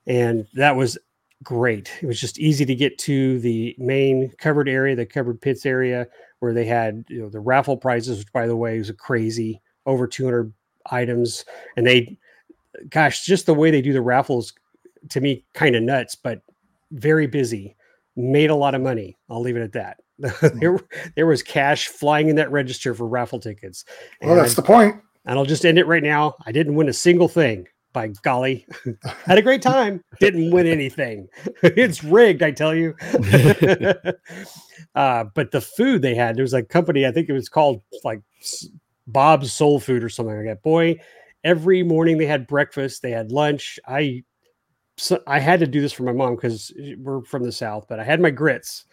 And 0.07 0.47
that 0.55 0.77
was 0.77 0.99
great. 1.45 1.91
It 2.03 2.07
was 2.07 2.21
just 2.21 2.39
easy 2.39 2.65
to 2.67 2.75
get 2.75 2.99
to 3.01 3.39
the 3.41 3.75
main 3.79 4.33
covered 4.39 4.69
area, 4.69 4.97
the 4.97 5.07
covered 5.07 5.41
pits 5.41 5.67
area 5.67 6.09
where 6.41 6.55
they 6.55 6.67
had, 6.67 7.05
you 7.09 7.21
know, 7.23 7.29
the 7.31 7.41
raffle 7.41 7.77
prizes, 7.77 8.19
which 8.19 8.33
by 8.33 8.47
the 8.49 8.57
way 8.57 8.79
was 8.79 8.91
a 8.91 8.95
crazy 8.95 9.61
over 9.87 10.07
200 10.09 10.53
items. 10.91 11.45
And 11.77 11.87
they, 11.87 12.19
gosh, 12.91 13.25
just 13.25 13.47
the 13.47 13.55
way 13.55 13.71
they 13.71 13.83
do 13.83 13.93
the 13.95 14.03
raffles 14.03 14.55
to 15.11 15.21
me 15.21 15.45
kind 15.55 15.77
of 15.77 15.85
nuts, 15.85 16.17
but 16.17 16.43
very 16.93 17.29
busy. 17.29 17.77
Made 18.17 18.51
a 18.51 18.57
lot 18.57 18.75
of 18.75 18.83
money. 18.83 19.17
I'll 19.31 19.41
leave 19.41 19.57
it 19.57 19.63
at 19.63 19.73
that. 19.73 20.02
there, 20.55 20.79
there 21.17 21.27
was 21.27 21.43
cash 21.43 21.89
flying 21.89 22.29
in 22.29 22.37
that 22.37 22.51
register 22.51 22.95
for 22.95 23.07
raffle 23.07 23.41
tickets. 23.41 23.85
well 24.21 24.37
that's 24.37 24.51
And- 24.51 24.57
the 24.57 24.63
point 24.63 24.97
and 25.25 25.39
I'll 25.39 25.45
just 25.45 25.65
end 25.65 25.79
it 25.79 25.87
right 25.87 26.03
now. 26.03 26.35
I 26.47 26.51
didn't 26.51 26.75
win 26.75 26.89
a 26.89 26.93
single 26.93 27.29
thing. 27.29 27.69
By 27.93 28.09
golly, 28.23 28.67
had 29.27 29.37
a 29.39 29.43
great 29.43 29.61
time. 29.61 30.03
Didn't 30.19 30.51
win 30.51 30.67
anything. 30.67 31.29
it's 31.63 32.03
rigged, 32.03 32.43
I 32.43 32.51
tell 32.51 32.75
you. 32.75 32.95
uh, 34.95 35.25
but 35.35 35.51
the 35.51 35.61
food 35.61 36.03
they 36.03 36.15
had, 36.15 36.37
there 36.37 36.43
was 36.43 36.55
a 36.55 36.63
company, 36.63 37.07
I 37.07 37.13
think 37.13 37.29
it 37.29 37.33
was 37.35 37.49
called 37.49 37.83
like 38.05 38.21
Bob's 39.07 39.53
Soul 39.53 39.79
Food 39.81 40.03
or 40.03 40.09
something 40.09 40.35
like 40.37 40.47
that. 40.47 40.63
Boy, 40.63 41.01
every 41.45 41.83
morning 41.83 42.19
they 42.19 42.27
had 42.27 42.47
breakfast, 42.47 43.03
they 43.03 43.11
had 43.11 43.31
lunch. 43.31 43.79
I 43.87 44.25
so 44.97 45.23
I 45.27 45.39
had 45.39 45.61
to 45.61 45.67
do 45.67 45.81
this 45.81 45.93
for 45.93 46.03
my 46.03 46.13
mom 46.13 46.35
because 46.37 46.73
we're 46.99 47.23
from 47.25 47.43
the 47.45 47.53
south, 47.53 47.87
but 47.89 47.99
I 48.01 48.05
had 48.05 48.21
my 48.21 48.31
grits. 48.31 48.85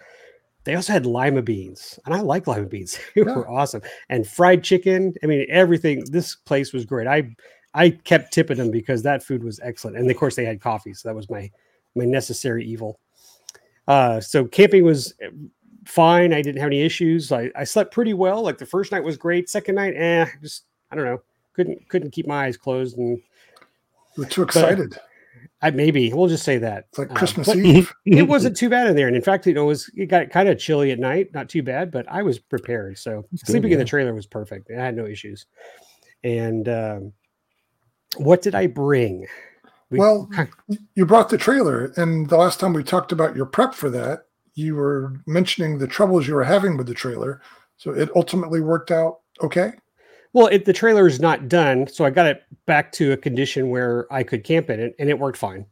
They 0.66 0.76
also 0.76 0.94
had 0.94 1.06
lima 1.06 1.42
beans, 1.42 1.98
and 2.06 2.14
I 2.14 2.20
like 2.22 2.48
lima 2.48 2.66
beans. 2.68 3.00
they 3.16 3.22
Yeah. 3.22 3.36
were 3.36 3.50
awesome, 3.50 3.82
and 4.10 4.28
fried 4.28 4.64
chicken. 4.64 5.14
I 5.24 5.28
mean, 5.28 5.46
everything. 5.50 6.04
This 6.12 6.36
place 6.36 6.74
was 6.74 6.86
great. 6.86 7.08
I 7.08 7.36
I 7.74 7.92
kept 7.92 8.34
tipping 8.34 8.58
them 8.58 8.72
because 8.72 9.02
that 9.04 9.24
food 9.24 9.44
was 9.44 9.60
excellent, 9.62 9.98
and 9.98 10.10
of 10.10 10.18
course 10.18 10.36
they 10.36 10.46
had 10.46 10.62
coffee, 10.62 10.94
so 10.94 11.08
that 11.10 11.16
was 11.16 11.30
my 11.30 11.50
my 11.96 12.06
necessary 12.06 12.66
evil. 12.66 13.00
Uh, 13.88 14.20
so 14.22 14.46
camping 14.46 14.84
was 14.84 15.14
eh, 15.22 15.30
fine. 15.86 16.34
I 16.34 16.42
didn't 16.42 16.60
have 16.62 16.68
any 16.68 16.82
issues. 16.82 17.32
I, 17.32 17.50
I 17.56 17.64
slept 17.64 17.92
pretty 17.94 18.14
well. 18.14 18.44
Like 18.44 18.58
the 18.60 18.66
first 18.66 18.92
night 18.92 19.04
was 19.04 19.18
great. 19.18 19.50
Second 19.50 19.76
night, 19.76 19.94
eh, 19.96 20.26
just 20.42 20.66
I 20.92 20.96
don't 20.96 21.06
know. 21.06 21.22
Couldn't 21.54 21.88
couldn't 21.90 22.12
keep 22.12 22.28
my 22.28 22.46
eyes 22.46 22.58
closed, 22.58 22.98
and 22.98 23.22
we're 24.18 24.26
too 24.26 24.44
excited 24.44 24.98
I 25.62 25.72
maybe 25.72 26.12
we'll 26.14 26.30
just 26.30 26.44
say 26.46 26.58
that 26.60 26.86
it's 26.90 26.98
like 27.00 27.12
Uh, 27.12 27.16
christmas 27.16 27.48
but 27.48 27.58
eve 27.58 27.94
it 28.06 28.24
wasn't 28.28 28.56
too 28.56 28.70
bad 28.70 28.88
in 28.88 28.96
there. 28.96 29.08
And 29.08 29.16
in 29.16 29.22
fact, 29.22 29.46
you 29.46 29.54
know, 29.54 29.64
it 29.64 29.68
was 29.68 29.90
it 29.96 30.06
got 30.06 30.30
kind 30.30 30.48
of 30.48 30.58
chilly 30.58 30.92
at 30.92 31.00
night, 31.00 31.34
not 31.34 31.50
too 31.50 31.62
bad, 31.64 31.92
but 31.92 32.06
I 32.10 32.24
was 32.24 32.40
prepared. 32.40 32.98
So 32.98 33.26
That's 33.32 33.44
good, 33.44 33.52
sleeping 33.52 33.72
in 33.74 33.80
the 33.80 33.86
trailer 33.86 34.14
was 34.14 34.26
perfect. 34.26 34.72
I 34.72 34.76
had 34.84 34.96
no 34.96 35.06
issues. 35.06 35.46
And 36.24 36.68
um, 36.70 37.14
what 38.18 38.42
did 38.42 38.56
I 38.56 38.68
bring? 38.68 39.28
We- 39.90 40.00
Well, 40.00 40.30
you 40.96 41.06
brought 41.06 41.30
the 41.30 41.38
trailer 41.38 41.92
and 41.98 42.30
the 42.30 42.38
last 42.38 42.60
time 42.60 42.74
we 42.74 42.84
talked 42.84 43.12
about 43.12 43.36
your 43.36 43.46
prep 43.46 43.74
for 43.74 43.90
that 43.90 44.26
you 44.56 44.76
were 44.76 45.14
mentioning 45.26 45.78
the 45.78 45.88
troubles 45.88 46.28
you 46.28 46.36
were 46.36 46.44
having 46.44 46.78
with 46.78 46.88
the 46.88 46.94
trailer 46.94 47.42
so 47.78 47.92
it 47.92 48.10
ultimately 48.16 48.62
worked 48.62 48.92
out 48.92 49.20
okay 49.42 49.74
well, 50.34 50.48
it, 50.48 50.66
the 50.66 50.74
trailer 50.74 51.08
is 51.08 51.20
not 51.20 51.48
done, 51.48 51.88
so 51.88 52.06
I 52.06 52.10
got 52.10 52.28
it 52.28 52.44
back 52.66 52.92
to 52.94 53.14
a 53.14 53.18
condition 53.18 53.70
where 53.70 54.12
I 54.12 54.24
could 54.24 54.44
camp 54.44 54.70
in 54.70 54.80
it, 54.80 54.96
and 55.00 55.10
it 55.10 55.18
worked 55.18 55.38
fine. 55.38 55.66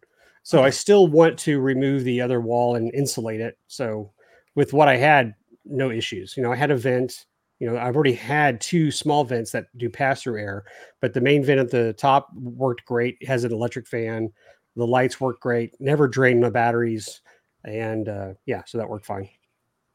So 0.44 0.64
I 0.64 0.70
still 0.70 1.08
want 1.08 1.38
to 1.40 1.60
remove 1.60 2.04
the 2.04 2.22
other 2.22 2.40
wall 2.40 2.76
and 2.76 2.94
insulate 2.94 3.42
it. 3.42 3.58
So 3.68 4.12
with 4.56 4.74
what 4.74 4.88
I 4.88 4.96
had, 4.96 5.36
no 5.66 5.92
issues. 5.92 6.36
You 6.38 6.44
know, 6.44 6.52
I 6.52 6.56
had 6.56 6.72
a 6.72 6.78
vent. 6.78 7.26
You 7.60 7.70
know, 7.70 7.78
I've 7.78 7.96
already 7.96 8.14
had 8.14 8.62
two 8.62 8.92
small 8.92 9.24
vents 9.24 9.52
that 9.52 9.66
do 9.78 9.90
pass 9.90 10.24
through 10.24 10.40
air, 10.40 10.64
but 11.02 11.14
the 11.14 11.22
main 11.22 11.44
vent 11.44 11.60
at 11.60 11.72
the 11.72 11.94
top 11.94 12.30
worked 12.34 12.86
great. 12.86 13.18
It 13.20 13.28
has 13.28 13.44
an 13.44 13.52
electric 13.52 13.88
fan. 13.88 14.32
The 14.76 14.86
lights 14.86 15.20
work 15.20 15.42
great. 15.42 15.76
Never 15.80 16.08
drained 16.08 16.40
my 16.40 16.52
batteries, 16.52 17.22
and 17.66 18.08
uh, 18.08 18.34
yeah, 18.46 18.62
so 18.66 18.78
that 18.78 18.88
worked 18.88 19.08
fine. 19.08 19.28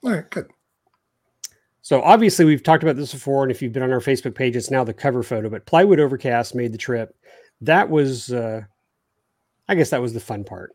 All 0.02 0.10
right, 0.10 0.28
good. 0.28 0.50
So 1.82 2.00
obviously 2.02 2.44
we've 2.44 2.62
talked 2.62 2.84
about 2.84 2.96
this 2.96 3.12
before, 3.12 3.42
and 3.42 3.50
if 3.50 3.60
you've 3.60 3.72
been 3.72 3.82
on 3.82 3.92
our 3.92 4.00
Facebook 4.00 4.34
page, 4.36 4.54
it's 4.56 4.70
now 4.70 4.84
the 4.84 4.94
cover 4.94 5.22
photo. 5.22 5.48
But 5.50 5.66
Plywood 5.66 5.98
Overcast 6.00 6.54
made 6.54 6.72
the 6.72 6.78
trip. 6.78 7.14
That 7.60 7.90
was, 7.90 8.32
uh, 8.32 8.62
I 9.68 9.74
guess, 9.74 9.90
that 9.90 10.00
was 10.00 10.14
the 10.14 10.20
fun 10.20 10.44
part. 10.44 10.72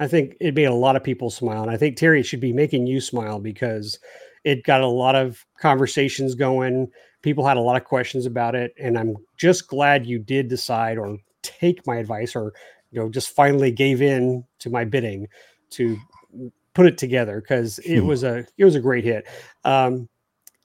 I 0.00 0.06
think 0.08 0.36
it 0.40 0.54
made 0.54 0.64
a 0.64 0.74
lot 0.74 0.96
of 0.96 1.02
people 1.04 1.30
smile, 1.30 1.62
and 1.62 1.70
I 1.70 1.76
think 1.76 1.96
Terry 1.96 2.22
should 2.22 2.40
be 2.40 2.52
making 2.52 2.86
you 2.86 3.00
smile 3.00 3.38
because 3.40 3.98
it 4.44 4.64
got 4.64 4.80
a 4.80 4.86
lot 4.86 5.14
of 5.16 5.44
conversations 5.60 6.34
going. 6.34 6.90
People 7.22 7.44
had 7.46 7.56
a 7.56 7.60
lot 7.60 7.76
of 7.76 7.84
questions 7.84 8.26
about 8.26 8.54
it, 8.54 8.72
and 8.80 8.96
I'm 8.98 9.16
just 9.36 9.66
glad 9.68 10.06
you 10.06 10.18
did 10.20 10.48
decide 10.48 10.98
or 10.98 11.18
take 11.42 11.84
my 11.86 11.96
advice, 11.96 12.36
or 12.36 12.52
you 12.90 13.00
know, 13.00 13.08
just 13.08 13.34
finally 13.34 13.70
gave 13.72 14.00
in 14.02 14.44
to 14.60 14.70
my 14.70 14.84
bidding 14.84 15.26
to 15.70 15.96
put 16.74 16.86
it 16.86 16.96
together 16.98 17.40
because 17.40 17.78
it 17.80 18.00
Hmm. 18.00 18.06
was 18.06 18.22
a 18.24 18.46
it 18.56 18.64
was 18.64 18.76
a 18.76 18.80
great 18.80 19.04
hit. 19.04 19.26
Um, 19.64 20.08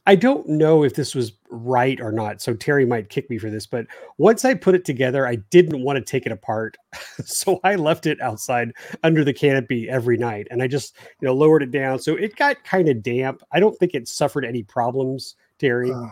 I 0.06 0.16
don't 0.16 0.48
know 0.48 0.84
if 0.84 0.96
this 0.96 1.16
was 1.16 1.34
right 1.50 2.00
or 2.02 2.12
not, 2.12 2.42
so 2.42 2.54
Terry 2.54 2.86
might 2.86 3.10
kick 3.10 3.30
me 3.30 3.38
for 3.38 3.50
this. 3.50 3.66
But 3.66 3.88
once 4.18 4.44
I 4.44 4.54
put 4.54 4.76
it 4.76 4.84
together, 4.84 5.26
I 5.26 5.36
didn't 5.50 5.82
want 5.82 5.98
to 5.98 6.04
take 6.04 6.26
it 6.26 6.32
apart, 6.32 6.78
so 7.26 7.60
I 7.64 7.76
left 7.76 8.06
it 8.06 8.20
outside 8.22 8.74
under 9.04 9.24
the 9.24 9.34
canopy 9.34 9.90
every 9.90 10.18
night, 10.18 10.48
and 10.52 10.62
I 10.62 10.68
just 10.68 10.98
you 11.22 11.28
know 11.28 11.34
lowered 11.34 11.64
it 11.64 11.72
down, 11.72 12.00
so 12.00 12.16
it 12.16 12.36
got 12.36 12.64
kind 12.64 12.90
of 12.90 13.02
damp. 13.02 13.42
I 13.52 13.60
don't 13.60 13.78
think 13.78 13.94
it 13.94 14.08
suffered 14.08 14.46
any 14.46 14.64
problems, 14.64 15.36
Terry, 15.58 15.92
Uh, 15.92 16.08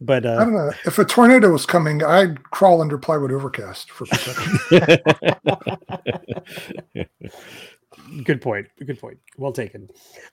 but 0.00 0.26
I 0.26 0.30
uh, 0.30 0.44
don't 0.44 0.54
know. 0.54 0.72
If 0.84 0.98
a 0.98 1.04
tornado 1.04 1.50
was 1.50 1.66
coming, 1.66 2.02
I'd 2.02 2.50
crawl 2.50 2.82
under 2.82 2.98
plywood 2.98 3.32
overcast 3.32 3.90
for 3.90 4.06
protection. 4.06 4.58
good 8.24 8.40
point. 8.40 8.66
Good 8.84 8.98
point. 9.00 9.18
Well 9.38 9.52
taken. 9.52 9.88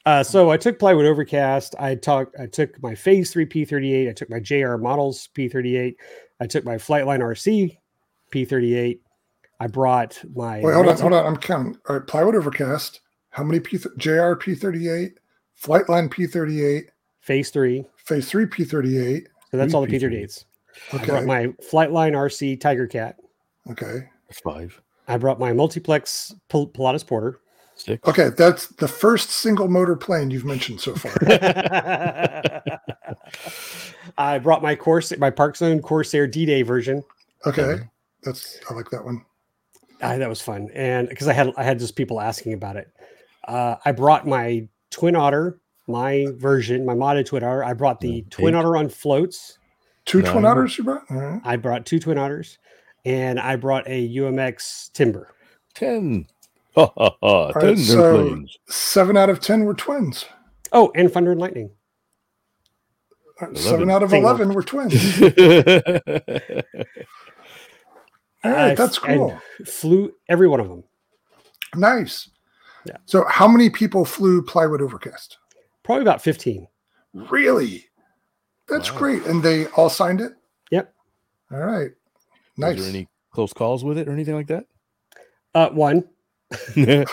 Uh, 0.05 0.23
so 0.23 0.49
i 0.51 0.57
took 0.57 0.79
plywood 0.79 1.05
overcast. 1.05 1.75
I 1.79 1.95
talked 1.95 2.35
i 2.39 2.45
took 2.45 2.81
my 2.81 2.95
phase 2.95 3.31
3 3.31 3.45
p38 3.45 4.09
i 4.09 4.13
took 4.13 4.29
my 4.29 4.39
jr 4.39 4.75
models 4.77 5.29
p38 5.35 5.95
i 6.39 6.47
took 6.47 6.63
my 6.65 6.75
flightline 6.75 7.19
rc 7.19 7.77
p38 8.33 8.99
i 9.59 9.67
brought 9.67 10.21
my 10.35 10.59
Wait, 10.61 10.73
hold 10.73 10.87
on, 10.87 10.97
hold 10.99 11.13
on. 11.13 11.25
I'm 11.25 11.37
counting. 11.37 11.77
All 11.87 11.97
right, 11.97 12.07
plywood 12.07 12.35
overcast. 12.35 13.01
How 13.29 13.43
many 13.43 13.59
P? 13.59 13.77
JR 13.97 14.35
P38, 14.37 15.13
Flightline 15.59 16.07
P38, 16.07 16.83
phase 17.21 17.49
3 17.49 17.83
Phase 17.97 18.29
Three 18.29 18.45
P38. 18.45 19.23
so 19.49 19.57
that's 19.57 19.71
Three 19.71 19.75
all 19.75 19.85
the 19.85 19.87
P38s. 19.91 20.45
p38s 20.91 21.01
i 21.01 21.05
brought 21.05 21.25
my 21.25 21.47
flightline 21.71 22.13
rc 22.13 22.59
tiger 22.59 22.85
cat. 22.87 23.15
Okay, 23.71 24.09
That's 24.27 24.39
five, 24.41 24.79
i 25.07 25.17
brought 25.17 25.39
my 25.39 25.53
multiplex 25.53 26.33
Pil- 26.49 26.67
pilatus 26.67 27.03
porter 27.05 27.39
six. 27.75 28.07
okay. 28.07 28.29
That's 28.29 28.67
the 28.67 28.87
first 28.87 29.29
single 29.29 29.67
motor 29.67 29.95
plane 29.95 30.31
you've 30.31 30.45
mentioned 30.45 30.79
so 30.81 30.95
far. 30.95 31.11
i 34.17 34.37
brought 34.37 34.61
my 34.61 34.75
course 34.75 35.11
my 35.17 35.29
park 35.29 35.55
zone 35.55 35.81
corsair 35.81 36.27
d-day 36.27 36.61
version 36.61 37.03
Okay, 37.45 37.79
that's 38.23 38.59
I 38.69 38.73
like 38.73 38.89
that 38.91 39.03
one. 39.03 39.25
I, 40.01 40.17
that 40.17 40.29
was 40.29 40.41
fun, 40.41 40.69
and 40.73 41.09
because 41.09 41.27
I 41.27 41.33
had 41.33 41.51
I 41.57 41.63
had 41.63 41.77
just 41.79 41.95
people 41.95 42.21
asking 42.21 42.53
about 42.53 42.77
it. 42.77 42.87
Uh, 43.47 43.75
I 43.83 43.91
brought 43.91 44.25
my 44.25 44.67
Twin 44.91 45.15
Otter, 45.15 45.59
my 45.87 46.27
version, 46.37 46.85
my 46.85 46.93
modded 46.93 47.25
Twin 47.25 47.43
Otter. 47.43 47.63
I 47.63 47.73
brought 47.73 47.99
the 47.99 48.21
Mm, 48.21 48.29
Twin 48.29 48.55
eight. 48.55 48.57
Otter 48.57 48.77
on 48.77 48.87
floats. 48.89 49.57
Two 50.05 50.21
No, 50.21 50.31
twin 50.31 50.45
otters 50.45 50.77
you 50.77 50.83
brought. 50.85 51.03
All 51.09 51.17
right. 51.17 51.41
I 51.43 51.55
brought 51.57 51.85
two 51.85 51.99
Twin 51.99 52.17
Otters, 52.17 52.59
and 53.03 53.39
I 53.39 53.55
brought 53.57 53.83
a 53.87 54.07
UMX 54.15 54.91
Timber. 54.93 55.33
Ten. 55.73 56.27
Ha, 56.75 56.91
ha, 56.97 57.15
ha. 57.21 57.51
Ten 57.53 57.69
right, 57.69 57.77
so- 57.77 58.03
airplanes. 58.03 58.57
Seven 58.67 59.15
out 59.17 59.29
of 59.29 59.39
ten 59.39 59.63
were 59.65 59.73
twins. 59.75 60.25
Oh, 60.71 60.91
and 60.95 61.11
Thunder 61.11 61.31
and 61.31 61.39
Lightning. 61.39 61.69
Uh, 63.41 63.45
Eleven. 63.47 63.55
Seven 63.61 63.89
out 63.91 64.03
of 64.03 64.09
Single. 64.11 64.29
eleven 64.29 64.53
were 64.53 64.63
twins. 64.63 64.93
All 68.45 68.51
right, 68.51 68.59
I 68.59 68.67
right, 68.67 68.71
f- 68.71 68.77
that's 68.77 68.97
and 69.03 69.17
cool. 69.19 69.39
Flew 69.65 70.11
every 70.29 70.47
one 70.47 70.59
of 70.59 70.67
them. 70.67 70.83
Nice. 71.75 72.29
Yeah. 72.85 72.97
So, 73.05 73.25
how 73.29 73.47
many 73.47 73.69
people 73.69 74.03
flew 74.05 74.41
plywood 74.43 74.81
overcast? 74.81 75.37
Probably 75.83 76.01
about 76.01 76.21
fifteen. 76.21 76.67
Really? 77.13 77.85
That's 78.67 78.91
Wow. 78.91 78.97
great. 78.97 79.25
And 79.25 79.41
they 79.43 79.67
all 79.67 79.89
signed 79.89 80.19
it? 80.21 80.33
Yep. 80.71 80.93
All 81.51 81.59
right. 81.59 81.91
Was 81.91 82.57
Nice. 82.57 82.79
there 82.79 82.89
any 82.89 83.07
close 83.31 83.53
calls 83.53 83.83
with 83.83 83.97
it 83.97 84.07
or 84.07 84.11
anything 84.11 84.35
like 84.35 84.47
that? 84.47 84.65
Uh, 85.55 85.69
one, 85.69 86.03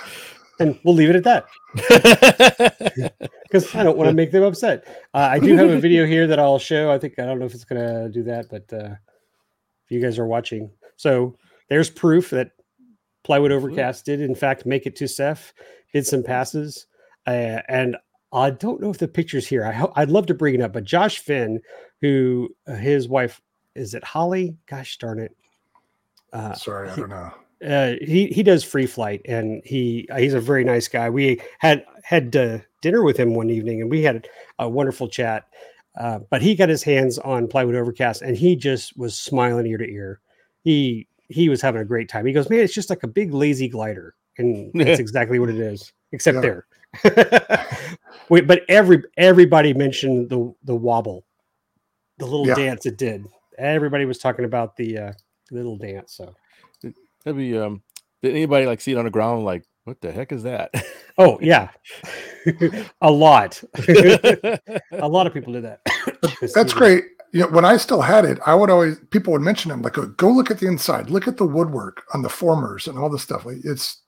and 0.61 0.78
we'll 0.84 0.95
leave 0.95 1.11
it 1.11 1.16
at 1.16 1.24
that 1.24 1.47
because 3.43 3.74
I 3.74 3.82
don't 3.82 3.97
want 3.97 4.09
to 4.09 4.14
make 4.14 4.30
them 4.30 4.43
upset. 4.43 4.86
Uh, 5.14 5.28
I 5.30 5.38
do 5.38 5.57
have 5.57 5.70
a 5.70 5.78
video 5.80 6.07
here 6.07 6.26
that 6.26 6.38
I'll 6.38 6.59
show. 6.59 6.91
I 6.93 6.99
think 6.99 7.18
I 7.18 7.24
don't 7.24 7.38
know 7.38 7.47
if 7.47 7.55
it's 7.55 7.64
gonna 7.64 8.09
do 8.09 8.22
that, 8.24 8.47
but 8.51 8.72
uh, 8.72 8.95
if 9.84 9.91
you 9.91 10.01
guys 10.01 10.18
are 10.18 10.26
watching, 10.26 10.70
so 10.97 11.36
there's 11.68 11.91
proof 11.91 12.30
that 12.30 12.53
Plywood 13.24 13.53
Overcast 13.53 14.05
did 14.05 14.20
in 14.20 14.34
fact 14.34 14.66
make 14.66 14.86
it 14.86 14.97
to 14.97 15.09
SEFF, 15.09 15.53
did 15.93 16.07
some 16.07 16.22
passes, 16.22 16.86
uh, 17.26 17.61
and 17.68 17.97
I 18.32 18.51
don't 18.51 18.80
know 18.80 18.91
if 18.91 18.99
the 18.99 19.09
picture's 19.09 19.47
here. 19.47 19.64
I 19.64 19.72
ho- 19.72 19.93
I'd 19.97 20.11
love 20.11 20.26
to 20.26 20.34
bring 20.34 20.55
it 20.55 20.61
up, 20.61 20.72
but 20.72 20.84
Josh 20.84 21.18
Finn, 21.18 21.61
who 22.01 22.49
uh, 22.66 22.74
his 22.74 23.09
wife 23.09 23.41
is 23.74 23.95
it 23.95 24.05
Holly? 24.05 24.57
Gosh 24.66 24.99
darn 24.99 25.20
it. 25.20 25.36
Uh, 26.32 26.55
Sorry, 26.55 26.88
I 26.91 26.97
don't 26.97 27.09
know. 27.09 27.32
Uh, 27.67 27.95
he 28.01 28.27
he 28.29 28.43
does 28.43 28.65
free 28.65 28.87
flight 28.87 29.21
and 29.27 29.63
he 29.65 30.09
he's 30.17 30.35
a 30.35 30.41
very 30.41 30.65
nice 30.65 30.89
guy. 30.89 31.11
We 31.11 31.41
had 31.59 31.85
had 32.03 32.35
uh, 32.35 32.59
dinner 32.81 33.03
with 33.03 33.17
him 33.19 33.35
one 33.35 33.51
evening 33.51 33.83
and 33.83 33.91
we 33.91 34.03
had 34.03 34.29
a 34.59 34.69
wonderful 34.69 35.09
chat. 35.09 35.47
Uh, 35.99 36.21
but 36.31 36.41
he 36.41 36.55
got 36.55 36.69
his 36.69 36.83
hands 36.83 37.19
on 37.19 37.49
plywood 37.49 37.75
overcast 37.75 38.23
and 38.23 38.37
he 38.37 38.57
just 38.57 38.97
was 38.97 39.19
smiling 39.19 39.67
ear 39.67 39.77
to 39.79 39.89
ear. 39.91 40.21
He 40.63 41.07
he 41.29 41.49
was 41.49 41.61
having 41.61 41.81
a 41.81 41.85
great 41.85 42.09
time. 42.09 42.27
He 42.27 42.33
goes, 42.33 42.49
man, 42.49 42.61
it's 42.61 42.75
just 42.75 42.91
like 42.91 43.03
a 43.03 43.09
big 43.09 43.33
lazy 43.35 43.69
glider, 43.69 44.15
and 44.39 44.71
that's 44.75 44.99
exactly 45.01 45.39
what 45.39 45.49
it 45.51 45.59
is, 45.61 45.93
except 46.13 46.37
Yeah. 46.37 46.41
there. 46.41 46.67
Wait, 48.29 48.47
but 48.47 48.63
every 48.69 49.03
everybody 49.17 49.75
mentioned 49.75 50.29
the 50.31 50.53
the 50.65 50.75
wobble, 50.75 51.25
the 52.19 52.27
little 52.27 52.47
Yeah. 52.47 52.55
dance 52.55 52.87
it 52.87 52.97
did. 52.97 53.27
Everybody 53.59 54.07
was 54.07 54.19
talking 54.19 54.45
about 54.45 54.77
the 54.77 54.97
uh, 54.99 55.13
little 55.51 55.77
dance. 55.77 56.15
So. 56.15 56.35
That'd 57.25 57.39
be 57.39 57.57
um 57.59 57.83
did 58.23 58.33
anybody 58.33 58.66
like 58.66 58.81
see 58.81 58.93
it 58.93 58.99
on 58.99 59.05
the 59.05 59.11
ground 59.11 59.45
like 59.45 59.64
what 59.85 60.01
the 60.01 60.12
heck 60.12 60.33
is 60.33 60.43
that? 60.45 60.73
Oh 61.18 61.39
yeah, 61.43 61.68
a 63.01 63.11
lot. 63.11 63.62
a 63.89 65.09
lot 65.09 65.27
of 65.27 65.35
people 65.35 65.53
do 65.53 65.61
that. 65.62 65.81
That's 66.55 66.73
great. 66.73 67.05
You 67.33 67.41
know, 67.41 67.49
when 67.49 67.64
I 67.64 67.77
still 67.77 68.01
had 68.03 68.25
it, 68.25 68.39
I 68.47 68.55
would 68.55 68.71
always 68.71 68.99
people 69.11 69.33
would 69.33 69.43
mention 69.43 69.71
them 69.71 69.83
like, 69.83 69.99
"Oh, 69.99 70.07
"Go 70.16 70.31
look 70.31 70.51
at 70.51 70.59
the 70.59 70.66
inside. 70.66 71.11
Look 71.11 71.29
at 71.29 71.37
the 71.37 71.47
woodwork 71.47 72.05
on 72.14 72.23
the 72.23 72.29
formers 72.29 72.89
and 72.89 72.99
all 72.99 73.09
this 73.09 73.23
stuff." 73.23 73.45
Like, 73.47 73.59
it's 73.64 74.01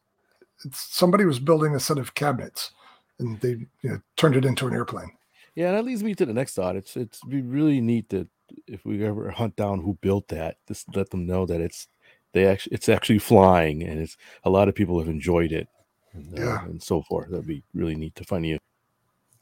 it's 0.64 0.78
somebody 0.94 1.24
was 1.24 1.38
building 1.38 1.74
a 1.74 1.80
set 1.80 1.98
of 1.98 2.14
cabinets, 2.14 2.70
and 3.18 3.40
they 3.40 3.50
you 3.82 3.90
know 3.90 4.00
turned 4.16 4.36
it 4.36 4.44
into 4.44 4.66
an 4.66 4.74
airplane. 4.74 5.10
yeah, 5.54 5.72
that 5.72 5.84
leads 5.84 6.02
me 6.02 6.14
to 6.14 6.26
the 6.26 6.32
next 6.34 6.54
thought. 6.54 6.76
It's 6.76 6.96
it's 6.96 7.20
be 7.24 7.42
really 7.42 7.80
neat 7.80 8.08
that 8.10 8.28
if 8.66 8.84
we 8.84 9.04
ever 9.04 9.30
hunt 9.30 9.56
down 9.56 9.80
who 9.80 9.98
built 10.00 10.28
that, 10.28 10.56
just 10.68 10.94
let 10.96 11.10
them 11.10 11.26
know 11.26 11.46
that 11.46 11.60
it's 11.60 11.88
they 12.32 12.46
actually 12.46 12.74
it's 12.74 12.88
actually 12.88 13.18
flying 13.18 13.82
and 13.82 14.00
it's 14.00 14.16
a 14.44 14.50
lot 14.50 14.68
of 14.68 14.74
people 14.74 14.98
have 14.98 15.08
enjoyed 15.08 15.52
it 15.52 15.68
and, 16.12 16.38
uh, 16.38 16.42
Yeah. 16.42 16.64
and 16.64 16.82
so 16.82 17.02
forth. 17.02 17.30
That'd 17.30 17.46
be 17.46 17.62
really 17.74 17.94
neat 17.94 18.14
to 18.16 18.24
find 18.24 18.44
you 18.46 18.58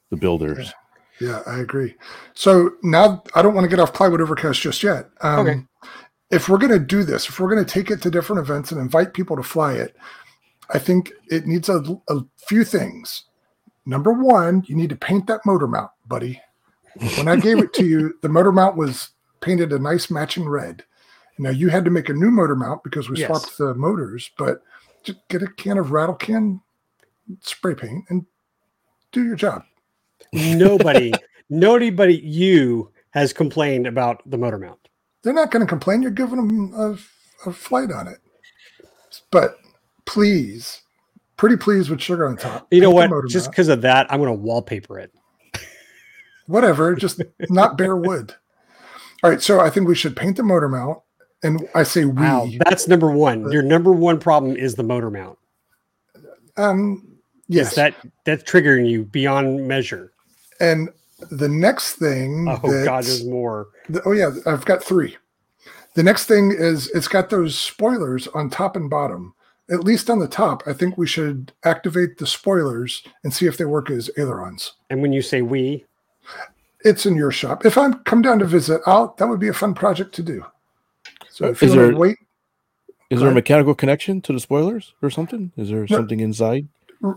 the 0.09 0.17
builders. 0.17 0.73
Yeah, 1.19 1.41
I 1.45 1.59
agree. 1.59 1.95
So 2.33 2.71
now 2.83 3.23
I 3.35 3.41
don't 3.41 3.53
want 3.53 3.65
to 3.65 3.69
get 3.69 3.79
off 3.79 3.93
plywood 3.93 4.21
overcast 4.21 4.59
just 4.61 4.81
yet. 4.83 5.09
Um, 5.21 5.39
Okay. 5.47 5.61
If 6.31 6.47
we're 6.47 6.57
going 6.57 6.71
to 6.71 6.79
do 6.79 7.03
this, 7.03 7.27
if 7.27 7.39
we're 7.39 7.53
going 7.53 7.63
to 7.63 7.69
take 7.69 7.91
it 7.91 8.01
to 8.03 8.09
different 8.09 8.39
events 8.39 8.71
and 8.71 8.79
invite 8.79 9.13
people 9.13 9.35
to 9.35 9.43
fly 9.43 9.73
it, 9.73 9.97
I 10.73 10.79
think 10.79 11.11
it 11.29 11.45
needs 11.45 11.67
a, 11.67 11.83
a 12.07 12.21
few 12.47 12.63
things. 12.63 13.25
Number 13.85 14.13
one, 14.13 14.63
you 14.65 14.75
need 14.77 14.89
to 14.91 14.95
paint 14.95 15.27
that 15.27 15.45
motor 15.45 15.67
mount, 15.67 15.91
buddy. 16.07 16.41
When 17.17 17.27
I 17.27 17.35
gave 17.35 17.59
it 17.59 17.73
to 17.73 17.85
you, 17.85 18.13
the 18.21 18.29
motor 18.29 18.53
mount 18.53 18.77
was 18.77 19.09
painted 19.41 19.73
a 19.73 19.79
nice 19.79 20.09
matching 20.09 20.47
red. 20.47 20.85
Now 21.41 21.49
you 21.49 21.69
had 21.69 21.83
to 21.85 21.91
make 21.91 22.07
a 22.07 22.13
new 22.13 22.29
motor 22.29 22.55
mount 22.55 22.83
because 22.83 23.09
we 23.09 23.17
Yes. 23.17 23.27
swapped 23.27 23.57
the 23.57 23.73
motors, 23.73 24.29
but 24.37 24.61
just 25.03 25.27
get 25.27 25.41
a 25.41 25.47
can 25.47 25.77
of 25.79 25.91
rattle 25.91 26.13
can 26.13 26.61
spray 27.39 27.73
paint 27.73 28.05
and 28.09 28.25
do 29.11 29.23
your 29.25 29.35
job. 29.35 29.63
Nobody, 30.33 31.11
nobody 31.49 31.89
but 31.89 32.21
you 32.21 32.91
has 33.11 33.33
complained 33.33 33.87
about 33.87 34.21
the 34.29 34.37
motor 34.37 34.59
mount. 34.59 34.79
they're 35.23 35.33
not 35.33 35.49
going 35.51 35.65
to 35.65 35.67
complain. 35.69 36.01
You're 36.03 36.11
giving 36.11 36.35
them 36.47 36.73
a, 36.75 37.49
a 37.49 37.53
flight 37.53 37.91
on 37.91 38.07
it. 38.07 38.19
But 39.31 39.57
please, 40.05 40.81
pretty 41.37 41.57
pleased 41.57 41.89
with 41.89 42.01
sugar 42.01 42.27
on 42.27 42.37
top. 42.37 42.67
You 42.71 42.81
know 42.81 42.91
what? 42.91 43.09
Just 43.29 43.49
because 43.49 43.67
of 43.67 43.81
that, 43.81 44.11
I'm 44.13 44.19
going 44.19 44.29
to 44.31 44.39
wallpaper 44.39 44.99
it. 44.99 45.11
whatever, 46.45 46.95
just 46.95 47.21
not 47.49 47.77
bare 47.77 47.95
wood. 47.97 48.35
All 49.23 49.29
right, 49.31 49.41
so 49.41 49.59
I 49.59 49.69
think 49.71 49.87
we 49.87 49.95
should 49.95 50.15
paint 50.15 50.37
the 50.37 50.43
motor 50.43 50.69
mount, 50.69 50.99
and 51.43 51.67
I 51.75 51.83
say 51.83 52.05
we. 52.05 52.13
Wow, 52.21 52.49
that's 52.65 52.87
number 52.87 53.11
one. 53.11 53.51
Your 53.51 53.63
number 53.63 53.91
one 53.91 54.19
problem 54.19 54.55
is 54.55 54.75
the 54.75 54.83
motor 54.83 55.09
mount. 55.09 55.37
Um, 56.57 57.07
Yes, 57.47 57.65
yes, 57.67 57.75
that 57.75 57.95
that's 58.25 58.43
triggering 58.49 58.89
you 58.89 59.03
beyond 59.05 59.67
measure. 59.67 60.13
and 60.61 60.89
the 61.29 61.49
next 61.49 61.93
thing. 61.95 62.47
Oh 62.47 62.57
God, 62.85 63.03
there's 63.03 63.25
more. 63.25 63.67
the- 63.89 64.01
oh 64.05 64.11
yeah, 64.13 64.31
I've 64.45 64.63
got 64.65 64.81
three. 64.83 65.17
The 65.95 66.03
next 66.03 66.25
thing 66.27 66.51
is 66.57 66.87
it's 66.91 67.09
got 67.09 67.29
those 67.29 67.57
spoilers 67.59 68.27
on 68.29 68.49
top 68.49 68.75
and 68.77 68.89
bottom. 68.89 69.33
At 69.69 69.83
least 69.83 70.09
on 70.09 70.19
the 70.19 70.27
top, 70.27 70.63
I 70.65 70.71
think 70.73 70.97
we 70.97 71.05
should 71.07 71.51
activate 71.65 72.17
the 72.19 72.27
spoilers 72.27 73.03
and 73.23 73.33
see 73.33 73.45
if 73.47 73.57
they 73.57 73.65
work 73.65 73.89
as 73.89 74.09
ailerons. 74.17 74.73
And 74.89 75.01
when 75.01 75.11
you 75.13 75.21
say 75.21 75.41
we, 75.41 75.85
It's 76.85 77.05
in 77.05 77.15
your 77.15 77.31
shop. 77.31 77.65
If 77.65 77.77
I 77.77 77.91
come 78.05 78.21
down 78.21 78.39
to 78.39 78.45
visit, 78.45 78.81
I'll 78.87 79.13
that 79.17 79.27
would 79.27 79.39
be 79.41 79.49
a 79.49 79.53
fun 79.53 79.73
project 79.73 80.15
to 80.15 80.23
do. 80.23 80.45
So 81.41 81.47
if 81.49 81.63
Is 81.63 81.73
there- 81.73 81.95
wait, 81.95 82.17
Is 83.09 83.19
there 83.19 83.29
a 83.29 83.33
mechanical 83.33 83.75
connection 83.75 84.21
to 84.21 84.31
the 84.33 84.39
spoilers 84.39 84.93
or 85.01 85.09
something? 85.09 85.51
Is 85.57 85.69
there 85.69 85.81
No. 85.89 85.97
something 85.97 86.19
inside? 86.19 86.67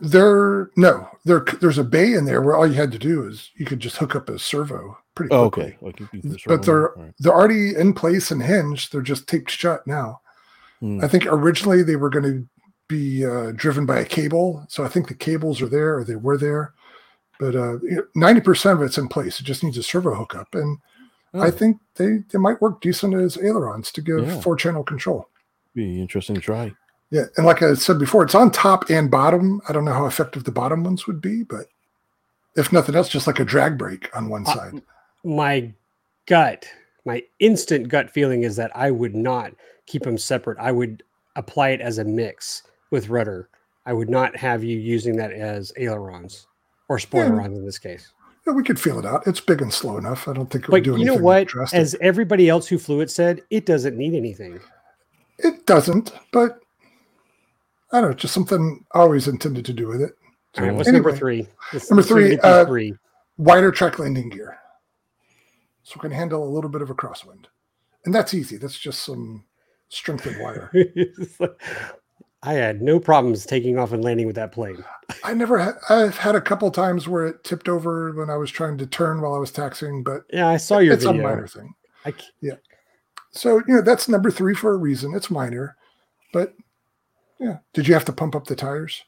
there 0.00 0.70
no 0.78 1.06
there 1.26 1.44
there's 1.60 1.76
a 1.76 1.84
bay 1.84 2.14
in 2.14 2.24
there 2.24 2.40
where 2.40 2.56
all 2.56 2.66
you 2.66 2.72
had 2.72 2.90
to 2.90 2.98
do 2.98 3.26
is 3.28 3.50
you 3.56 3.66
could 3.66 3.80
just 3.80 3.98
hook 3.98 4.16
up 4.16 4.30
a 4.30 4.38
servo 4.38 4.96
pretty 5.14 5.30
Oh, 5.30 5.50
quickly. 5.50 5.76
okay. 5.90 6.02
Like 6.10 6.22
just 6.22 6.46
But 6.46 6.62
they're 6.64 6.90
right. 6.96 7.12
they're 7.18 7.34
already 7.34 7.74
in 7.76 7.92
place 7.92 8.30
and 8.30 8.42
hinged. 8.42 8.90
They're 8.92 9.02
just 9.02 9.28
taped 9.28 9.50
shut 9.50 9.86
now. 9.86 10.22
Hmm. 10.80 11.00
I 11.04 11.08
think 11.08 11.26
originally 11.26 11.82
they 11.82 11.96
were 11.96 12.08
going 12.08 12.24
to 12.24 12.48
be 12.88 13.26
uh, 13.26 13.52
driven 13.54 13.84
by 13.84 13.98
a 13.98 14.04
cable, 14.06 14.64
so 14.70 14.84
I 14.84 14.88
think 14.88 15.08
the 15.08 15.14
cables 15.14 15.60
are 15.60 15.68
there 15.68 15.98
or 15.98 16.02
they 16.04 16.16
were 16.16 16.38
there. 16.38 16.72
But 17.38 17.54
uh, 17.54 17.76
ninety 18.14 18.40
percent 18.40 18.78
of 18.78 18.86
it's 18.86 18.96
in 18.96 19.08
place. 19.08 19.38
It 19.38 19.44
just 19.44 19.62
needs 19.62 19.76
a 19.76 19.82
servo 19.82 20.14
hookup, 20.14 20.54
and 20.54 20.78
I 21.34 21.50
think 21.50 21.78
they 21.96 22.18
they 22.30 22.38
might 22.38 22.60
work 22.62 22.80
decent 22.80 23.14
as 23.14 23.36
ailerons 23.38 23.90
to 23.92 24.00
give 24.00 24.26
Yeah. 24.26 24.40
four 24.40 24.56
channel 24.56 24.84
control. 24.84 25.28
be 25.74 26.00
interesting 26.00 26.36
to 26.36 26.40
try. 26.40 26.72
Yeah, 27.10 27.24
and 27.36 27.44
like 27.44 27.60
I 27.60 27.74
said 27.74 27.98
before, 27.98 28.22
it's 28.22 28.34
on 28.36 28.52
top 28.52 28.90
and 28.90 29.10
bottom. 29.10 29.60
I 29.68 29.72
don't 29.72 29.84
know 29.84 29.92
how 29.92 30.06
effective 30.06 30.44
the 30.44 30.52
bottom 30.52 30.84
ones 30.84 31.06
would 31.08 31.20
be, 31.20 31.42
but 31.42 31.66
if 32.56 32.72
nothing 32.72 32.94
else, 32.94 33.08
just 33.08 33.26
like 33.26 33.40
a 33.40 33.44
drag 33.44 33.76
brake 33.76 34.08
on 34.16 34.28
one 34.28 34.44
Uh, 34.46 34.54
side. 34.54 34.82
my 35.24 35.72
gut, 36.26 36.66
my 37.04 37.22
instant 37.40 37.88
gut 37.88 38.08
feeling 38.08 38.44
is 38.44 38.54
that 38.54 38.70
I 38.76 38.92
would 38.92 39.16
not 39.16 39.52
keep 39.86 40.04
them 40.04 40.16
separate. 40.16 40.58
I 40.60 40.70
would 40.70 41.02
apply 41.34 41.70
it 41.70 41.80
as 41.80 41.98
a 41.98 42.04
mix 42.04 42.62
with 42.92 43.08
rudder. 43.08 43.48
I 43.84 43.92
would 43.92 44.08
not 44.08 44.36
have 44.36 44.62
you 44.62 44.78
using 44.78 45.16
that 45.16 45.32
as 45.32 45.72
ailerons 45.76 46.46
or 46.88 46.98
spoilerons 46.98 47.56
in 47.56 47.64
this 47.66 47.78
case. 47.78 48.12
Yeah, 48.46 48.52
we 48.52 48.62
could 48.62 48.78
feel 48.78 48.98
it 48.98 49.06
out. 49.06 49.26
It's 49.26 49.40
big 49.40 49.62
and 49.62 49.72
slow 49.72 49.96
enough. 49.96 50.28
I 50.28 50.34
don't 50.34 50.50
think 50.50 50.64
it 50.64 50.70
would 50.70 50.84
But 50.84 50.84
do 50.84 50.98
you 50.98 51.04
know 51.06 51.14
what? 51.14 51.48
drastic. 51.48 51.78
As 51.78 51.96
everybody 52.00 52.48
else 52.48 52.66
who 52.68 52.78
flew 52.78 53.00
it 53.00 53.10
said, 53.10 53.40
it 53.50 53.64
doesn't 53.66 53.96
need 53.96 54.14
anything. 54.14 54.60
it 55.38 55.64
doesn't, 55.66 56.12
but 56.32 56.60
I 57.92 58.00
don't 58.00 58.10
know, 58.10 58.16
just 58.16 58.34
something 58.34 58.84
I 58.94 58.98
always 59.00 59.28
intended 59.28 59.64
to 59.66 59.72
do 59.72 59.88
with 59.88 60.00
it. 60.02 60.14
All 60.56 60.62
right, 60.64 60.70
Yeah. 60.72 60.76
what's 60.76 60.88
number 60.90 61.12
three? 61.16 61.38
Number 61.38 61.50
let's 61.72 61.88
see 61.88 61.94
if 61.94 61.96
we 61.96 62.02
three, 62.02 62.38
uh, 62.40 62.64
three. 62.66 62.94
Wider 63.38 63.70
track 63.72 63.98
landing 63.98 64.28
gear. 64.28 64.58
So 65.82 65.94
we 65.96 66.00
can 66.02 66.10
handle 66.12 66.42
a 66.46 66.50
little 66.50 66.70
bit 66.70 66.82
of 66.82 66.90
a 66.90 66.94
crosswind. 66.94 67.46
And 68.04 68.14
that's 68.14 68.34
easy. 68.34 68.56
That's 68.58 68.78
just 68.78 69.00
some 69.04 69.44
strengthened 69.88 70.36
wire. 70.40 70.70
I 72.46 72.52
had 72.54 72.82
no 72.82 73.00
problems 73.00 73.46
taking 73.46 73.78
off 73.78 73.92
and 73.92 74.04
landing 74.04 74.26
with 74.26 74.36
that 74.36 74.52
plane. 74.52 74.84
I 75.22 75.32
never 75.34 75.58
had 75.58 75.74
I've 75.88 76.16
had 76.18 76.34
a 76.34 76.40
couple 76.40 76.70
times 76.70 77.08
where 77.08 77.26
it 77.26 77.42
tipped 77.42 77.68
over 77.68 78.12
when 78.12 78.28
I 78.28 78.36
was 78.36 78.50
trying 78.50 78.76
to 78.78 78.86
turn 78.86 79.20
while 79.22 79.34
I 79.34 79.38
was 79.38 79.50
taxiing, 79.50 80.02
but 80.02 80.24
Yeah, 80.30 80.48
I 80.48 80.58
saw 80.58 80.78
your 80.78 80.92
it's 80.94 81.04
a 81.04 81.12
minor 81.14 81.46
thing. 81.48 81.74
yeah. 82.40 82.56
So 83.32 83.58
you 83.66 83.74
know 83.76 83.80
that's 83.82 84.08
number 84.08 84.30
three 84.30 84.54
for 84.54 84.72
a 84.72 84.76
reason. 84.76 85.14
It's 85.14 85.30
minor, 85.30 85.76
but 86.32 86.54
yeah. 87.40 87.58
Did 87.72 87.88
you 87.88 87.94
have 87.94 88.04
to 88.04 88.12
pump 88.12 88.34
up 88.36 88.46
the 88.46 88.54
tires? 88.56 89.02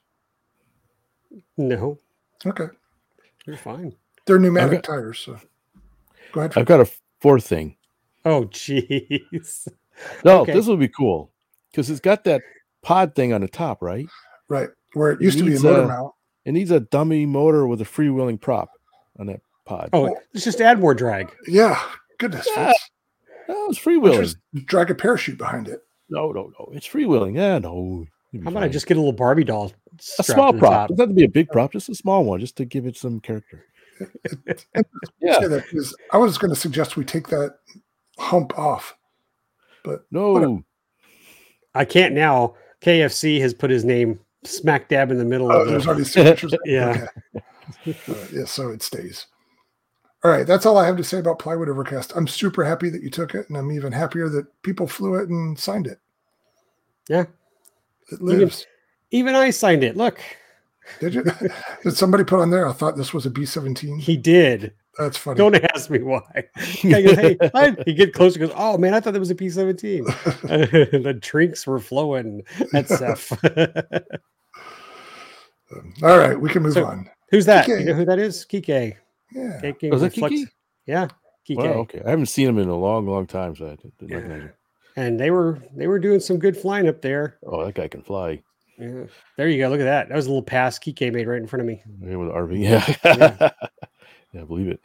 no, 1.56 1.98
Okay, 2.44 2.66
you're 3.46 3.56
fine. 3.56 3.94
they're 4.26 4.38
pneumatic 4.38 4.82
got- 4.82 4.94
tires. 4.94 5.18
So 5.18 5.38
go 6.32 6.40
ahead. 6.40 6.52
I've 6.56 6.66
got 6.66 6.80
a 6.80 6.90
fourth 7.20 7.46
thing. 7.46 7.76
Oh, 8.24 8.44
jeez. 8.50 9.68
No, 10.24 10.40
Okay. 10.40 10.52
this 10.52 10.66
will 10.66 10.76
be 10.76 10.88
cool 10.88 11.30
because 11.70 11.90
it's 11.90 12.00
got 12.00 12.24
that 12.24 12.42
pod 12.86 13.14
thing 13.14 13.32
on 13.32 13.40
the 13.40 13.48
top, 13.48 13.82
right? 13.82 14.06
Right 14.48 14.68
where 14.94 15.10
it 15.10 15.20
used 15.20 15.36
to 15.38 15.44
be 15.44 15.50
a 15.50 15.52
needs 15.52 15.64
motor 15.64 15.82
a- 15.82 15.88
mount. 15.88 16.12
It 16.44 16.52
needs 16.52 16.70
a 16.70 16.78
dummy 16.80 17.26
motor 17.26 17.66
with 17.66 17.80
a 17.80 17.84
freewheeling 17.84 18.40
prop 18.40 18.70
on 19.18 19.26
that 19.26 19.40
pod. 19.66 19.90
Oh, 19.92 20.16
let's 20.32 20.44
just 20.44 20.60
add 20.60 20.78
more 20.78 20.94
drag. 20.94 21.34
Yeah, 21.48 21.78
goodness. 22.18 22.46
Yeah. 22.48 22.68
folks. 22.68 22.90
no, 23.48 23.66
it's 23.68 23.84
Why 23.84 23.92
don't 23.94 24.04
you 24.04 24.10
freewheeling. 24.12 24.20
Just 24.22 24.36
drag 24.66 24.90
a 24.90 24.94
parachute 24.94 25.36
behind 25.38 25.66
it. 25.68 25.80
No, 26.08 26.30
no, 26.30 26.52
no. 26.58 26.70
It's 26.72 26.86
freewheeling. 26.86 27.34
Yeah, 27.34 27.58
no. 27.58 28.06
you'll 28.30 28.40
be 28.40 28.44
How 28.44 28.50
about 28.50 28.62
I 28.62 28.68
just 28.68 28.86
get 28.86 28.96
a 28.96 29.00
little 29.00 29.12
Barbie 29.12 29.42
doll? 29.44 29.72
a 30.20 30.22
small 30.22 30.52
to 30.52 30.56
the 30.56 30.60
prop? 30.60 30.72
top? 30.72 30.88
Doesn't 30.90 31.00
have 31.00 31.08
to 31.08 31.14
be 31.14 31.24
a 31.24 31.28
big 31.28 31.48
prop, 31.48 31.72
just 31.72 31.88
a 31.88 31.94
small 31.96 32.24
one, 32.24 32.38
just 32.38 32.56
to 32.56 32.64
give 32.64 32.86
it 32.86 32.96
some 32.96 33.20
character. 33.20 33.64
Yeah. 35.20 35.38
That 35.40 35.92
I 36.12 36.18
was 36.18 36.38
going 36.38 36.50
to 36.54 36.60
suggest 36.60 36.96
we 36.96 37.04
take 37.04 37.28
that 37.28 37.56
hump 38.18 38.56
off. 38.58 38.94
but 39.82 40.04
No. 40.10 40.32
Whatever. 40.32 40.58
I 41.74 41.84
can't 41.84 42.14
now. 42.14 42.54
KFC 42.82 43.40
has 43.40 43.54
put 43.54 43.70
his 43.70 43.84
name 43.84 44.18
smack 44.44 44.88
dab 44.88 45.10
in 45.10 45.18
the 45.18 45.24
middle 45.24 45.50
Oh, 45.52 45.62
of 45.62 45.68
there's 45.68 45.84
the. 45.84 45.88
already 45.90 46.04
signatures. 46.04 46.54
Yeah. 46.64 47.06
Okay. 47.84 47.96
Right, 48.06 48.32
yeah, 48.32 48.44
so 48.44 48.68
it 48.70 48.82
stays. 48.82 49.26
All 50.22 50.30
right, 50.30 50.46
that's 50.46 50.66
all 50.66 50.78
I 50.78 50.86
have 50.86 50.96
to 50.98 51.04
say 51.04 51.18
about 51.18 51.38
Plywood 51.40 51.68
Overcast. 51.68 52.12
I'm 52.14 52.28
super 52.28 52.64
happy 52.64 52.90
that 52.90 53.02
you 53.02 53.10
took 53.10 53.34
it, 53.34 53.48
and 53.48 53.56
I'm 53.58 53.72
even 53.72 53.92
happier 53.92 54.28
that 54.28 54.46
people 54.62 54.86
flew 54.86 55.16
it 55.16 55.28
and 55.28 55.58
signed 55.58 55.86
it. 55.88 55.98
Yeah. 57.08 57.22
It 58.10 58.14
Even- 58.22 58.26
lives. 58.26 58.66
Even 59.10 59.34
I 59.34 59.50
signed 59.50 59.82
it. 59.84 59.96
Look, 59.96 60.20
Did 61.00 61.14
you? 61.14 61.24
Did 61.82 61.96
somebody 61.96 62.22
put 62.24 62.40
on 62.40 62.50
there? 62.50 62.68
I 62.68 62.72
thought 62.72 62.96
this 62.96 63.12
was 63.14 63.26
a 63.26 63.30
B-17. 63.30 64.00
he 64.00 64.16
did. 64.16 64.72
That's 64.98 65.16
funny. 65.18 65.36
Don't 65.36 65.54
ask 65.74 65.90
me 65.90 66.02
why. 66.02 66.22
Guy 66.82 67.02
goes, 67.02 67.16
hey, 67.16 67.36
hi." 67.54 67.76
he 67.84 67.92
get 67.94 68.14
closer. 68.14 68.38
Goes, 68.38 68.52
oh 68.54 68.78
man, 68.78 68.94
I 68.94 69.00
thought 69.00 69.12
that 69.12 69.20
was 69.20 69.30
a 69.30 69.34
P 69.34 69.50
seventeen. 69.50 70.04
the 70.04 71.18
drinks 71.20 71.66
were 71.66 71.80
flowing 71.80 72.42
at 72.74 72.88
SEFF. 72.88 73.32
All 76.02 76.18
right, 76.18 76.40
we 76.40 76.48
can 76.48 76.62
move 76.62 76.74
So- 76.74 76.86
on. 76.86 77.10
Who's 77.30 77.44
that? 77.46 77.66
Kike. 77.66 77.80
You 77.80 77.86
know 77.86 77.94
who 77.94 78.04
that 78.04 78.20
is? 78.20 78.46
Kike. 78.48 78.94
Yeah. 79.32 79.60
Kike 79.60 79.84
oh, 79.84 79.88
Was 79.88 80.02
that 80.02 80.12
Reflex- 80.12 80.34
Kiki? 80.34 80.50
Yeah, 80.86 81.08
Kike. 81.48 81.56
Wow, 81.56 81.80
okay. 81.80 82.00
I 82.06 82.10
haven't 82.10 82.26
seen 82.26 82.48
him 82.48 82.58
in 82.58 82.68
a 82.68 82.76
long, 82.76 83.06
long 83.06 83.26
time, 83.26 83.56
so 83.56 83.66
I 83.66 83.70
didn't 83.70 83.98
didn't 83.98 84.14
recognize 84.14 84.42
him. 84.42 84.52
And 84.94 85.20
they 85.20 85.30
were 85.30 85.60
they 85.74 85.88
were 85.88 85.98
doing 85.98 86.20
some 86.20 86.38
good 86.38 86.56
flying 86.56 86.88
up 86.88 87.02
there. 87.02 87.38
Oh, 87.44 87.64
that 87.64 87.74
guy 87.74 87.88
can 87.88 88.02
fly. 88.02 88.42
Yeah. 88.78 89.04
There 89.36 89.48
you 89.48 89.58
go. 89.58 89.68
Look 89.68 89.80
at 89.80 89.84
that. 89.84 90.08
That 90.08 90.14
was 90.14 90.26
a 90.26 90.28
little 90.28 90.42
pass 90.42 90.78
Kike 90.78 91.12
made 91.12 91.26
right 91.26 91.40
in 91.40 91.46
front 91.46 91.62
of 91.62 91.66
me. 91.66 91.82
Yeah, 92.00 92.16
with 92.16 92.28
RV. 92.28 92.62
Yeah. 92.62 92.94
yeah, 93.04 93.50
I 94.40 94.44
believe 94.44 94.68
it. 94.68 94.80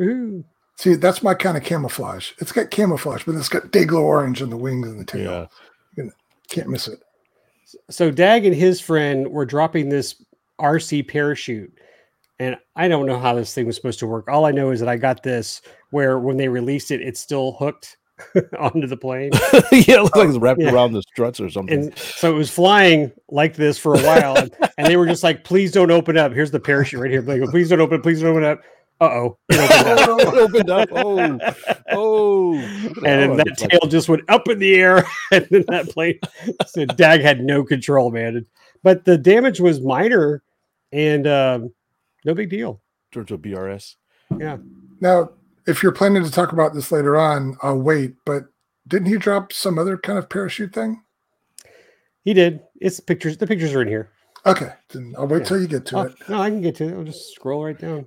Ooh. 0.00 0.44
See, 0.76 0.94
that's 0.94 1.22
my 1.22 1.32
kind 1.34 1.56
of 1.56 1.62
camouflage. 1.64 2.32
It's 2.38 2.52
got 2.52 2.70
camouflage, 2.70 3.24
but 3.24 3.34
it's 3.34 3.48
got 3.48 3.70
day 3.72 3.84
glow 3.86 4.02
orange 4.02 4.42
in 4.42 4.50
the 4.50 4.56
wings 4.56 4.86
and 4.86 5.00
the 5.00 5.04
tail. 5.04 5.48
Yeah. 5.96 6.04
Can't 6.50 6.68
miss 6.68 6.86
it. 6.86 7.00
So 7.90 8.10
Dag 8.10 8.44
and 8.44 8.54
his 8.54 8.80
friend 8.80 9.26
were 9.28 9.46
dropping 9.46 9.88
this 9.88 10.22
RC 10.60 11.08
parachute. 11.08 11.72
And 12.38 12.56
I 12.76 12.88
don't 12.88 13.06
know 13.06 13.18
how 13.18 13.34
this 13.34 13.54
thing 13.54 13.66
was 13.66 13.76
supposed 13.76 13.98
to 14.00 14.06
work. 14.06 14.28
All 14.28 14.44
I 14.44 14.50
know 14.52 14.70
is 14.70 14.78
that 14.80 14.88
I 14.88 14.96
got 14.96 15.22
this 15.22 15.62
where 15.90 16.18
when 16.18 16.36
they 16.36 16.48
released 16.48 16.90
it, 16.90 17.00
it's 17.00 17.18
still 17.18 17.52
hooked 17.52 17.96
onto 18.58 18.86
the 18.86 18.96
plane. 18.96 19.30
yeah, 19.72 19.96
it 19.96 20.02
looks 20.02 20.16
like 20.16 20.28
it's 20.28 20.38
wrapped 20.38 20.60
Yeah. 20.60 20.72
around 20.72 20.92
the 20.92 21.02
struts 21.02 21.40
or 21.40 21.48
something. 21.48 21.74
And 21.84 21.98
so 21.98 22.34
it 22.34 22.36
was 22.36 22.50
flying 22.50 23.10
like 23.30 23.56
this 23.56 23.78
for 23.78 23.94
a 23.94 24.00
while. 24.02 24.36
And, 24.36 24.54
and 24.76 24.86
they 24.86 24.98
were 24.98 25.06
just 25.06 25.22
like, 25.22 25.44
please 25.44 25.72
don't 25.72 25.90
open 25.90 26.18
up. 26.18 26.32
Here's 26.32 26.50
the 26.50 26.60
parachute 26.60 27.00
right 27.00 27.10
here. 27.10 27.22
They 27.22 27.38
go, 27.38 27.50
please 27.50 27.70
don't 27.70 27.80
open, 27.80 28.02
please 28.02 28.20
don't 28.20 28.30
open 28.30 28.44
up. 28.44 28.60
Uh 29.00 29.04
oh. 29.04 29.38
it 29.50 30.26
opened 30.34 30.70
up. 30.70 30.88
Oh, 30.92 31.38
oh. 31.92 32.54
And 32.54 33.04
then 33.04 33.36
that 33.36 33.56
tail 33.58 33.88
just 33.88 34.08
went 34.08 34.22
up 34.28 34.48
in 34.48 34.58
the 34.58 34.74
air, 34.74 35.04
and 35.32 35.46
then 35.50 35.64
that 35.68 35.88
plane. 35.90 36.18
So 36.66 36.86
Dag 36.86 37.20
had 37.20 37.40
no 37.42 37.62
control, 37.62 38.10
man. 38.10 38.46
But 38.82 39.04
the 39.04 39.18
damage 39.18 39.60
was 39.60 39.80
minor, 39.80 40.42
and 40.92 41.26
um, 41.26 41.72
no 42.24 42.34
big 42.34 42.48
deal. 42.50 42.80
Turns 43.12 43.28
to 43.28 43.38
BRS. 43.38 43.96
Yeah. 44.38 44.58
Now, 45.00 45.30
if 45.66 45.82
you're 45.82 45.92
planning 45.92 46.24
to 46.24 46.30
talk 46.30 46.52
about 46.52 46.72
this 46.72 46.90
later 46.90 47.16
on, 47.16 47.56
I'll 47.62 47.78
wait. 47.78 48.14
But 48.24 48.44
didn't 48.88 49.08
he 49.08 49.16
drop 49.18 49.52
some 49.52 49.78
other 49.78 49.98
kind 49.98 50.18
of 50.18 50.28
parachute 50.30 50.72
thing? 50.72 51.02
He 52.24 52.32
did. 52.34 52.60
It's 52.80 52.98
pictures. 52.98 53.36
The 53.36 53.46
pictures 53.46 53.74
are 53.74 53.82
in 53.82 53.88
here. 53.88 54.10
Okay, 54.46 54.70
then 54.90 55.14
I'll 55.18 55.26
wait 55.26 55.40
Yeah. 55.40 55.44
till 55.44 55.60
you 55.60 55.66
get 55.68 55.84
to 55.86 55.96
Oh, 55.98 56.02
it. 56.02 56.14
no, 56.28 56.40
I 56.40 56.50
can 56.50 56.60
get 56.60 56.76
to 56.76 56.84
it. 56.88 56.94
I'll 56.94 57.04
just 57.04 57.32
scroll 57.34 57.64
right 57.64 57.78
down. 57.78 58.06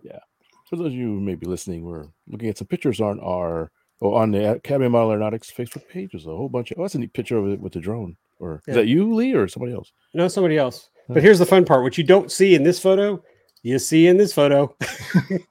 For 0.70 0.76
those 0.76 0.88
of 0.88 0.93
you 0.93 1.07
who 1.07 1.20
may 1.20 1.34
be 1.34 1.47
listening, 1.47 1.84
we're 1.84 2.05
looking 2.28 2.47
at 2.47 2.59
some 2.59 2.67
pictures 2.67 3.01
on 3.01 3.20
our 3.22 3.72
oh, 4.03 4.13
on 4.13 4.32
the 4.32 4.51
Academy 4.51 4.86
of 4.86 4.91
Model 4.91 5.11
Aeronautics 5.11 5.51
Facebook 5.51 5.88
page. 5.89 6.11
There's 6.11 6.28
a 6.28 6.30
whole 6.30 6.47
bunch 6.47 6.70
of 6.70 6.78
oh, 6.78 6.84
that's 6.84 6.93
a 6.93 6.99
neat 6.99 7.13
picture 7.13 7.38
of 7.38 7.47
it 7.47 7.59
with 7.59 7.74
the 7.74 7.80
drone. 7.80 8.15
Or 8.39 8.61
Yeah. 8.67 8.72
is 8.72 8.76
that 8.76 8.88
you, 8.88 9.13
Lee, 9.15 9.34
or 9.34 9.47
somebody 9.47 9.74
else? 9.74 9.91
No, 10.13 10.28
somebody 10.28 10.57
else. 10.57 10.89
But 11.07 11.24
here's 11.24 11.39
the 11.39 11.45
fun 11.45 11.65
part: 11.65 11.82
what 11.82 11.97
you 11.97 12.03
don't 12.03 12.32
see 12.32 12.53
in 12.53 12.61
this 12.61 12.80
photo, 12.80 13.24
you 13.63 13.80
see 13.80 14.05
in 14.05 14.17
this 14.17 14.32
photo. 14.32 14.76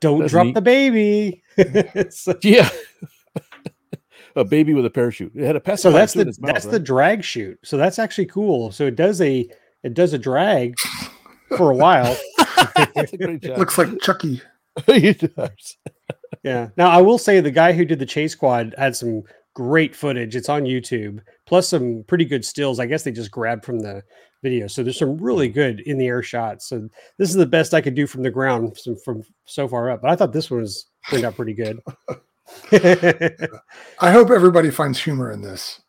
don't 0.00 0.18
That's 0.18 0.32
drop 0.32 0.46
neat. 0.46 0.54
the 0.54 0.60
baby. 0.60 1.42
so, 2.10 2.34
yeah. 2.42 2.68
a 4.36 4.44
baby 4.44 4.74
with 4.74 4.84
a 4.84 4.90
parachute. 4.90 5.32
It 5.36 5.46
had 5.46 5.56
a 5.56 5.76
so 5.76 5.92
that's 5.92 6.14
the 6.14 6.24
mouth, 6.24 6.36
that's 6.40 6.66
the 6.66 6.80
drag 6.80 7.22
chute. 7.22 7.60
So 7.62 7.76
that's 7.76 8.00
actually 8.00 8.26
cool. 8.26 8.72
So 8.72 8.84
it 8.86 8.96
does 8.96 9.20
a 9.20 9.48
it 9.84 9.94
does 9.94 10.12
a 10.12 10.18
drag 10.18 10.74
for 11.56 11.70
a 11.70 11.76
while. 11.76 12.16
That's 12.94 13.12
a 13.12 13.18
great 13.18 13.42
job. 13.42 13.58
Looks 13.58 13.78
like 13.78 13.98
Chucky. 14.00 14.40
He 14.86 15.12
does. 15.12 15.76
Yeah. 16.42 16.68
Now 16.78 16.88
I 16.88 17.02
will 17.02 17.18
say 17.18 17.40
the 17.40 17.50
guy 17.50 17.72
who 17.74 17.84
did 17.84 17.98
the 17.98 18.06
chase 18.06 18.32
squad 18.32 18.74
had 18.78 18.96
some 18.96 19.22
great 19.54 19.94
footage. 19.94 20.34
It's 20.34 20.48
on 20.48 20.62
YouTube, 20.62 21.20
plus 21.46 21.68
some 21.68 22.04
pretty 22.08 22.24
good 22.24 22.42
stills. 22.42 22.80
I 22.80 22.86
guess 22.86 23.02
they 23.04 23.12
just 23.12 23.30
grabbed 23.30 23.66
from 23.66 23.80
the 23.80 24.02
video. 24.42 24.66
So 24.66 24.82
there's 24.82 24.98
some 24.98 25.18
really 25.18 25.48
good 25.50 25.80
in 25.80 25.98
the 25.98 26.06
air 26.06 26.22
shots. 26.22 26.68
So 26.70 26.88
this 27.18 27.28
is 27.28 27.34
the 27.36 27.44
best 27.44 27.74
I 27.74 27.82
could 27.82 27.94
do 27.94 28.06
from 28.06 28.22
the 28.22 28.30
ground 28.30 28.78
from, 28.82 28.96
from 29.04 29.22
so 29.44 29.68
far 29.68 29.90
up. 29.90 30.00
But 30.00 30.10
I 30.10 30.16
thought 30.16 30.32
this 30.32 30.50
one 30.50 30.60
was 30.62 30.86
turned 31.10 31.24
out 31.26 31.36
pretty 31.36 31.52
good. 31.52 31.78
I 34.00 34.10
hope 34.10 34.30
everybody 34.30 34.70
finds 34.70 35.02
humor 35.02 35.30
in 35.32 35.42
this. 35.42 35.82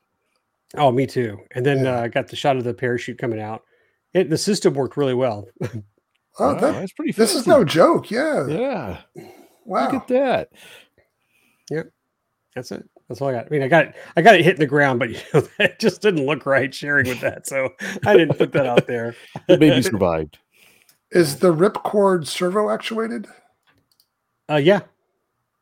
oh, 0.76 0.91
me 0.91 1.07
too. 1.07 1.38
And 1.55 1.66
then 1.66 1.86
Yeah. 1.86 1.99
uh, 1.99 2.01
I 2.03 2.07
got 2.09 2.28
the 2.28 2.36
shot 2.36 2.57
of 2.57 2.64
the 2.66 2.74
parachute 2.74 3.18
coming 3.18 3.39
out. 3.41 3.61
It, 4.14 4.30
the 4.30 4.38
system 4.38 4.74
worked 4.74 4.97
really 4.97 5.14
well. 5.16 5.47
Oh, 6.40 6.54
Wow, 6.54 6.60
that, 6.60 6.72
that's 6.74 6.92
pretty. 6.94 7.12
this 7.12 7.36
is 7.36 7.46
no 7.48 7.64
joke. 7.64 8.10
Yeah. 8.12 8.48
Yeah. 8.48 9.02
Wow. 9.66 9.86
Look 9.86 9.94
at 9.94 10.08
that. 10.10 10.50
Yep. 11.70 11.92
That's 12.56 12.72
it. 12.72 12.88
That's 13.08 13.22
all 13.22 13.30
I 13.30 13.34
got. 13.34 13.46
I 13.46 13.50
mean, 13.50 13.62
I 13.64 13.68
got 13.68 13.86
it, 13.88 13.96
I 14.16 14.22
got 14.22 14.36
it 14.36 14.44
hitting 14.44 14.60
the 14.60 14.66
ground, 14.68 15.00
but 15.00 15.10
you 15.12 15.18
know, 15.34 15.48
that 15.60 15.80
just 15.80 16.02
didn't 16.02 16.26
look 16.26 16.46
right 16.46 16.74
sharing 16.74 17.08
with 17.08 17.22
that. 17.22 17.48
So 17.48 17.70
I 18.06 18.16
didn't 18.18 18.38
put 18.38 18.52
that 18.54 18.66
out 18.66 18.88
there. 18.88 19.16
The 19.48 19.58
baby 19.58 19.82
survived. 19.82 20.38
Is 21.12 21.38
the 21.38 21.54
ripcord 21.54 22.26
servo 22.26 22.70
actuated? 22.72 23.28
Uh, 24.50 24.56
yeah, 24.56 24.82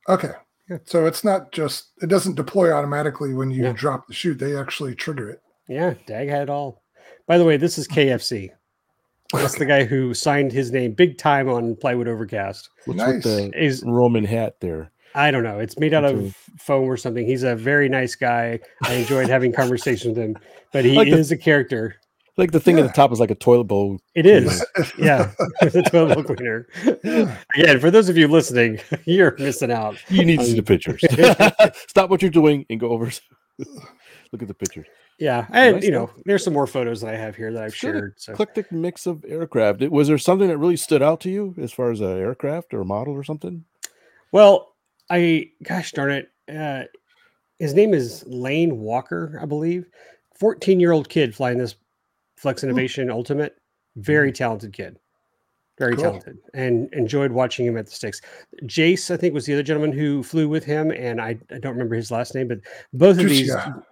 Okay. 0.10 0.32
Yeah. 0.70 0.78
So 0.86 1.06
it's 1.06 1.24
not 1.24 1.52
just 1.52 1.90
it 2.02 2.08
doesn't 2.08 2.36
deploy 2.36 2.72
automatically 2.72 3.34
when 3.34 3.52
you 3.52 3.64
Yeah. 3.66 3.74
drop 3.74 4.08
the 4.08 4.14
chute. 4.14 4.40
They 4.40 4.56
actually 4.56 4.96
trigger 4.96 5.30
it. 5.30 5.42
yeah. 5.68 5.96
Dag 6.08 6.30
had 6.30 6.44
it 6.44 6.50
all. 6.50 6.82
By 7.28 7.38
the 7.38 7.44
way, 7.46 7.58
this 7.58 7.78
is 7.78 7.88
KFC. 7.88 8.52
That's 9.34 9.58
the 9.58 9.66
guy 9.66 9.86
who 9.86 10.14
signed 10.14 10.52
his 10.52 10.72
name 10.72 10.94
big 10.94 11.18
time 11.18 11.48
on 11.50 11.76
Plywood 11.76 12.08
Overcast. 12.08 12.70
What's 12.86 12.98
Nice. 12.98 13.14
with 13.14 13.24
the 13.24 13.52
Is 13.64 13.84
Roman 13.86 14.24
hat 14.26 14.56
there? 14.60 14.92
I 15.16 15.32
don't 15.32 15.44
know. 15.44 15.60
It's 15.60 15.78
made 15.80 15.94
out 15.94 16.06
Okay. 16.06 16.28
of 16.28 16.36
foam 16.58 16.86
or 16.86 16.98
something. 16.98 17.26
He's 17.26 17.44
a 17.44 17.56
very 17.56 17.90
nice 17.90 18.16
guy. 18.16 18.60
I 18.84 18.94
enjoyed 18.94 19.28
having 19.30 19.52
conversations 19.52 20.16
with 20.16 20.24
him, 20.24 20.38
but 20.72 20.86
he 20.86 20.94
Like 20.94 21.10
the- 21.10 21.18
is 21.18 21.32
a 21.32 21.38
character. 21.38 21.96
Like 22.38 22.52
the 22.54 22.62
thing 22.62 22.80
at 22.80 22.84
the 22.84 22.94
top 22.94 23.12
is 23.12 23.20
like 23.20 23.30
a 23.30 23.36
toilet 23.36 23.66
bowl. 23.66 24.00
It 24.16 24.26
is. 24.26 24.66
Yeah, 24.98 25.32
the 25.62 25.84
toilet 25.92 26.16
bowl 26.16 26.24
cleaner. 26.36 26.66
Again, 27.56 27.80
for 27.82 27.92
those 27.92 28.08
of 28.08 28.18
you 28.18 28.28
listening, 28.30 28.80
you're 29.06 29.36
missing 29.38 29.70
out. 29.72 29.98
You 30.10 30.24
need 30.24 30.40
to 30.40 30.46
see 30.46 30.56
the 30.56 30.64
pictures. 30.64 31.02
Stop 31.88 32.10
what 32.10 32.22
you're 32.22 32.32
doing 32.32 32.66
and 32.70 32.80
go 32.80 32.90
over. 32.92 33.12
Look 34.32 34.42
at 34.42 34.48
the 34.48 34.54
pictures. 34.54 34.88
Yeah, 35.20 35.46
and 35.54 35.76
Nice 35.78 35.84
you 35.86 35.92
know, 35.92 36.08
stuff. 36.08 36.20
there's 36.26 36.44
some 36.44 36.54
more 36.54 36.66
photos 36.66 37.02
that 37.02 37.14
I 37.14 37.18
have 37.18 37.36
here 37.36 37.54
that 37.54 37.64
I've 37.64 37.76
Sure. 37.76 37.94
shared. 37.94 38.14
So 38.18 38.32
Eclectic 38.34 38.72
mix 38.72 39.06
of 39.06 39.24
aircraft. 39.28 39.82
It- 39.84 39.92
Was 39.92 40.08
there 40.08 40.18
something 40.18 40.48
that 40.48 40.58
really 40.58 40.78
stood 40.78 41.04
out 41.04 41.22
to 41.22 41.30
you 41.30 41.54
as 41.62 41.72
far 41.72 41.92
as 41.92 42.02
an 42.02 42.18
aircraft 42.18 42.74
or 42.74 42.82
a 42.82 42.86
model 42.86 43.14
or 43.14 43.24
something? 43.24 43.64
Well, 44.32 44.76
I 45.10 45.52
gosh 45.64 45.92
darn 45.92 46.12
it. 46.12 46.30
Uh, 46.52 46.86
his 47.60 47.74
name 47.76 47.94
is 47.94 48.24
Lane 48.26 48.80
Walker, 48.80 49.38
I 49.42 49.46
believe. 49.46 49.86
14 50.40 50.80
year 50.80 50.92
old 50.92 51.08
kid 51.10 51.36
flying 51.36 51.60
this 51.60 51.76
Flex 52.38 52.64
Innovation 52.64 53.12
Ultimate. 53.12 53.56
Very 53.98 54.32
talented 54.32 54.74
kid. 54.74 54.98
Very 55.78 55.96
Cool. 55.96 56.04
talented. 56.06 56.38
And 56.56 56.92
enjoyed 56.94 57.32
watching 57.32 57.66
him 57.68 57.78
at 57.78 57.86
the 57.86 57.92
sticks. 57.92 58.22
Jace, 58.64 59.12
I 59.12 59.18
think, 59.18 59.34
was 59.36 59.46
the 59.46 59.54
other 59.54 59.64
gentleman 59.64 59.92
who 59.92 60.24
flew 60.24 60.50
with 60.50 60.64
him. 60.64 60.92
And 60.92 61.22
I, 61.22 61.38
I 61.52 61.60
don't 61.60 61.74
remember 61.74 61.96
his 61.96 62.10
last 62.10 62.34
name, 62.34 62.48
but 62.48 62.60
both 62.94 63.20
of 63.20 63.26
these. 63.30 63.52
Ducia. 63.54 63.84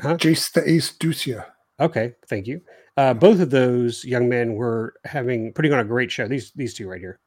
Huh? 0.00 0.16
Jace 0.16 0.52
the 0.52 0.68
Ace 0.68 0.96
Ducia. 0.96 1.46
Okay, 1.78 2.14
thank 2.28 2.46
you. 2.46 2.60
Uh, 2.96 3.14
both 3.14 3.40
of 3.40 3.50
those 3.50 4.04
young 4.04 4.28
men 4.28 4.54
were 4.54 4.94
having 5.04 5.52
putting 5.52 5.72
on 5.72 5.80
a 5.80 5.84
great 5.84 6.10
show. 6.10 6.28
These 6.28 6.52
these 6.52 6.74
two 6.74 6.88
right 6.88 7.00
here, 7.00 7.20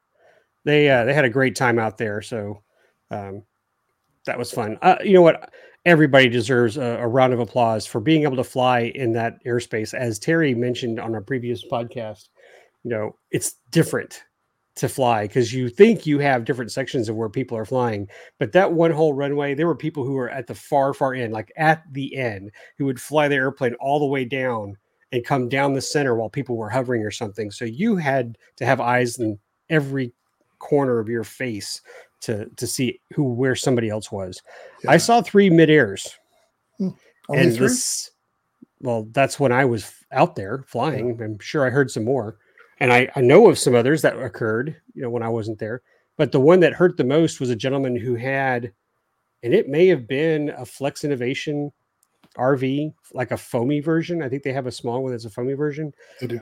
they 0.64 0.88
uh, 0.90 1.04
they 1.04 1.14
had 1.14 1.24
a 1.24 1.30
great 1.30 1.56
time 1.56 1.78
out 1.78 1.98
there. 1.98 2.22
So 2.22 2.62
um, 3.10 3.42
that 4.26 4.38
was 4.38 4.52
fun. 4.52 4.78
Uh, 4.82 4.96
you 5.02 5.14
know 5.14 5.22
what? 5.22 5.52
Everybody 5.86 6.28
deserves 6.28 6.76
a, 6.76 6.98
a 7.00 7.06
round 7.06 7.32
of 7.32 7.40
applause 7.40 7.86
for 7.86 8.00
being 8.00 8.22
able 8.22 8.36
to 8.36 8.44
fly 8.44 8.92
in 8.94 9.12
that 9.14 9.44
airspace. 9.44 9.92
As 9.92 10.18
Terry 10.18 10.54
mentioned 10.54 11.00
on 11.00 11.14
our 11.14 11.20
previous 11.20 11.64
podcast, 11.64 12.28
you 12.84 12.90
know 12.90 13.16
it's 13.30 13.56
different 13.70 14.22
to 14.76 14.88
fly 14.88 15.26
because 15.26 15.52
you 15.54 15.68
think 15.68 16.04
you 16.04 16.18
have 16.18 16.44
different 16.44 16.72
sections 16.72 17.08
of 17.08 17.16
where 17.16 17.28
people 17.28 17.56
are 17.56 17.64
flying, 17.64 18.08
but 18.38 18.52
that 18.52 18.72
one 18.72 18.90
whole 18.90 19.14
runway, 19.14 19.54
there 19.54 19.66
were 19.66 19.76
people 19.76 20.04
who 20.04 20.14
were 20.14 20.30
at 20.30 20.46
the 20.46 20.54
far 20.54 20.92
far 20.92 21.14
end, 21.14 21.32
like 21.32 21.52
at 21.56 21.82
the 21.92 22.16
end, 22.16 22.50
who 22.76 22.84
would 22.86 23.00
fly 23.00 23.28
the 23.28 23.36
airplane 23.36 23.74
all 23.74 23.98
the 23.98 24.06
way 24.06 24.24
down 24.24 24.76
and 25.12 25.24
come 25.24 25.48
down 25.48 25.74
the 25.74 25.80
center 25.80 26.16
while 26.16 26.28
people 26.28 26.56
were 26.56 26.68
hovering 26.68 27.02
or 27.02 27.10
something. 27.10 27.50
So 27.50 27.64
you 27.64 27.96
had 27.96 28.36
to 28.56 28.66
have 28.66 28.80
eyes 28.80 29.18
in 29.18 29.38
every 29.70 30.12
corner 30.58 30.98
of 30.98 31.08
your 31.08 31.24
face 31.24 31.80
to 32.22 32.46
to 32.56 32.66
see 32.66 33.00
who 33.12 33.22
where 33.22 33.54
somebody 33.54 33.90
else 33.90 34.10
was. 34.10 34.42
I 34.88 34.96
saw 34.96 35.22
three 35.22 35.50
mid 35.50 35.70
airs, 35.70 36.18
hmm. 36.78 36.90
Only 37.28 37.42
and 37.42 37.54
three? 37.54 37.68
this, 37.68 38.10
well, 38.80 39.06
that's 39.12 39.38
when 39.38 39.52
I 39.52 39.64
was 39.64 39.92
out 40.10 40.34
there 40.34 40.64
flying. 40.66 41.20
I'm 41.22 41.38
sure 41.38 41.66
I 41.66 41.70
heard 41.70 41.90
some 41.90 42.04
more, 42.04 42.38
and 42.80 42.92
I 42.92 43.08
I 43.16 43.20
know 43.20 43.48
of 43.48 43.58
some 43.58 43.74
others 43.74 44.02
that 44.02 44.18
occurred, 44.18 44.76
you 44.94 45.02
know, 45.02 45.10
when 45.10 45.22
I 45.22 45.28
wasn't 45.28 45.58
there. 45.58 45.82
But 46.16 46.32
the 46.32 46.40
one 46.40 46.60
that 46.60 46.72
hurt 46.72 46.96
the 46.96 47.04
most 47.04 47.40
was 47.40 47.50
a 47.50 47.56
gentleman 47.56 47.96
who 47.96 48.14
had, 48.14 48.72
and 49.42 49.52
it 49.52 49.68
may 49.68 49.88
have 49.88 50.06
been 50.06 50.50
a 50.50 50.64
Flex 50.64 51.04
Innovation 51.04 51.72
RV, 52.36 52.92
like 53.12 53.30
a 53.30 53.36
foamy 53.36 53.80
version. 53.80 54.22
I 54.22 54.28
think 54.28 54.42
they 54.42 54.52
have 54.52 54.66
a 54.66 54.72
small 54.72 55.02
one 55.02 55.12
that's 55.12 55.24
a 55.24 55.30
foamy 55.30 55.54
version. 55.54 55.92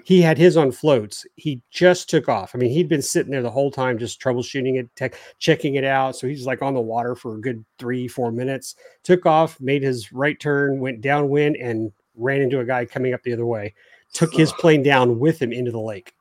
He 0.04 0.22
had 0.22 0.38
his 0.38 0.56
on 0.56 0.72
floats. 0.72 1.26
He 1.36 1.62
just 1.70 2.08
took 2.08 2.28
off. 2.28 2.54
I 2.54 2.58
mean, 2.58 2.70
he'd 2.70 2.88
been 2.88 3.02
sitting 3.02 3.30
there 3.30 3.42
the 3.42 3.50
whole 3.50 3.70
time, 3.70 3.98
just 3.98 4.20
troubleshooting 4.20 4.78
it, 4.78 4.88
tech, 4.96 5.18
checking 5.38 5.74
it 5.74 5.84
out. 5.84 6.16
So 6.16 6.26
he's 6.26 6.46
like 6.46 6.62
on 6.62 6.74
the 6.74 6.80
water 6.80 7.14
for 7.14 7.34
a 7.34 7.40
good 7.40 7.64
three, 7.78 8.08
four 8.08 8.32
minutes. 8.32 8.74
Took 9.02 9.26
off, 9.26 9.60
made 9.60 9.82
his 9.82 10.12
right 10.12 10.38
turn, 10.40 10.80
went 10.80 11.02
downwind, 11.02 11.56
and 11.56 11.92
ran 12.16 12.40
into 12.40 12.60
a 12.60 12.64
guy 12.64 12.86
coming 12.86 13.12
up 13.12 13.22
the 13.22 13.32
other 13.32 13.46
way. 13.46 13.74
Took 14.14 14.32
his 14.34 14.52
plane 14.52 14.82
down 14.82 15.18
with 15.18 15.40
him 15.40 15.52
into 15.52 15.70
the 15.70 15.80
lake. 15.80 16.14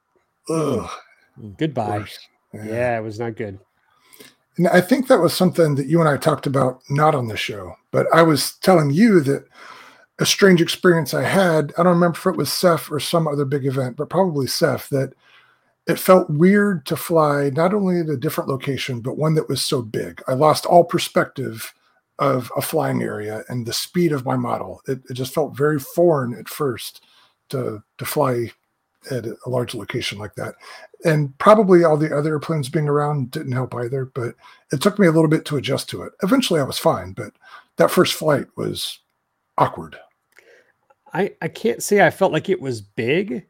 Ugh, 0.50 0.90
Goodbye. 1.58 2.00
worse. 2.00 2.20
Yeah, 2.54 2.98
it 3.00 3.04
was 3.04 3.20
not 3.20 3.36
good. 3.38 3.60
And 4.58 4.68
I 4.70 4.82
think 4.82 5.08
that 5.08 5.20
was 5.22 5.34
something 5.34 5.76
that 5.76 5.88
you 5.88 6.00
and 6.00 6.10
I 6.10 6.18
talked 6.18 6.48
about 6.48 6.82
not 6.90 7.16
on 7.16 7.28
the 7.28 7.38
show, 7.38 7.76
but 7.92 8.08
I 8.14 8.24
was 8.24 8.56
telling 8.58 8.92
you 8.92 9.22
that 9.22 9.46
a 10.20 10.26
strange 10.26 10.62
experience 10.62 11.14
I 11.14 11.24
had. 11.24 11.74
I 11.78 11.84
don't 11.84 11.94
remember 11.96 12.18
if 12.20 12.26
it 12.28 12.38
was 12.38 12.54
SEFF 12.54 12.92
or 12.92 13.00
some 13.00 13.28
other 13.28 13.46
big 13.46 13.66
event, 13.66 13.98
but 13.98 14.10
probably 14.10 14.48
SEFF, 14.48 14.90
that 14.90 15.14
it 15.88 16.00
felt 16.00 16.30
weird 16.30 16.86
to 16.88 16.96
fly 16.96 17.50
not 17.50 17.74
only 17.74 18.00
at 18.00 18.10
a 18.10 18.18
different 18.18 18.50
location, 18.50 19.02
but 19.02 19.18
one 19.18 19.34
that 19.36 19.50
was 19.50 19.62
so 19.62 19.82
big. 19.82 20.22
I 20.28 20.34
lost 20.34 20.66
all 20.66 20.84
perspective 20.84 21.74
of 22.20 22.52
a 22.56 22.62
flying 22.62 23.02
area 23.02 23.44
and 23.50 23.66
the 23.66 23.74
speed 23.74 24.12
of 24.14 24.26
my 24.26 24.36
model. 24.38 24.82
It, 24.88 25.02
it 25.10 25.14
just 25.16 25.34
felt 25.34 25.58
very 25.58 25.80
foreign 25.80 26.34
at 26.38 26.48
first 26.48 27.04
to 27.50 27.84
to 27.98 28.06
fly 28.06 28.52
at 29.10 29.26
a 29.26 29.38
large 29.48 29.74
location 29.74 30.20
like 30.20 30.36
that. 30.36 30.56
And 31.04 31.36
probably 31.40 31.84
all 31.84 31.98
the 31.98 32.16
other 32.16 32.34
airplanes 32.34 32.70
being 32.70 32.88
around 32.88 33.32
didn't 33.32 33.54
help 33.54 33.74
either, 33.74 34.06
but 34.06 34.36
it 34.72 34.82
took 34.82 35.00
me 35.00 35.08
a 35.08 35.12
little 35.12 35.30
bit 35.30 35.46
to 35.46 35.58
adjust 35.58 35.90
to 35.90 36.04
it. 36.04 36.14
Eventually 36.22 36.60
I 36.60 36.64
was 36.64 36.78
fine, 36.78 37.14
but 37.14 37.34
that 37.78 37.90
first 37.92 38.14
flight 38.14 38.46
was 38.56 39.00
awkward. 39.58 39.98
I, 41.14 41.34
I 41.42 41.48
can't 41.48 41.84
say 41.84 42.06
I 42.06 42.10
felt 42.10 42.32
like 42.32 42.50
it 42.50 42.62
was 42.62 42.82
big, 42.82 43.46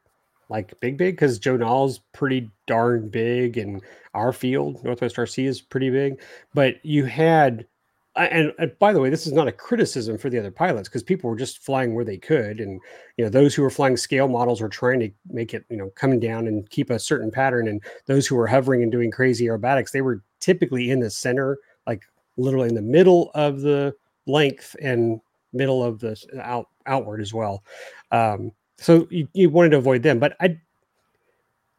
like 0.50 0.80
big, 0.80 0.98
big, 0.98 1.16
because 1.16 1.40
Joe 1.40 1.58
Nall's 1.58 2.00
pretty 2.14 2.50
darn 2.66 3.10
big, 3.10 3.58
and 3.58 3.82
our 4.14 4.34
field, 4.34 4.84
Northwest 4.84 5.16
RC, 5.18 5.46
is 5.46 5.62
pretty 5.62 5.90
big. 5.90 6.22
But 6.54 6.84
you 6.84 7.06
had, 7.06 7.68
and, 8.16 8.54
and 8.60 8.78
by 8.80 8.92
the 8.92 9.00
way, 9.00 9.10
this 9.10 9.26
is 9.26 9.34
not 9.34 9.48
a 9.48 9.52
criticism 9.52 10.18
for 10.18 10.30
the 10.30 10.38
other 10.38 10.52
pilots 10.52 10.90
because 10.90 11.04
people 11.04 11.30
were 11.30 11.36
just 11.36 11.64
flying 11.64 11.96
where 11.96 12.04
they 12.04 12.18
could, 12.18 12.60
and 12.60 12.82
you 13.18 13.24
know 13.24 13.30
those 13.30 13.56
who 13.56 13.62
were 13.62 13.70
flying 13.70 13.96
scale 13.96 14.28
models 14.28 14.62
were 14.62 14.70
trying 14.70 15.00
to 15.00 15.10
make 15.30 15.54
it, 15.54 15.64
you 15.70 15.78
know, 15.78 15.90
coming 15.96 16.20
down 16.20 16.48
and 16.48 16.70
keep 16.70 16.90
a 16.90 17.00
certain 17.00 17.32
pattern, 17.32 17.68
and 17.68 17.82
those 18.08 18.28
who 18.28 18.36
were 18.36 18.48
hovering 18.48 18.84
and 18.84 18.92
doing 18.92 19.12
crazy 19.12 19.46
aerobatics, 19.46 19.92
they 19.92 20.02
were 20.02 20.22
typically 20.40 20.90
in 20.90 21.00
the 21.00 21.10
center, 21.10 21.58
like 21.88 22.04
literally 22.38 22.68
in 22.68 22.76
the 22.76 22.82
middle 22.82 23.32
of 23.34 23.62
the 23.62 23.96
length 24.28 24.76
and 24.82 25.22
middle 25.54 25.84
of 25.84 26.00
the 26.00 26.18
out 26.42 26.68
outward 26.86 27.22
as 27.22 27.34
well. 27.34 27.64
Um, 28.12 28.52
so 28.78 29.08
you, 29.10 29.28
you 29.34 29.50
wanted 29.50 29.70
to 29.70 29.78
avoid 29.78 30.04
them, 30.04 30.20
but 30.20 30.36
I 30.42 30.58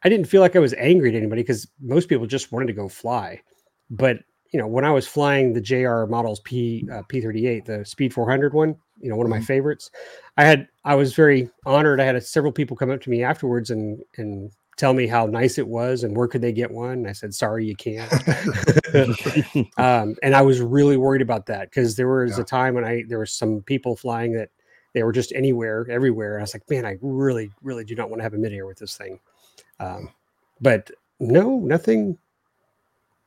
I 0.02 0.08
didn't 0.08 0.26
feel 0.26 0.40
like 0.40 0.56
I 0.56 0.60
was 0.60 0.74
angry 0.74 1.10
at 1.10 1.14
anybody 1.14 1.42
because 1.42 1.68
most 1.80 2.08
people 2.08 2.26
just 2.26 2.52
wanted 2.52 2.66
to 2.66 2.72
go 2.72 2.88
fly. 2.88 3.40
But 3.90 4.20
you 4.52 4.60
know, 4.60 4.66
when 4.66 4.84
I 4.84 4.90
was 4.90 5.06
flying 5.06 5.52
the 5.52 5.60
JR 5.60 6.04
models 6.04 6.40
P 6.40 6.86
uh, 6.92 7.02
P38, 7.08 7.64
the 7.64 7.84
Speed 7.84 8.12
400 8.12 8.52
one, 8.52 8.76
you 9.00 9.08
know 9.08 9.16
one 9.16 9.26
of 9.26 9.30
my 9.30 9.38
Mhm. 9.38 9.46
favorites. 9.46 9.90
I 10.36 10.44
had 10.44 10.68
I 10.84 10.94
was 10.94 11.14
very 11.14 11.50
honored. 11.66 12.00
I 12.00 12.04
had 12.04 12.22
several 12.22 12.52
people 12.52 12.76
come 12.76 12.90
up 12.90 13.00
to 13.02 13.10
me 13.10 13.22
afterwards 13.22 13.70
and 13.70 14.02
and 14.18 14.50
tell 14.76 14.94
me 14.94 15.06
how 15.06 15.26
nice 15.26 15.58
it 15.58 15.68
was 15.68 16.02
and 16.02 16.16
where 16.16 16.26
could 16.26 16.40
they 16.40 16.52
get 16.52 16.70
one. 16.70 16.92
And 16.92 17.08
I 17.08 17.12
said, 17.12 17.34
sorry, 17.34 17.64
you 17.66 17.76
can't. 17.76 18.10
um, 19.76 20.16
and 20.22 20.34
I 20.34 20.42
was 20.42 20.60
really 20.60 20.96
worried 20.96 21.22
about 21.22 21.46
that 21.46 21.70
because 21.70 21.96
there 21.96 22.08
was 22.08 22.36
Yeah. 22.36 22.42
a 22.42 22.44
time 22.44 22.74
when 22.74 22.84
I 22.84 23.04
there 23.08 23.18
were 23.18 23.26
some 23.26 23.62
people 23.62 23.96
flying 23.96 24.32
that 24.32 24.50
they 24.94 25.02
were 25.02 25.12
just 25.12 25.32
anywhere, 25.32 25.86
everywhere. 25.90 26.38
I 26.38 26.42
was 26.42 26.54
like, 26.54 26.68
man, 26.68 26.84
I 26.84 26.98
really, 27.00 27.50
really 27.62 27.84
do 27.84 27.94
not 27.94 28.10
want 28.10 28.20
to 28.20 28.24
have 28.24 28.34
a 28.34 28.38
midair 28.38 28.66
with 28.66 28.78
this 28.78 28.96
thing. 28.96 29.18
Um, 29.80 30.10
but 30.60 30.90
no, 31.18 31.58
nothing, 31.60 32.18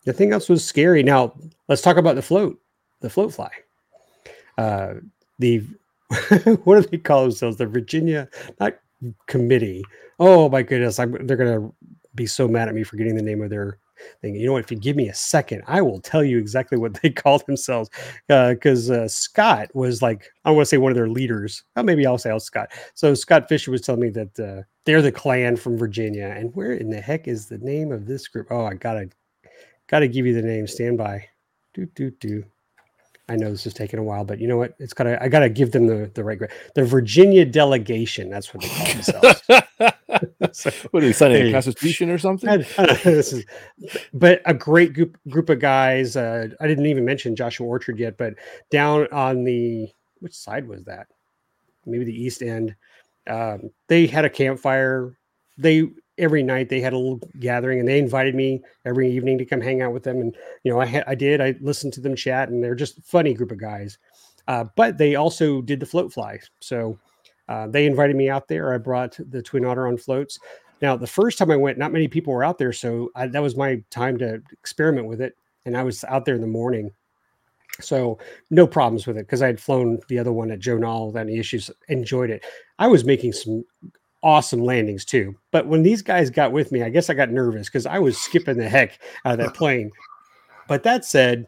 nothing 0.06 0.34
else 0.34 0.50
was 0.50 0.64
scary. 0.64 1.04
Now 1.04 1.34
let's 1.68 1.82
talk 1.82 1.98
about 1.98 2.16
the 2.16 2.22
float, 2.22 2.60
the 3.02 3.10
float 3.10 3.34
fly. 3.34 3.52
Uh, 4.58 4.96
the 5.40 5.64
what 6.64 6.82
do 6.82 6.88
they 6.90 6.98
call 6.98 7.24
themselves? 7.24 7.58
The 7.58 7.66
Virginia, 7.66 8.30
not 8.60 8.78
committee. 9.28 9.84
Oh 10.20 10.50
my 10.50 10.62
goodness, 10.62 11.00
I'm, 11.00 11.26
they're 11.26 11.38
gonna 11.38 11.72
be 12.14 12.26
so 12.26 12.48
mad 12.48 12.70
at 12.70 12.76
me 12.76 12.84
for 12.84 12.96
getting 12.96 13.16
the 13.16 13.22
name 13.22 13.42
of 13.42 13.50
their 13.50 13.80
thing. 14.22 14.36
You 14.36 14.48
know 14.48 14.54
what? 14.54 14.64
If 14.64 14.72
you 14.72 14.78
give 14.78 14.96
me 14.96 15.10
a 15.10 15.14
second, 15.14 15.64
I 15.68 15.82
will 15.82 16.00
tell 16.00 16.24
you 16.24 16.38
exactly 16.38 16.78
what 16.78 16.94
they 17.02 17.10
call 17.10 17.40
themselves. 17.40 17.90
Because 18.28 18.90
uh, 18.90 19.08
Scott 19.08 19.70
was 19.74 20.02
like, 20.02 20.32
I 20.46 20.52
want 20.52 20.62
to 20.62 20.66
say 20.70 20.78
one 20.78 20.92
of 20.92 20.96
their 20.96 21.10
leaders. 21.10 21.64
Oh, 21.76 21.84
maybe 21.84 22.06
I'll 22.06 22.18
say 22.18 22.30
I'll 22.30 22.40
Scott. 22.40 22.72
So 22.94 23.14
Scott 23.14 23.50
Fisher 23.50 23.72
was 23.72 23.82
telling 23.82 24.02
me 24.02 24.10
that 24.10 24.40
uh, 24.40 24.64
they're 24.86 25.02
the 25.02 25.12
clan 25.12 25.56
from 25.56 25.78
Virginia. 25.78 26.34
And 26.38 26.56
where 26.56 26.74
in 26.74 26.90
the 26.90 27.02
heck 27.02 27.28
is 27.28 27.48
the 27.48 27.58
name 27.60 27.92
of 27.92 28.06
this 28.06 28.28
group? 28.28 28.48
Oh, 28.50 28.66
I 28.66 28.76
gotta 28.76 29.10
gotta 29.88 30.08
give 30.08 30.26
you 30.26 30.34
the 30.34 30.42
name. 30.42 30.68
Stand 30.68 30.98
by. 30.98 31.28
Do 31.74 31.86
do 31.96 32.12
do. 32.12 32.44
I 33.28 33.36
know 33.36 33.50
this 33.50 33.66
is 33.66 33.74
taking 33.74 33.98
a 34.00 34.04
while, 34.04 34.24
but 34.24 34.40
you 34.40 34.48
know 34.48 34.58
what? 34.58 34.76
It's 34.80 34.94
gotta. 34.94 35.22
I 35.22 35.28
gotta 35.30 35.50
give 35.50 35.72
them 35.72 35.88
the 35.88 36.12
the 36.14 36.24
right. 36.24 36.40
The 36.76 36.86
Virginia 36.86 37.44
delegation. 37.46 38.30
That's 38.30 38.54
what 38.54 38.62
they 38.64 38.70
call 38.70 38.86
themselves. 38.94 39.42
So- 40.54 40.72
what 40.92 41.04
are 41.04 41.08
they 41.08 41.12
signing 41.12 41.48
a 41.48 41.52
constitution 41.52 42.10
or 42.10 42.18
something? 42.18 42.50
I- 42.50 42.66
I 42.78 42.86
know, 42.86 43.12
is- 43.12 43.46
but 44.14 44.42
a 44.46 44.54
great 44.54 44.94
group 44.94 45.18
group 45.28 45.50
of 45.50 45.60
guys. 45.60 46.16
Uh, 46.16 46.50
I 46.62 46.68
didn't 46.68 46.86
even 46.86 47.04
mention 47.04 47.36
Joshua 47.36 47.66
Orchard 47.68 47.98
yet, 48.00 48.18
but 48.18 48.36
down 48.70 49.08
on 49.12 49.44
the 49.44 49.90
which 50.20 50.36
side 50.36 50.68
was 50.68 50.84
that? 50.86 51.08
Maybe 51.86 52.06
the 52.06 52.24
east 52.24 52.42
end. 52.42 52.76
Um, 53.28 53.72
they 53.88 54.06
had 54.06 54.24
a 54.26 54.30
campfire. 54.30 55.18
They 55.58 55.90
every 56.18 56.44
night 56.44 56.70
they 56.70 56.82
had 56.82 56.94
a 56.94 56.98
little 56.98 57.20
gathering, 57.40 57.80
and 57.80 57.88
they 57.88 58.00
invited 58.00 58.36
me 58.36 58.62
every 58.86 59.12
evening 59.12 59.38
to 59.38 59.46
come 59.46 59.62
hang 59.62 59.82
out 59.82 59.94
with 59.94 60.04
them. 60.04 60.20
And 60.20 60.36
you 60.64 60.72
know, 60.72 60.80
I 60.80 60.86
ha- 60.86 61.04
I 61.08 61.16
did. 61.16 61.42
I 61.42 61.56
listened 61.62 61.94
to 61.94 62.02
them 62.02 62.16
chat, 62.16 62.50
and 62.50 62.64
they're 62.64 62.76
just 62.76 63.04
funny 63.04 63.34
group 63.34 63.52
of 63.52 63.60
guys. 63.60 63.98
Uh, 64.48 64.66
but 64.76 64.98
they 64.98 65.16
also 65.16 65.62
did 65.62 65.80
the 65.80 65.86
float 65.86 66.14
fly, 66.14 66.40
so 66.60 66.98
uh, 67.50 67.68
they 67.68 67.86
invited 67.86 68.16
me 68.16 68.30
out 68.30 68.48
there. 68.48 68.74
I 68.74 68.78
brought 68.78 69.18
the 69.30 69.42
Twin 69.42 69.66
Otter 69.66 69.88
on 69.88 69.98
floats. 69.98 70.40
Now, 70.82 70.96
the 70.96 71.08
first 71.08 71.38
time 71.38 71.52
I 71.52 71.56
went, 71.56 71.78
not 71.78 71.94
many 71.94 72.08
people 72.08 72.34
were 72.34 72.44
out 72.44 72.58
there, 72.58 72.74
so 72.74 73.10
I, 73.16 73.28
that 73.28 73.42
was 73.42 73.56
my 73.56 73.82
time 73.90 74.18
to 74.20 74.42
experiment 74.52 75.08
with 75.08 75.22
it. 75.22 75.36
And 75.66 75.76
I 75.76 75.84
was 75.84 76.04
out 76.04 76.26
there 76.26 76.36
in 76.36 76.42
the 76.42 76.48
morning, 76.48 76.92
so 77.80 78.20
no 78.52 78.68
problems 78.68 79.08
with 79.08 79.18
it 79.18 79.26
because 79.26 79.42
I 79.42 79.48
had 79.48 79.60
flown 79.60 80.00
the 80.10 80.20
other 80.20 80.32
one 80.32 80.52
at 80.52 80.60
Joe 80.60 80.78
Nall 80.78 81.08
without 81.08 81.22
any 81.22 81.40
issues. 81.40 81.72
Enjoyed 81.88 82.30
it. 82.30 82.44
I 82.78 82.88
was 82.88 83.04
making 83.04 83.34
some 83.34 83.64
awesome 84.24 84.64
landings 84.64 85.06
too. 85.06 85.36
But 85.52 85.68
when 85.68 85.84
these 85.84 86.02
guys 86.02 86.30
got 86.30 86.52
with 86.52 86.72
me, 86.72 86.84
I 86.84 86.90
guess 86.90 87.10
I 87.10 87.14
got 87.14 87.32
nervous 87.32 87.68
because 87.68 87.86
I 87.86 88.00
was 88.00 88.18
skipping 88.18 88.58
the 88.58 88.70
heck 88.70 89.00
out 89.24 89.40
of 89.40 89.46
that 89.46 89.54
plane. 89.56 89.92
But 90.68 90.84
that 90.84 91.06
said, 91.06 91.48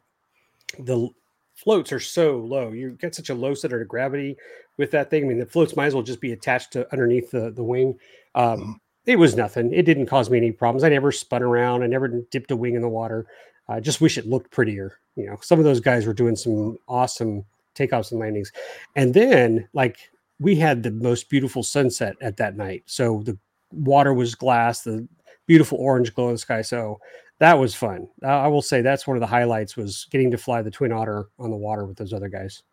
the 0.80 1.09
floats 1.55 1.91
are 1.91 1.99
so 1.99 2.38
low. 2.38 2.72
You 2.72 2.91
get 2.91 3.15
such 3.15 3.30
a 3.30 3.36
low 3.36 3.53
center 3.53 3.82
of 3.82 3.88
gravity 3.88 4.38
with 4.78 4.91
that 4.91 5.09
thing. 5.09 5.26
I 5.26 5.28
mean, 5.28 5.39
the 5.39 5.45
floats 5.45 5.76
might 5.76 5.88
as 5.88 5.93
well 5.93 6.03
just 6.03 6.22
be 6.22 6.32
attached 6.32 6.72
to 6.74 6.91
underneath 6.91 7.32
the, 7.32 7.51
the 7.51 7.63
wing. 7.63 7.97
Um, 8.36 8.80
it 9.05 9.18
was 9.18 9.36
nothing. 9.36 9.74
It 9.74 9.84
didn't 9.84 10.05
cause 10.05 10.30
me 10.30 10.38
any 10.38 10.51
problems. 10.51 10.84
I 10.84 10.89
never 10.89 11.11
spun 11.11 11.41
around. 11.41 11.82
I 11.84 11.88
never 11.88 12.07
dipped 12.07 12.51
a 12.51 12.55
wing 12.55 12.76
in 12.76 12.82
the 12.82 12.89
water. 12.89 13.26
I 13.68 13.80
just 13.80 14.01
wish 14.01 14.18
it 14.18 14.28
looked 14.28 14.51
prettier. 14.51 14.99
You 15.15 15.28
know, 15.28 15.38
some 15.41 15.59
of 15.59 15.65
those 15.65 15.80
guys 15.80 16.05
were 16.05 16.13
doing 16.13 16.36
some 16.36 16.78
awesome 16.88 17.43
takeoffs 17.76 18.11
and 18.11 18.20
landings. 18.20 18.51
And 18.95 19.13
then, 19.13 19.68
like, 19.74 19.97
we 20.40 20.56
had 20.56 20.84
the 20.84 20.92
most 20.92 21.30
beautiful 21.30 21.64
sunset 21.64 22.16
at 22.22 22.38
that 22.38 22.56
night. 22.56 22.84
So 22.86 23.22
the 23.24 23.38
water 23.72 24.14
was 24.14 24.36
glass, 24.36 24.82
the 24.82 25.08
beautiful 25.46 25.78
orange 25.80 26.14
glow 26.14 26.28
in 26.28 26.34
the 26.34 26.38
sky. 26.40 26.62
So 26.62 27.00
that 27.40 27.58
was 27.58 27.74
fun. 27.76 28.08
I 28.24 28.48
will 28.48 28.62
say 28.62 28.82
that's 28.82 29.08
one 29.08 29.18
of 29.18 29.22
the 29.22 29.28
highlights 29.28 29.76
was 29.78 30.08
getting 30.12 30.32
to 30.32 30.38
fly 30.38 30.62
the 30.62 30.72
Twin 30.72 30.92
Otter 30.92 31.28
on 31.40 31.50
the 31.50 31.56
water 31.58 31.86
with 31.86 31.98
those 31.98 32.14
other 32.14 32.30
guys. 32.30 32.64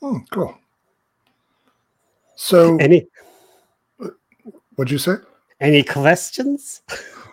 Hmm, 0.00 0.18
cool. 0.30 0.56
So, 2.36 2.76
Any 2.78 3.06
what'd 4.74 4.90
you 4.90 4.98
say? 4.98 5.14
any 5.60 5.82
questions? 5.82 6.82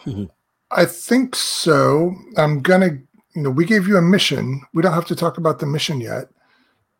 I 0.72 0.86
think 0.86 1.36
so. 1.36 2.14
I'm 2.38 2.62
gonna, 2.62 2.92
you 3.36 3.42
know, 3.42 3.50
we 3.50 3.66
gave 3.66 3.88
you 3.88 3.98
a 3.98 4.02
mission. 4.02 4.62
We 4.74 4.82
don't 4.82 4.94
have 4.94 5.08
to 5.08 5.16
talk 5.16 5.38
about 5.38 5.60
the 5.60 5.66
mission 5.66 6.00
yet, 6.00 6.26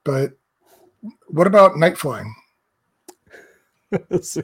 but 0.04 0.32
what 1.28 1.48
about 1.48 1.78
night 1.78 1.98
flying? 1.98 2.34
Let's 4.10 4.30
see. 4.34 4.42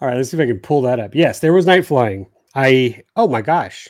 All 0.00 0.08
right, 0.08 0.16
let's 0.16 0.30
see 0.30 0.36
if 0.36 0.42
I 0.42 0.46
can 0.46 0.58
pull 0.58 0.82
that 0.82 1.00
up. 1.00 1.14
Yes, 1.14 1.40
there 1.40 1.52
was 1.52 1.66
night 1.66 1.86
flying. 1.86 2.26
I 2.54 3.02
oh 3.16 3.28
my 3.28 3.42
gosh. 3.42 3.88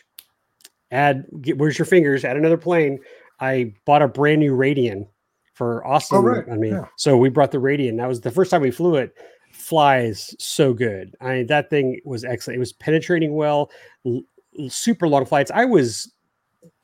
Add 0.91 1.27
get, 1.41 1.59
where's 1.59 1.79
your 1.79 1.87
fingers? 1.87 2.24
Add 2.24 2.37
another 2.37 2.57
plane. 2.57 2.99
I 3.41 3.74
bought 3.85 4.03
a 4.03 4.09
brand 4.09 4.41
new 4.41 4.57
Radian 4.57 5.07
for 5.53 5.87
Austin. 5.87 6.18
Oh, 6.18 6.22
right, 6.22 6.45
I 6.51 6.57
mean, 6.57 6.72
yeah. 6.72 6.87
so 6.97 7.16
we 7.16 7.29
brought 7.29 7.51
the 7.51 7.59
Radian. 7.59 7.97
That 7.97 8.09
was 8.09 8.20
the 8.20 8.31
first 8.31 8.51
time 8.51 8.62
we 8.62 8.70
flew 8.70 8.97
it. 8.97 9.14
Flies 9.53 10.35
so 10.39 10.72
good. 10.72 11.16
I 11.20 11.45
that 11.49 11.70
thing 11.70 12.01
was 12.05 12.24
excellent. 12.24 12.57
It 12.57 12.61
was 12.61 12.72
penetrating 12.74 13.35
well, 13.35 13.70
l- 14.05 14.22
super 14.68 15.09
long 15.09 15.24
flights. 15.24 15.51
I 15.53 15.64
was 15.64 16.12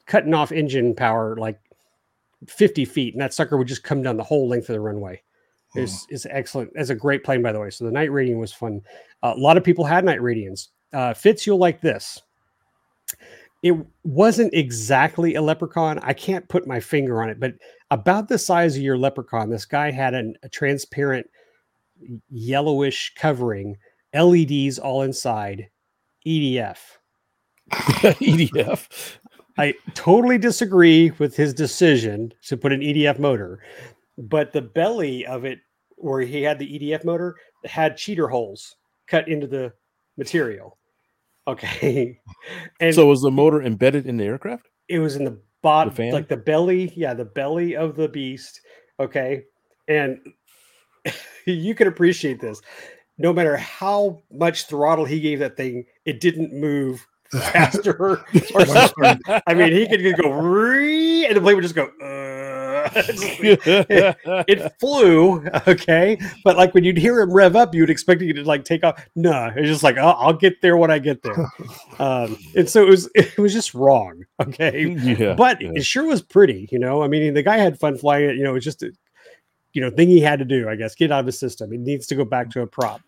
cutting 0.06 0.34
off 0.34 0.52
engine 0.52 0.94
power 0.94 1.36
like 1.36 1.60
50 2.48 2.84
feet, 2.86 3.14
and 3.14 3.20
that 3.20 3.34
sucker 3.34 3.56
would 3.56 3.68
just 3.68 3.84
come 3.84 4.02
down 4.02 4.16
the 4.16 4.24
whole 4.24 4.48
length 4.48 4.68
of 4.68 4.74
the 4.74 4.80
runway. 4.80 5.22
It's, 5.74 6.06
it's 6.10 6.26
excellent. 6.30 6.70
It's 6.74 6.90
a 6.90 6.94
great 6.94 7.24
plane, 7.24 7.42
by 7.42 7.52
the 7.52 7.60
way. 7.60 7.70
So 7.70 7.84
the 7.84 7.90
night 7.90 8.10
radian 8.10 8.38
was 8.38 8.52
fun. 8.52 8.82
a 9.22 9.34
lot 9.34 9.56
of 9.56 9.64
people 9.64 9.84
had 9.84 10.04
night 10.04 10.20
radians. 10.20 10.68
Uh, 10.92 11.14
Fitz, 11.14 11.46
you'll 11.46 11.58
like 11.58 11.80
this. 11.80 12.20
It 13.62 13.74
wasn't 14.02 14.52
exactly 14.54 15.36
a 15.36 15.42
leprechaun. 15.42 15.98
I 16.00 16.12
can't 16.12 16.48
put 16.48 16.66
my 16.66 16.80
finger 16.80 17.22
on 17.22 17.30
it, 17.30 17.38
but 17.38 17.54
about 17.90 18.28
the 18.28 18.38
size 18.38 18.76
of 18.76 18.82
your 18.82 18.98
leprechaun, 18.98 19.50
this 19.50 19.64
guy 19.64 19.90
had 19.90 20.14
an, 20.14 20.34
a 20.42 20.48
transparent 20.48 21.26
yellowish 22.28 23.12
covering, 23.16 23.76
LEDs 24.14 24.78
all 24.78 25.02
inside, 25.02 25.68
EDF. 26.26 26.78
EDF. 27.70 29.18
I 29.58 29.74
totally 29.94 30.38
disagree 30.38 31.10
with 31.18 31.36
his 31.36 31.54
decision 31.54 32.32
to 32.46 32.56
put 32.56 32.72
an 32.72 32.80
EDF 32.80 33.18
motor, 33.18 33.60
but 34.18 34.52
the 34.52 34.62
belly 34.62 35.26
of 35.26 35.44
it, 35.44 35.58
where 35.96 36.20
he 36.20 36.42
had 36.42 36.58
the 36.58 36.78
EDF 36.78 37.04
motor, 37.04 37.36
had 37.64 37.96
cheater 37.96 38.28
holes 38.28 38.76
cut 39.06 39.28
into 39.28 39.46
the 39.46 39.72
material. 40.16 40.78
Okay, 41.46 42.18
and 42.80 42.94
So 42.94 43.06
was 43.06 43.22
the 43.22 43.30
motor 43.30 43.62
embedded 43.62 44.06
in 44.06 44.16
the 44.16 44.24
aircraft? 44.24 44.68
it 44.88 44.98
was 44.98 45.16
in 45.16 45.24
the 45.24 45.40
bottom, 45.62 45.92
fan? 45.94 46.12
like 46.12 46.28
the 46.28 46.36
belly, 46.36 46.92
yeah, 46.96 47.14
the 47.14 47.24
belly 47.24 47.76
of 47.76 47.96
the 47.96 48.08
beast. 48.08 48.60
Okay, 49.00 49.42
and 49.88 50.18
you 51.46 51.74
can 51.74 51.88
appreciate 51.88 52.40
this. 52.40 52.60
No 53.18 53.32
matter 53.32 53.56
how 53.56 54.22
much 54.30 54.66
throttle 54.66 55.04
he 55.04 55.20
gave 55.20 55.38
that 55.40 55.56
thing, 55.56 55.84
it 56.04 56.20
didn't 56.20 56.52
move 56.52 57.06
faster 57.30 58.24
or 58.54 58.66
slower. 58.66 59.18
I 59.46 59.54
mean, 59.54 59.72
he 59.72 59.86
could 59.86 60.16
go 60.20 60.30
"Ree," 60.30 61.26
and 61.26 61.36
the 61.36 61.40
plane 61.40 61.56
would 61.56 61.62
just 61.62 61.74
go. 61.74 61.90
Uh, 62.02 62.21
it 64.48 64.72
flew, 64.80 65.44
okay, 65.66 66.18
but 66.44 66.56
like 66.56 66.74
when 66.74 66.84
you'd 66.84 66.98
hear 66.98 67.20
him 67.20 67.32
rev 67.32 67.56
up, 67.56 67.74
you'd 67.74 67.90
expect 67.90 68.22
it 68.22 68.32
to 68.34 68.44
like 68.44 68.64
take 68.64 68.84
off. 68.84 69.06
No, 69.14 69.50
it's 69.56 69.68
just 69.68 69.82
like 69.82 69.96
oh, 69.96 70.10
I'll 70.18 70.32
get 70.32 70.60
there 70.62 70.76
when 70.76 70.90
I 70.90 70.98
get 70.98 71.22
there. 71.22 71.48
Um, 71.98 72.36
and 72.56 72.68
so 72.68 72.82
it 72.82 72.88
was, 72.88 73.08
it 73.14 73.38
was 73.38 73.52
just 73.52 73.74
wrong, 73.74 74.24
okay. 74.40 74.88
yeah. 74.88 75.34
But 75.34 75.60
yeah. 75.60 75.70
it 75.74 75.84
sure 75.84 76.04
was 76.04 76.20
pretty, 76.20 76.68
you 76.72 76.78
know. 76.78 77.02
I 77.02 77.06
mean, 77.06 77.34
the 77.34 77.42
guy 77.42 77.58
had 77.58 77.78
fun 77.78 77.96
flying 77.96 78.30
it. 78.30 78.36
You 78.36 78.42
know, 78.42 78.50
it 78.50 78.54
was 78.54 78.64
just 78.64 78.82
a, 78.82 78.90
you 79.72 79.80
know, 79.80 79.90
thing 79.90 80.08
he 80.08 80.20
had 80.20 80.40
to 80.40 80.44
do. 80.44 80.68
I 80.68 80.74
guess 80.74 80.96
get 80.96 81.12
out 81.12 81.20
of 81.20 81.26
his 81.26 81.38
system. 81.38 81.72
It 81.72 81.80
needs 81.80 82.06
to 82.08 82.16
go 82.16 82.24
back 82.24 82.50
to 82.50 82.62
a 82.62 82.66
prop. 82.66 83.02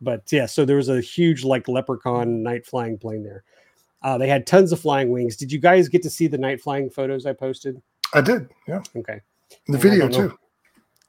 But 0.00 0.22
yeah, 0.32 0.46
so 0.46 0.64
there 0.64 0.76
was 0.76 0.88
a 0.88 1.00
huge 1.00 1.44
like 1.44 1.68
leprechaun 1.68 2.42
night 2.42 2.66
flying 2.66 2.98
plane 2.98 3.22
there. 3.22 3.44
Uh, 4.02 4.16
they 4.16 4.28
had 4.28 4.46
tons 4.46 4.72
of 4.72 4.80
flying 4.80 5.10
wings. 5.10 5.36
Did 5.36 5.52
you 5.52 5.58
guys 5.58 5.88
get 5.88 6.02
to 6.02 6.10
see 6.10 6.26
the 6.26 6.38
night 6.38 6.60
flying 6.60 6.88
photos 6.88 7.26
I 7.26 7.34
posted? 7.34 7.80
I 8.14 8.22
did, 8.22 8.48
yeah. 8.66 8.82
Okay. 8.96 9.20
The 9.68 9.78
I 9.78 9.80
video 9.80 10.08
too. 10.08 10.36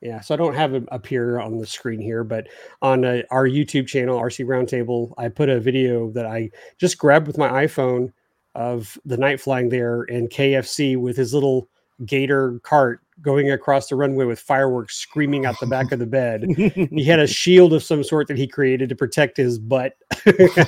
Yeah, 0.02 0.20
so 0.20 0.34
I 0.34 0.38
don't 0.38 0.56
have 0.56 0.74
it 0.74 0.84
up 0.92 1.06
here 1.06 1.40
on 1.40 1.60
the 1.60 1.66
screen 1.66 2.02
here, 2.02 2.24
but 2.24 2.48
on 2.82 3.06
uh, 3.06 3.22
our 3.30 3.48
YouTube 3.48 3.86
channel, 3.86 4.20
RC 4.20 4.46
Roundtable, 4.46 5.14
I 5.18 5.30
put 5.30 5.48
a 5.48 5.60
video 5.60 6.10
that 6.12 6.26
I 6.26 6.50
just 6.80 6.98
grabbed 6.98 7.28
with 7.28 7.38
my 7.38 7.66
iPhone 7.66 8.12
of 8.56 8.98
the 9.06 9.18
night 9.18 9.40
flying 9.40 9.70
there 9.70 10.04
and 10.04 10.30
KFC 10.30 10.98
with 10.98 11.16
his 11.16 11.36
little 11.36 11.70
gator 12.06 12.60
cart 12.64 13.02
going 13.22 13.52
across 13.52 13.88
the 13.88 13.96
runway 13.96 14.26
with 14.26 14.40
fireworks 14.40 14.96
screaming 14.96 15.46
out 15.46 15.60
the 15.60 15.68
back 15.68 15.92
of 15.92 16.00
the 16.00 16.08
bed. 16.08 16.46
He 16.58 17.04
had 17.04 17.20
a 17.20 17.28
shield 17.28 17.72
of 17.74 17.84
some 17.84 18.04
sort 18.04 18.28
that 18.28 18.38
he 18.38 18.48
created 18.48 18.90
to 18.90 18.96
protect 18.96 19.38
his 19.38 19.60
butt. 19.60 19.94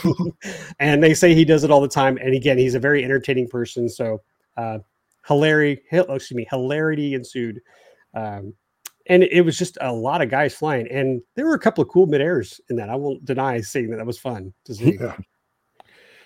and 0.79 1.01
they 1.01 1.15
say 1.15 1.33
he 1.33 1.45
does 1.45 1.63
it 1.63 1.71
all 1.71 1.81
the 1.81 1.87
time. 1.87 2.17
And 2.17 2.35
again, 2.35 2.59
he's 2.59 2.75
a 2.75 2.79
very 2.79 3.03
entertaining 3.03 3.47
person. 3.47 3.89
So 3.89 4.21
uh, 4.57 4.79
hilarity, 5.25 5.81
oh, 5.93 6.15
excuse 6.15 6.35
me, 6.35 6.47
hilarity 6.49 7.13
ensued. 7.13 7.61
Um, 8.13 8.53
and 9.07 9.23
it 9.23 9.41
was 9.41 9.57
just 9.57 9.77
a 9.81 9.91
lot 9.91 10.21
of 10.21 10.29
guys 10.29 10.55
flying, 10.55 10.87
and 10.89 11.21
there 11.35 11.45
were 11.45 11.55
a 11.55 11.59
couple 11.59 11.81
of 11.81 11.89
cool 11.89 12.05
mid 12.05 12.21
airs 12.21 12.61
in 12.69 12.77
that. 12.77 12.89
I 12.89 12.95
won't 12.95 13.25
deny 13.25 13.59
seeing 13.61 13.89
that. 13.89 13.97
That 13.97 14.05
was 14.05 14.19
fun 14.19 14.53
to 14.65 14.73
see. 14.73 14.97
Yeah. 14.99 15.17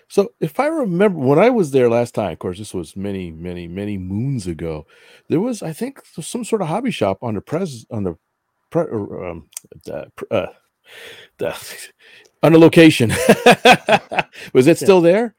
So 0.10 0.30
if 0.40 0.60
I 0.60 0.68
remember 0.68 1.20
when 1.20 1.40
I 1.40 1.50
was 1.50 1.72
there 1.72 1.90
last 1.90 2.16
time, 2.16 2.32
of 2.32 2.40
course, 2.40 2.58
this 2.58 2.74
was 2.74 2.96
many, 2.96 3.30
many, 3.32 3.68
many 3.68 3.98
moons 3.98 4.48
ago. 4.48 4.86
There 5.28 5.42
was, 5.42 5.62
I 5.62 5.74
think, 5.74 6.02
some 6.06 6.46
sort 6.46 6.62
of 6.62 6.70
hobby 6.70 6.92
shop 6.92 7.18
on 7.22 7.36
the 7.36 7.42
pres 7.42 7.86
on 7.92 8.04
the 8.04 8.16
pre, 8.70 8.84
um, 8.84 9.50
the, 9.84 10.10
uh, 10.32 10.48
the, 11.40 11.80
on 12.44 12.54
the 12.54 12.60
location. 12.60 13.10
was 14.54 14.68
it 14.68 14.78
still 14.78 15.02
there? 15.02 15.36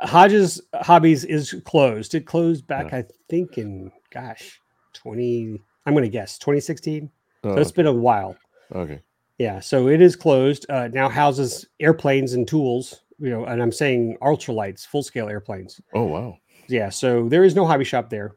Hodges 0.00 0.60
Hobbies 0.74 1.24
is 1.24 1.54
closed. 1.64 2.14
It 2.14 2.26
closed 2.26 2.66
back, 2.66 2.92
yeah. 2.92 2.98
I 2.98 3.04
think, 3.28 3.58
in 3.58 3.90
gosh, 4.10 4.60
twenty. 4.92 5.60
I'm 5.86 5.92
going 5.92 6.04
to 6.04 6.10
guess 6.10 6.38
2016. 6.38 7.10
Oh, 7.44 7.54
so 7.54 7.60
it's 7.60 7.70
been 7.70 7.86
a 7.86 7.92
while. 7.92 8.36
Okay. 8.74 9.02
Yeah, 9.36 9.60
so 9.60 9.88
it 9.88 10.00
is 10.00 10.16
closed. 10.16 10.64
Uh, 10.70 10.88
now 10.88 11.10
houses 11.10 11.66
airplanes 11.78 12.32
and 12.32 12.48
tools 12.48 13.02
you 13.18 13.30
know, 13.30 13.44
and 13.44 13.62
I'm 13.62 13.72
saying 13.72 14.18
ultralights, 14.22 14.86
full 14.86 15.02
scale 15.02 15.28
airplanes. 15.28 15.80
Oh 15.92 16.04
wow. 16.04 16.38
Yeah, 16.68 16.88
so 16.88 17.28
there 17.28 17.44
is 17.44 17.54
no 17.54 17.66
hobby 17.66 17.84
shop 17.84 18.10
there. 18.10 18.36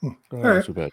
Hmm. 0.00 0.10
Oh, 0.32 0.38
right. 0.38 0.64
so 0.64 0.72
bad. 0.72 0.90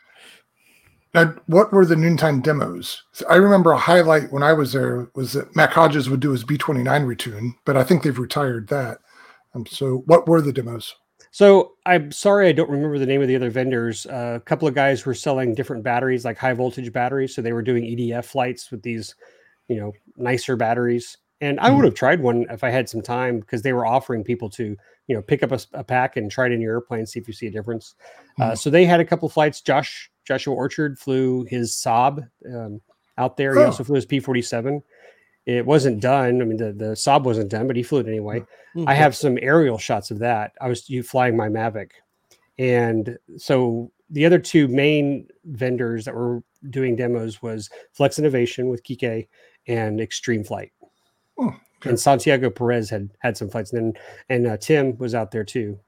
Now, 1.14 1.36
what 1.48 1.72
were 1.72 1.86
the 1.86 1.96
noontime 1.96 2.42
demos? 2.42 3.04
I 3.30 3.36
remember 3.36 3.72
a 3.72 3.78
highlight 3.78 4.32
when 4.32 4.44
I 4.44 4.54
was 4.54 4.74
there 4.74 5.10
was 5.16 5.34
that 5.34 5.56
Mac 5.56 5.72
Hodges 5.72 6.10
would 6.10 6.20
do 6.20 6.32
his 6.32 6.44
B29 6.44 6.84
retune, 7.06 7.56
but 7.66 7.78
I 7.78 7.84
think 7.84 8.04
they've 8.04 8.20
retired 8.20 8.68
that. 8.68 9.00
Um, 9.54 9.66
so, 9.66 10.04
what 10.06 10.28
were 10.28 10.42
the 10.42 10.54
demos? 10.54 10.96
So, 11.32 11.74
I'm 11.86 12.12
sorry 12.12 12.48
I 12.48 12.52
don't 12.52 12.70
remember 12.70 13.00
the 13.00 13.06
name 13.06 13.22
of 13.22 13.28
the 13.28 13.36
other 13.36 13.50
vendors. 13.50 14.06
Uh, 14.06 14.34
a 14.38 14.40
couple 14.40 14.68
of 14.68 14.74
guys 14.74 15.06
were 15.06 15.14
selling 15.14 15.54
different 15.54 15.84
batteries, 15.84 16.26
like 16.26 16.38
high 16.38 16.54
voltage 16.54 16.92
batteries. 16.92 17.36
So, 17.36 17.42
they 17.42 17.54
were 17.54 17.62
doing 17.62 17.84
EDF 17.84 18.26
flights 18.26 18.72
with 18.72 18.82
these, 18.82 19.16
you 19.68 19.80
know, 19.80 19.94
nicer 20.18 20.56
batteries. 20.56 21.18
And 21.40 21.60
I 21.60 21.70
would 21.70 21.78
mm-hmm. 21.78 21.86
have 21.86 21.94
tried 21.94 22.22
one 22.22 22.46
if 22.50 22.64
I 22.64 22.72
had 22.72 22.90
some 22.90 23.02
time 23.02 23.40
because 23.40 23.62
they 23.62 23.74
were 23.74 23.86
offering 23.86 24.24
people 24.24 24.50
to, 24.52 24.76
you 25.06 25.16
know, 25.16 25.22
pick 25.22 25.44
up 25.44 25.52
a, 25.52 25.60
a, 25.74 25.84
pack 25.84 26.18
and 26.18 26.32
try 26.32 26.48
it 26.48 26.52
in 26.52 26.60
your 26.60 26.74
airplane, 26.74 27.06
see 27.06 27.20
if 27.20 27.28
you 27.28 27.34
see 27.34 27.46
a 27.46 27.52
difference. 27.52 27.94
Uh, 28.00 28.02
mm-hmm. 28.02 28.52
Uh, 28.52 28.56
so 28.56 28.70
they 28.72 28.86
had 28.86 29.00
a 29.00 29.06
couple 29.06 29.30
flights. 29.30 29.62
Josh 29.62 30.10
Joshua 30.26 30.56
Orchard 30.56 30.98
flew 30.98 31.46
his 31.46 31.72
Saab 31.72 32.28
um, 32.52 32.82
out 33.20 33.38
there. 33.38 33.56
Oh. 33.56 33.60
He 33.60 33.66
also 33.66 33.84
flew 33.84 33.96
his 33.96 34.06
P 34.06 34.20
forty 34.20 34.42
seven. 34.42 34.82
It 35.48 35.66
wasn't 35.66 36.02
done. 36.02 36.42
I 36.42 36.46
mean, 36.46 36.58
the 36.58 36.74
the 36.74 36.92
Saab 36.92 37.24
wasn't 37.24 37.50
done, 37.50 37.68
but 37.68 37.78
he 37.78 37.82
flew 37.82 38.00
it 38.00 38.08
anyway. 38.08 38.42
Mm-hmm. 38.76 38.84
I 38.88 38.94
have 38.94 39.16
some 39.16 39.40
aerial 39.42 39.78
shots 39.78 40.12
of 40.12 40.20
that. 40.20 40.52
I 40.60 40.68
was 40.68 40.86
flying 41.06 41.38
my 41.38 41.48
Mavic, 41.48 41.92
and 42.60 43.18
so 43.38 43.90
the 44.10 44.26
other 44.26 44.40
two 44.40 44.68
main 44.68 45.26
vendors 45.46 46.04
that 46.04 46.14
were 46.14 46.44
doing 46.70 46.98
demos 46.98 47.42
was 47.42 47.70
Flex 47.94 48.20
Innovation 48.20 48.68
with 48.68 48.84
Quique 48.84 49.30
and 49.68 50.02
Extreme 50.02 50.44
Flight. 50.44 50.74
Oh, 51.40 51.48
okay. 51.78 51.92
And 51.92 52.00
Santiago 52.00 52.50
Perez 52.50 52.90
had 52.90 53.10
had 53.20 53.38
some 53.38 53.50
flights, 53.50 53.72
and 53.72 53.96
then 53.96 54.02
and 54.28 54.48
uh, 54.48 54.58
Tim 54.58 54.98
was 54.98 55.16
out 55.16 55.32
there 55.32 55.46
too. 55.46 55.80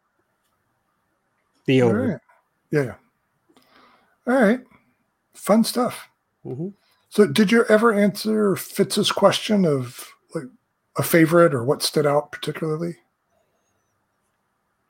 The 1.66 1.82
owner. 1.82 2.08
Right. 2.72 2.86
Yeah. 2.86 2.96
All 4.26 4.42
right. 4.42 4.62
Fun 5.34 5.66
stuff. 5.66 6.08
Mm-hmm. 6.46 6.70
So, 7.10 7.26
did 7.26 7.52
you 7.52 7.66
ever 7.70 7.92
answer 7.92 8.56
Fitz's 8.56 9.12
question 9.12 9.66
of 9.66 10.08
like 10.36 10.46
a 10.98 11.04
favorite 11.04 11.54
or 11.54 11.64
what 11.64 11.82
stood 11.82 12.06
out 12.06 12.32
particularly? 12.32 12.98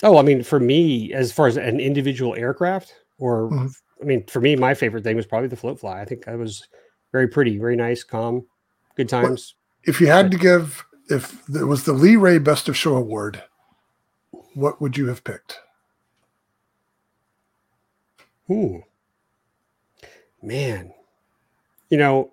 Oh, 0.03 0.17
I 0.17 0.21
mean, 0.21 0.43
for 0.43 0.59
me, 0.59 1.13
as 1.13 1.31
far 1.31 1.47
as 1.47 1.57
an 1.57 1.79
individual 1.79 2.35
aircraft, 2.35 2.93
or 3.17 3.49
mm-hmm. 3.49 3.67
I 4.01 4.05
mean, 4.05 4.25
for 4.27 4.39
me, 4.39 4.55
my 4.55 4.73
favorite 4.73 5.03
thing 5.03 5.15
was 5.15 5.25
probably 5.25 5.49
the 5.49 5.55
float 5.55 5.79
fly. 5.79 5.99
I 5.99 6.05
think 6.05 6.25
that 6.25 6.37
was 6.37 6.67
very 7.11 7.27
pretty, 7.27 7.57
very 7.57 7.75
nice, 7.75 8.03
calm, 8.03 8.45
good 8.95 9.09
times 9.09 9.55
if 9.83 10.01
you 10.01 10.07
had 10.07 10.31
to 10.31 10.37
give, 10.37 10.85
if 11.09 11.47
it 11.49 11.65
was 11.65 11.83
the 11.83 11.93
Lee 11.93 12.15
Ray 12.15 12.37
Best 12.37 12.69
of 12.69 12.77
Show 12.77 12.95
Award, 12.95 13.43
what 14.53 14.81
would 14.81 14.97
you 14.97 15.07
have 15.07 15.23
picked? 15.23 15.59
Ooh, 18.51 18.83
man, 20.41 20.93
you 21.89 21.97
know, 21.97 22.31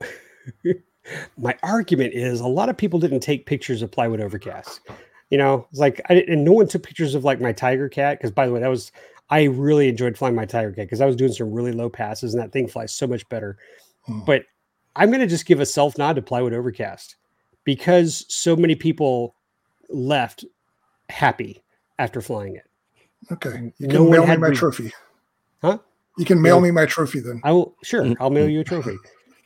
my 1.39 1.57
argument 1.63 2.15
is 2.15 2.41
a 2.41 2.47
lot 2.47 2.69
of 2.69 2.77
people 2.77 2.99
didn't 2.99 3.21
take 3.21 3.47
pictures 3.47 3.83
of 3.83 3.91
plywood 3.91 4.21
overcast. 4.21 4.81
You 5.31 5.39
know, 5.39 5.67
it's 5.71 5.81
like 5.81 6.01
I 6.09 6.25
and 6.29 6.45
no 6.45 6.53
one 6.53 6.69
took 6.69 6.83
pictures 6.83 7.15
of 7.15 7.25
like 7.25 7.41
my 7.41 7.53
tiger 7.53 7.89
cat 7.89 8.19
because 8.19 8.31
by 8.31 8.47
the 8.47 8.53
way, 8.53 8.61
that 8.61 8.69
was 8.69 8.93
I 9.29 9.45
really 9.45 9.89
enjoyed 9.89 10.17
flying 10.17 10.35
my 10.35 10.45
tiger 10.45 10.71
cat 10.71 10.87
because 10.87 11.01
I 11.01 11.07
was 11.07 11.17
doing 11.17 11.33
some 11.33 11.53
really 11.53 11.73
low 11.73 11.91
passes 11.91 12.35
and 12.35 12.43
that 12.43 12.53
thing 12.53 12.69
flies 12.69 12.93
so 12.93 13.07
much 13.07 13.29
better. 13.29 13.59
Hmm. 14.05 14.21
But 14.25 14.45
I'm 14.95 15.11
going 15.11 15.21
to 15.21 15.27
just 15.27 15.47
give 15.47 15.61
a 15.61 15.67
self 15.67 15.99
nod 15.99 16.17
to 16.17 16.23
plywood 16.23 16.55
overcast 16.55 17.17
because 17.65 18.25
so 18.29 18.57
many 18.57 18.75
people 18.75 19.35
left 19.91 20.45
happy 21.09 21.63
after 21.99 22.21
flying 22.21 22.57
it. 22.57 22.65
Okay. 23.33 23.73
You 23.79 23.89
can 23.89 24.05
no 24.05 24.11
mail 24.11 24.27
me 24.27 24.37
my 24.37 24.49
re- 24.49 24.57
trophy. 24.57 24.93
Huh? 25.61 25.79
You 26.19 26.25
can 26.25 26.41
mail 26.41 26.61
me 26.61 26.71
my 26.71 26.87
trophy 26.87 27.21
then. 27.21 27.41
I 27.45 27.53
will 27.53 27.77
sure, 27.83 28.15
I'll 28.21 28.31
mail 28.31 28.49
you 28.49 28.61
a 28.61 28.65
trophy. 28.65 28.97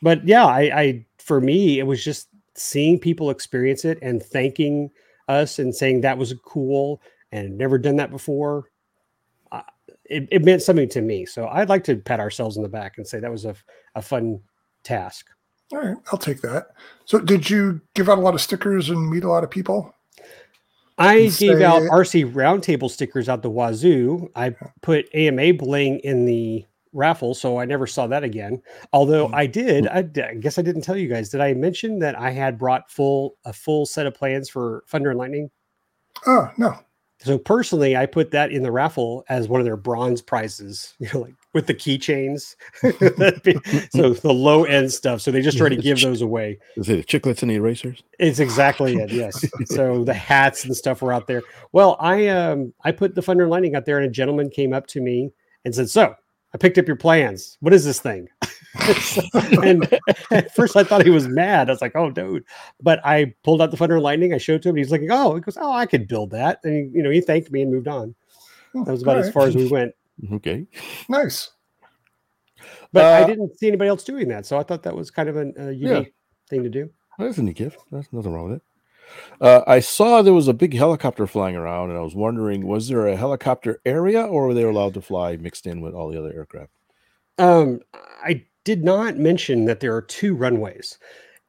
But 0.03 0.27
yeah, 0.27 0.47
I, 0.47 0.61
I 0.75 1.07
for 1.19 1.41
me, 1.41 1.79
it 1.79 1.85
was 1.85 2.03
just 2.05 2.29
seeing 2.55 2.99
people 2.99 3.31
experience 3.31 3.85
it 3.85 3.99
and 4.03 4.23
thanking 4.23 4.91
us 5.29 5.59
and 5.59 5.75
saying 5.75 6.01
that 6.01 6.19
was 6.19 6.35
cool 6.45 7.01
and 7.33 7.57
never 7.57 7.79
done 7.79 7.97
that 7.97 8.11
before. 8.11 8.71
Uh, 9.53 9.63
it, 10.05 10.29
it 10.31 10.45
meant 10.45 10.63
something 10.63 10.89
to 10.89 11.01
me. 11.01 11.25
So 11.25 11.47
I'd 11.49 11.69
like 11.69 11.85
to 11.85 11.97
pat 11.97 12.21
ourselves 12.21 12.57
in 12.57 12.63
the 12.63 12.69
back 12.69 12.99
and 12.99 13.07
say 13.07 13.21
that 13.21 13.31
was 13.31 13.45
a, 13.45 13.55
a 13.95 14.03
fun 14.03 14.41
task. 14.83 15.27
All 15.73 15.79
right, 15.79 15.97
I'll 16.11 16.19
take 16.19 16.41
that. 16.41 16.69
So, 17.05 17.21
did 17.21 17.49
you 17.49 17.81
give 17.95 18.09
out 18.09 18.19
a 18.19 18.21
lot 18.21 18.35
of 18.35 18.41
stickers 18.41 18.91
and 18.91 19.09
meet 19.09 19.23
a 19.23 19.29
lot 19.29 19.45
of 19.45 19.51
people? 19.51 19.95
I 20.99 21.21
gave 21.21 21.33
say, 21.33 21.65
out 21.65 21.83
RC 21.83 22.33
roundtable 22.33 22.91
stickers 22.91 23.29
out 23.29 23.43
the 23.43 23.51
wazoo. 23.51 24.31
I 24.35 24.55
put 24.83 25.07
AMA 25.15 25.55
bling 25.55 26.01
in 26.01 26.27
the 26.27 26.67
raffle, 26.93 27.35
so 27.35 27.59
I 27.59 27.65
never 27.65 27.87
saw 27.87 28.07
that 28.09 28.25
again. 28.25 28.63
Although 28.93 29.27
mm-hmm. 29.27 29.35
I 29.35 29.47
did, 29.47 29.87
I, 29.89 29.99
I, 29.99 30.35
guess 30.35 30.59
I 30.59 30.63
didn't 30.63 30.83
tell 30.83 30.97
you 30.97 31.09
guys. 31.09 31.29
Did 31.29 31.41
I 31.41 31.55
mention 31.55 31.99
that 32.01 32.19
I 32.19 32.31
had 32.31 32.59
brought 32.59 32.91
full 32.91 33.37
a 33.45 33.53
full 33.53 33.87
set 33.87 34.07
of 34.07 34.15
plans 34.15 34.49
for 34.49 34.85
Thunder 34.89 35.11
and 35.11 35.19
Lightning? 35.19 35.51
Oh 36.27 36.51
no! 36.57 36.77
So 37.23 37.37
personally, 37.37 37.97
I 37.97 38.07
put 38.07 38.31
that 38.31 38.51
in 38.51 38.63
the 38.63 38.73
raffle 38.73 39.25
as 39.29 39.47
one 39.47 39.61
of 39.61 39.67
their 39.67 39.77
bronze 39.77 40.23
prizes. 40.23 40.95
You 41.01 41.09
know, 41.13 41.21
like 41.21 41.35
with 41.53 41.67
the 41.67 41.75
keychains. 41.75 42.57
so 43.93 44.15
the 44.15 44.33
low 44.33 44.65
end 44.65 44.93
stuff. 44.93 45.21
So 45.21 45.31
they 45.31 45.43
just 45.43 45.59
try 45.59 45.69
to 45.69 45.77
give 45.77 46.01
those 46.01 46.23
away. 46.23 46.59
Is 46.77 46.89
it 46.89 46.97
the 46.97 47.19
chiclets 47.19 47.43
and 47.43 47.51
the 47.51 47.57
erasers? 47.57 48.03
It's 48.19 48.39
exactly 48.39 48.97
it. 48.97 49.11
Yes. 49.11 49.45
so 49.67 50.05
the 50.05 50.15
hats 50.15 50.65
and 50.65 50.77
stuff 50.77 51.03
were 51.03 51.13
out 51.13 51.27
there. 51.27 51.43
Well, 51.73 51.97
I 52.01 52.29
um 52.29 52.73
I 52.85 52.93
put 52.93 53.15
the 53.15 53.23
Thunder 53.23 53.45
and 53.45 53.51
Lightning 53.51 53.75
out 53.75 53.85
there, 53.85 53.99
and 53.99 54.07
a 54.07 54.11
gentleman 54.11 54.51
came 54.51 54.73
up 54.73 54.87
to 54.89 55.01
me 55.01 55.31
and 55.65 55.75
said, 55.75 55.91
"So 55.91 56.15
I 56.53 56.59
picked 56.59 56.79
up 56.79 56.87
your 56.87 56.97
plans. 56.97 57.57
What 57.61 57.75
is 57.75 57.85
this 57.85 58.01
thing?" 58.01 58.29
and 59.63 59.99
at 60.31 60.55
first 60.55 60.77
I 60.77 60.85
thought 60.85 61.05
he 61.05 61.11
was 61.11 61.29
mad. 61.29 61.69
I 61.69 61.73
was 61.73 61.81
like, 61.81 61.97
"Oh, 61.97 62.11
dude!" 62.11 62.45
But 62.81 63.05
I 63.05 63.35
pulled 63.43 63.63
out 63.63 63.71
the 63.71 63.77
Thunder 63.77 63.97
and 63.97 64.05
Lightning. 64.05 64.33
I 64.33 64.39
showed 64.39 64.63
to 64.63 64.69
him. 64.69 64.77
He's 64.77 64.93
like, 64.93 65.03
"Oh," 65.11 65.35
he 65.35 65.41
goes, 65.41 65.59
"Oh, 65.61 65.73
I 65.73 65.87
could 65.87 66.09
build 66.09 66.31
that." 66.31 66.61
And 66.65 66.75
he, 66.75 66.99
you 66.99 67.03
know, 67.03 67.11
he 67.11 67.21
thanked 67.21 67.51
me 67.51 67.63
and 67.63 67.73
moved 67.73 67.89
on. 67.89 68.15
That 68.75 68.87
was 68.87 69.03
about 69.03 69.19
as 69.19 69.31
far 69.31 69.47
as 69.47 69.55
we 69.55 69.69
went. 69.69 69.95
Okay. 70.35 70.67
Nice. 71.09 71.51
But 72.93 73.07
uh, 73.07 73.25
I 73.25 73.27
didn't 73.27 73.59
see 73.59 73.69
anybody 73.69 73.89
else 73.89 74.05
doing 74.05 74.29
that, 74.29 74.45
so 74.45 74.59
I 74.59 74.63
thought 74.63 74.83
that 74.83 74.95
was 74.95 75.11
kind 75.11 75.31
of 75.31 75.37
a, 75.37 75.53
a 75.57 75.73
unique 75.73 76.07
yeah. 76.09 76.51
thing 76.51 76.63
to 76.63 76.69
do. 76.69 76.91
That's 77.19 77.39
a 77.39 77.43
neat 77.43 77.57
gift. 77.57 77.79
There's 77.91 78.13
nothing 78.13 78.31
wrong 78.31 78.51
with 78.51 78.57
it. 78.57 78.63
Uh, 79.41 79.63
I 79.67 79.81
saw 79.81 80.23
there 80.23 80.35
was 80.35 80.49
a 80.49 80.55
big 80.55 80.75
helicopter 80.75 81.27
flying 81.27 81.57
around, 81.57 81.91
and 81.91 81.99
I 81.99 82.03
was 82.03 82.15
wondering, 82.15 82.67
was 82.67 82.89
there 82.89 83.07
a 83.07 83.17
helicopter 83.17 83.81
area, 83.85 84.23
or 84.23 84.49
were 84.49 84.55
they 84.55 84.63
allowed 84.63 84.95
to 84.95 85.01
fly 85.01 85.37
mixed 85.37 85.67
in 85.67 85.81
with 85.81 85.95
all 85.95 86.09
the 86.09 86.19
other 86.19 86.33
aircraft? 86.33 86.73
Um, 87.39 87.81
I 87.95 88.45
did 88.65 88.85
not 88.85 89.17
mention 89.17 89.65
that 89.65 89.81
there 89.81 89.95
are 89.97 90.03
two 90.03 90.35
runways 90.35 90.99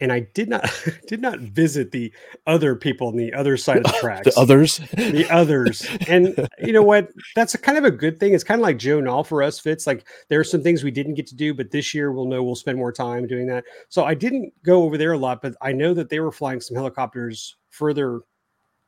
and 0.02 0.12
I 0.12 0.22
did 0.34 0.50
not 0.50 0.70
did 1.08 1.22
not 1.22 1.40
visit 1.40 1.92
the 1.92 2.12
other 2.48 2.76
people 2.76 3.08
on 3.08 3.16
the 3.16 3.34
other 3.34 3.56
side 3.56 3.78
of 3.78 3.84
the 3.84 3.90
tracks. 4.02 4.34
the 4.34 4.40
others, 4.40 4.80
the 4.96 5.28
others, 5.30 5.88
and 6.08 6.50
you 6.60 6.74
know 6.74 6.84
what? 6.84 7.10
That's 7.36 7.54
a 7.54 7.58
kind 7.58 7.78
of 7.78 7.86
a 7.86 7.92
good 7.92 8.20
thing. 8.20 8.34
It's 8.34 8.44
kind 8.44 8.60
of 8.60 8.64
like 8.64 8.78
Joe 8.78 9.00
Nall 9.00 9.26
for 9.26 9.44
us. 9.44 9.60
Fits 9.60 9.88
like 9.88 10.06
there 10.28 10.40
are 10.40 10.44
some 10.44 10.64
things 10.64 10.84
we 10.84 10.92
didn't 10.92 11.14
get 11.14 11.28
to 11.28 11.36
do, 11.36 11.54
but 11.54 11.72
this 11.72 11.94
year 11.94 12.12
we'll 12.12 12.26
know 12.26 12.44
we'll 12.44 12.56
spend 12.56 12.78
more 12.78 12.92
time 12.92 13.28
doing 13.28 13.48
that. 13.48 13.64
So 13.90 14.04
I 14.04 14.16
didn't 14.16 14.52
go 14.64 14.84
over 14.84 14.98
there 14.98 15.14
a 15.14 15.18
lot, 15.18 15.42
but 15.42 15.56
I 15.62 15.72
know 15.72 15.94
that 15.94 16.10
they 16.10 16.20
were 16.20 16.32
flying 16.32 16.60
some 16.60 16.76
helicopters 16.76 17.56
further 17.70 18.22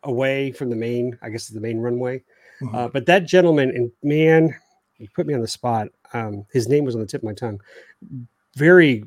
away 0.03 0.51
from 0.51 0.69
the 0.69 0.75
main. 0.75 1.17
I 1.21 1.29
guess 1.29 1.47
the 1.47 1.61
main 1.61 1.77
runway. 1.77 2.23
Mm-hmm. 2.61 2.75
Uh, 2.75 2.87
but 2.87 3.05
that 3.05 3.25
gentleman 3.25 3.69
and 3.69 3.91
man, 4.01 4.55
you 4.97 5.07
put 5.15 5.27
me 5.27 5.33
on 5.33 5.41
the 5.41 5.47
spot. 5.47 5.89
Um, 6.13 6.45
his 6.51 6.67
name 6.67 6.85
was 6.85 6.95
on 6.95 7.01
the 7.01 7.07
tip 7.07 7.21
of 7.21 7.25
my 7.25 7.33
tongue. 7.33 7.59
Very 8.55 9.03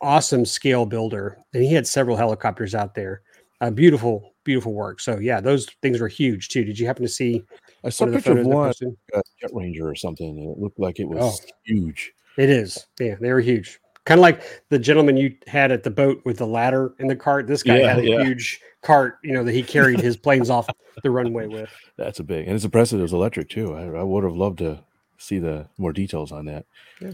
awesome 0.00 0.44
scale 0.44 0.86
builder, 0.86 1.38
and 1.54 1.62
he 1.62 1.72
had 1.72 1.86
several 1.86 2.16
helicopters 2.16 2.74
out 2.74 2.94
there. 2.94 3.22
Uh, 3.60 3.70
beautiful, 3.70 4.34
beautiful 4.44 4.72
work. 4.72 5.00
So 5.00 5.18
yeah, 5.18 5.40
those 5.40 5.66
things 5.82 6.00
were 6.00 6.08
huge 6.08 6.48
too. 6.48 6.64
Did 6.64 6.78
you 6.78 6.86
happen 6.86 7.02
to 7.02 7.08
see? 7.08 7.42
I 7.84 7.88
saw 7.90 8.04
a 8.06 8.12
picture 8.12 8.38
of 8.38 8.46
one 8.46 8.68
posted? 8.68 8.96
uh, 9.14 9.20
Jet 9.40 9.50
Ranger 9.52 9.88
or 9.88 9.94
something, 9.94 10.28
and 10.38 10.50
it 10.52 10.58
looked 10.58 10.78
like 10.78 11.00
it 11.00 11.08
was 11.08 11.40
Oh. 11.42 11.46
huge. 11.64 12.12
It 12.36 12.50
is. 12.50 12.86
Yeah, 13.00 13.16
they 13.20 13.32
were 13.32 13.40
huge. 13.40 13.80
Kind 14.04 14.20
of 14.20 14.22
like 14.22 14.42
the 14.70 14.78
gentleman 14.78 15.16
you 15.16 15.34
had 15.48 15.70
at 15.72 15.82
the 15.82 15.90
boat 15.90 16.22
with 16.24 16.38
the 16.38 16.46
ladder 16.46 16.94
in 16.98 17.08
the 17.08 17.16
cart. 17.16 17.46
This 17.46 17.62
guy 17.62 17.78
Yeah, 17.80 17.88
had 17.94 17.98
a 17.98 18.06
yeah. 18.08 18.22
huge 18.22 18.60
cart, 18.82 19.18
you 19.22 19.32
know, 19.32 19.42
that 19.44 19.52
he 19.52 19.62
carried 19.62 20.00
his 20.00 20.16
planes 20.16 20.48
off 20.50 20.68
the 21.02 21.10
runway 21.10 21.46
with. 21.46 21.68
That's 21.96 22.20
a 22.20 22.24
big, 22.24 22.46
and 22.46 22.54
it's 22.54 22.64
impressive. 22.64 23.00
It 23.00 23.02
was 23.02 23.12
electric 23.12 23.48
too. 23.50 23.74
I, 23.74 23.86
I 23.86 24.02
would 24.04 24.22
have 24.24 24.36
loved 24.36 24.58
to 24.58 24.78
see 25.18 25.38
the 25.40 25.66
more 25.78 25.92
details 25.92 26.30
on 26.32 26.46
that. 26.46 26.64
Yeah. 27.00 27.12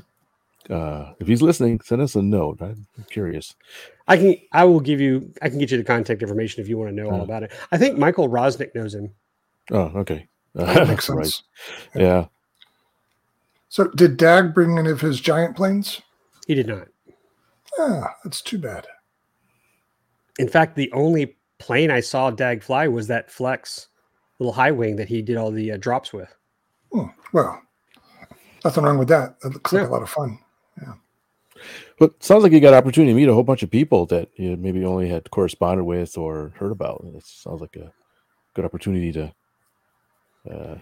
Uh, 0.71 1.13
if 1.21 1.27
he's 1.27 1.43
listening, 1.43 1.79
send 1.85 2.01
us 2.01 2.15
a 2.15 2.23
note. 2.23 2.59
I'm 2.61 2.87
curious. 3.11 3.55
I 4.09 4.17
can 4.17 4.37
I 4.53 4.65
will 4.65 4.81
give 4.81 5.01
you 5.01 5.33
I 5.43 5.49
can 5.49 5.59
get 5.59 5.71
you 5.71 5.77
the 5.79 5.85
contact 5.85 6.23
information 6.23 6.63
if 6.63 6.69
you 6.69 6.79
want 6.79 6.91
to 6.91 6.95
know 6.95 7.11
all 7.11 7.23
about 7.23 7.43
it. 7.43 7.53
I 7.73 7.77
think 7.79 7.99
Michael 7.99 8.29
Rosnick 8.29 8.75
knows 8.75 8.95
him. 8.95 9.13
Oh, 9.71 9.93
okay. 9.97 10.29
That 10.55 10.87
makes 10.89 11.09
Right. 11.09 11.25
sense. 11.27 11.43
Yeah. 11.95 12.27
So, 13.69 13.89
did 13.89 14.17
Dag 14.17 14.55
bring 14.55 14.79
any 14.79 14.91
of 14.91 15.01
his 15.01 15.21
giant 15.21 15.57
planes? 15.57 16.01
He 16.47 16.55
did 16.55 16.69
not. 16.69 16.87
Ah, 17.79 18.15
that's 18.23 18.41
too 18.41 18.59
bad. 18.59 18.87
In 20.39 20.49
fact, 20.49 20.77
the 20.77 20.93
only 20.93 21.37
plane 21.59 21.91
I 21.91 21.99
saw 22.01 22.31
Dag 22.31 22.63
fly 22.63 22.87
was 22.87 23.09
that 23.09 23.31
Flex 23.33 23.89
little 24.39 24.53
high 24.53 24.71
wing 24.71 24.95
that 24.97 25.09
he 25.09 25.23
did 25.23 25.37
all 25.37 25.51
the 25.51 25.73
uh, 25.73 25.77
drops 25.77 26.13
with. 26.13 26.33
Hmm, 26.93 27.07
Well, 27.33 27.61
nothing 28.65 28.85
wrong 28.85 28.99
with 28.99 29.09
that. 29.09 29.41
That 29.41 29.55
looks 29.55 29.73
like 29.73 29.89
a 29.89 29.91
lot 29.91 30.03
of 30.03 30.11
fun. 30.11 30.39
But 31.99 32.23
sounds 32.23 32.43
like 32.43 32.53
you 32.53 32.61
got 32.61 32.73
an 32.73 32.79
opportunity 32.79 33.13
to 33.13 33.17
meet 33.17 33.29
a 33.29 33.35
whole 33.35 33.45
bunch 33.45 33.63
of 33.63 33.71
people 33.71 34.07
that 34.07 34.29
you 34.37 34.57
maybe 34.57 34.85
only 34.85 35.09
had 35.09 35.31
corresponded 35.31 35.87
with 35.87 36.19
or 36.19 36.53
heard 36.57 36.73
about. 36.73 37.05
It 37.15 37.25
sounds 37.25 37.61
like 37.61 37.77
a 37.77 37.93
good 38.55 38.65
opportunity 38.65 39.13
to 39.13 39.35
uh, 40.51 40.77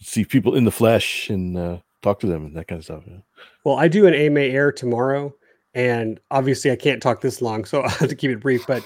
see 0.00 0.24
people 0.24 0.54
in 0.54 0.64
the 0.64 0.70
flesh 0.70 1.28
and 1.28 1.56
uh, 1.56 1.78
talk 2.02 2.20
to 2.20 2.26
them 2.26 2.46
and 2.46 2.56
that 2.56 2.68
kind 2.68 2.78
of 2.78 2.84
stuff. 2.84 3.02
yeah. 3.06 3.18
Well, 3.64 3.76
I 3.76 3.88
do 3.88 4.06
an 4.06 4.14
AMA 4.14 4.40
air 4.40 4.72
tomorrow, 4.72 5.34
and 5.74 6.20
obviously 6.30 6.70
I 6.70 6.76
can't 6.76 7.02
talk 7.02 7.20
this 7.20 7.42
long, 7.42 7.64
so 7.64 7.80
I'll 7.82 7.90
have 7.90 8.08
to 8.08 8.16
keep 8.16 8.30
it 8.30 8.40
brief. 8.40 8.66
But 8.66 8.82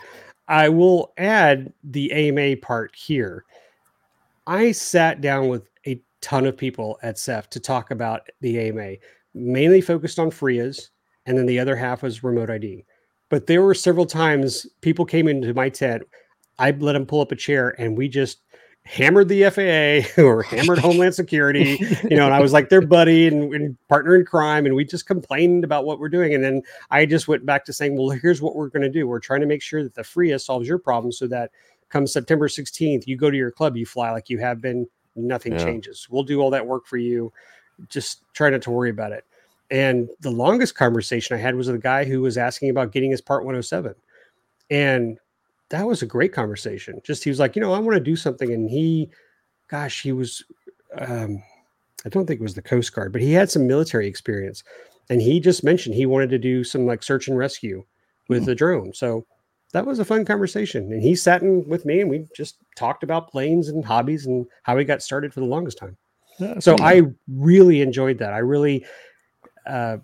I 0.49 0.69
will 0.69 1.13
add 1.19 1.73
the 1.85 2.13
AMA 2.13 2.57
part 2.57 2.95
here. 2.97 3.45
I 4.47 4.73
sat 4.73 5.21
down 5.21 5.49
with 5.49 5.69
a 5.87 6.01
ton 6.21 6.47
of 6.47 6.57
people 6.57 6.99
at 7.03 7.19
SEFF 7.19 7.51
to 7.51 7.61
talk 7.61 7.91
about 7.91 8.29
the 8.41 8.59
AMA, 8.59 8.97
mainly 9.35 9.81
focused 9.81 10.19
on 10.19 10.31
FRIAs, 10.31 10.91
and 11.27 11.37
then 11.39 11.47
the 11.47 11.59
other 11.59 11.77
half 11.77 12.03
was 12.03 12.25
remote 12.25 12.51
ID. 12.51 12.85
But 13.29 13.47
there 13.47 13.63
were 13.63 13.75
several 13.75 14.07
times 14.07 14.67
people 14.81 15.05
came 15.05 15.29
into 15.29 15.55
my 15.55 15.69
tent. 15.69 16.03
I 16.59 16.71
let 16.73 16.93
them 16.93 17.07
pull 17.07 17.21
up 17.21 17.33
a 17.33 17.37
chair, 17.37 17.75
and 17.81 17.97
we 17.97 18.09
just 18.09 18.41
hammered 18.85 19.29
the 19.29 19.45
FAA 19.45 20.23
or 20.23 20.43
hammered 20.43 20.79
Homeland 20.79 21.15
Security 21.15 21.79
you 22.11 22.17
know, 22.17 22.27
and 22.27 22.35
I 22.35 22.41
was 22.41 22.53
like 22.53 22.69
their 22.69 22.85
buddy 22.85 23.29
and, 23.29 23.55
and 23.55 23.77
partner 23.89 24.17
in 24.17 24.25
crime, 24.25 24.67
and 24.67 24.75
we 24.75 24.85
just 24.85 25.07
complained 25.07 25.65
about 25.65 25.85
what 25.85 25.99
we're 25.99 26.09
doing. 26.09 26.35
And 26.35 26.43
then 26.43 26.63
I 26.91 27.07
just 27.07 27.29
went 27.29 27.47
back 27.47 27.65
to 27.67 27.73
saying, 27.73 27.97
well, 27.97 28.11
here's 28.11 28.43
what 28.43 28.57
we're 28.57 28.69
going 28.69 28.83
to 28.83 28.91
do. 28.91 29.07
We're 29.07 29.21
trying 29.21 29.41
to 29.41 29.47
make 29.47 29.63
sure 29.63 29.83
that 29.83 29.95
the 29.95 30.05
FRIA 30.05 30.39
solves 30.39 30.69
your 30.69 30.79
problem 30.79 31.13
so 31.13 31.27
that 31.29 31.53
come 31.89 32.07
September 32.07 32.49
16th, 32.49 33.07
you 33.07 33.17
go 33.17 33.31
to 33.31 33.37
your 33.37 33.51
club, 33.51 33.77
you 33.77 33.87
fly 33.87 34.11
like 34.11 34.29
you 34.29 34.39
have 34.39 34.61
been, 34.61 34.87
nothing 35.15 35.53
Yeah. 35.53 35.65
changes. 35.65 36.09
We'll 36.11 36.23
do 36.23 36.41
all 36.41 36.51
that 36.51 36.67
work 36.67 36.87
for 36.87 36.97
you. 36.97 37.33
Just 37.89 38.23
try 38.33 38.51
not 38.51 38.63
to 38.63 38.71
worry 38.71 38.91
about 38.91 39.13
it. 39.13 39.25
And 39.73 40.09
the 40.21 40.31
longest 40.31 40.77
conversation 40.77 41.35
I 41.35 41.41
had 41.41 41.57
was 41.57 41.67
with 41.67 41.77
a 41.77 41.81
guy 41.81 42.05
who 42.05 42.21
was 42.21 42.39
asking 42.39 42.71
about 42.71 42.93
getting 42.93 43.11
his 43.11 43.21
part 43.21 43.43
107. 43.43 43.95
And 44.71 45.19
that 45.71 45.87
was 45.87 46.03
a 46.03 46.07
great 46.07 46.33
conversation. 46.33 47.01
Just 47.03 47.25
he 47.25 47.31
was 47.31 47.41
like, 47.41 47.57
you 47.57 47.63
know, 47.63 47.73
I 47.73 47.81
want 47.81 47.97
to 47.97 48.01
do 48.01 48.15
something. 48.15 48.53
And 48.53 48.69
he, 48.69 49.11
gosh, 49.69 50.03
he 50.03 50.13
was 50.13 50.45
um, 50.99 51.43
I 52.05 52.09
don't 52.09 52.27
think 52.27 52.41
it 52.41 52.43
was 52.43 52.55
the 52.55 52.63
Coast 52.63 52.95
Guard, 52.95 53.13
but 53.13 53.23
he 53.23 53.33
had 53.33 53.51
some 53.51 53.67
military 53.67 54.07
experience. 54.07 54.63
And 55.11 55.21
he 55.21 55.41
just 55.41 55.65
mentioned 55.65 55.95
he 55.95 56.07
wanted 56.07 56.31
to 56.31 56.39
do 56.39 56.65
some 56.65 56.87
like 56.87 57.03
search 57.03 57.29
and 57.29 57.39
rescue 57.39 57.85
with 58.29 58.45
the 58.45 58.55
drone. 58.55 58.95
So 58.95 59.27
that 59.73 59.87
was 59.87 59.99
a 59.99 60.05
fun 60.05 60.25
conversation. 60.25 60.93
And 60.93 61.03
he 61.03 61.15
sat 61.15 61.43
in 61.43 61.69
with 61.69 61.85
me 61.85 62.01
and 62.01 62.11
we 62.11 62.27
just 62.37 62.57
talked 62.77 63.03
about 63.03 63.29
planes 63.29 63.69
and 63.69 63.85
hobbies 63.85 64.27
and 64.27 64.47
how 64.63 64.77
he 64.77 64.85
got 64.85 65.03
started 65.03 65.33
for 65.33 65.41
the 65.41 65.47
longest 65.47 65.79
time. 65.79 65.97
So 66.61 66.73
neat. 66.73 66.83
I 66.83 67.03
really 67.29 67.83
enjoyed 67.83 68.19
that. 68.19 68.33
I 68.33 68.39
really, 68.39 68.85
uh, 69.67 69.99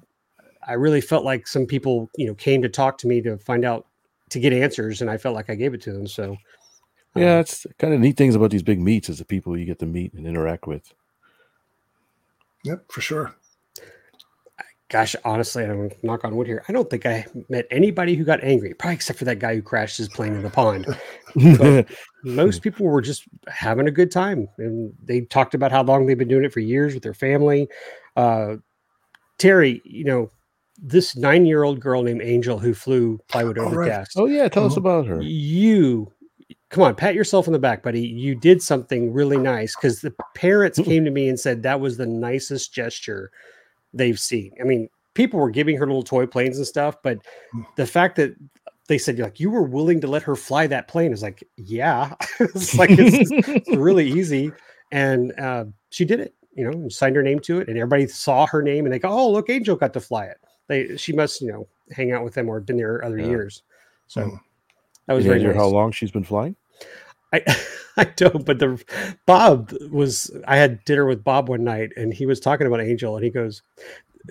I 0.67 0.75
really 0.75 1.01
felt 1.01 1.25
like 1.25 1.47
some 1.47 1.67
people, 1.67 2.11
you 2.17 2.27
know, 2.27 2.35
came 2.35 2.63
to 2.63 2.69
talk 2.69 2.99
to 2.99 3.07
me 3.07 3.23
to 3.23 3.39
find 3.39 3.65
out 3.65 3.87
to 4.31 4.39
get 4.39 4.53
answers, 4.53 5.01
and 5.01 5.11
I 5.11 5.17
felt 5.17 5.35
like 5.35 5.51
I 5.51 5.55
gave 5.55 5.75
it 5.75 5.81
to 5.83 5.93
them. 5.93 6.07
So, 6.07 6.37
yeah, 7.15 7.35
um, 7.35 7.41
it's 7.41 7.67
kind 7.79 7.95
of 7.95 8.01
neat 8.01 8.17
things 8.17 8.35
about 8.35 8.51
these 8.51 8.63
big 8.63 8.81
meets 8.81 9.09
is 9.09 9.19
the 9.19 9.25
people 9.25 9.57
you 9.57 9.65
get 9.65 9.79
to 9.79 9.87
meet 9.87 10.13
and 10.13 10.27
interact 10.27 10.67
with. 10.67 10.93
Yep, 12.65 12.85
for 12.91 13.01
sure. 13.01 13.35
gosh, 14.91 15.17
honestly, 15.25 15.65
I'm 15.65 15.91
knock 16.03 16.25
on 16.25 16.37
wood 16.37 16.47
here. 16.47 16.65
I 16.69 16.73
don't 16.73 16.91
think 16.91 17.07
I 17.07 17.25
met 17.49 17.67
anybody 17.71 18.15
who 18.15 18.25
got 18.25 18.43
angry, 18.43 18.75
probably 18.75 18.97
except 18.97 19.19
for 19.19 19.25
that 19.25 19.39
guy 19.39 19.55
who 19.55 19.63
crashed 19.63 19.97
his 19.97 20.09
plane 20.09 20.35
in 20.35 20.43
the 20.43 20.51
pond. 20.51 20.87
Most 22.25 22.63
people 22.63 22.85
were 22.85 23.01
just 23.01 23.25
having 23.47 23.89
a 23.89 23.93
good 23.93 24.11
time, 24.11 24.49
and 24.59 24.93
they 25.03 25.23
talked 25.23 25.55
about 25.55 25.73
how 25.73 25.83
long 25.83 26.05
they've 26.05 26.19
been 26.19 26.29
doing 26.29 26.45
it 26.45 26.53
for 26.53 26.61
years 26.61 26.93
with 26.93 27.03
their 27.03 27.15
family. 27.15 27.69
Uh, 28.17 28.57
Terry, 29.39 29.81
you 29.85 30.05
know, 30.05 30.31
this 30.81 31.17
nine-year-old 31.17 31.81
girl 31.81 32.03
named 32.03 32.23
Angel 32.23 32.59
who 32.59 32.73
flew 32.75 33.19
plywood 33.29 33.59
Oh, 33.59 33.63
right. 33.63 33.73
overcast. 33.73 34.13
oh 34.17 34.27
yeah, 34.27 34.49
tell 34.49 34.65
us 34.67 34.75
Mhm. 34.75 34.79
about 34.79 35.07
her. 35.07 35.21
You 35.23 36.13
come 36.71 36.85
on, 36.85 36.95
pat 36.95 37.15
yourself 37.15 37.49
on 37.49 37.53
the 37.53 37.59
back, 37.59 37.83
buddy. 37.83 38.01
You 38.07 38.35
did 38.35 38.63
something 38.63 39.13
really 39.13 39.39
nice 39.39 39.75
because 39.75 40.01
the 40.03 40.13
parents 40.35 40.79
came 40.79 41.05
to 41.05 41.11
me 41.11 41.29
and 41.29 41.39
said 41.41 41.63
that 41.63 41.81
was 41.81 41.97
the 41.97 42.07
nicest 42.07 42.73
gesture 42.75 43.31
they've 43.95 44.21
seen. 44.21 44.53
I 44.61 44.65
mean, 44.65 44.89
people 45.15 45.41
were 45.41 45.51
giving 45.51 45.77
her 45.79 45.87
little 45.87 46.03
toy 46.03 46.27
planes 46.27 46.59
and 46.59 46.67
stuff, 46.67 46.97
but 47.03 47.19
the 47.77 47.87
fact 47.87 48.17
that 48.17 48.35
they 48.87 48.99
said 48.99 49.19
like 49.19 49.41
you 49.41 49.51
were 49.51 49.63
willing 49.63 50.01
to 50.03 50.07
let 50.07 50.23
her 50.23 50.37
fly 50.37 50.67
that 50.67 50.89
plane 50.89 51.13
is 51.13 51.23
like, 51.23 51.43
yeah, 51.57 52.15
it's 52.41 52.79
like 52.79 52.91
it's, 52.93 53.31
it's 53.49 53.69
really 53.71 54.09
easy, 54.09 54.53
and 54.93 55.33
uh, 55.41 55.65
she 55.91 56.05
did 56.05 56.21
it. 56.21 56.35
You 56.59 56.65
know, 56.65 56.73
and 56.73 56.93
signed 56.93 57.15
her 57.17 57.23
name 57.23 57.39
to 57.41 57.61
it, 57.61 57.69
and 57.69 57.79
everybody 57.79 58.09
saw 58.09 58.45
her 58.47 58.63
name, 58.63 58.85
and 58.85 58.93
they 58.93 58.99
go, 58.99 59.09
"Oh, 59.11 59.31
look, 59.31 59.49
Angel 59.49 59.77
got 59.77 59.93
to 59.93 60.01
fly 60.01 60.25
it." 60.27 60.39
They 60.67 60.97
she 60.97 61.13
must, 61.13 61.41
you 61.41 61.53
know, 61.53 61.69
hang 61.93 62.11
out 62.13 62.25
with 62.25 62.35
them 62.35 62.49
or 62.49 62.59
been 62.61 62.77
there 62.77 63.05
other 63.05 63.19
Yeah. 63.19 63.29
years. 63.29 63.63
So 64.09 64.23
Mm. 64.23 64.41
that 65.07 65.15
was 65.15 65.25
very 65.25 65.41
nice. 65.43 65.55
how 65.57 65.69
long 65.69 65.93
she's 65.93 66.11
been 66.11 66.25
flying? 66.25 66.57
I 67.33 67.43
I 67.97 68.05
don't, 68.05 68.45
but 68.45 68.59
the 68.59 68.83
Bob 69.25 69.73
was 69.91 70.31
I 70.47 70.57
had 70.57 70.85
dinner 70.85 71.07
with 71.07 71.23
Bob 71.25 71.49
one 71.49 71.63
night 71.65 71.91
and 71.97 72.13
he 72.13 72.27
was 72.27 72.41
talking 72.41 72.67
about 72.67 72.81
Angel 72.81 73.15
and 73.17 73.25
he 73.25 73.31
goes, 73.31 73.63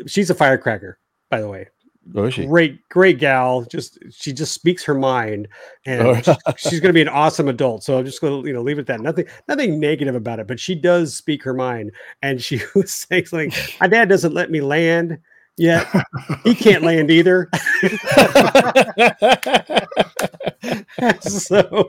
She's 0.05 0.29
a 0.29 0.35
firecracker, 0.35 0.99
by 1.29 1.39
the 1.41 1.47
way. 1.49 1.67
Oh, 2.15 2.29
she? 2.29 2.45
Great, 2.45 2.87
great 2.89 3.19
gal. 3.19 3.63
Just 3.63 3.99
she 4.11 4.31
just 4.33 4.53
speaks 4.53 4.83
her 4.85 4.93
mind 4.93 5.47
and 5.85 6.01
Oh. 6.07 6.21
sh- 6.21 6.29
she's 6.57 6.79
gonna 6.79 6.93
be 6.93 7.01
an 7.01 7.09
awesome 7.09 7.47
adult. 7.47 7.83
So 7.83 7.97
I'm 7.99 8.05
just 8.05 8.21
gonna, 8.21 8.45
you 8.47 8.53
know, 8.53 8.61
leave 8.61 8.77
it 8.77 8.81
at 8.81 8.87
that. 8.87 9.01
Nothing 9.01 9.25
nothing 9.47 9.79
negative 9.79 10.15
about 10.15 10.39
it, 10.39 10.47
but 10.47 10.59
she 10.59 10.75
does 10.75 11.15
speak 11.15 11.43
her 11.43 11.53
mind. 11.53 11.91
And 12.21 12.41
she 12.41 12.61
was 12.75 12.93
saying 12.93 13.25
something, 13.25 13.51
my 13.81 13.87
dad 13.87 14.09
doesn't 14.09 14.33
let 14.33 14.51
me 14.51 14.61
land 14.61 15.17
yet. 15.57 15.87
He 16.43 16.55
can't 16.55 16.83
land 16.83 17.11
either. 17.11 17.49
so 21.19 21.87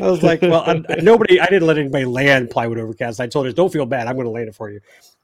was 0.00 0.22
like, 0.22 0.42
well, 0.42 0.62
I, 0.66 0.82
nobody, 1.02 1.40
I 1.40 1.46
didn't 1.46 1.66
let 1.66 1.78
anybody 1.78 2.04
land 2.04 2.50
plywood 2.50 2.78
overcast. 2.78 3.20
I 3.20 3.26
told 3.26 3.46
her, 3.46 3.52
don't 3.52 3.72
feel 3.72 3.86
bad. 3.86 4.06
I'm 4.06 4.14
going 4.14 4.26
to 4.26 4.30
land 4.30 4.48
it 4.48 4.54
for 4.54 4.70
you. 4.70 4.80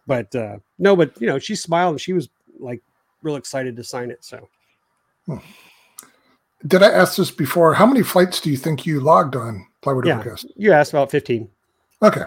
But 0.06 0.35
uh, 0.35 0.59
no, 0.78 0.97
but 0.97 1.19
you 1.20 1.27
know, 1.27 1.39
she 1.39 1.55
smiled 1.55 1.93
and 1.93 2.01
she 2.01 2.12
was 2.12 2.28
like 2.59 2.82
real 3.22 3.36
excited 3.36 3.76
to 3.76 3.84
sign 3.84 4.10
it. 4.10 4.24
So 4.24 4.48
hmm. 5.26 5.38
Did 6.66 6.82
I 6.82 6.90
ask 6.90 7.16
this 7.16 7.30
before? 7.30 7.74
How 7.74 7.86
many 7.86 8.02
flights 8.02 8.40
do 8.40 8.50
you 8.50 8.56
think 8.56 8.86
you 8.86 9.00
logged 9.00 9.34
on 9.34 9.66
Plywood 9.82 10.06
Yeah. 10.06 10.20
Overcast? 10.20 10.46
you 10.56 10.72
asked 10.72 10.92
about 10.92 11.10
15. 11.10 11.48
Okay. 12.02 12.22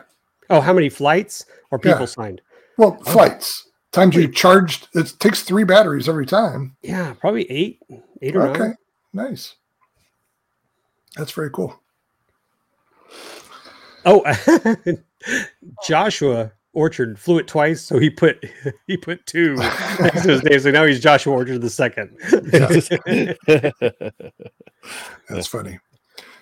Oh, 0.49 0.59
how 0.59 0.73
many 0.73 0.89
flights 0.89 1.45
or 1.71 1.79
Yeah. 1.83 1.93
people 1.93 2.07
signed? 2.07 2.41
Well, 2.77 2.97
oh. 2.99 3.11
flights. 3.11 3.69
Times 3.91 4.13
you 4.15 4.27
charged, 4.27 4.89
it 4.93 5.13
takes 5.19 5.43
three 5.43 5.63
batteries 5.63 6.09
every 6.09 6.25
time. 6.25 6.75
Yeah, 6.81 7.13
probably 7.13 7.49
eight, 7.49 7.81
eight 8.21 8.35
or 8.35 8.47
Okay. 8.49 8.59
nine. 8.59 8.77
Nice. 9.13 9.55
That's 11.15 11.31
very 11.31 11.49
cool. 11.49 11.79
Oh, 14.05 14.21
Joshua 15.87 16.51
Orchard 16.75 17.19
flew 17.19 17.39
it 17.39 17.47
twice, 17.47 17.81
so 17.81 17.97
he 17.97 18.09
put 18.09 18.43
he 18.87 18.97
put 18.97 19.25
two 19.25 19.55
next 19.99 20.23
to 20.23 20.31
his 20.31 20.43
name. 20.43 20.59
So 20.59 20.71
now 20.71 20.85
he's 20.85 20.99
Joshua 20.99 21.33
Orchard 21.33 21.61
the 21.61 21.69
second. 21.69 22.15
That's 25.29 25.47
funny. 25.47 25.79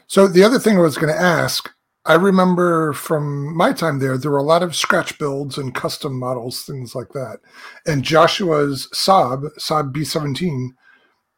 So 0.07 0.27
the 0.27 0.43
other 0.43 0.59
thing 0.59 0.77
I 0.77 0.81
was 0.81 0.97
going 0.97 1.13
to 1.13 1.19
ask 1.19 1.69
I 2.05 2.15
remember 2.15 2.91
from 2.93 3.55
my 3.55 3.71
time 3.71 3.99
there, 3.99 4.17
there 4.17 4.31
were 4.31 4.37
a 4.37 4.43
lot 4.43 4.61
of 4.61 4.75
scratch 4.75 5.17
builds 5.17 5.57
and 5.57 5.73
custom 5.73 6.19
models, 6.19 6.63
things 6.63 6.95
like 6.95 7.09
that. 7.13 7.39
And 7.85 8.03
Joshua's 8.03 8.89
Saab, 8.93 9.47
Saab 9.57 9.93
B17, 9.93 10.69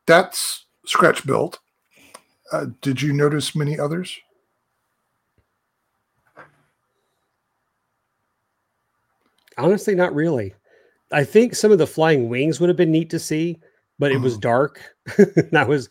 that's 0.08 0.66
scratch 0.88 1.26
built. 1.26 1.60
Uh, 2.52 2.68
did 2.82 3.02
you 3.02 3.14
notice 3.14 3.56
many 3.56 3.80
others? 3.80 4.18
Honestly, 9.58 9.96
not 9.96 10.14
really. 10.14 10.54
I 11.12 11.24
think 11.24 11.56
some 11.56 11.72
of 11.72 11.78
the 11.78 11.88
flying 11.88 12.30
wings 12.30 12.60
would 12.60 12.70
have 12.70 12.78
been 12.78 12.92
neat 12.92 13.10
to 13.12 13.20
see, 13.20 13.60
but 14.00 14.12
it 14.12 14.18
was 14.20 14.38
Mhm. 14.38 14.42
dark. 14.42 14.82
that 15.52 15.68
was 15.68 15.90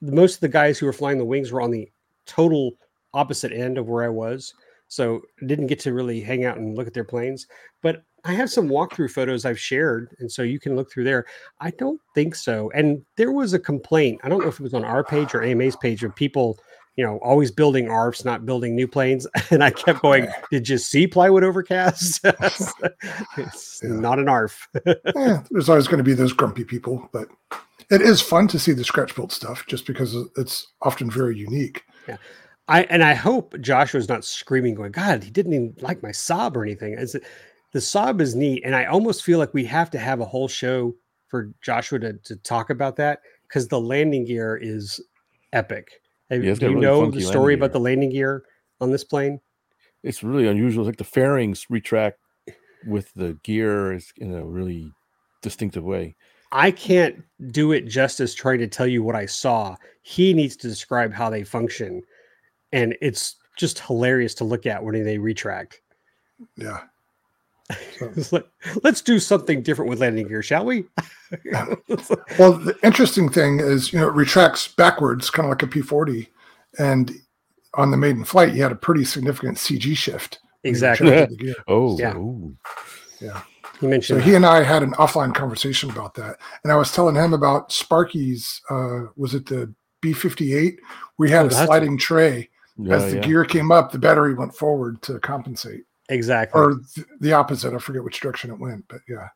most 0.00 0.34
of 0.36 0.40
the 0.40 0.48
guys 0.48 0.78
who 0.78 0.86
were 0.86 0.92
flying 0.92 1.18
the 1.18 1.24
wings 1.24 1.52
were 1.52 1.60
on 1.60 1.70
the 1.70 1.88
total 2.26 2.72
opposite 3.14 3.52
end 3.52 3.78
of 3.78 3.88
where 3.88 4.04
I 4.04 4.08
was, 4.08 4.52
so 4.88 5.20
didn't 5.46 5.66
get 5.68 5.80
to 5.80 5.92
really 5.92 6.20
hang 6.20 6.44
out 6.44 6.56
and 6.58 6.76
look 6.76 6.86
at 6.86 6.94
their 6.94 7.04
planes. 7.04 7.46
But 7.82 8.02
I 8.24 8.32
have 8.32 8.50
some 8.50 8.68
walkthrough 8.68 9.12
photos 9.12 9.44
I've 9.44 9.60
shared, 9.60 10.16
and 10.18 10.30
so 10.30 10.42
you 10.42 10.58
can 10.58 10.74
look 10.74 10.90
through 10.90 11.04
there. 11.04 11.24
I 11.60 11.70
don't 11.70 12.00
think 12.14 12.34
so. 12.34 12.70
And 12.74 13.04
there 13.16 13.30
was 13.32 13.52
a 13.52 13.58
complaint. 13.60 14.20
I 14.24 14.28
don't 14.28 14.40
know 14.40 14.48
if 14.48 14.58
it 14.58 14.62
was 14.62 14.74
on 14.74 14.84
our 14.84 15.04
page 15.04 15.34
or 15.34 15.42
AMA's 15.42 15.76
page 15.76 16.02
of 16.02 16.14
people, 16.16 16.58
you 16.98 17.04
know, 17.04 17.18
always 17.18 17.52
building 17.52 17.86
ARFs, 17.86 18.24
not 18.24 18.44
building 18.44 18.74
new 18.74 18.88
planes. 18.88 19.24
And 19.50 19.62
I 19.62 19.70
kept 19.70 20.02
going, 20.02 20.26
"Did 20.50 20.68
you 20.68 20.78
see 20.78 21.06
plywood 21.06 21.44
overcast? 21.44 22.20
it's 22.24 23.80
Yeah. 23.82 23.90
not 23.90 24.18
an 24.18 24.28
ARF." 24.28 24.68
Eh, 24.84 25.38
there's 25.50 25.68
always 25.68 25.86
going 25.86 25.98
to 25.98 26.04
be 26.04 26.12
those 26.12 26.32
grumpy 26.32 26.64
people, 26.64 27.08
but 27.12 27.28
it 27.88 28.02
is 28.02 28.20
fun 28.20 28.48
to 28.48 28.58
see 28.58 28.72
the 28.72 28.82
scratch 28.84 29.14
built 29.14 29.30
stuff 29.30 29.64
just 29.68 29.86
because 29.86 30.14
it's 30.36 30.66
often 30.82 31.08
very 31.08 31.38
unique. 31.38 31.84
I 32.66 32.82
and 32.84 33.04
I 33.04 33.14
hope 33.14 33.58
Joshua's 33.60 34.08
not 34.08 34.24
screaming, 34.24 34.74
going, 34.74 34.90
God, 34.92 35.22
he 35.22 35.30
didn't 35.30 35.52
even 35.54 35.74
like 35.80 36.02
my 36.02 36.10
Saab 36.10 36.56
or 36.56 36.64
anything. 36.64 36.96
It's, 36.98 37.12
the 37.12 37.78
Saab 37.78 38.20
is 38.20 38.34
neat, 38.34 38.62
and 38.64 38.74
I 38.74 38.86
almost 38.86 39.22
feel 39.22 39.38
like 39.38 39.54
we 39.54 39.64
have 39.66 39.88
to 39.92 39.98
have 40.00 40.20
a 40.20 40.24
whole 40.24 40.48
show 40.48 40.96
for 41.28 41.52
Joshua 41.62 42.00
to, 42.00 42.14
to 42.24 42.36
talk 42.36 42.70
about 42.70 42.96
that 42.96 43.20
because 43.46 43.68
the 43.68 43.80
landing 43.80 44.24
gear 44.24 44.58
is 44.60 45.00
epic. 45.52 46.00
Have- 46.30 46.44
Yeah, 46.44 46.54
Do 46.54 46.66
you 46.66 46.70
really 46.72 46.80
know 46.82 47.10
the 47.10 47.20
story 47.22 47.54
about 47.54 47.68
gear. 47.68 47.72
the 47.72 47.80
landing 47.80 48.10
gear 48.10 48.44
on 48.80 48.90
this 48.90 49.04
plane? 49.04 49.40
It's 50.02 50.22
really 50.22 50.46
unusual. 50.46 50.84
It's 50.84 50.88
like 50.88 50.96
the 50.98 51.04
fairings 51.04 51.66
retract 51.70 52.18
with 52.86 53.12
the 53.14 53.38
gear 53.42 53.92
is 53.92 54.12
in 54.16 54.34
a 54.34 54.44
really 54.44 54.92
distinctive 55.42 55.84
way. 55.84 56.14
I 56.52 56.70
can't 56.70 57.22
do 57.50 57.72
it 57.72 57.82
justice 57.86 58.34
trying 58.34 58.58
to 58.60 58.68
tell 58.68 58.86
you 58.86 59.02
what 59.02 59.16
I 59.16 59.26
saw. 59.26 59.76
He 60.02 60.32
needs 60.32 60.56
to 60.58 60.68
describe 60.68 61.12
how 61.12 61.28
they 61.28 61.44
function, 61.44 62.02
and 62.72 62.96
it's 63.02 63.36
just 63.58 63.80
hilarious 63.80 64.34
to 64.36 64.44
look 64.44 64.64
at 64.66 64.82
when 64.82 65.02
they 65.04 65.18
retract. 65.18 65.80
Yeah. 66.56 66.80
So, 67.98 68.10
It's 68.16 68.32
like, 68.32 68.46
let's 68.82 69.00
do 69.02 69.18
something 69.18 69.62
different 69.62 69.90
with 69.90 70.00
landing 70.00 70.28
gear, 70.28 70.42
shall 70.42 70.64
we? 70.64 70.84
well, 72.38 72.54
the 72.54 72.76
interesting 72.82 73.28
thing 73.28 73.60
is, 73.60 73.92
you 73.92 73.98
know, 73.98 74.08
it 74.08 74.14
retracts 74.14 74.68
backwards, 74.68 75.30
kind 75.30 75.46
of 75.46 75.50
like 75.50 75.62
a 75.62 75.66
P40. 75.66 76.26
And 76.78 77.12
on 77.74 77.90
the 77.90 77.96
maiden 77.96 78.24
flight, 78.24 78.54
you 78.54 78.62
had 78.62 78.72
a 78.72 78.76
pretty 78.76 79.04
significant 79.04 79.56
CG 79.58 79.96
shift. 79.96 80.38
exactly. 80.64 81.10
retracted 81.10 81.38
the 81.38 81.44
gear. 81.44 81.54
Oh, 81.68 81.98
Yeah. 81.98 82.16
ooh. 82.16 82.56
He 83.20 83.26
So 83.26 83.88
mentioned 83.88 84.22
he 84.22 84.34
and 84.34 84.46
I 84.46 84.62
had 84.62 84.82
an 84.82 84.92
offline 84.92 85.34
conversation 85.34 85.90
about 85.90 86.14
that, 86.14 86.36
and 86.64 86.72
I 86.72 86.76
was 86.76 86.90
telling 86.92 87.14
him 87.16 87.32
about 87.34 87.70
Sparky's. 87.72 88.60
Uh, 88.70 89.06
was 89.16 89.34
it 89.34 89.46
the 89.46 89.72
B58? 90.02 90.76
We 91.18 91.30
had 91.30 91.42
Oh, 91.42 91.46
a 91.46 91.48
that's- 91.48 91.66
sliding 91.66 91.98
tray. 91.98 92.48
Yeah, 92.80 92.94
As 92.94 93.10
the 93.10 93.16
yeah. 93.16 93.22
gear 93.26 93.44
came 93.44 93.72
up, 93.72 93.90
the 93.90 93.98
battery 93.98 94.34
went 94.34 94.54
forward 94.54 95.02
to 95.02 95.18
compensate, 95.18 95.82
exactly. 96.08 96.60
or 96.60 96.80
th- 96.94 97.06
the 97.20 97.32
opposite. 97.32 97.74
I 97.74 97.78
forget 97.78 98.04
which 98.04 98.20
direction 98.20 98.50
it 98.50 98.58
went, 98.58 98.84
but 98.88 99.00
yeah. 99.08 99.28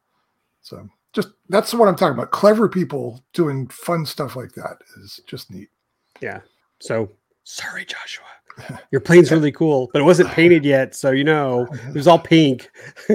So 0.62 0.88
just 1.12 1.28
that's 1.48 1.74
what 1.74 1.88
I'm 1.88 1.96
talking 1.96 2.14
about. 2.14 2.30
Clever 2.30 2.68
people 2.68 3.22
doing 3.32 3.66
fun 3.68 4.06
stuff 4.06 4.36
like 4.36 4.52
that 4.52 4.78
is 4.98 5.20
just 5.26 5.50
neat. 5.50 5.68
yeah. 6.20 6.40
So 6.80 7.10
sorry, 7.44 7.84
Joshua. 7.84 8.24
Your 8.90 9.00
plane's 9.00 9.30
really 9.30 9.52
cool, 9.52 9.88
but 9.92 10.00
it 10.00 10.04
wasn't 10.04 10.28
painted 10.30 10.64
yet, 10.64 10.94
so 10.94 11.10
you 11.10 11.24
know 11.24 11.66
it 11.88 11.94
was 11.94 12.06
all 12.06 12.18
pink. 12.18 12.70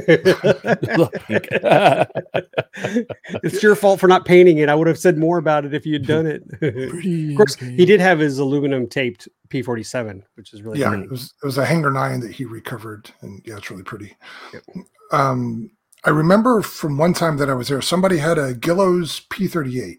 it's 3.44 3.62
your 3.62 3.76
fault 3.76 4.00
for 4.00 4.08
not 4.08 4.26
painting 4.26 4.58
it. 4.58 4.70
I 4.70 4.76
would 4.76 4.88
have 4.88 4.98
said 4.98 5.18
more 5.18 5.38
about 5.38 5.66
it 5.66 5.74
if 5.74 5.86
you 5.86 5.94
had 5.94 6.08
done 6.08 6.26
it. 6.26 6.44
Of 7.28 7.38
course, 7.38 7.56
he 7.56 7.86
did 7.86 8.00
have 8.00 8.20
his 8.20 8.40
aluminum 8.40 8.88
taped 8.88 9.28
P47, 9.50 10.24
which 10.36 10.54
is 10.54 10.62
really 10.62 10.80
yeah, 10.80 10.90
pretty. 10.90 11.04
it 11.04 11.12
was 11.12 11.34
it 11.42 11.46
was 11.46 11.58
a 11.58 11.66
Hangar 11.66 11.92
Nine 11.92 12.20
that 12.22 12.32
he 12.32 12.46
recovered, 12.46 13.12
and 13.22 13.42
yeah, 13.46 13.58
it's 13.58 13.70
really 13.70 13.84
pretty. 13.84 14.16
Yep. 14.54 14.64
Um, 15.12 15.70
I 16.04 16.10
remember 16.10 16.62
from 16.62 16.98
one 16.98 17.14
time 17.14 17.38
that 17.38 17.50
I 17.50 17.54
was 17.54 17.68
there, 17.68 17.82
somebody 17.82 18.18
had 18.18 18.38
a 18.38 18.54
Guillow's 18.54 19.22
P38. 19.30 19.98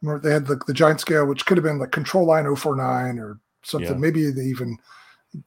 Remember 0.00 0.26
they 0.26 0.32
had 0.32 0.46
the, 0.46 0.60
the 0.66 0.72
giant 0.72 1.00
scale, 1.00 1.26
which 1.26 1.46
could 1.46 1.56
have 1.56 1.64
been 1.64 1.78
like 1.78 1.92
Control 1.92 2.26
Line 2.26 2.44
049 2.44 3.18
or 3.18 3.38
something. 3.62 3.92
Yeah. 3.92 3.98
Maybe 3.98 4.30
they 4.30 4.42
even 4.42 4.78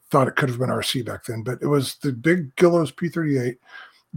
thought 0.10 0.28
it 0.28 0.36
could 0.36 0.50
have 0.50 0.60
been 0.60 0.70
RC 0.70 1.06
back 1.06 1.26
then, 1.26 1.44
but 1.44 1.60
it 1.62 1.68
was 1.68 1.96
the 1.96 2.12
big 2.12 2.56
Guillow's 2.56 2.92
P38, 2.92 3.58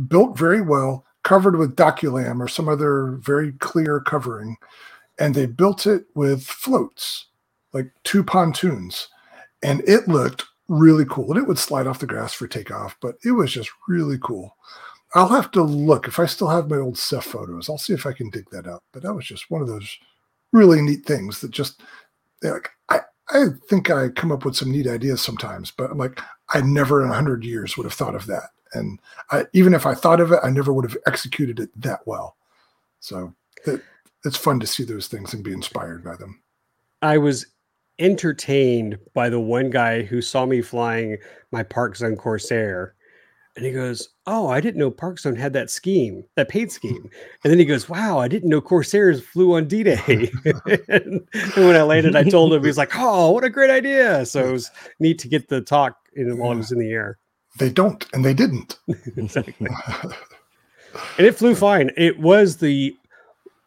built 0.09 0.39
very 0.39 0.61
well, 0.61 1.05
covered 1.25 1.57
with 1.57 1.77
Doculam 1.77 2.41
or 2.41 2.49
some 2.49 2.69
other 2.69 3.19
very 3.21 3.53
clear 3.53 4.01
covering, 4.01 4.57
and 5.19 5.35
they 5.35 5.47
built 5.47 5.87
it 5.87 6.07
with 6.15 6.45
floats, 6.45 7.27
like 7.73 7.91
two 8.05 8.25
pontoons, 8.25 9.09
and 9.63 9.87
it 9.89 10.09
looked 10.09 10.45
really 10.69 11.05
cool. 11.05 11.31
And 11.31 11.39
it 11.39 11.47
would 11.47 11.59
slide 11.59 11.87
off 11.87 11.99
the 11.99 12.07
grass 12.07 12.33
for 12.33 12.47
takeoff, 12.47 12.97
but 13.01 13.17
it 13.25 13.33
was 13.33 13.53
just 13.53 13.71
really 13.89 14.19
cool. 14.23 14.57
I'll 15.15 15.29
have 15.29 15.51
to 15.53 15.63
look 15.63 16.07
if 16.07 16.19
I 16.19 16.27
still 16.27 16.49
have 16.49 16.71
my 16.71 16.77
old 16.77 16.99
SEFF 16.99 17.25
photos. 17.25 17.69
I'll 17.69 17.79
see 17.79 17.95
if 17.95 18.07
I 18.07 18.13
can 18.13 18.31
dig 18.31 18.49
that 18.51 18.67
up. 18.67 18.85
But 18.93 19.03
that 19.03 19.15
was 19.15 19.27
just 19.27 19.51
one 19.51 19.63
of 19.63 19.69
those 19.69 19.99
really 20.53 20.83
neat 20.83 21.07
things 21.07 21.41
that 21.41 21.51
just 21.51 21.81
like 22.43 22.71
I 23.31 23.47
think 23.69 23.91
I 23.91 24.09
come 24.09 24.33
up 24.33 24.45
with 24.45 24.57
some 24.57 24.73
neat 24.73 24.87
ideas 24.87 25.21
sometimes, 25.21 25.71
but 25.71 25.91
I'm 25.91 25.99
like 25.99 26.21
I 26.51 26.61
never 26.61 27.05
in 27.05 27.11
a 27.11 27.15
hundred 27.15 27.45
years 27.45 27.77
would 27.77 27.85
have 27.85 27.93
thought 27.95 28.15
of 28.15 28.27
that. 28.27 28.51
And 28.73 28.99
I, 29.31 29.45
even 29.53 29.75
if 29.75 29.87
I 29.87 29.95
thought 29.95 30.21
of 30.21 30.33
it, 30.33 30.41
I 30.43 30.51
never 30.51 30.73
would 30.73 30.85
have 30.85 30.97
executed 31.07 31.61
it 31.61 31.71
that 31.81 32.01
well. 32.07 32.37
So 33.01 33.35
it, 33.67 33.83
it's 34.25 34.37
fun 34.37 34.61
to 34.61 34.67
see 34.67 34.85
those 34.85 35.09
things 35.09 35.33
and 35.33 35.45
be 35.45 35.53
inspired 35.53 36.05
by 36.05 36.17
them. 36.17 36.43
I 37.03 37.19
was 37.19 37.47
entertained 37.99 38.99
by 39.15 39.29
the 39.29 39.41
one 39.41 39.71
guy 39.71 40.03
who 40.03 40.23
saw 40.23 40.47
me 40.47 40.63
flying 40.63 41.19
my 41.51 41.63
Park 41.63 41.97
Zone 41.97 42.17
Corsair. 42.17 42.95
And 43.59 43.67
he 43.67 43.73
goes, 43.73 44.11
Oh, 44.25 44.47
I 44.47 44.61
didn't 44.61 44.79
know 44.79 44.89
ParkZone 44.89 45.37
had 45.37 45.53
that 45.55 45.69
scheme, 45.69 46.23
that 46.37 46.49
paid 46.49 46.71
scheme. 46.79 47.11
And 47.43 47.51
then 47.51 47.59
he 47.59 47.65
goes, 47.65 47.89
Wow, 47.89 48.21
I 48.21 48.29
didn't 48.29 48.49
know 48.49 48.61
Corsairs 48.61 49.21
flew 49.21 49.57
on 49.57 49.67
D 49.67 49.83
Day. 49.83 50.31
and 50.89 51.27
when 51.57 51.75
I 51.75 51.83
landed, 51.83 52.15
I 52.15 52.23
told 52.23 52.53
him, 52.53 52.63
He's 52.63 52.79
like, 52.79 52.93
Oh, 52.95 53.33
what 53.33 53.43
a 53.43 53.51
great 53.51 53.71
idea. 53.71 54.25
So 54.27 54.49
it 54.49 54.53
was 54.53 54.71
neat 55.01 55.19
to 55.19 55.29
get 55.29 55.49
the 55.49 55.61
talk 55.61 55.97
in, 56.15 56.39
while 56.39 56.53
it 56.53 56.57
was 56.57 56.71
in 56.71 56.79
the 56.79 56.93
air. 56.93 57.19
They 57.59 57.71
don't, 57.71 58.07
and 58.13 58.25
they 58.25 58.35
didn't. 58.35 58.79
exactly. 59.17 59.67
And 61.19 61.27
it 61.27 61.35
flew 61.35 61.57
fine. 61.57 61.91
It 61.97 62.21
was 62.21 62.59
the 62.59 62.97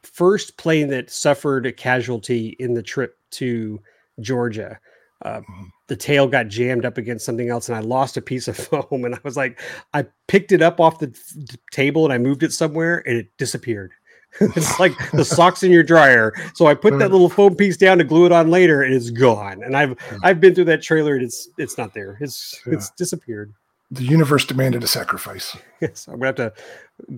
first 0.03 0.55
plane 0.55 0.87
that 0.87 1.11
suffered 1.11 1.65
a 1.65 1.73
casualty 1.73 2.55
in 2.59 2.75
the 2.75 2.83
trip 2.83 3.17
to 3.31 3.81
Georgia. 4.21 4.79
Uh, 5.23 5.41
Mhm. 5.41 5.69
the 5.87 5.95
tail 5.95 6.27
got 6.27 6.47
jammed 6.47 6.85
up 6.85 6.97
against 6.97 7.25
something 7.25 7.49
else, 7.49 7.69
and 7.69 7.75
I 7.77 7.81
lost 7.81 8.17
a 8.17 8.21
piece 8.21 8.47
of 8.47 8.57
foam. 8.57 9.05
And 9.05 9.13
I 9.15 9.19
was 9.23 9.37
like, 9.37 9.59
I 9.93 10.05
picked 10.27 10.51
it 10.51 10.61
up 10.61 10.79
off 10.79 10.99
the 10.99 11.07
t- 11.07 11.57
table 11.71 12.05
and 12.05 12.13
I 12.13 12.17
moved 12.17 12.43
it 12.43 12.51
somewhere, 12.53 13.03
and 13.05 13.17
it 13.17 13.27
disappeared. 13.37 13.91
it's 14.39 14.79
like 14.79 14.93
the 15.11 15.25
socks 15.37 15.61
in 15.61 15.71
your 15.71 15.83
dryer. 15.83 16.33
So 16.53 16.65
I 16.65 16.73
put 16.73 16.97
that 16.99 17.11
little 17.11 17.27
foam 17.29 17.53
piece 17.55 17.75
down 17.77 17.97
to 17.97 18.03
glue 18.05 18.25
it 18.25 18.31
on 18.31 18.49
later, 18.49 18.81
and 18.81 18.93
it's 18.93 19.09
gone. 19.09 19.61
And 19.61 19.75
I've. 19.75 19.95
I've 20.23 20.39
been 20.39 20.55
through 20.55 20.65
that 20.65 20.81
trailer, 20.81 21.15
and 21.15 21.23
it's 21.23 21.49
it's 21.57 21.77
not 21.77 21.93
there. 21.93 22.17
It's 22.21 22.59
Yeah. 22.65 22.73
it's 22.75 22.89
disappeared. 22.91 23.53
the 23.93 24.03
universe 24.05 24.45
demanded 24.45 24.81
a 24.85 24.87
sacrifice. 24.87 25.57
Yes, 25.81 26.07
I'm 26.07 26.13
gonna 26.13 26.27
have 26.27 26.35
to 26.37 26.53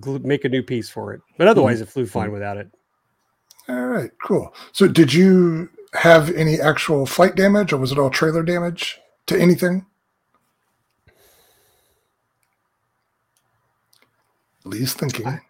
glue, 0.00 0.18
make 0.18 0.44
a 0.44 0.48
new 0.48 0.60
piece 0.62 0.88
for 0.88 1.14
it. 1.14 1.20
But 1.38 1.46
otherwise, 1.46 1.80
it 1.80 1.88
flew 1.88 2.04
fine 2.04 2.32
without 2.32 2.56
it. 2.56 2.68
All 3.68 3.86
right, 3.86 4.10
cool. 4.24 4.52
So, 4.72 4.88
did 4.88 5.14
you 5.14 5.68
have 5.94 6.30
any 6.30 6.60
actual 6.60 7.06
flight 7.06 7.34
damage, 7.34 7.72
or 7.72 7.78
was 7.78 7.92
it 7.92 7.98
all 7.98 8.10
trailer 8.10 8.42
damage 8.42 9.00
to 9.26 9.38
anything? 9.38 9.86
Lee's 14.64 14.94
thinking. 14.94 15.26
I- 15.26 15.40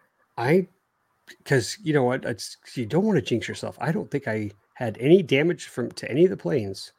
because 1.27 1.79
you 1.83 1.93
know 1.93 2.03
what, 2.03 2.25
it's 2.25 2.57
you 2.75 2.87
don't 2.87 3.05
want 3.05 3.17
to 3.17 3.23
jinx 3.23 3.49
yourself. 3.49 3.77
I 3.81 3.93
don't 3.93 4.11
think 4.11 4.29
I 4.29 4.51
had 4.75 4.97
any 5.01 5.23
damage 5.23 5.67
from 5.67 5.91
to 5.93 6.11
any 6.11 6.25
of 6.25 6.31
the 6.31 6.37
planes 6.37 6.93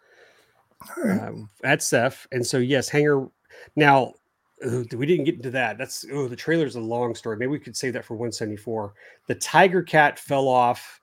right. 0.98 1.20
uh, 1.20 1.34
at 1.64 1.84
SEFF, 1.84 2.28
and 2.32 2.46
so 2.46 2.58
yes, 2.58 2.90
hangar. 2.90 3.28
Now 3.76 4.14
we 4.62 5.06
didn't 5.06 5.26
get 5.26 5.36
into 5.36 5.52
that. 5.52 5.78
That's 5.78 6.06
oh, 6.12 6.28
the 6.28 6.36
trailer's 6.36 6.76
a 6.76 6.82
long 6.82 7.14
story. 7.16 7.38
Maybe 7.38 7.52
we 7.52 7.60
could 7.60 7.76
save 7.76 7.94
that 7.94 8.06
for 8.06 8.16
174. 8.16 8.94
The 9.28 9.36
Tiger 9.36 9.84
Cat 9.84 10.18
fell 10.18 10.48
off 10.48 11.02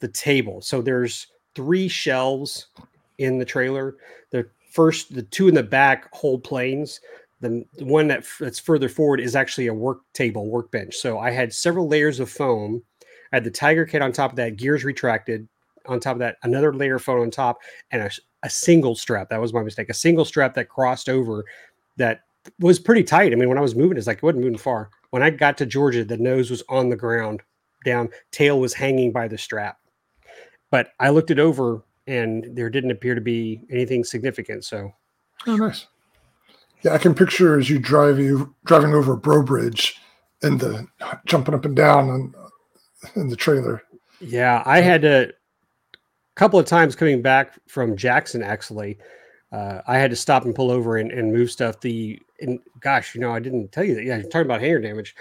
the 0.00 0.08
table, 0.08 0.60
so 0.60 0.80
there's 0.80 1.26
three 1.54 1.88
shelves 1.88 2.68
in 3.18 3.38
the 3.38 3.44
trailer. 3.44 3.96
The 4.30 4.48
first, 4.70 5.14
the 5.14 5.22
two 5.22 5.48
in 5.48 5.54
the 5.54 5.62
back 5.62 6.08
hold 6.14 6.44
planes. 6.44 7.00
The, 7.40 7.64
the 7.78 7.84
one 7.84 8.06
that 8.08 8.24
that's 8.38 8.58
further 8.58 8.88
forward 8.88 9.20
is 9.20 9.34
actually 9.34 9.68
a 9.68 9.74
work 9.74 10.00
table, 10.12 10.48
workbench. 10.48 10.96
So 10.96 11.18
I 11.18 11.30
had 11.30 11.52
several 11.52 11.88
layers 11.88 12.20
of 12.20 12.30
foam. 12.30 12.82
I 13.32 13.36
had 13.36 13.44
the 13.44 13.50
Tiger 13.50 13.86
Cat 13.86 14.02
on 14.02 14.12
top 14.12 14.32
of 14.32 14.36
that, 14.36 14.56
gears 14.56 14.84
retracted. 14.84 15.48
On 15.86 15.98
top 15.98 16.12
of 16.12 16.18
that, 16.18 16.36
another 16.42 16.74
layer 16.74 16.96
of 16.96 17.02
foam 17.02 17.22
on 17.22 17.30
top, 17.30 17.58
and 17.90 18.02
a, 18.02 18.10
a 18.42 18.50
single 18.50 18.94
strap. 18.94 19.30
That 19.30 19.40
was 19.40 19.54
my 19.54 19.62
mistake. 19.62 19.88
A 19.88 19.94
single 19.94 20.26
strap 20.26 20.54
that 20.54 20.68
crossed 20.68 21.08
over 21.08 21.44
that 21.96 22.20
was 22.58 22.78
pretty 22.78 23.02
tight. 23.02 23.32
I 23.32 23.36
mean, 23.36 23.48
when 23.48 23.58
I 23.58 23.62
was 23.62 23.74
moving, 23.74 23.96
it's 23.96 24.06
like 24.06 24.18
it 24.18 24.22
wasn't 24.22 24.44
moving 24.44 24.58
far. 24.58 24.90
When 25.10 25.22
I 25.22 25.30
got 25.30 25.56
to 25.58 25.66
Georgia, 25.66 26.04
the 26.04 26.18
nose 26.18 26.50
was 26.50 26.62
on 26.68 26.90
the 26.90 26.96
ground, 26.96 27.40
down, 27.84 28.10
tail 28.30 28.60
was 28.60 28.74
hanging 28.74 29.10
by 29.10 29.26
the 29.26 29.38
strap. 29.38 29.78
But 30.70 30.92
I 31.00 31.10
looked 31.10 31.30
it 31.30 31.38
over 31.38 31.82
and 32.06 32.56
there 32.56 32.70
didn't 32.70 32.90
appear 32.90 33.14
to 33.14 33.20
be 33.20 33.62
anything 33.70 34.04
significant. 34.04 34.64
So, 34.64 34.92
oh, 35.46 35.56
nice. 35.56 35.86
Yeah, 36.82 36.94
I 36.94 36.98
can 36.98 37.14
picture 37.14 37.58
as 37.58 37.68
you 37.68 37.78
drive 37.78 38.18
you 38.18 38.54
driving 38.64 38.94
over 38.94 39.12
a 39.12 39.16
bro 39.16 39.42
bridge 39.42 40.00
and 40.42 40.58
the 40.58 40.86
jumping 41.26 41.54
up 41.54 41.64
and 41.64 41.76
down 41.76 42.08
on, 42.08 42.34
in 43.16 43.28
the 43.28 43.36
trailer. 43.36 43.82
Yeah, 44.20 44.62
I 44.64 44.80
had 44.80 45.02
to 45.02 45.28
a 45.28 46.36
couple 46.36 46.58
of 46.58 46.66
times 46.66 46.96
coming 46.96 47.22
back 47.22 47.58
from 47.68 47.96
Jackson 47.96 48.42
actually. 48.42 48.98
Uh, 49.52 49.80
I 49.86 49.98
had 49.98 50.10
to 50.10 50.16
stop 50.16 50.44
and 50.44 50.54
pull 50.54 50.70
over 50.70 50.96
and, 50.96 51.10
and 51.10 51.32
move 51.32 51.50
stuff. 51.50 51.80
The 51.80 52.20
and 52.40 52.60
gosh, 52.80 53.14
you 53.14 53.20
know, 53.20 53.32
I 53.34 53.40
didn't 53.40 53.72
tell 53.72 53.84
you 53.84 53.94
that. 53.96 54.04
Yeah, 54.04 54.16
you're 54.16 54.28
talking 54.28 54.46
about 54.46 54.60
hanger 54.60 54.80
damage. 54.80 55.14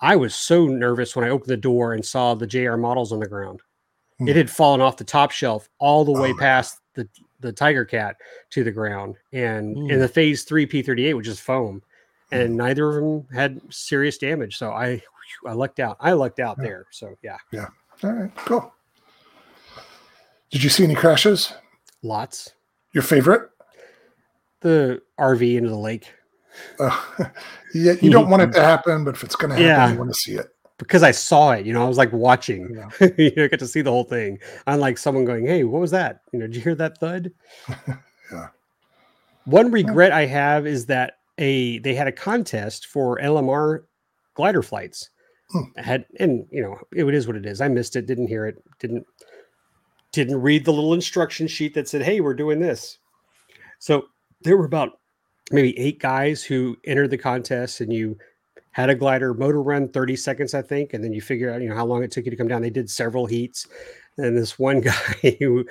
I 0.00 0.16
was 0.16 0.34
so 0.34 0.66
nervous 0.66 1.14
when 1.14 1.24
I 1.24 1.28
opened 1.28 1.48
the 1.48 1.56
door 1.56 1.94
and 1.94 2.04
saw 2.04 2.34
the 2.34 2.46
JR 2.46 2.76
models 2.76 3.12
on 3.12 3.20
the 3.20 3.28
ground. 3.28 3.60
Hmm. 4.22 4.28
It 4.28 4.36
had 4.36 4.50
fallen 4.50 4.80
off 4.80 4.96
the 4.96 5.04
top 5.04 5.30
shelf 5.30 5.68
all 5.78 6.04
the 6.04 6.12
way 6.12 6.32
oh, 6.32 6.38
past 6.38 6.80
the 6.94 7.08
the 7.40 7.52
Tiger 7.52 7.84
Cat 7.84 8.16
to 8.50 8.62
the 8.62 8.70
ground, 8.70 9.16
and 9.32 9.76
in 9.76 9.90
hmm. 9.90 10.00
the 10.00 10.08
Phase 10.08 10.44
Three 10.44 10.66
P38, 10.66 11.16
which 11.16 11.28
is 11.28 11.40
foam, 11.40 11.82
and 12.30 12.50
hmm. 12.50 12.56
neither 12.56 12.88
of 12.88 12.94
them 12.94 13.26
had 13.34 13.60
serious 13.70 14.18
damage. 14.18 14.56
So 14.56 14.70
I 14.70 15.02
I 15.46 15.52
lucked 15.52 15.80
out. 15.80 15.96
I 16.00 16.12
lucked 16.12 16.40
out 16.40 16.56
yeah. 16.58 16.64
there. 16.64 16.86
So 16.90 17.16
yeah. 17.22 17.38
Yeah. 17.50 17.66
All 18.04 18.12
right. 18.12 18.34
Cool. 18.36 18.72
Did 20.50 20.62
you 20.62 20.70
see 20.70 20.84
any 20.84 20.94
crashes? 20.94 21.52
Lots. 22.02 22.52
Your 22.92 23.02
favorite? 23.02 23.48
The 24.60 25.02
RV 25.18 25.56
into 25.56 25.70
the 25.70 25.76
lake. 25.76 26.12
Uh, 26.78 27.00
yeah, 27.74 27.94
you 28.02 28.10
don't 28.10 28.28
want 28.28 28.42
it 28.42 28.52
to 28.52 28.60
happen, 28.62 29.02
but 29.04 29.14
if 29.14 29.24
it's 29.24 29.34
going 29.34 29.48
to 29.48 29.56
happen, 29.56 29.66
yeah. 29.66 29.90
you 29.90 29.98
want 29.98 30.10
to 30.10 30.14
see 30.14 30.34
it 30.34 30.51
because 30.82 31.02
I 31.02 31.12
saw 31.12 31.52
it. 31.52 31.64
You 31.64 31.72
know, 31.72 31.84
I 31.84 31.88
was 31.88 31.98
like 31.98 32.12
watching. 32.12 32.74
Yeah. 32.74 33.08
you 33.18 33.32
know, 33.36 33.48
get 33.48 33.60
to 33.60 33.66
see 33.66 33.82
the 33.82 33.90
whole 33.90 34.04
thing. 34.04 34.38
Unlike 34.66 34.98
someone 34.98 35.24
going, 35.24 35.46
"Hey, 35.46 35.64
what 35.64 35.80
was 35.80 35.90
that? 35.92 36.22
You 36.32 36.40
know, 36.40 36.46
did 36.46 36.56
you 36.56 36.62
hear 36.62 36.74
that 36.74 36.98
thud?" 36.98 37.30
yeah. 38.32 38.48
One 39.44 39.70
regret. 39.70 40.12
I 40.12 40.26
have 40.26 40.66
is 40.66 40.86
that 40.86 41.18
a 41.38 41.78
they 41.78 41.94
had 41.94 42.08
a 42.08 42.12
contest 42.12 42.86
for 42.86 43.18
LMR 43.18 43.84
glider 44.34 44.62
flights. 44.62 45.10
Hmm. 45.50 45.62
Had 45.76 46.06
and 46.18 46.46
you 46.50 46.62
know 46.62 46.78
it, 46.92 47.04
it 47.04 47.14
is 47.14 47.26
what 47.26 47.36
it 47.36 47.46
is. 47.46 47.60
I 47.60 47.68
missed 47.68 47.96
it. 47.96 48.06
Didn't 48.06 48.28
hear 48.28 48.46
it. 48.46 48.62
Didn't 48.78 49.06
didn't 50.12 50.40
read 50.40 50.64
the 50.64 50.72
little 50.72 50.94
instruction 50.94 51.46
sheet 51.46 51.74
that 51.74 51.88
said, 51.88 52.02
"Hey, 52.02 52.20
we're 52.20 52.34
doing 52.34 52.60
this." 52.60 52.98
So 53.78 54.06
there 54.42 54.56
were 54.56 54.64
about 54.64 54.98
maybe 55.50 55.78
eight 55.78 56.00
guys 56.00 56.42
who 56.42 56.76
entered 56.84 57.10
the 57.10 57.18
contest, 57.18 57.80
and 57.80 57.92
you 57.92 58.16
had 58.72 58.90
a 58.90 58.94
glider 58.94 59.34
motor 59.34 59.62
run 59.62 59.88
30 59.88 60.16
seconds, 60.16 60.54
I 60.54 60.62
think, 60.62 60.94
and 60.94 61.04
then 61.04 61.12
you 61.12 61.20
figure 61.20 61.52
out, 61.52 61.62
you 61.62 61.68
know, 61.68 61.74
how 61.74 61.86
long 61.86 62.02
it 62.02 62.10
took 62.10 62.24
you 62.24 62.30
to 62.30 62.36
come 62.36 62.48
down. 62.48 62.62
They 62.62 62.70
did 62.70 62.90
several 62.90 63.26
heats, 63.26 63.66
and 64.18 64.36
this 64.36 64.58
one 64.58 64.80
guy 64.82 65.36
who 65.38 65.64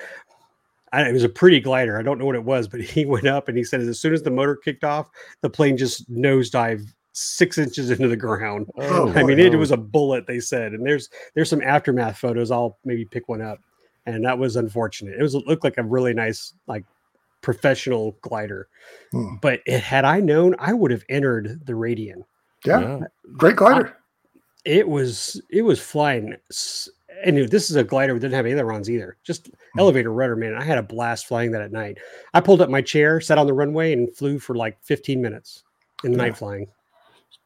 I, 0.92 1.08
it 1.08 1.12
was 1.12 1.24
a 1.24 1.28
pretty 1.28 1.60
glider. 1.60 1.98
I 1.98 2.02
don't 2.02 2.18
know 2.18 2.26
what 2.26 2.34
it 2.34 2.44
was, 2.44 2.68
but 2.68 2.80
he 2.80 3.04
went 3.06 3.26
up 3.26 3.48
and 3.48 3.56
he 3.56 3.64
said, 3.64 3.80
as 3.80 4.00
soon 4.00 4.12
as 4.12 4.22
the 4.22 4.30
motor 4.30 4.56
kicked 4.56 4.84
off, 4.84 5.08
the 5.40 5.50
plane 5.50 5.76
just 5.76 6.10
nosedived 6.10 6.92
six 7.12 7.58
inches 7.58 7.90
into 7.90 8.08
the 8.08 8.16
ground. 8.16 8.70
Oh, 8.78 9.12
I 9.14 9.22
mean, 9.22 9.38
it 9.38 9.54
was 9.56 9.70
a 9.70 9.76
bullet. 9.76 10.26
They 10.26 10.40
said, 10.40 10.72
and 10.72 10.86
there's 10.86 11.08
there's 11.34 11.50
some 11.50 11.62
aftermath 11.62 12.18
photos. 12.18 12.50
I'll 12.50 12.78
maybe 12.84 13.04
pick 13.04 13.28
one 13.28 13.42
up, 13.42 13.60
and 14.06 14.24
that 14.24 14.38
was 14.38 14.56
unfortunate. 14.56 15.16
It 15.18 15.22
was 15.22 15.34
it 15.34 15.46
looked 15.46 15.64
like 15.64 15.78
a 15.78 15.82
really 15.82 16.14
nice 16.14 16.54
like 16.66 16.84
professional 17.42 18.16
glider, 18.22 18.68
hmm. 19.10 19.36
but 19.42 19.60
it, 19.66 19.82
had 19.82 20.04
I 20.04 20.20
known, 20.20 20.54
I 20.58 20.72
would 20.72 20.90
have 20.90 21.04
entered 21.08 21.66
the 21.66 21.74
Radian. 21.74 22.24
Yeah, 22.64 22.80
yeah. 22.80 23.00
great 23.36 23.56
glider. 23.56 23.88
I, 23.88 23.92
it 24.64 24.88
was 24.88 25.40
it 25.50 25.62
was 25.62 25.80
flying. 25.80 26.36
And 27.24 27.36
this 27.50 27.70
is 27.70 27.76
a 27.76 27.84
glider 27.84 28.14
that 28.14 28.20
didn't 28.20 28.34
have 28.34 28.46
ailerons 28.46 28.90
either. 28.90 29.16
Just 29.22 29.46
hmm. 29.46 29.78
elevator 29.78 30.12
rudder, 30.12 30.36
man. 30.36 30.54
I 30.54 30.64
had 30.64 30.78
a 30.78 30.82
blast 30.82 31.26
flying 31.26 31.52
that 31.52 31.62
at 31.62 31.72
night. 31.72 31.98
I 32.34 32.40
pulled 32.40 32.60
up 32.60 32.70
my 32.70 32.82
chair, 32.82 33.20
sat 33.20 33.38
on 33.38 33.46
the 33.46 33.52
runway, 33.52 33.92
and 33.92 34.14
flew 34.16 34.38
for 34.38 34.54
like 34.56 34.78
15 34.82 35.20
minutes 35.20 35.62
in 36.04 36.12
the 36.12 36.18
yeah. 36.18 36.24
night 36.24 36.36
flying. 36.36 36.66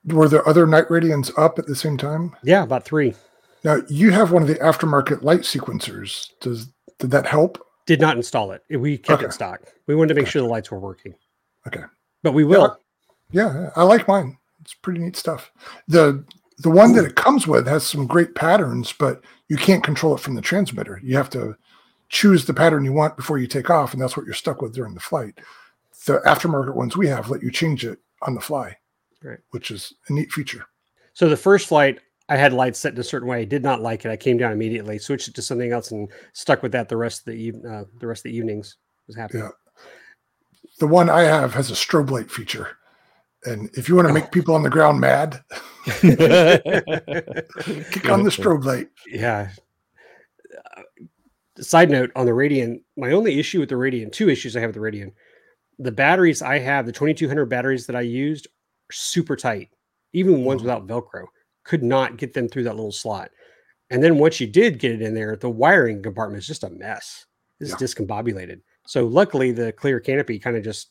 Were 0.06 0.28
there 0.28 0.46
other 0.48 0.66
night 0.66 0.88
radians 0.88 1.32
up 1.36 1.58
at 1.58 1.66
the 1.66 1.74
same 1.74 1.98
time? 1.98 2.34
Yeah, 2.42 2.62
about 2.62 2.84
three. 2.84 3.14
Now 3.64 3.82
you 3.88 4.12
have 4.12 4.30
one 4.30 4.42
of 4.42 4.48
the 4.48 4.54
aftermarket 4.56 5.22
light 5.22 5.40
sequencers. 5.40 6.30
Does 6.40 6.68
did 6.98 7.10
that 7.10 7.26
help? 7.26 7.58
Did 7.86 8.00
not 8.00 8.16
install 8.16 8.52
it. 8.52 8.62
We 8.70 8.98
kept 8.98 9.20
okay. 9.20 9.26
it 9.26 9.32
stock. 9.32 9.60
We 9.86 9.94
wanted 9.94 10.14
to 10.14 10.20
make 10.20 10.28
sure 10.28 10.42
the 10.42 10.48
lights 10.48 10.70
were 10.70 10.78
working. 10.78 11.14
Okay. 11.66 11.82
But 12.22 12.32
we 12.32 12.44
will. 12.44 12.78
Yeah, 13.30 13.52
yeah, 13.52 13.70
I 13.76 13.82
like 13.82 14.08
mine. 14.08 14.38
It's 14.66 14.74
pretty 14.74 14.98
neat 14.98 15.14
stuff. 15.14 15.52
The 15.86 16.24
the 16.58 16.70
one 16.70 16.92
that 16.94 17.04
it 17.04 17.14
comes 17.14 17.46
with 17.46 17.68
has 17.68 17.86
some 17.86 18.04
great 18.04 18.34
patterns, 18.34 18.92
but 18.92 19.22
you 19.46 19.56
can't 19.56 19.84
control 19.84 20.12
it 20.16 20.20
from 20.20 20.34
the 20.34 20.42
transmitter. 20.42 21.00
You 21.04 21.16
have 21.16 21.30
to 21.30 21.56
choose 22.08 22.44
the 22.44 22.54
pattern 22.54 22.84
you 22.84 22.92
want 22.92 23.16
before 23.16 23.38
you 23.38 23.46
take 23.46 23.70
off, 23.70 23.92
and 23.92 24.02
that's 24.02 24.16
what 24.16 24.26
you're 24.26 24.34
stuck 24.34 24.60
with 24.60 24.74
during 24.74 24.94
the 24.94 25.00
flight. 25.00 25.38
The 26.06 26.18
aftermarket 26.26 26.74
ones 26.74 26.96
we 26.96 27.06
have 27.06 27.30
let 27.30 27.44
you 27.44 27.52
change 27.52 27.84
it 27.84 28.00
on 28.22 28.34
the 28.34 28.40
fly, 28.40 28.76
right? 29.22 29.38
Which 29.50 29.70
is 29.70 29.94
a 30.08 30.12
neat 30.12 30.32
feature. 30.32 30.66
So 31.14 31.28
the 31.28 31.36
first 31.36 31.68
flight, 31.68 32.00
I 32.28 32.36
had 32.36 32.52
lights 32.52 32.80
set 32.80 32.94
in 32.94 32.98
a 32.98 33.04
certain 33.04 33.28
way. 33.28 33.42
I 33.42 33.44
did 33.44 33.62
not 33.62 33.82
like 33.82 34.04
it. 34.04 34.10
I 34.10 34.16
came 34.16 34.36
down 34.36 34.50
immediately, 34.50 34.98
switched 34.98 35.28
it 35.28 35.34
to 35.36 35.42
something 35.42 35.70
else, 35.70 35.92
and 35.92 36.08
stuck 36.32 36.64
with 36.64 36.72
that 36.72 36.88
the 36.88 36.96
rest 36.96 37.20
of 37.20 37.34
the 37.34 37.52
uh, 37.70 37.84
the 38.00 38.08
rest 38.08 38.26
of 38.26 38.32
the 38.32 38.36
evenings. 38.36 38.78
Was 39.06 39.14
happy. 39.14 39.38
Yeah. 39.38 39.50
The 40.80 40.88
one 40.88 41.08
I 41.08 41.22
have 41.22 41.54
has 41.54 41.70
a 41.70 41.74
strobe 41.74 42.10
light 42.10 42.32
feature 42.32 42.76
and 43.46 43.70
if 43.74 43.88
you 43.88 43.94
want 43.94 44.08
to 44.08 44.14
make 44.14 44.30
people 44.32 44.54
on 44.54 44.62
the 44.62 44.70
ground 44.70 45.00
mad, 45.00 45.42
kick 45.84 46.18
on 48.10 48.22
the 48.22 48.30
strobe 48.30 48.64
light. 48.64 48.88
Yeah. 49.08 49.50
Uh, 50.76 50.82
side 51.62 51.90
note 51.90 52.10
on 52.16 52.26
the 52.26 52.32
Radian, 52.32 52.82
my 52.96 53.12
only 53.12 53.38
issue 53.38 53.60
with 53.60 53.68
the 53.68 53.76
Radian, 53.76 54.12
two 54.12 54.28
issues 54.28 54.56
I 54.56 54.60
have 54.60 54.74
with 54.74 54.76
the 54.76 54.80
Radian. 54.80 55.12
The 55.78 55.92
batteries 55.92 56.42
I 56.42 56.58
have, 56.58 56.86
the 56.86 56.92
2200 56.92 57.46
batteries 57.46 57.86
that 57.86 57.96
I 57.96 58.00
used, 58.00 58.46
are 58.46 58.92
super 58.92 59.36
tight. 59.36 59.70
Even 60.12 60.44
ones 60.44 60.62
mm-hmm. 60.62 60.68
without 60.68 60.86
Velcro, 60.86 61.26
could 61.64 61.82
not 61.82 62.16
get 62.16 62.32
them 62.32 62.48
through 62.48 62.64
that 62.64 62.76
little 62.76 62.92
slot. 62.92 63.30
And 63.90 64.02
then 64.02 64.18
once 64.18 64.40
you 64.40 64.46
did 64.46 64.78
get 64.78 64.92
it 64.92 65.02
in 65.02 65.14
there, 65.14 65.36
the 65.36 65.50
wiring 65.50 66.02
compartment 66.02 66.40
is 66.40 66.46
just 66.46 66.64
a 66.64 66.70
mess. 66.70 67.26
It's 67.60 67.70
yeah. 67.70 67.76
discombobulated. 67.76 68.60
So 68.86 69.06
luckily, 69.06 69.52
the 69.52 69.72
clear 69.72 70.00
canopy 70.00 70.38
kind 70.38 70.56
of 70.56 70.64
just 70.64 70.88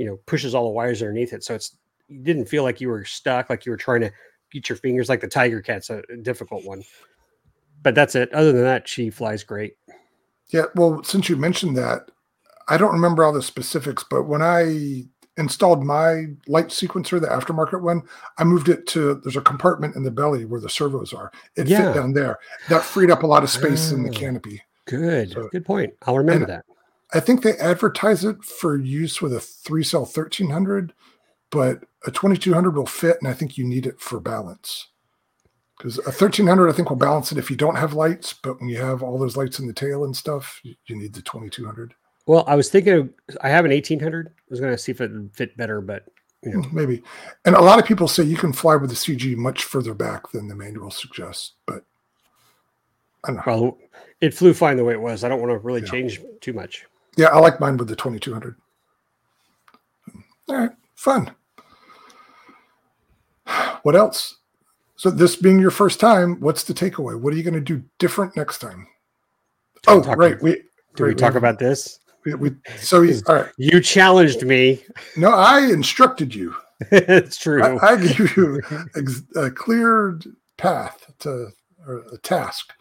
you 0.00 0.06
know 0.06 0.16
pushes 0.24 0.54
all 0.54 0.64
the 0.64 0.70
wires 0.70 1.02
underneath 1.02 1.34
it 1.34 1.44
so 1.44 1.54
it's 1.54 1.76
you 2.10 2.22
didn't 2.22 2.46
feel 2.46 2.62
like 2.62 2.80
you 2.80 2.88
were 2.88 3.04
stuck 3.04 3.48
like 3.48 3.64
you 3.64 3.70
were 3.70 3.78
trying 3.78 4.00
to 4.00 4.10
get 4.52 4.68
your 4.68 4.76
fingers 4.76 5.08
like 5.08 5.20
the 5.20 5.28
tiger 5.28 5.62
cat's 5.62 5.90
a, 5.90 6.02
difficult 6.22 6.64
one. 6.64 6.82
But 7.82 7.94
that's 7.94 8.14
it. 8.14 8.32
Other 8.34 8.52
than 8.52 8.62
that 8.62 8.88
she 8.88 9.10
flies 9.10 9.44
great. 9.44 9.76
Yeah 10.48 10.64
well 10.74 11.02
since 11.04 11.28
you 11.28 11.36
mentioned 11.36 11.76
that 11.76 12.10
i 12.68 12.76
don't 12.76 12.92
remember 12.92 13.24
all 13.24 13.32
the 13.32 13.42
specifics 13.42 14.04
but 14.08 14.24
when 14.24 14.42
i 14.42 15.04
installed 15.36 15.84
my 15.84 16.26
light 16.48 16.68
sequencer 16.68 17.20
the 17.20 17.26
aftermarket 17.28 17.80
one 17.80 18.02
i 18.38 18.44
moved 18.44 18.68
it 18.68 18.86
to 18.86 19.14
there's 19.22 19.36
a 19.36 19.40
compartment 19.40 19.94
in 19.94 20.02
the 20.02 20.10
belly 20.10 20.44
where 20.44 20.60
the 20.60 20.68
servos 20.68 21.12
are. 21.12 21.30
It 21.56 21.68
yeah. 21.68 21.92
fit 21.92 21.94
down 21.94 22.12
there. 22.12 22.38
That 22.68 22.82
freed 22.82 23.10
up 23.10 23.22
a 23.22 23.26
lot 23.26 23.44
of 23.44 23.50
space 23.50 23.92
oh, 23.92 23.96
in 23.96 24.02
the 24.02 24.10
oh, 24.10 24.12
canopy. 24.12 24.62
good. 24.86 25.32
So, 25.32 25.48
good 25.48 25.64
point. 25.64 25.94
I'll 26.02 26.18
remember 26.18 26.46
that. 26.46 26.64
I 27.12 27.20
think 27.20 27.42
they 27.42 27.56
advertise 27.58 28.24
it 28.24 28.42
for 28.44 28.76
use 28.76 29.20
with 29.20 29.32
a 29.32 29.40
three 29.40 29.82
cell 29.82 30.02
1300, 30.02 30.92
but 31.50 31.84
a 32.06 32.10
2200 32.10 32.76
will 32.76 32.86
fit, 32.86 33.18
and 33.20 33.28
I 33.28 33.34
think 33.34 33.58
you 33.58 33.64
need 33.64 33.86
it 33.86 34.00
for 34.00 34.20
balance. 34.20 34.88
Because 35.76 35.98
a 35.98 36.12
1300, 36.12 36.68
I 36.68 36.72
think, 36.72 36.90
will 36.90 36.96
balance 36.96 37.32
it 37.32 37.38
if 37.38 37.50
you 37.50 37.56
don't 37.56 37.76
have 37.76 37.94
lights, 37.94 38.34
but 38.34 38.60
when 38.60 38.68
you 38.68 38.78
have 38.78 39.02
all 39.02 39.18
those 39.18 39.36
lights 39.36 39.58
in 39.58 39.66
the 39.66 39.72
tail 39.72 40.04
and 40.04 40.14
stuff, 40.14 40.60
you, 40.62 40.74
you 40.86 40.96
need 40.96 41.14
the 41.14 41.22
2200. 41.22 41.94
Well, 42.26 42.44
I 42.46 42.54
was 42.54 42.68
thinking 42.68 42.92
of, 42.92 43.08
I 43.40 43.48
have 43.48 43.64
an 43.64 43.70
1800. 43.70 44.28
I 44.28 44.30
was 44.50 44.60
going 44.60 44.72
to 44.72 44.78
see 44.78 44.92
if 44.92 45.00
it 45.00 45.10
would 45.10 45.30
fit 45.34 45.56
better, 45.56 45.80
but 45.80 46.04
you 46.42 46.52
know. 46.52 46.62
Hmm, 46.62 46.76
maybe. 46.76 47.02
And 47.44 47.54
a 47.54 47.60
lot 47.60 47.78
of 47.78 47.86
people 47.86 48.08
say 48.08 48.24
you 48.24 48.36
can 48.36 48.52
fly 48.52 48.76
with 48.76 48.90
the 48.90 48.96
CG 48.96 49.36
much 49.36 49.64
further 49.64 49.94
back 49.94 50.30
than 50.32 50.48
the 50.48 50.54
manual 50.54 50.90
suggests, 50.90 51.52
but 51.66 51.84
I 53.24 53.32
don't 53.32 53.36
know. 53.36 53.42
Well, 53.46 53.78
it 54.20 54.34
flew 54.34 54.54
fine 54.54 54.76
the 54.76 54.84
way 54.84 54.92
it 54.92 55.00
was. 55.00 55.24
I 55.24 55.28
don't 55.28 55.40
want 55.40 55.50
to 55.50 55.58
really 55.58 55.80
yeah. 55.80 55.90
change 55.90 56.20
too 56.40 56.52
much. 56.52 56.86
Yeah, 57.16 57.28
I 57.28 57.38
like 57.38 57.60
mine 57.60 57.76
with 57.76 57.88
the 57.88 57.96
2200. 57.96 58.54
All 60.48 60.56
right, 60.56 60.70
fun. 60.94 61.34
What 63.82 63.96
else? 63.96 64.36
So, 64.96 65.10
this 65.10 65.36
being 65.36 65.58
your 65.58 65.70
first 65.70 65.98
time, 65.98 66.40
what's 66.40 66.64
the 66.64 66.74
takeaway? 66.74 67.18
What 67.18 67.32
are 67.32 67.36
you 67.36 67.42
going 67.42 67.54
to 67.54 67.60
do 67.60 67.82
different 67.98 68.36
next 68.36 68.58
time? 68.58 68.86
oh, 69.86 70.00
right. 70.14 70.40
we 70.42 70.62
do 70.94 71.04
we 71.04 71.14
talk 71.14 71.34
about 71.34 71.58
this? 71.58 72.00
We, 72.24 72.34
we, 72.34 72.50
so 72.76 73.02
he, 73.02 73.14
all 73.26 73.36
right. 73.36 73.52
You 73.56 73.80
challenged 73.80 74.44
me. 74.44 74.82
No, 75.16 75.30
I 75.30 75.60
instructed 75.60 76.34
you. 76.34 76.54
it's 76.90 77.38
true. 77.38 77.62
I, 77.62 77.92
I 77.92 77.96
gave 77.96 78.36
you 78.36 78.60
a, 79.36 79.40
a 79.46 79.50
clear 79.50 80.20
path 80.56 81.10
to 81.20 81.48
or 81.86 82.04
a 82.12 82.18
task. 82.18 82.72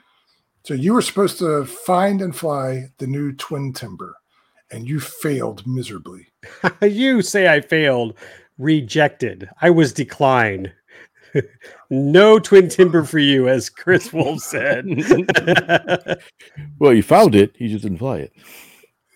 So 0.63 0.73
you 0.73 0.93
were 0.93 1.01
supposed 1.01 1.39
to 1.39 1.65
find 1.65 2.21
and 2.21 2.35
fly 2.35 2.91
the 2.97 3.07
new 3.07 3.31
twin 3.33 3.73
timber, 3.73 4.15
and 4.71 4.87
you 4.87 4.99
failed 4.99 5.65
miserably. 5.65 6.27
you 6.81 7.21
say 7.21 7.47
I 7.47 7.61
failed. 7.61 8.15
Rejected. 8.57 9.49
I 9.61 9.69
was 9.69 9.93
declined. 9.93 10.73
No 11.89 12.39
twin 12.39 12.69
timber 12.69 13.03
for 13.03 13.19
you, 13.19 13.47
as 13.47 13.69
Chris 13.69 14.11
Wolf 14.13 14.39
said. 14.39 14.85
well, 16.79 16.93
you 16.93 17.03
found 17.03 17.35
it. 17.35 17.55
You 17.59 17.69
just 17.69 17.83
didn't 17.83 17.99
fly 17.99 18.19
it. 18.19 18.33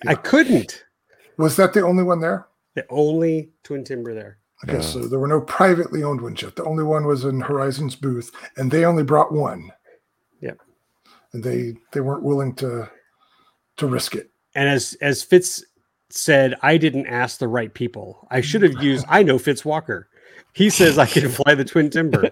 I 0.06 0.16
couldn't. 0.16 0.84
Was 1.38 1.56
that 1.56 1.74
the 1.74 1.82
only 1.82 2.04
one 2.04 2.20
there? 2.20 2.48
The 2.76 2.86
only 2.90 3.52
twin 3.64 3.84
timber 3.84 4.14
there. 4.14 4.38
Okay, 4.68 4.82
so 4.82 5.00
there 5.00 5.20
were 5.20 5.28
no 5.28 5.42
privately 5.42 6.04
owned 6.04 6.22
ones 6.22 6.42
yet. 6.42 6.56
The 6.56 6.64
only 6.64 6.86
one 6.86 7.06
was 7.06 7.26
in 7.26 7.42
Horizon's 7.42 7.98
booth, 7.98 8.32
and 8.56 8.72
they 8.72 8.86
only 8.86 9.04
brought 9.04 9.34
one. 9.34 9.70
Yep. 10.40 10.58
And 11.34 11.44
they 11.44 11.76
they 11.92 12.00
weren't 12.00 12.24
willing 12.24 12.56
to 12.56 12.90
to 13.78 13.88
risk 13.88 14.16
it. 14.16 14.32
And 14.56 14.70
as 14.70 14.96
as 15.02 15.22
Fitz 15.22 15.64
said, 16.10 16.56
I 16.62 16.78
didn't 16.78 17.08
ask 17.08 17.40
the 17.40 17.48
right 17.48 17.74
people. 17.74 18.26
I 18.32 18.40
should 18.40 18.62
have 18.62 18.82
used. 18.82 19.06
I 19.10 19.24
know 19.24 19.38
Fitz 19.38 19.66
Walker. 19.66 20.08
He 20.54 20.70
says 20.70 20.98
I 20.98 21.06
can 21.06 21.30
fly 21.30 21.56
the 21.56 21.66
twin 21.66 21.90
timber. 21.90 22.30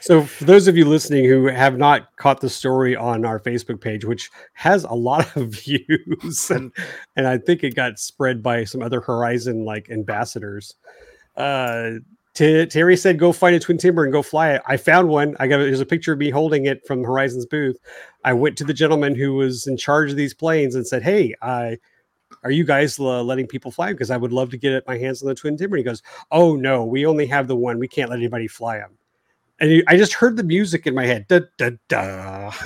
so 0.00 0.22
for 0.22 0.44
those 0.44 0.66
of 0.68 0.76
you 0.76 0.86
listening 0.86 1.26
who 1.26 1.46
have 1.46 1.76
not 1.76 2.16
caught 2.16 2.40
the 2.40 2.48
story 2.48 2.96
on 2.96 3.24
our 3.24 3.38
Facebook 3.38 3.80
page, 3.80 4.04
which 4.04 4.30
has 4.54 4.84
a 4.84 4.94
lot 4.94 5.36
of 5.36 5.48
views, 5.64 6.50
and 6.50 6.72
and 7.16 7.26
I 7.26 7.38
think 7.38 7.62
it 7.62 7.74
got 7.74 7.98
spread 7.98 8.42
by 8.42 8.64
some 8.64 8.82
other 8.82 9.00
Horizon 9.00 9.64
like 9.64 9.90
ambassadors. 9.90 10.74
Uh, 11.36 11.92
T- 12.34 12.66
Terry 12.66 12.96
said, 12.96 13.18
"Go 13.18 13.32
find 13.32 13.54
a 13.54 13.60
twin 13.60 13.78
timber 13.78 14.02
and 14.02 14.12
go 14.12 14.22
fly 14.22 14.54
it." 14.54 14.62
I 14.66 14.76
found 14.76 15.08
one. 15.08 15.36
I 15.38 15.46
got 15.46 15.58
there's 15.58 15.80
a 15.80 15.86
picture 15.86 16.12
of 16.12 16.18
me 16.18 16.30
holding 16.30 16.66
it 16.66 16.84
from 16.86 17.04
Horizon's 17.04 17.46
booth. 17.46 17.78
I 18.24 18.32
went 18.32 18.56
to 18.58 18.64
the 18.64 18.74
gentleman 18.74 19.14
who 19.14 19.34
was 19.34 19.66
in 19.66 19.76
charge 19.76 20.10
of 20.10 20.16
these 20.16 20.34
planes 20.34 20.74
and 20.74 20.86
said, 20.86 21.02
"Hey, 21.02 21.34
I." 21.42 21.78
are 22.44 22.50
you 22.50 22.64
guys 22.64 22.98
uh, 23.00 23.22
letting 23.22 23.46
people 23.46 23.70
fly? 23.70 23.92
Because 23.92 24.10
I 24.10 24.16
would 24.18 24.32
love 24.32 24.50
to 24.50 24.58
get 24.58 24.86
my 24.86 24.98
hands 24.98 25.22
on 25.22 25.28
the 25.28 25.34
twin 25.34 25.56
timber. 25.56 25.76
And 25.76 25.80
he 25.80 25.84
goes, 25.84 26.02
oh 26.30 26.56
no, 26.56 26.84
we 26.84 27.06
only 27.06 27.26
have 27.26 27.48
the 27.48 27.56
one. 27.56 27.78
We 27.78 27.88
can't 27.88 28.10
let 28.10 28.18
anybody 28.18 28.46
fly 28.46 28.78
them. 28.78 28.98
And 29.60 29.70
he, 29.70 29.84
I 29.86 29.96
just 29.96 30.12
heard 30.12 30.36
the 30.36 30.42
music 30.42 30.86
in 30.86 30.94
my 30.94 31.06
head. 31.06 31.26
Da, 31.28 31.40
da, 31.56 31.70
da. 31.88 32.50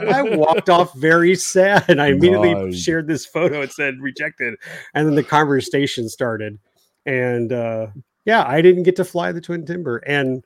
I 0.00 0.22
walked 0.36 0.70
off 0.70 0.94
very 0.94 1.36
sad, 1.36 1.84
and 1.88 2.00
I 2.00 2.08
immediately 2.08 2.54
nice. 2.54 2.78
shared 2.78 3.06
this 3.06 3.26
photo. 3.26 3.60
and 3.60 3.70
said 3.70 4.00
rejected, 4.00 4.54
and 4.94 5.06
then 5.06 5.14
the 5.14 5.22
conversation 5.22 6.08
started. 6.08 6.58
And 7.04 7.52
uh, 7.52 7.88
yeah, 8.24 8.42
I 8.48 8.62
didn't 8.62 8.84
get 8.84 8.96
to 8.96 9.04
fly 9.04 9.32
the 9.32 9.40
twin 9.42 9.66
timber, 9.66 9.98
and 9.98 10.42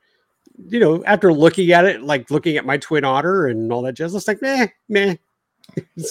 you 0.69 0.81
know, 0.81 1.05
after 1.05 1.33
looking 1.33 1.71
at 1.73 1.85
it, 1.85 2.03
like 2.03 2.31
looking 2.31 2.57
at 2.57 2.67
my 2.67 2.77
twin 2.77 3.05
otter 3.05 3.47
and 3.47 3.73
all 3.73 3.83
that 3.83 3.95
jazz, 3.95 4.15
it's 4.15 4.29
like, 4.29 4.43
meh, 4.43 4.67
meh, 4.89 5.15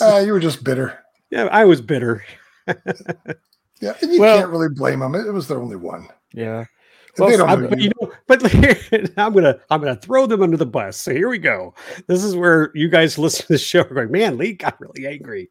uh, 0.02 0.23
you 0.26 0.34
were 0.34 0.40
just 0.40 0.64
bitter. 0.64 0.99
Yeah, 1.30 1.45
I 1.52 1.65
was 1.65 1.82
bitter. 1.82 2.23
yeah, 2.68 3.94
and 4.02 4.14
you 4.14 4.19
well, 4.19 4.40
can't 4.40 4.52
really 4.52 4.69
blame 4.69 4.99
them. 4.99 5.15
It, 5.15 5.32
was 5.32 5.48
their 5.48 5.60
only 5.60 5.76
one. 5.76 6.07
Yeah. 6.34 6.65
Well, 7.18 7.30
they 7.30 7.38
don't 7.38 7.49
I, 7.49 7.68
but, 7.68 7.82
you 7.82 7.91
know, 8.02 8.11
but 8.28 8.44
I'm 9.18 9.34
gonna 9.34 9.60
I'm 9.69 9.82
gonna 9.82 9.95
throw 9.95 10.26
them 10.28 10.41
under 10.41 10.57
the 10.57 10.65
bus. 10.65 10.98
So 10.98 11.11
here 11.11 11.28
we 11.28 11.40
go. 11.40 11.73
This 12.07 12.23
is 12.23 12.36
where 12.36 12.72
you 12.73 12.88
guys 12.88 13.18
listen 13.18 13.45
to 13.48 13.53
the 13.53 13.57
show 13.57 13.82
are 13.82 13.94
going, 13.94 14.11
man, 14.11 14.38
Lee 14.38 14.53
got 14.53 14.80
really 14.80 15.07
angry. 15.07 15.49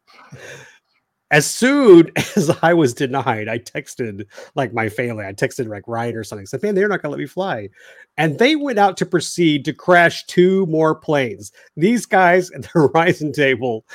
As 1.31 1.49
soon 1.49 2.11
as 2.35 2.51
I 2.61 2.73
was 2.73 2.93
denied, 2.93 3.47
I 3.47 3.57
texted 3.57 4.25
like 4.55 4.73
my 4.73 4.89
family. 4.89 5.25
I 5.25 5.33
texted 5.33 5.67
like 5.67 5.87
Ryan 5.87 6.17
or 6.17 6.23
something. 6.23 6.45
Said, 6.45 6.61
"Man, 6.61 6.75
they're 6.75 6.87
not 6.87 7.01
gonna 7.01 7.13
let 7.13 7.19
me 7.19 7.25
fly," 7.25 7.69
and 8.17 8.37
they 8.37 8.55
went 8.55 8.79
out 8.79 8.97
to 8.97 9.05
proceed 9.05 9.65
to 9.65 9.73
crash 9.73 10.25
two 10.25 10.65
more 10.67 10.93
planes. 10.93 11.51
These 11.75 12.05
guys 12.05 12.51
at 12.51 12.63
the 12.63 12.67
Horizon 12.73 13.31
table, 13.31 13.85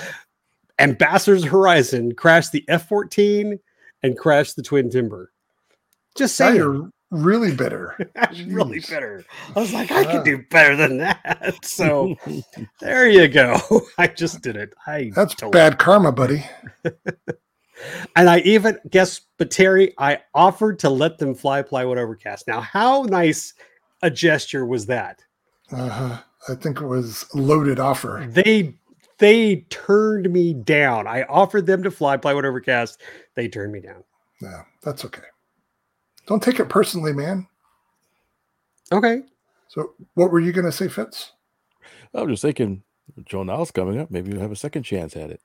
Ambassadors 0.78 1.44
Horizon, 1.44 2.14
crashed 2.14 2.52
the 2.52 2.64
F 2.68 2.88
fourteen 2.88 3.60
and 4.02 4.18
crashed 4.18 4.56
the 4.56 4.62
Twin 4.62 4.90
Timber. 4.90 5.30
Just 6.16 6.36
saying, 6.36 6.90
really 7.10 7.54
bitter. 7.54 7.96
really 8.46 8.80
bitter. 8.80 9.24
I 9.54 9.60
was 9.60 9.72
like, 9.72 9.90
I 9.90 10.04
can 10.04 10.24
do 10.24 10.44
better 10.50 10.76
than 10.76 10.98
that. 10.98 11.58
So 11.62 12.16
there 12.80 13.08
you 13.08 13.28
go. 13.28 13.60
I 13.98 14.06
just 14.08 14.40
did 14.40 14.56
it. 14.56 14.72
I 14.86 15.10
that's 15.14 15.34
bad 15.52 15.78
karma, 15.78 16.10
buddy. 16.12 16.44
and 18.16 18.28
I 18.28 18.38
even 18.40 18.78
guess, 18.90 19.20
but 19.36 19.50
Terry, 19.50 19.94
I 19.98 20.20
offered 20.34 20.78
to 20.80 20.90
let 20.90 21.18
them 21.18 21.34
fly 21.34 21.62
plywood 21.62 21.98
overcast. 21.98 22.46
Now, 22.48 22.60
how 22.60 23.02
nice 23.02 23.52
a 24.02 24.10
gesture 24.10 24.64
was 24.66 24.86
that? 24.86 25.22
Uh-huh. 25.70 26.18
I 26.48 26.54
think 26.54 26.80
it 26.80 26.86
was 26.86 27.26
loaded 27.34 27.78
offer. 27.78 28.26
They 28.28 28.74
they 29.18 29.66
turned 29.70 30.30
me 30.30 30.54
down. 30.54 31.06
I 31.06 31.22
offered 31.24 31.66
them 31.66 31.82
to 31.82 31.90
fly 31.90 32.16
plywood 32.16 32.44
overcast. 32.44 33.00
They 33.34 33.48
turned 33.48 33.72
me 33.72 33.80
down. 33.80 34.04
Yeah, 34.40 34.62
that's 34.82 35.04
okay. 35.04 35.22
Don't 36.26 36.42
take 36.42 36.60
it 36.60 36.68
personally, 36.68 37.12
man. 37.12 37.46
Okay. 38.92 39.22
So, 39.68 39.94
what 40.14 40.30
were 40.30 40.40
you 40.40 40.52
going 40.52 40.66
to 40.66 40.72
say, 40.72 40.88
Fitz? 40.88 41.32
I 42.14 42.22
was 42.22 42.32
just 42.32 42.42
thinking, 42.42 42.82
Joe 43.24 43.42
Nall's 43.42 43.70
coming 43.70 43.98
up. 44.00 44.10
Maybe 44.10 44.32
you 44.32 44.38
have 44.38 44.52
a 44.52 44.56
second 44.56 44.84
chance 44.84 45.16
at 45.16 45.30
it. 45.30 45.40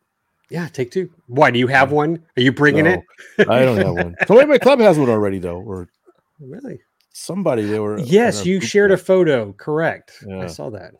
Yeah, 0.50 0.68
take 0.68 0.92
two. 0.92 1.10
Why 1.28 1.50
do 1.50 1.60
you 1.60 1.68
have 1.68 1.92
one? 1.92 2.22
Are 2.38 2.42
you 2.42 2.52
bringing 2.52 2.86
no, 2.86 3.02
it? 3.38 3.50
I 3.50 3.64
don't 3.64 3.78
have 3.78 3.94
one. 3.94 4.16
So 4.28 4.36
my 4.46 4.58
club 4.58 4.80
has 4.80 5.00
one 5.00 5.10
already, 5.10 5.40
though. 5.40 5.62
Or 5.62 5.88
really? 6.40 6.80
Somebody 7.14 7.64
they 7.64 7.80
were. 7.80 8.00
Yes, 8.00 8.46
you 8.46 8.62
shared 8.62 8.92
a 8.92 8.98
photo. 8.98 9.54
Correct. 9.54 10.24
Yeah. 10.28 10.42
I 10.42 10.48
saw 10.48 10.70
that. 10.72 10.94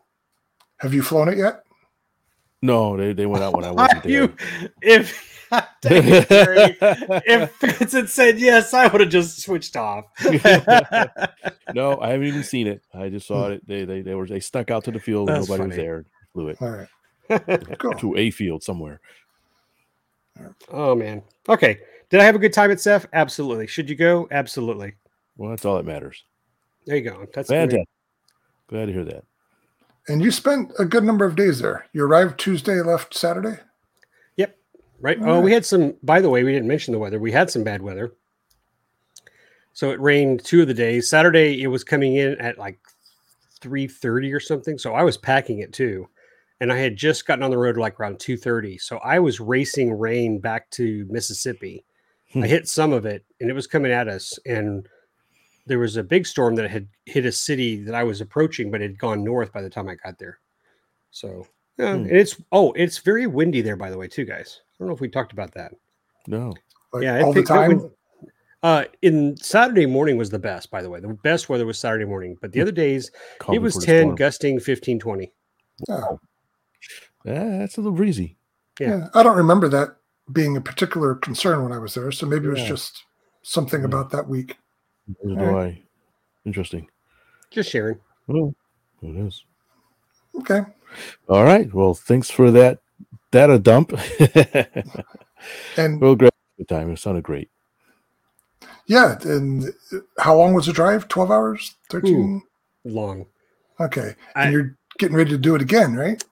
Have 0.78 0.94
you 0.94 1.02
flown 1.02 1.28
it 1.28 1.38
yet? 1.38 1.64
No, 2.62 2.96
they, 2.96 3.12
they 3.12 3.26
went 3.26 3.44
out 3.44 3.54
when 3.54 3.64
I 3.64 3.70
wasn't 3.72 4.02
there. 4.04 4.12
You, 4.12 4.36
if 4.80 5.31
if 5.84 7.50
Fitz 7.52 7.92
had 7.92 8.08
said 8.08 8.38
yes, 8.38 8.72
I 8.72 8.86
would 8.86 9.00
have 9.00 9.10
just 9.10 9.42
switched 9.42 9.76
off. 9.76 10.06
no, 11.74 12.00
I 12.00 12.10
haven't 12.10 12.26
even 12.26 12.42
seen 12.42 12.66
it. 12.66 12.82
I 12.94 13.10
just 13.10 13.26
saw 13.26 13.48
it. 13.48 13.66
They 13.66 13.84
they 13.84 14.00
they 14.00 14.14
were 14.14 14.26
they 14.26 14.40
stuck 14.40 14.70
out 14.70 14.84
to 14.84 14.90
the 14.90 15.00
field. 15.00 15.28
That's 15.28 15.48
nobody 15.48 15.62
funny. 15.62 15.68
was 15.68 15.76
there. 15.76 16.04
Flew 16.32 16.48
it. 16.48 16.62
All 16.62 16.70
right. 16.70 17.78
Cool. 17.78 17.94
to 17.94 18.16
a 18.16 18.30
field 18.30 18.62
somewhere. 18.62 19.00
Oh 20.70 20.94
man. 20.94 21.22
Okay. 21.48 21.78
Did 22.08 22.20
I 22.20 22.24
have 22.24 22.34
a 22.34 22.38
good 22.38 22.52
time 22.52 22.70
at 22.70 22.80
SEFF? 22.80 23.06
Absolutely. 23.12 23.66
Should 23.66 23.88
you 23.88 23.96
go? 23.96 24.28
Absolutely. 24.30 24.94
Well, 25.36 25.50
that's 25.50 25.64
all 25.64 25.76
that 25.76 25.86
matters. 25.86 26.24
There 26.86 26.96
you 26.96 27.02
go. 27.02 27.26
That's 27.34 27.48
fantastic. 27.48 27.88
Glad 28.68 28.86
to 28.86 28.92
hear 28.92 29.04
that. 29.04 29.24
And 30.08 30.22
you 30.22 30.30
spent 30.30 30.72
a 30.78 30.84
good 30.84 31.04
number 31.04 31.24
of 31.24 31.36
days 31.36 31.60
there. 31.60 31.86
You 31.92 32.04
arrived 32.04 32.38
Tuesday, 32.38 32.80
left 32.82 33.14
Saturday. 33.14 33.60
Right. 35.02 35.20
All 35.20 35.28
oh, 35.28 35.34
right. 35.34 35.44
we 35.44 35.52
had 35.52 35.66
some. 35.66 35.94
By 36.02 36.20
the 36.20 36.30
way, 36.30 36.44
we 36.44 36.52
didn't 36.52 36.68
mention 36.68 36.92
the 36.92 36.98
weather. 36.98 37.18
We 37.18 37.32
had 37.32 37.50
some 37.50 37.64
bad 37.64 37.82
weather. 37.82 38.12
So 39.74 39.90
it 39.90 40.00
rained 40.00 40.44
two 40.44 40.62
of 40.62 40.68
the 40.68 40.74
days. 40.74 41.10
Saturday, 41.10 41.62
it 41.62 41.66
was 41.66 41.84
coming 41.84 42.16
in 42.16 42.40
at 42.40 42.56
like 42.56 42.78
three 43.60 43.86
thirty 43.86 44.32
or 44.32 44.40
something. 44.40 44.78
So 44.78 44.94
I 44.94 45.02
was 45.02 45.18
packing 45.18 45.58
it 45.58 45.72
too 45.74 46.08
and 46.62 46.72
I 46.72 46.78
had 46.78 46.94
just 46.94 47.26
gotten 47.26 47.42
on 47.42 47.50
the 47.50 47.58
road 47.58 47.76
like 47.76 47.98
around 47.98 48.20
2:30. 48.20 48.80
So 48.80 48.98
I 48.98 49.18
was 49.18 49.40
racing 49.40 49.98
rain 49.98 50.38
back 50.38 50.70
to 50.70 51.04
Mississippi. 51.10 51.84
I 52.36 52.38
hmm. 52.38 52.42
hit 52.44 52.68
some 52.68 52.92
of 52.92 53.04
it 53.04 53.24
and 53.40 53.50
it 53.50 53.52
was 53.52 53.66
coming 53.66 53.90
at 53.90 54.06
us 54.06 54.38
and 54.46 54.88
there 55.66 55.80
was 55.80 55.96
a 55.96 56.04
big 56.04 56.24
storm 56.24 56.54
that 56.54 56.70
had 56.70 56.86
hit 57.04 57.26
a 57.26 57.32
city 57.32 57.82
that 57.82 57.96
I 57.96 58.04
was 58.04 58.20
approaching 58.20 58.70
but 58.70 58.80
had 58.80 58.96
gone 58.96 59.24
north 59.24 59.52
by 59.52 59.60
the 59.60 59.68
time 59.68 59.88
I 59.88 59.96
got 59.96 60.20
there. 60.20 60.38
So, 61.10 61.48
yeah, 61.78 61.94
hmm. 61.96 62.04
and 62.04 62.10
it's 62.10 62.40
oh, 62.52 62.72
it's 62.72 62.98
very 62.98 63.26
windy 63.26 63.60
there 63.60 63.76
by 63.76 63.90
the 63.90 63.98
way 63.98 64.08
too, 64.08 64.24
guys. 64.24 64.60
I 64.62 64.74
don't 64.78 64.88
know 64.88 64.94
if 64.94 65.00
we 65.00 65.08
talked 65.08 65.32
about 65.32 65.52
that. 65.54 65.72
No. 66.26 66.54
Like 66.92 67.04
yeah, 67.04 67.22
all 67.22 67.32
the 67.32 67.42
time. 67.42 67.90
uh, 68.62 68.84
in 69.00 69.36
Saturday 69.36 69.86
morning 69.86 70.16
was 70.16 70.30
the 70.30 70.38
best, 70.38 70.70
by 70.70 70.82
the 70.82 70.90
way. 70.90 71.00
The 71.00 71.08
best 71.08 71.48
weather 71.48 71.66
was 71.66 71.78
Saturday 71.78 72.04
morning, 72.04 72.36
but 72.40 72.52
the 72.52 72.60
other 72.60 72.72
days 72.72 73.10
Call 73.38 73.54
it 73.54 73.58
was 73.58 73.76
10, 73.82 74.14
gusting 74.14 74.60
15, 74.60 74.98
20. 74.98 75.32
Wow. 75.88 76.20
Yeah, 77.24 77.58
that's 77.58 77.76
a 77.78 77.80
little 77.80 77.96
breezy. 77.96 78.36
Yeah. 78.78 78.88
yeah. 78.88 79.08
I 79.14 79.22
don't 79.22 79.36
remember 79.36 79.68
that 79.68 79.96
being 80.32 80.56
a 80.56 80.60
particular 80.60 81.14
concern 81.14 81.62
when 81.62 81.72
I 81.72 81.78
was 81.78 81.94
there. 81.94 82.12
So 82.12 82.26
maybe 82.26 82.46
it 82.46 82.52
was 82.52 82.64
just 82.64 83.04
something 83.42 83.80
yeah. 83.80 83.86
about 83.86 84.10
that 84.10 84.28
week. 84.28 84.58
do 85.24 85.34
right. 85.34 85.74
I. 85.74 85.82
Interesting. 86.44 86.88
Just 87.50 87.70
sharing. 87.70 87.98
Well, 88.26 88.54
it 89.02 89.16
is. 89.16 89.44
Okay. 90.40 90.62
All 91.28 91.44
right. 91.44 91.72
Well, 91.72 91.94
thanks 91.94 92.30
for 92.30 92.50
that 92.50 92.80
data 93.30 93.58
dump. 93.58 93.92
and 95.76 96.00
well, 96.00 96.16
great 96.16 96.32
time. 96.68 96.90
It 96.90 96.98
sounded 96.98 97.24
great. 97.24 97.50
Yeah. 98.86 99.18
And 99.24 99.72
how 100.18 100.36
long 100.36 100.54
was 100.54 100.66
the 100.66 100.72
drive? 100.72 101.08
12 101.08 101.30
hours? 101.30 101.74
13? 101.90 102.42
Long. 102.84 103.26
Okay. 103.80 104.14
And 104.34 104.48
I, 104.48 104.50
you're 104.50 104.76
getting 104.98 105.16
ready 105.16 105.30
to 105.30 105.38
do 105.38 105.54
it 105.54 105.62
again, 105.62 105.94
right? 105.94 106.22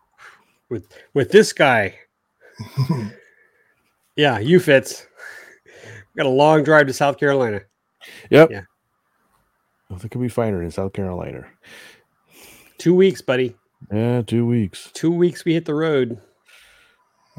with 0.71 0.87
with 1.13 1.31
this 1.31 1.53
guy. 1.53 1.99
Yeah, 4.17 4.39
you 4.39 4.61
fits. 4.61 5.07
Got 6.15 6.27
a 6.27 6.31
long 6.31 6.63
drive 6.63 6.87
to 6.89 6.93
South 6.93 7.17
Carolina. 7.17 7.63
Yep. 8.29 8.51
Yeah. 8.51 8.63
Nothing 9.89 10.11
could 10.11 10.21
be 10.21 10.29
finer 10.29 10.63
in 10.63 10.71
South 10.71 10.93
Carolina. 10.93 11.47
Two 12.77 12.93
weeks, 12.93 13.23
buddy. 13.23 13.57
Yeah, 13.93 14.23
two 14.23 14.47
weeks. 14.47 14.91
Two 14.93 15.11
weeks 15.11 15.45
we 15.45 15.55
hit 15.55 15.65
the 15.65 15.75
road. 15.75 16.21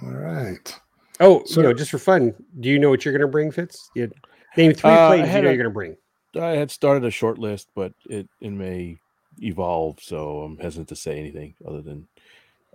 All 0.01 0.11
right. 0.11 0.79
Oh, 1.19 1.43
So- 1.45 1.61
you 1.61 1.67
know, 1.67 1.73
just 1.73 1.91
for 1.91 1.97
fun, 1.99 2.33
do 2.59 2.69
you 2.69 2.79
know 2.79 2.89
what 2.89 3.05
you're 3.05 3.13
gonna 3.13 3.27
bring, 3.31 3.51
Fitz? 3.51 3.89
You 3.95 4.11
name 4.57 4.73
three 4.73 4.89
Uh, 4.89 4.93
I 4.93 5.07
planes 5.17 5.33
you 5.35 5.41
know 5.41 5.47
a, 5.49 5.51
you're 5.53 5.57
gonna 5.63 5.69
bring. 5.73 5.97
I 6.35 6.49
had 6.51 6.71
started 6.71 7.03
a 7.05 7.11
short 7.11 7.37
list, 7.37 7.67
but 7.75 7.93
it, 8.09 8.27
it 8.39 8.51
may 8.51 8.97
evolve, 9.41 9.99
so 10.01 10.41
I'm 10.41 10.57
hesitant 10.57 10.89
to 10.89 10.95
say 10.95 11.19
anything 11.19 11.55
other 11.67 11.81
than 11.81 12.07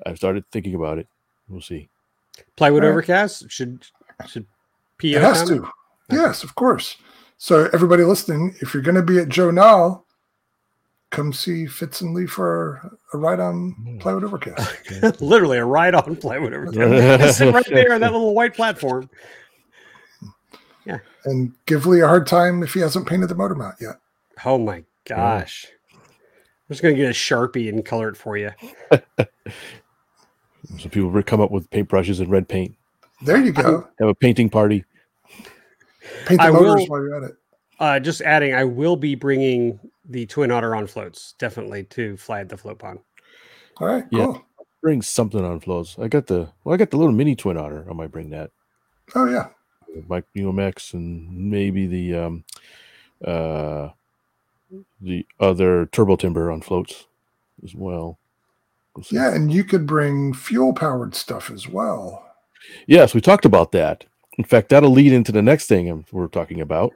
I've 0.05 0.17
started 0.19 0.45
thinking 0.53 0.75
about 0.75 0.99
it. 0.99 1.07
We'll 1.49 1.61
see. 1.63 1.89
Plywood 2.57 2.83
All 2.85 2.91
right. 2.91 2.93
overcast 2.95 3.51
should 3.51 3.85
should 4.27 4.47
PO 5.01 5.09
It 5.09 5.23
has 5.23 5.49
time? 5.49 5.63
to. 5.63 5.71
Yes, 6.11 6.43
of 6.45 6.55
course. 6.55 6.97
So 7.39 7.69
everybody 7.73 8.05
listening, 8.05 8.55
if 8.61 8.73
you're 8.73 8.83
going 8.83 8.95
to 8.95 9.03
be 9.03 9.19
at 9.19 9.29
Joe 9.29 9.51
Nall, 9.51 10.05
come 11.17 11.33
see 11.33 11.67
Fitz 11.67 12.01
and 12.03 12.15
Lee 12.15 12.27
for 12.27 12.99
a 13.13 13.19
ride 13.19 13.41
on 13.41 13.73
Hmm. 13.73 13.99
Plywood 13.99 14.25
Overcast. 14.25 15.21
Literally 15.21 15.59
a 15.59 15.65
ride 15.65 15.95
on 15.95 16.17
plywood 16.17 16.53
overcast. 16.53 17.21
Just 17.23 17.39
sit 17.39 17.55
right 17.55 17.67
there 17.71 17.93
on 17.95 18.01
that 18.03 18.13
little 18.13 18.35
white 18.35 18.55
platform. 18.55 19.09
Yeah. 20.85 20.99
And 21.25 21.53
give 21.67 21.87
Lee 21.87 22.01
a 22.01 22.07
hard 22.07 22.27
time 22.27 22.63
if 22.63 22.75
he 22.75 22.81
hasn't 22.81 23.09
painted 23.09 23.29
the 23.29 23.35
motor 23.35 23.55
mount 23.55 23.77
yet. 23.81 23.97
Oh 24.45 24.59
my 24.59 24.85
gosh. 25.05 25.67
I'm 25.93 26.01
just 26.71 26.83
gonna 26.83 26.95
get 26.95 27.07
a 27.11 27.13
sharpie 27.15 27.69
and 27.69 27.85
color 27.85 28.09
it 28.09 28.17
for 28.17 28.37
you. 28.37 28.51
So 30.81 30.89
people 30.89 31.23
come 31.23 31.41
up 31.41 31.53
with 31.53 31.71
paintbrushes 31.71 32.19
and 32.19 32.29
red 32.29 32.49
paint. 32.49 32.75
There 33.23 33.37
you 33.41 33.53
go. 33.53 33.87
Have 34.01 34.09
a 34.09 34.15
painting 34.17 34.51
party. 34.51 34.85
Paint 36.27 36.41
the 36.41 36.47
I 36.49 36.51
motors 36.51 36.75
will- 36.81 36.87
while 36.89 37.01
you're 37.03 37.15
at 37.15 37.23
it. 37.31 37.37
Uh, 37.79 38.01
just 38.01 38.21
adding, 38.23 38.55
I 38.55 38.65
will 38.65 38.97
be 38.97 39.15
bringing 39.15 39.79
the 40.09 40.27
twin 40.27 40.51
otter 40.51 40.75
on 40.75 40.87
floats, 40.87 41.35
definitely 41.39 41.85
to 41.85 42.17
fly 42.17 42.41
at 42.41 42.49
the 42.49 42.57
float 42.57 42.79
pond. 42.79 43.01
All 43.79 43.87
right, 43.89 44.05
Yeah. 44.11 44.39
Bring 44.83 45.03
something 45.03 45.45
on 45.45 45.59
floats. 45.61 45.99
I 45.99 46.07
got 46.07 46.27
the 46.29 46.49
well, 46.63 46.75
I 46.75 46.77
got 46.77 46.91
the 46.91 46.97
little 46.97 47.13
mini 47.13 47.35
twin 47.35 47.57
otter. 47.57 47.85
I 47.91 47.93
might 47.93 48.13
bring 48.13 48.31
that. 48.31 48.53
Oh 49.17 49.29
yeah. 49.29 49.49
Mike 50.07 50.27
UMX 50.37 50.95
and 50.95 51.51
maybe 51.51 51.87
the 51.87 52.15
um 52.15 52.45
uh 53.25 53.89
the 55.01 55.27
other 55.41 55.87
turbo 55.87 56.15
timber 56.15 56.53
on 56.53 56.61
floats 56.61 57.07
as 57.65 57.75
well. 57.75 58.19
We'll. 58.95 59.07
Yeah, 59.11 59.35
and 59.35 59.53
you 59.53 59.65
could 59.65 59.87
bring 59.87 60.33
fuel 60.35 60.73
powered 60.73 61.15
stuff 61.17 61.51
as 61.51 61.67
well. 61.67 62.25
Yes, 62.87 63.13
we 63.15 63.21
talked 63.21 63.45
about 63.45 63.73
that. 63.73 64.05
In 64.39 64.45
fact, 64.45 64.69
that'll 64.69 64.91
lead 64.91 65.13
into 65.13 65.33
the 65.33 65.43
next 65.43 65.67
thing 65.67 66.05
we're 66.13 66.29
talking 66.29 66.61
about. 66.61 66.93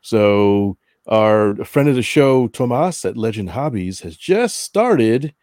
So, 0.00 0.76
our 1.06 1.54
friend 1.64 1.88
of 1.88 1.94
the 1.94 2.02
show, 2.02 2.48
Tomas 2.48 3.04
at 3.04 3.16
Legend 3.16 3.50
Hobbies, 3.50 4.00
has 4.00 4.16
just 4.16 4.60
started 4.60 5.34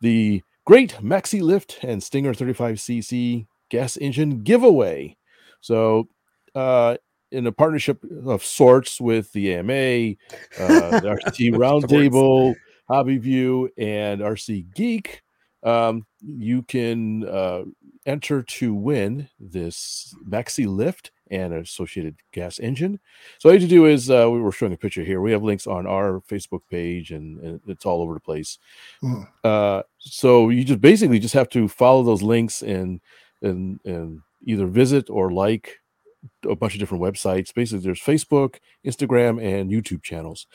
the 0.00 0.42
Great 0.64 0.98
Maxi 1.02 1.40
Lift 1.40 1.78
and 1.82 2.02
Stinger 2.02 2.34
35cc 2.34 3.46
gas 3.70 3.96
engine 3.96 4.42
giveaway. 4.42 5.16
So, 5.60 6.08
uh, 6.54 6.96
in 7.30 7.46
a 7.46 7.52
partnership 7.52 8.02
of 8.24 8.44
sorts 8.44 9.00
with 9.00 9.32
the 9.32 9.54
AMA, 9.54 10.14
uh, 10.58 11.00
the 11.00 11.18
RCT 11.26 11.50
Roundtable, 11.54 12.54
Hobby 12.88 13.18
View, 13.18 13.70
and 13.76 14.20
RC 14.20 14.72
Geek, 14.74 15.22
um, 15.64 16.06
you 16.20 16.62
can 16.62 17.26
uh, 17.26 17.64
enter 18.06 18.42
to 18.42 18.74
win 18.74 19.28
this 19.40 20.14
maxi 20.28 20.66
lift 20.66 21.10
and 21.30 21.54
associated 21.54 22.16
gas 22.32 22.58
engine. 22.58 23.00
So 23.38 23.48
all 23.48 23.54
you 23.54 23.60
have 23.60 23.68
to 23.68 23.74
do 23.74 23.86
is 23.86 24.10
uh, 24.10 24.28
we 24.30 24.40
were 24.40 24.52
showing 24.52 24.72
a 24.72 24.76
picture 24.76 25.02
here. 25.02 25.20
We 25.20 25.32
have 25.32 25.42
links 25.42 25.66
on 25.66 25.86
our 25.86 26.20
Facebook 26.28 26.62
page, 26.70 27.10
and, 27.10 27.40
and 27.40 27.60
it's 27.66 27.86
all 27.86 28.02
over 28.02 28.14
the 28.14 28.20
place. 28.20 28.58
Mm. 29.02 29.28
Uh, 29.42 29.82
so 29.98 30.48
you 30.48 30.64
just 30.64 30.80
basically 30.80 31.18
just 31.18 31.34
have 31.34 31.48
to 31.50 31.68
follow 31.68 32.02
those 32.02 32.22
links 32.22 32.62
and 32.62 33.00
and 33.42 33.80
and 33.84 34.20
either 34.46 34.66
visit 34.66 35.08
or 35.08 35.30
like 35.30 35.80
a 36.48 36.56
bunch 36.56 36.74
of 36.74 36.80
different 36.80 37.02
websites. 37.02 37.54
Basically, 37.54 37.84
there's 37.84 38.00
Facebook, 38.00 38.56
Instagram, 38.84 39.42
and 39.42 39.70
YouTube 39.70 40.02
channels. 40.02 40.46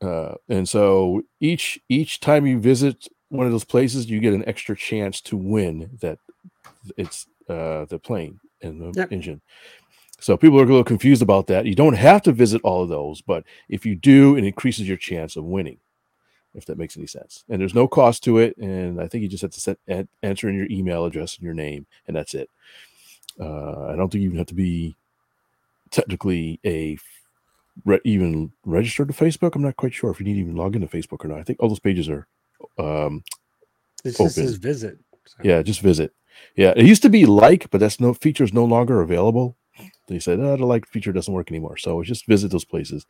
Uh, 0.00 0.34
and 0.48 0.68
so 0.68 1.22
each 1.40 1.80
each 1.88 2.20
time 2.20 2.46
you 2.46 2.60
visit 2.60 3.08
one 3.28 3.46
of 3.46 3.52
those 3.52 3.64
places, 3.64 4.08
you 4.08 4.20
get 4.20 4.34
an 4.34 4.46
extra 4.46 4.76
chance 4.76 5.20
to 5.20 5.36
win 5.36 5.90
that 6.00 6.18
it's 6.96 7.26
uh, 7.48 7.84
the 7.86 7.98
plane 7.98 8.40
and 8.62 8.80
the 8.80 8.92
Yep. 9.00 9.12
engine. 9.12 9.40
So 10.18 10.36
people 10.36 10.58
are 10.58 10.62
a 10.64 10.66
little 10.66 10.82
confused 10.84 11.20
about 11.22 11.46
that. 11.48 11.66
You 11.66 11.74
don't 11.74 11.94
have 11.94 12.22
to 12.22 12.32
visit 12.32 12.60
all 12.64 12.82
of 12.82 12.88
those, 12.88 13.20
but 13.20 13.44
if 13.68 13.84
you 13.84 13.94
do, 13.94 14.34
it 14.36 14.44
increases 14.44 14.88
your 14.88 14.96
chance 14.96 15.36
of 15.36 15.44
winning. 15.44 15.78
If 16.54 16.64
that 16.66 16.78
makes 16.78 16.96
any 16.96 17.06
sense, 17.06 17.44
and 17.50 17.60
there's 17.60 17.74
no 17.74 17.86
cost 17.86 18.24
to 18.24 18.38
it, 18.38 18.56
and 18.56 18.98
I 18.98 19.08
think 19.08 19.20
you 19.20 19.28
just 19.28 19.42
have 19.42 19.50
to 19.50 19.60
set 19.60 19.78
an- 19.88 20.08
answer 20.22 20.48
in 20.48 20.54
your 20.56 20.66
email 20.70 21.04
address 21.04 21.34
and 21.36 21.44
your 21.44 21.52
name, 21.52 21.86
and 22.06 22.16
that's 22.16 22.32
it. 22.32 22.48
Uh, 23.38 23.88
I 23.88 23.94
don't 23.96 24.10
think 24.10 24.22
you 24.22 24.28
even 24.28 24.38
have 24.38 24.46
to 24.46 24.54
be 24.54 24.96
technically 25.90 26.58
a 26.64 26.96
re- 27.84 28.00
even 28.04 28.52
registered 28.64 29.08
to 29.08 29.14
Facebook. 29.14 29.54
I'm 29.54 29.60
not 29.60 29.76
quite 29.76 29.92
sure 29.92 30.10
if 30.10 30.18
you 30.18 30.24
need 30.24 30.34
to 30.34 30.40
even 30.40 30.56
log 30.56 30.74
into 30.74 30.88
Facebook 30.88 31.22
or 31.24 31.28
not. 31.28 31.38
I 31.38 31.42
think 31.42 31.60
all 31.60 31.68
those 31.68 31.78
pages 31.78 32.08
are 32.08 32.26
um, 32.78 33.22
This 34.02 34.16
just 34.16 34.20
Open. 34.38 34.48
says 34.48 34.56
visit. 34.56 34.98
So- 35.26 35.36
yeah, 35.42 35.60
just 35.60 35.80
visit. 35.80 36.14
Yeah, 36.56 36.72
it 36.76 36.86
used 36.86 37.02
to 37.02 37.10
be 37.10 37.26
like, 37.26 37.70
but 37.70 37.80
that's 37.80 38.00
no 38.00 38.14
feature 38.14 38.44
is 38.44 38.52
no 38.52 38.64
longer 38.64 39.00
available. 39.02 39.56
They 40.08 40.18
said 40.18 40.40
oh, 40.40 40.56
the 40.56 40.64
like 40.64 40.86
feature 40.86 41.12
doesn't 41.12 41.32
work 41.32 41.50
anymore, 41.50 41.76
so 41.76 42.02
just 42.02 42.26
visit 42.26 42.50
those 42.50 42.64
places. 42.64 43.06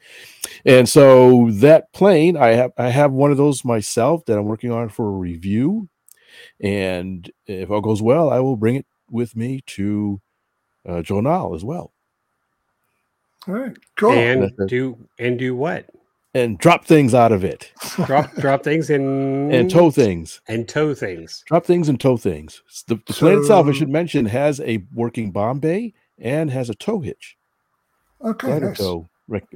And 0.65 0.89
so 0.89 1.51
that 1.53 1.93
plane, 1.93 2.37
I 2.37 2.49
have 2.49 2.73
I 2.79 2.89
have 2.89 3.13
one 3.13 3.31
of 3.31 3.37
those 3.37 3.65
myself 3.65 4.25
that 4.27 4.39
I'm 4.39 4.47
working 4.47 4.73
on 4.73 4.89
for 4.89 5.07
a 5.07 5.19
review, 5.19 5.89
and 6.61 7.31
if 7.47 7.71
all 7.71 7.81
goes 7.81 8.03
well, 8.03 8.31
I 8.31 8.41
will 8.41 8.57
bring 8.57 8.77
it 8.77 8.87
with 9.11 9.37
me 9.37 9.63
to 9.67 10.21
uh, 10.89 11.03
Joe 11.03 11.21
Nall 11.21 11.55
as 11.55 11.65
well, 11.65 11.93
All 13.47 13.55
right, 13.55 13.77
cool. 13.97 14.13
And 14.13 14.51
do 14.67 14.99
and 15.19 15.39
do 15.39 15.55
what? 15.55 15.87
And 16.37 16.59
drop 16.59 16.85
things 16.85 17.15
out 17.15 17.33
of 17.33 17.45
it, 17.45 17.73
Drop 18.05 18.33
drop 18.37 18.63
things 18.63 18.91
and 18.91 19.53
and 19.53 19.71
tow 19.71 19.91
things. 19.91 20.41
and 20.49 20.69
tow 20.69 20.95
things. 20.95 21.43
drop 21.47 21.65
things 21.65 21.89
and 21.89 22.01
tow 22.01 22.17
things. 22.17 22.63
S- 22.69 22.85
The, 22.87 22.97
the 23.07 23.13
plane 23.13 23.39
itself, 23.39 23.67
I 23.67 23.73
should 23.73 23.89
mention, 23.89 24.27
has 24.27 24.61
a 24.61 24.85
working 24.95 25.31
bomb 25.33 25.61
bay 25.61 25.95
and 26.19 26.51
has 26.51 26.71
a 26.71 26.75
tow 26.75 27.01
hitch, 27.01 27.37
okay, 28.23 28.49
ladder 28.49 28.69
nice. 28.69 28.79
tow 28.79 29.09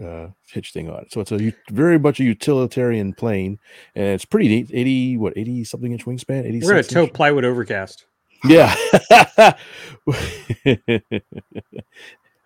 uh, 0.03 0.29
hitch 0.53 0.73
thing 0.73 0.91
on 0.91 1.03
it. 1.03 1.13
So 1.13 1.21
it's 1.21 1.33
a 1.33 1.53
very 1.71 1.99
much 1.99 2.19
a 2.21 2.25
utilitarian 2.25 3.13
plane, 3.15 3.59
and 3.95 4.07
it's 4.09 4.25
pretty 4.25 4.49
neat. 4.49 4.71
Eighty 4.73 5.17
what, 5.17 5.35
eighty 5.37 5.65
something 5.65 5.93
inch 5.93 6.05
wingspan? 6.07 6.45
Eighty. 6.45 6.61
We're 6.61 6.71
gonna 6.71 6.83
tow 6.83 7.07
plywood 7.07 7.45
overcast. 7.45 8.07
Yeah. 8.45 8.75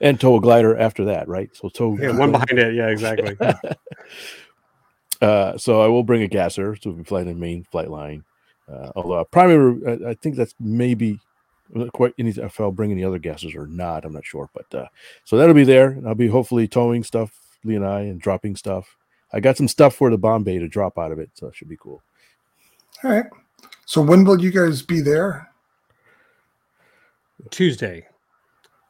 and 0.05 0.20
tow 0.20 0.36
a 0.36 0.40
glider 0.40 0.76
after 0.76 1.06
that, 1.06 1.26
right? 1.26 1.48
So 1.56 1.70
tow. 1.70 1.97
Yeah, 1.98 2.16
one 2.16 2.31
behind 2.31 2.59
it. 2.59 2.74
Yeah, 2.74 2.89
exactly. 2.89 3.36
Uh, 5.22 5.56
so 5.56 5.81
I 5.81 5.86
will 5.86 6.02
bring 6.02 6.22
a 6.22 6.28
gasser 6.28 6.74
to 6.76 6.93
be 6.93 7.05
flying 7.05 7.26
the 7.26 7.35
main 7.35 7.64
flight 7.64 7.89
line. 7.89 8.24
Uh, 8.70 8.90
although 8.94 9.20
a 9.20 9.24
primary, 9.24 9.81
I, 9.86 10.10
I 10.10 10.14
think 10.14 10.36
that's 10.36 10.55
maybe 10.60 11.18
I'm 11.72 11.82
not 11.82 11.93
quite 11.93 12.12
any 12.18 12.31
if 12.31 12.60
I'll 12.60 12.72
bring 12.72 12.90
any 12.90 13.05
other 13.05 13.20
gases 13.20 13.55
or 13.55 13.66
not. 13.66 14.05
I'm 14.05 14.12
not 14.12 14.26
sure, 14.26 14.51
but 14.52 14.74
uh, 14.74 14.86
so 15.24 15.39
that'll 15.39 15.55
be 15.55 15.64
there. 15.64 15.90
And 15.90 16.06
I'll 16.06 16.14
be 16.16 16.26
hopefully 16.26 16.68
towing 16.68 17.05
stuff, 17.05 17.32
Lee 17.64 17.76
and 17.76 17.86
I, 17.86 18.01
and 18.01 18.20
dropping 18.20 18.56
stuff. 18.56 18.97
I 19.32 19.40
got 19.40 19.56
some 19.56 19.68
stuff 19.68 19.94
for 19.94 20.10
the 20.10 20.18
bomb 20.18 20.43
bay 20.43 20.59
to 20.59 20.68
drop 20.68 20.98
out 20.98 21.12
of 21.12 21.18
it, 21.18 21.31
so 21.35 21.47
it 21.47 21.56
should 21.56 21.70
be 21.70 21.78
cool. 21.78 22.02
All 23.02 23.10
right. 23.10 23.26
So 23.86 24.02
when 24.02 24.24
will 24.24 24.43
you 24.43 24.51
guys 24.51 24.82
be 24.82 25.01
there? 25.01 25.48
Tuesday. 27.51 28.09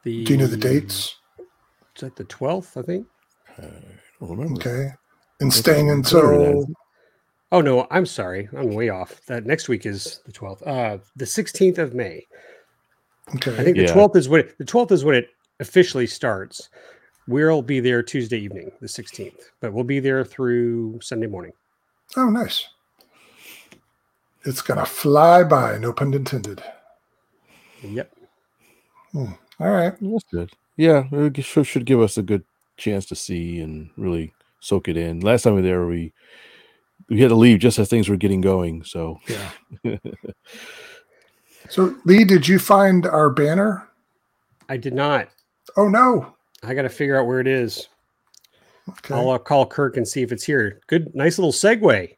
The 0.05 0.23
Do 0.23 0.33
you 0.33 0.37
know 0.39 0.47
the 0.47 0.55
dates? 0.55 1.15
Is 1.95 2.01
that 2.01 2.15
the 2.15 2.23
twelfth? 2.25 2.77
I 2.77 2.83
think. 2.83 3.07
I 3.57 3.63
don't 4.21 4.29
remember. 4.37 4.53
Okay. 4.55 4.91
And 5.41 5.51
That's 5.51 5.59
staying 5.59 5.87
better 6.03 6.31
until. 6.33 6.67
Oh 7.51 7.61
no, 7.61 7.87
I'm 7.91 8.05
sorry. 8.05 8.47
I'm 8.55 8.73
way 8.73 8.89
off. 8.89 9.21
That 9.25 9.45
next 9.45 9.67
week 9.67 9.85
is 9.85 10.21
the 10.25 10.31
twelfth. 10.31 10.61
Uh, 10.65 10.99
the 11.15 11.25
sixteenth 11.25 11.77
of 11.79 11.93
May. 11.93 12.25
okay. 13.35 13.53
I 13.57 13.63
think 13.63 13.77
the 13.77 13.83
Yeah. 13.83 13.93
twelfth 13.93 14.15
is 14.15 14.29
when 14.29 14.41
it, 14.41 14.57
the 14.57 14.65
twelfth 14.65 14.91
is 14.91 15.03
when 15.03 15.15
it 15.15 15.29
officially 15.59 16.07
starts. 16.07 16.69
We'll 17.27 17.63
be 17.63 17.79
there 17.79 18.03
Tuesday 18.03 18.37
evening, 18.37 18.71
the 18.81 18.87
sixteenth, 18.87 19.49
but 19.59 19.73
we'll 19.73 19.83
be 19.83 19.99
there 19.99 20.23
through 20.23 20.99
Sunday 21.01 21.27
morning. 21.27 21.53
Oh, 22.15 22.29
nice. 22.29 22.67
It's 24.43 24.61
gonna 24.61 24.85
fly 24.85 25.43
by, 25.43 25.79
no 25.79 25.91
pun 25.91 26.13
intended. 26.13 26.63
Yep. 27.81 28.11
All 29.59 29.71
right. 29.71 29.93
That's 29.99 30.23
good. 30.31 30.51
Yeah, 30.77 31.05
it 31.11 31.43
should, 31.43 31.67
should 31.67 31.85
give 31.85 32.01
us 32.01 32.17
a 32.17 32.21
good 32.21 32.43
chance 32.77 33.05
to 33.07 33.15
see 33.15 33.61
and 33.61 33.89
really 33.95 34.33
soak 34.59 34.87
it 34.89 34.97
in. 34.97 35.21
Last 35.21 35.43
time 35.43 35.55
we 35.55 35.61
were 35.61 35.67
there, 35.67 35.85
we 35.85 36.13
we 37.09 37.21
had 37.21 37.29
to 37.29 37.35
leave 37.35 37.59
just 37.59 37.79
as 37.79 37.87
things 37.89 38.09
were 38.09 38.17
getting 38.17 38.41
going. 38.41 38.83
So 38.83 39.19
Yeah. 39.83 39.97
so 41.69 41.95
Lee, 42.03 42.25
did 42.25 42.47
you 42.47 42.59
find 42.59 43.05
our 43.05 43.29
banner? 43.29 43.87
I 44.67 44.77
did 44.77 44.93
not. 44.93 45.29
Oh 45.77 45.87
no. 45.87 46.35
I 46.63 46.73
got 46.73 46.81
to 46.81 46.89
figure 46.89 47.19
out 47.19 47.27
where 47.27 47.39
it 47.39 47.47
is. 47.47 47.87
Okay. 48.89 49.13
I'll 49.13 49.29
uh, 49.29 49.37
call 49.37 49.65
Kirk 49.65 49.97
and 49.97 50.07
see 50.07 50.21
if 50.21 50.31
it's 50.31 50.43
here. 50.43 50.79
Good, 50.87 51.13
nice 51.15 51.37
little 51.37 51.51
segue 51.51 52.15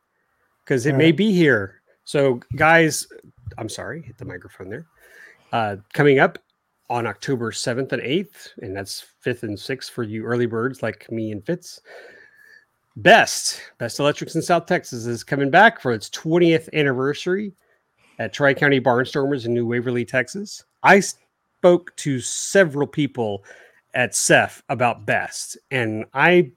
because 0.64 0.86
it 0.86 0.92
All 0.92 0.98
may 0.98 1.06
right. 1.06 1.18
be 1.18 1.32
here. 1.34 1.82
So, 2.04 2.40
guys, 2.56 3.08
I'm 3.58 3.70
sorry, 3.70 4.02
hit 4.02 4.18
the 4.18 4.26
microphone 4.26 4.70
there. 4.70 4.86
Uh, 5.52 5.78
coming 5.94 6.20
up 6.20 6.40
on 6.90 7.06
October 7.06 7.52
7th 7.52 7.92
and 7.92 8.02
8th, 8.02 8.50
and 8.62 8.76
that's 8.76 9.06
5th 9.26 9.44
and 9.44 9.58
6th 9.58 9.90
for 9.90 10.04
you 10.04 10.24
early 10.24 10.46
birds 10.46 10.82
like 10.82 11.10
me 11.12 11.32
and 11.32 11.46
Fitz. 11.46 11.82
Best, 12.96 13.62
Best 13.78 14.00
Electrics 14.00 14.36
in 14.36 14.42
South 14.42 14.66
Texas 14.66 15.06
is 15.06 15.24
coming 15.24 15.52
back 15.52 15.82
for 15.82 15.92
its 15.92 16.10
20th 16.10 16.72
anniversary 16.74 17.54
at 18.20 18.34
Tri 18.34 18.54
County 18.54 18.82
Barnstormers 18.82 19.46
in 19.46 19.54
New 19.54 19.68
Waverly, 19.68 20.06
Texas. 20.06 20.64
I 20.84 21.02
spoke 21.02 21.96
to 21.98 22.20
several 22.20 22.88
people 22.88 23.44
at 23.94 24.16
SEFF 24.16 24.64
about 24.70 25.06
Best, 25.06 25.58
and 25.70 26.06
I 26.14 26.52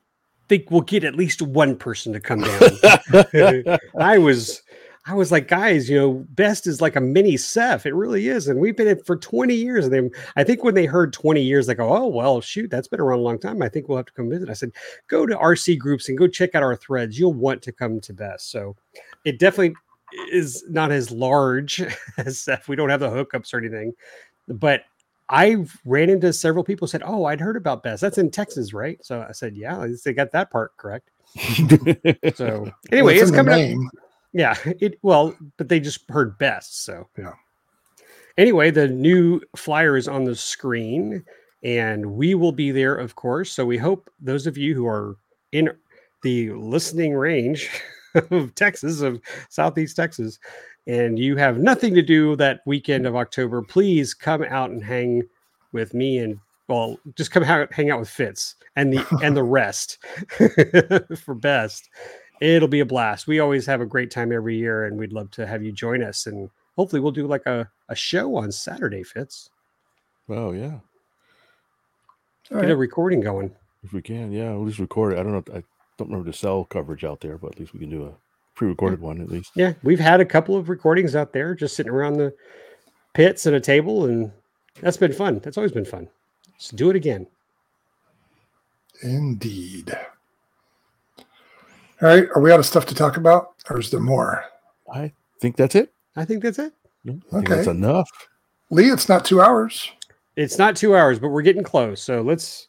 think 0.49 0.71
we'll 0.71 0.81
get 0.81 1.05
at 1.05 1.15
least 1.15 1.43
one 1.43 1.77
person 1.77 2.13
to 2.13 2.21
come 2.21 2.41
down. 2.41 3.79
I 4.01 4.19
was 4.19 4.63
I 5.07 5.15
was 5.15 5.33
like, 5.33 5.49
guys, 5.49 5.89
you 5.89 5.99
know, 5.99 6.27
Best 6.31 6.67
is 6.67 6.83
like 6.83 6.95
a 6.95 7.01
mini 7.01 7.37
SEFF. 7.37 7.87
It 7.87 7.95
really 7.95 8.29
is. 8.29 8.49
And 8.49 8.61
we've 8.61 8.77
been 8.77 8.87
in 8.87 8.99
it 8.99 9.07
for 9.07 9.17
20 9.17 9.55
years. 9.55 9.87
And 9.87 9.95
then 9.95 10.11
I 10.37 10.45
think 10.45 10.63
when 10.63 10.75
they 10.75 10.85
heard 10.85 11.13
20 11.13 11.41
years, 11.41 11.67
they 11.67 11.75
go, 11.75 11.91
oh, 11.91 12.07
well, 12.07 12.41
shoot, 12.43 12.71
that's 12.71 12.89
been 12.89 13.01
around 13.01 13.21
a 13.21 13.23
long 13.23 13.39
time. 13.39 13.63
I 13.63 13.69
think 13.71 13.89
we'll 13.89 13.97
have 13.97 14.07
to 14.07 14.13
come 14.13 14.29
visit. 14.29 14.51
I 14.51 14.53
said, 14.53 14.73
go 15.09 15.25
to 15.25 15.35
RC 15.37 15.79
groups 15.79 16.09
and 16.09 16.19
go 16.19 16.27
check 16.27 16.55
out 16.55 16.63
our 16.63 16.77
threads. 16.77 17.19
You'll 17.19 17.33
want 17.33 17.63
to 17.63 17.73
come 17.73 18.01
to 18.01 18.13
Best. 18.13 18.51
So 18.51 18.77
it 19.25 19.39
definitely 19.39 19.75
is 20.31 20.65
not 20.69 20.93
as 20.93 21.11
large 21.11 21.83
as 22.19 22.39
SEFF. 22.39 22.69
We 22.69 22.77
don't 22.77 22.91
have 22.91 23.01
the 23.01 23.09
hookups 23.09 23.55
or 23.55 23.59
anything. 23.59 23.95
But 24.49 24.85
I 25.31 25.65
ran 25.87 26.11
into 26.11 26.31
several 26.35 26.63
people 26.63 26.87
who 26.87 26.91
said, 26.91 27.05
oh, 27.07 27.25
I'd 27.25 27.41
heard 27.41 27.57
about 27.57 27.83
Best. 27.83 28.03
That's 28.03 28.19
in 28.19 28.31
Texas, 28.31 28.75
right? 28.75 29.03
So 29.03 29.25
I 29.27 29.33
said, 29.33 29.57
yeah, 29.57 29.87
they 30.05 30.13
got 30.13 30.33
that 30.33 30.51
part 30.51 30.77
correct. 30.77 31.09
So 32.35 32.63
Well, 32.63 32.73
anyway, 32.93 33.15
it's 33.15 33.29
it's 33.29 33.31
coming 33.31 33.87
up. 33.87 33.93
Yeah, 34.33 34.55
it 34.65 34.99
well, 35.03 35.37
but 35.57 35.69
they 35.69 35.81
just 35.81 36.09
heard 36.09 36.39
best. 36.39 36.85
So 36.85 37.09
Yeah. 37.19 37.35
Anyway, 38.39 38.71
the 38.71 38.89
new 38.89 39.41
flyer 39.57 39.97
is 39.97 40.09
on 40.09 40.25
the 40.25 40.35
screen, 40.35 41.25
and 41.63 42.15
we 42.15 42.35
will 42.35 42.53
be 42.53 42.71
there, 42.71 42.95
of 42.95 43.17
course. 43.17 43.53
So 43.53 43.67
we 43.67 43.77
hope 43.77 44.09
those 44.21 44.47
of 44.47 44.57
you 44.57 44.75
who 44.75 44.87
are 44.87 45.17
in 45.53 45.71
the 46.23 46.51
listening 46.53 47.15
range 47.15 47.69
of 48.31 48.55
Texas, 48.55 49.01
of 49.01 49.21
Southeast 49.49 49.97
Texas, 49.97 50.39
and 50.87 51.19
you 51.19 51.37
have 51.37 51.59
nothing 51.59 51.95
to 51.95 52.03
do 52.03 52.37
that 52.37 52.61
weekend 52.67 53.07
of 53.07 53.17
October, 53.17 53.63
please 53.63 54.15
come 54.15 54.43
out 54.45 54.71
and 54.71 54.83
hang 54.83 55.23
with 55.73 55.93
me 55.93 56.19
and 56.19 56.39
well, 56.69 56.99
just 57.17 57.33
come 57.33 57.43
out, 57.43 57.73
hang 57.73 57.91
out 57.91 57.99
with 57.99 58.09
Fitz 58.09 58.55
and 58.77 58.93
the 58.93 59.05
and 59.23 59.37
the 59.37 59.43
rest 59.59 59.99
for 61.19 61.35
best 61.35 61.91
it'll 62.41 62.69
be 62.69 62.81
a 62.81 62.87
blast. 62.87 63.27
We 63.27 63.41
always 63.41 63.67
have 63.67 63.81
a 63.81 63.87
great 63.87 64.11
time 64.11 64.33
every 64.33 64.57
year, 64.57 64.87
and 64.87 64.99
we'd 64.99 65.13
love 65.13 65.31
to 65.33 65.47
have 65.47 65.63
you 65.63 65.73
join 65.73 66.03
us. 66.03 66.27
And 66.27 66.51
hopefully, 66.77 67.01
we'll 67.01 67.13
do 67.13 67.27
like 67.27 67.47
a, 67.47 67.69
a 67.89 67.95
show 67.95 68.37
on 68.37 68.51
Saturday, 68.51 69.03
Fitz. 69.03 69.51
oh 70.29 70.53
yeah, 70.53 70.79
All 72.53 72.61
Get 72.61 72.71
a 72.71 72.77
recording 72.77 73.21
going. 73.21 73.55
if 73.85 73.93
we 73.93 74.03
can, 74.03 74.33
yeah, 74.33 74.53
we'll 74.55 74.67
just 74.67 74.79
record 74.79 75.13
it. 75.13 75.19
I 75.19 75.23
don't 75.23 75.33
know. 75.33 75.55
I 75.55 75.63
don't 75.99 76.09
remember 76.09 76.31
the 76.31 76.37
cell 76.37 76.65
coverage 76.65 77.05
out 77.05 77.21
there, 77.21 77.37
but 77.39 77.53
at 77.53 77.61
least 77.61 77.73
we 77.75 77.81
can 77.81 77.91
do 77.91 78.05
a 78.07 78.13
pre-recorded 78.55 79.01
one 79.01 79.21
at 79.21 79.29
least. 79.29 79.53
Yeah, 79.55 79.75
we've 79.83 80.01
had 80.01 80.21
a 80.21 80.25
couple 80.25 80.57
of 80.57 80.69
recordings 80.69 81.15
out 81.15 81.33
there, 81.33 81.55
just 81.55 81.77
sitting 81.77 81.93
around 81.93 82.15
the 82.17 82.35
pits 83.15 83.47
at 83.47 83.55
a 83.55 83.61
table, 83.61 84.07
and 84.07 84.33
that's 84.81 84.97
been 84.97 85.13
fun. 85.13 85.41
That's 85.41 85.57
always 85.59 85.73
been 85.73 85.85
fun. 85.85 86.09
Let's 86.53 86.71
do 86.71 86.91
it 86.91 86.97
again. 86.97 87.27
Indeed. 89.03 89.97
All 92.03 92.09
right. 92.09 92.27
Are 92.35 92.41
we 92.41 92.51
out 92.51 92.59
of 92.59 92.67
stuff 92.67 92.87
to 92.87 92.95
talk 92.95 93.17
about, 93.17 93.55
or 93.69 93.79
is 93.79 93.91
there 93.91 94.01
more? 94.01 94.45
I 94.93 95.13
think 95.41 95.57
that's 95.57 95.75
it. 95.75 95.93
I 96.17 96.25
think 96.25 96.43
that's 96.43 96.59
it. 96.59 96.73
I 97.07 97.13
think 97.31 97.49
that's 97.49 97.67
enough. 97.67 98.09
Lee, 98.71 98.91
it's 98.91 99.09
not 99.09 99.25
two 99.25 99.41
hours. 99.41 99.91
It's 100.37 100.59
not 100.59 100.77
two 100.77 100.97
hours, 100.97 101.19
but 101.19 101.29
we're 101.29 101.43
getting 101.43 101.63
close. 101.63 102.03
So 102.03 102.23
let's 102.23 102.69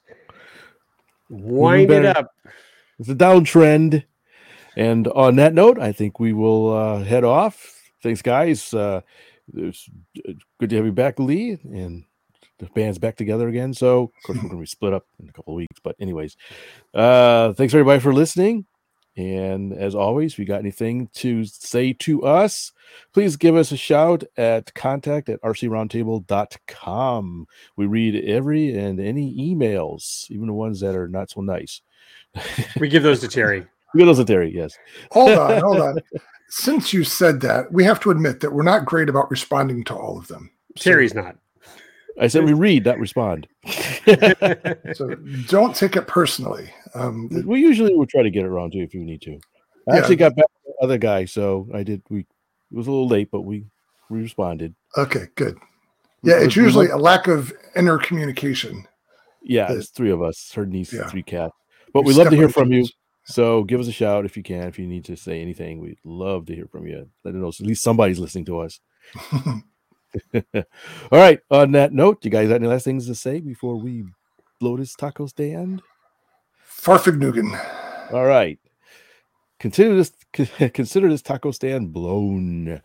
wind 1.30 1.92
it 1.92 2.06
up. 2.06 2.34
It's 3.00 3.10
a 3.10 3.16
downtrend. 3.16 4.04
And 4.76 5.08
on 5.10 5.36
that 5.38 5.54
note, 5.54 5.80
I 5.80 5.92
think 5.92 6.20
we 6.20 6.34
will 6.34 6.74
uh, 6.74 7.04
head 7.04 7.24
off. 7.24 7.82
Thanks, 8.04 8.22
guys. 8.22 8.74
Uh, 8.74 9.02
it's 9.54 9.90
uh, 10.28 10.34
good 10.60 10.70
to 10.70 10.76
have 10.78 10.86
you 10.86 10.92
back, 10.92 11.20
Lee, 11.20 11.58
and 11.64 12.04
the 12.60 12.68
band's 12.74 13.00
back 13.00 13.16
together 13.16 13.48
again. 13.48 13.74
So, 13.74 14.04
of 14.04 14.24
course, 14.24 14.38
we're 14.38 14.50
going 14.50 14.56
to 14.56 14.62
be 14.62 14.66
split 14.66 14.94
up 14.94 15.06
in 15.22 15.30
a 15.30 15.34
couple 15.34 15.54
of 15.54 15.58
weeks. 15.58 15.80
But, 15.84 15.96
anyways, 16.00 16.38
uh, 16.94 17.54
thanks 17.54 17.74
everybody 17.74 18.00
for 18.00 18.14
listening. 18.14 18.66
And 19.18 19.74
as 19.74 19.94
always, 19.94 20.34
if 20.34 20.40
you 20.40 20.46
got 20.46 20.60
anything 20.60 21.10
to 21.16 21.44
say 21.46 21.94
to 21.94 22.24
us, 22.24 22.72
please 23.14 23.36
give 23.36 23.56
us 23.56 23.72
a 23.72 23.78
shout 23.78 24.24
at 24.38 24.74
contact 24.74 25.30
at 25.30 25.42
rcroundtable.com. 25.42 27.48
We 27.76 27.86
read 27.86 28.24
every 28.26 28.78
and 28.78 29.00
any 29.00 29.36
emails, 29.54 30.30
even 30.32 30.48
the 30.48 30.54
ones 30.54 30.80
that 30.80 30.96
are 30.96 31.10
not 31.10 31.30
so 31.30 31.42
nice. 31.42 31.82
We 32.80 32.88
give 32.88 33.04
those 33.04 33.20
to 33.22 33.28
Terry. 33.28 33.66
We 33.94 34.00
give 34.00 34.08
those 34.08 34.20
to 34.20 34.26
Terry, 34.26 34.54
yes. 34.56 34.78
Hold 35.12 35.38
on, 35.38 35.62
hold 35.62 35.82
on. 35.82 35.98
Since 36.50 36.94
you 36.94 37.04
said 37.04 37.42
that, 37.42 37.72
we 37.72 37.84
have 37.84 38.00
to 38.02 38.12
admit 38.12 38.40
that 38.42 38.54
we're 38.54 38.64
not 38.64 38.86
great 38.86 39.10
about 39.10 39.32
responding 39.32 39.84
to 39.86 39.96
all 39.96 40.18
of 40.18 40.28
them. 40.28 40.52
So- 40.78 40.90
Terry's 40.92 41.14
not. 41.14 41.36
I 42.20 42.28
said 42.28 42.44
we 42.46 42.54
read, 42.54 42.86
not 42.86 43.00
respond. 43.00 43.48
So 44.94 45.16
don't 45.48 45.76
take 45.76 45.96
it 45.96 46.08
personally. 46.08 46.70
Um, 46.96 47.30
we 47.46 47.60
usually 47.62 47.96
will 47.96 48.06
try 48.08 48.24
to 48.24 48.30
get 48.30 48.44
it 48.44 48.50
wrong 48.50 48.72
too 48.72 48.80
if 48.82 48.94
you 48.94 49.02
need 49.04 49.22
to. 49.22 49.34
I 49.90 49.94
Yeah. 49.96 50.00
actually 50.00 50.16
got 50.18 50.36
back 50.36 50.46
to 50.46 50.60
the 50.66 50.84
other 50.84 50.98
guy, 50.98 51.26
so 51.26 51.68
I 51.74 51.84
did. 51.84 52.02
We 52.10 52.20
it 52.22 52.26
was 52.72 52.88
a 52.88 52.92
little 52.92 53.08
late, 53.08 53.30
but 53.32 53.42
we 53.42 53.66
we 54.10 54.22
responded. 54.22 54.76
okay, 54.98 55.28
good. 55.36 55.58
Yeah, 56.24 56.40
it's 56.40 56.56
usually 56.56 56.88
a 56.90 56.98
lack 56.98 57.28
of 57.28 57.54
inner 57.76 57.98
communication. 57.98 58.86
yeah, 59.42 59.72
it's 59.72 59.90
three 59.90 60.12
of 60.12 60.22
us, 60.22 60.52
her 60.54 60.66
niece, 60.66 60.92
Yeah. 60.94 61.08
three 61.08 61.24
cats. 61.24 61.54
But 61.94 62.04
we 62.06 62.14
love 62.14 62.30
to 62.30 62.36
hear 62.36 62.50
from 62.50 62.72
you. 62.72 62.86
So 63.26 63.64
give 63.64 63.80
us 63.80 63.88
a 63.88 63.92
shout 63.92 64.26
if 64.26 64.36
you 64.36 64.44
can. 64.44 64.68
If 64.68 64.78
you 64.80 64.88
need 64.88 65.06
to 65.06 65.16
say 65.16 65.42
anything, 65.42 65.80
we'd 65.80 65.98
love 66.04 66.46
to 66.48 66.56
hear 66.56 66.68
from 66.68 66.88
you. 66.88 67.08
Let 67.24 67.36
us 67.36 67.40
know 67.42 67.48
at 67.50 67.60
least 67.62 67.84
somebody's 67.84 68.20
listening 68.20 68.46
to 68.46 68.60
us. 68.60 68.80
All 70.54 70.64
right. 71.12 71.40
On 71.50 71.72
that 71.74 71.94
note, 71.94 72.24
you 72.24 72.32
guys 72.32 72.50
got 72.50 72.56
any 72.56 72.68
last 72.68 72.84
things 72.84 73.08
to 73.08 73.16
say 73.16 73.40
before 73.40 73.76
we 73.76 74.04
blow 74.60 74.78
this 74.78 74.96
taco 74.96 75.28
stand? 75.28 75.82
Farfignugan. 76.68 78.14
All 78.14 78.26
right. 78.26 78.60
Consider 79.60 79.96
this 79.96 80.12
consider 80.74 81.10
this 81.10 81.22
taco 81.22 81.52
stand 81.52 81.94
blown. 81.94 82.82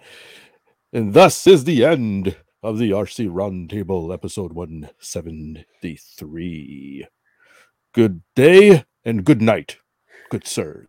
And 0.92 1.14
thus 1.14 1.46
is 1.46 1.64
the 1.64 1.84
end 1.84 2.36
of 2.62 2.78
the 2.78 2.90
RC 2.90 3.30
Roundtable 3.30 4.12
episode 4.12 4.52
173. 4.52 7.06
Good 7.92 8.22
day 8.34 8.84
and 9.04 9.24
good 9.24 9.40
night, 9.40 9.78
good 10.30 10.46
sir. 10.46 10.88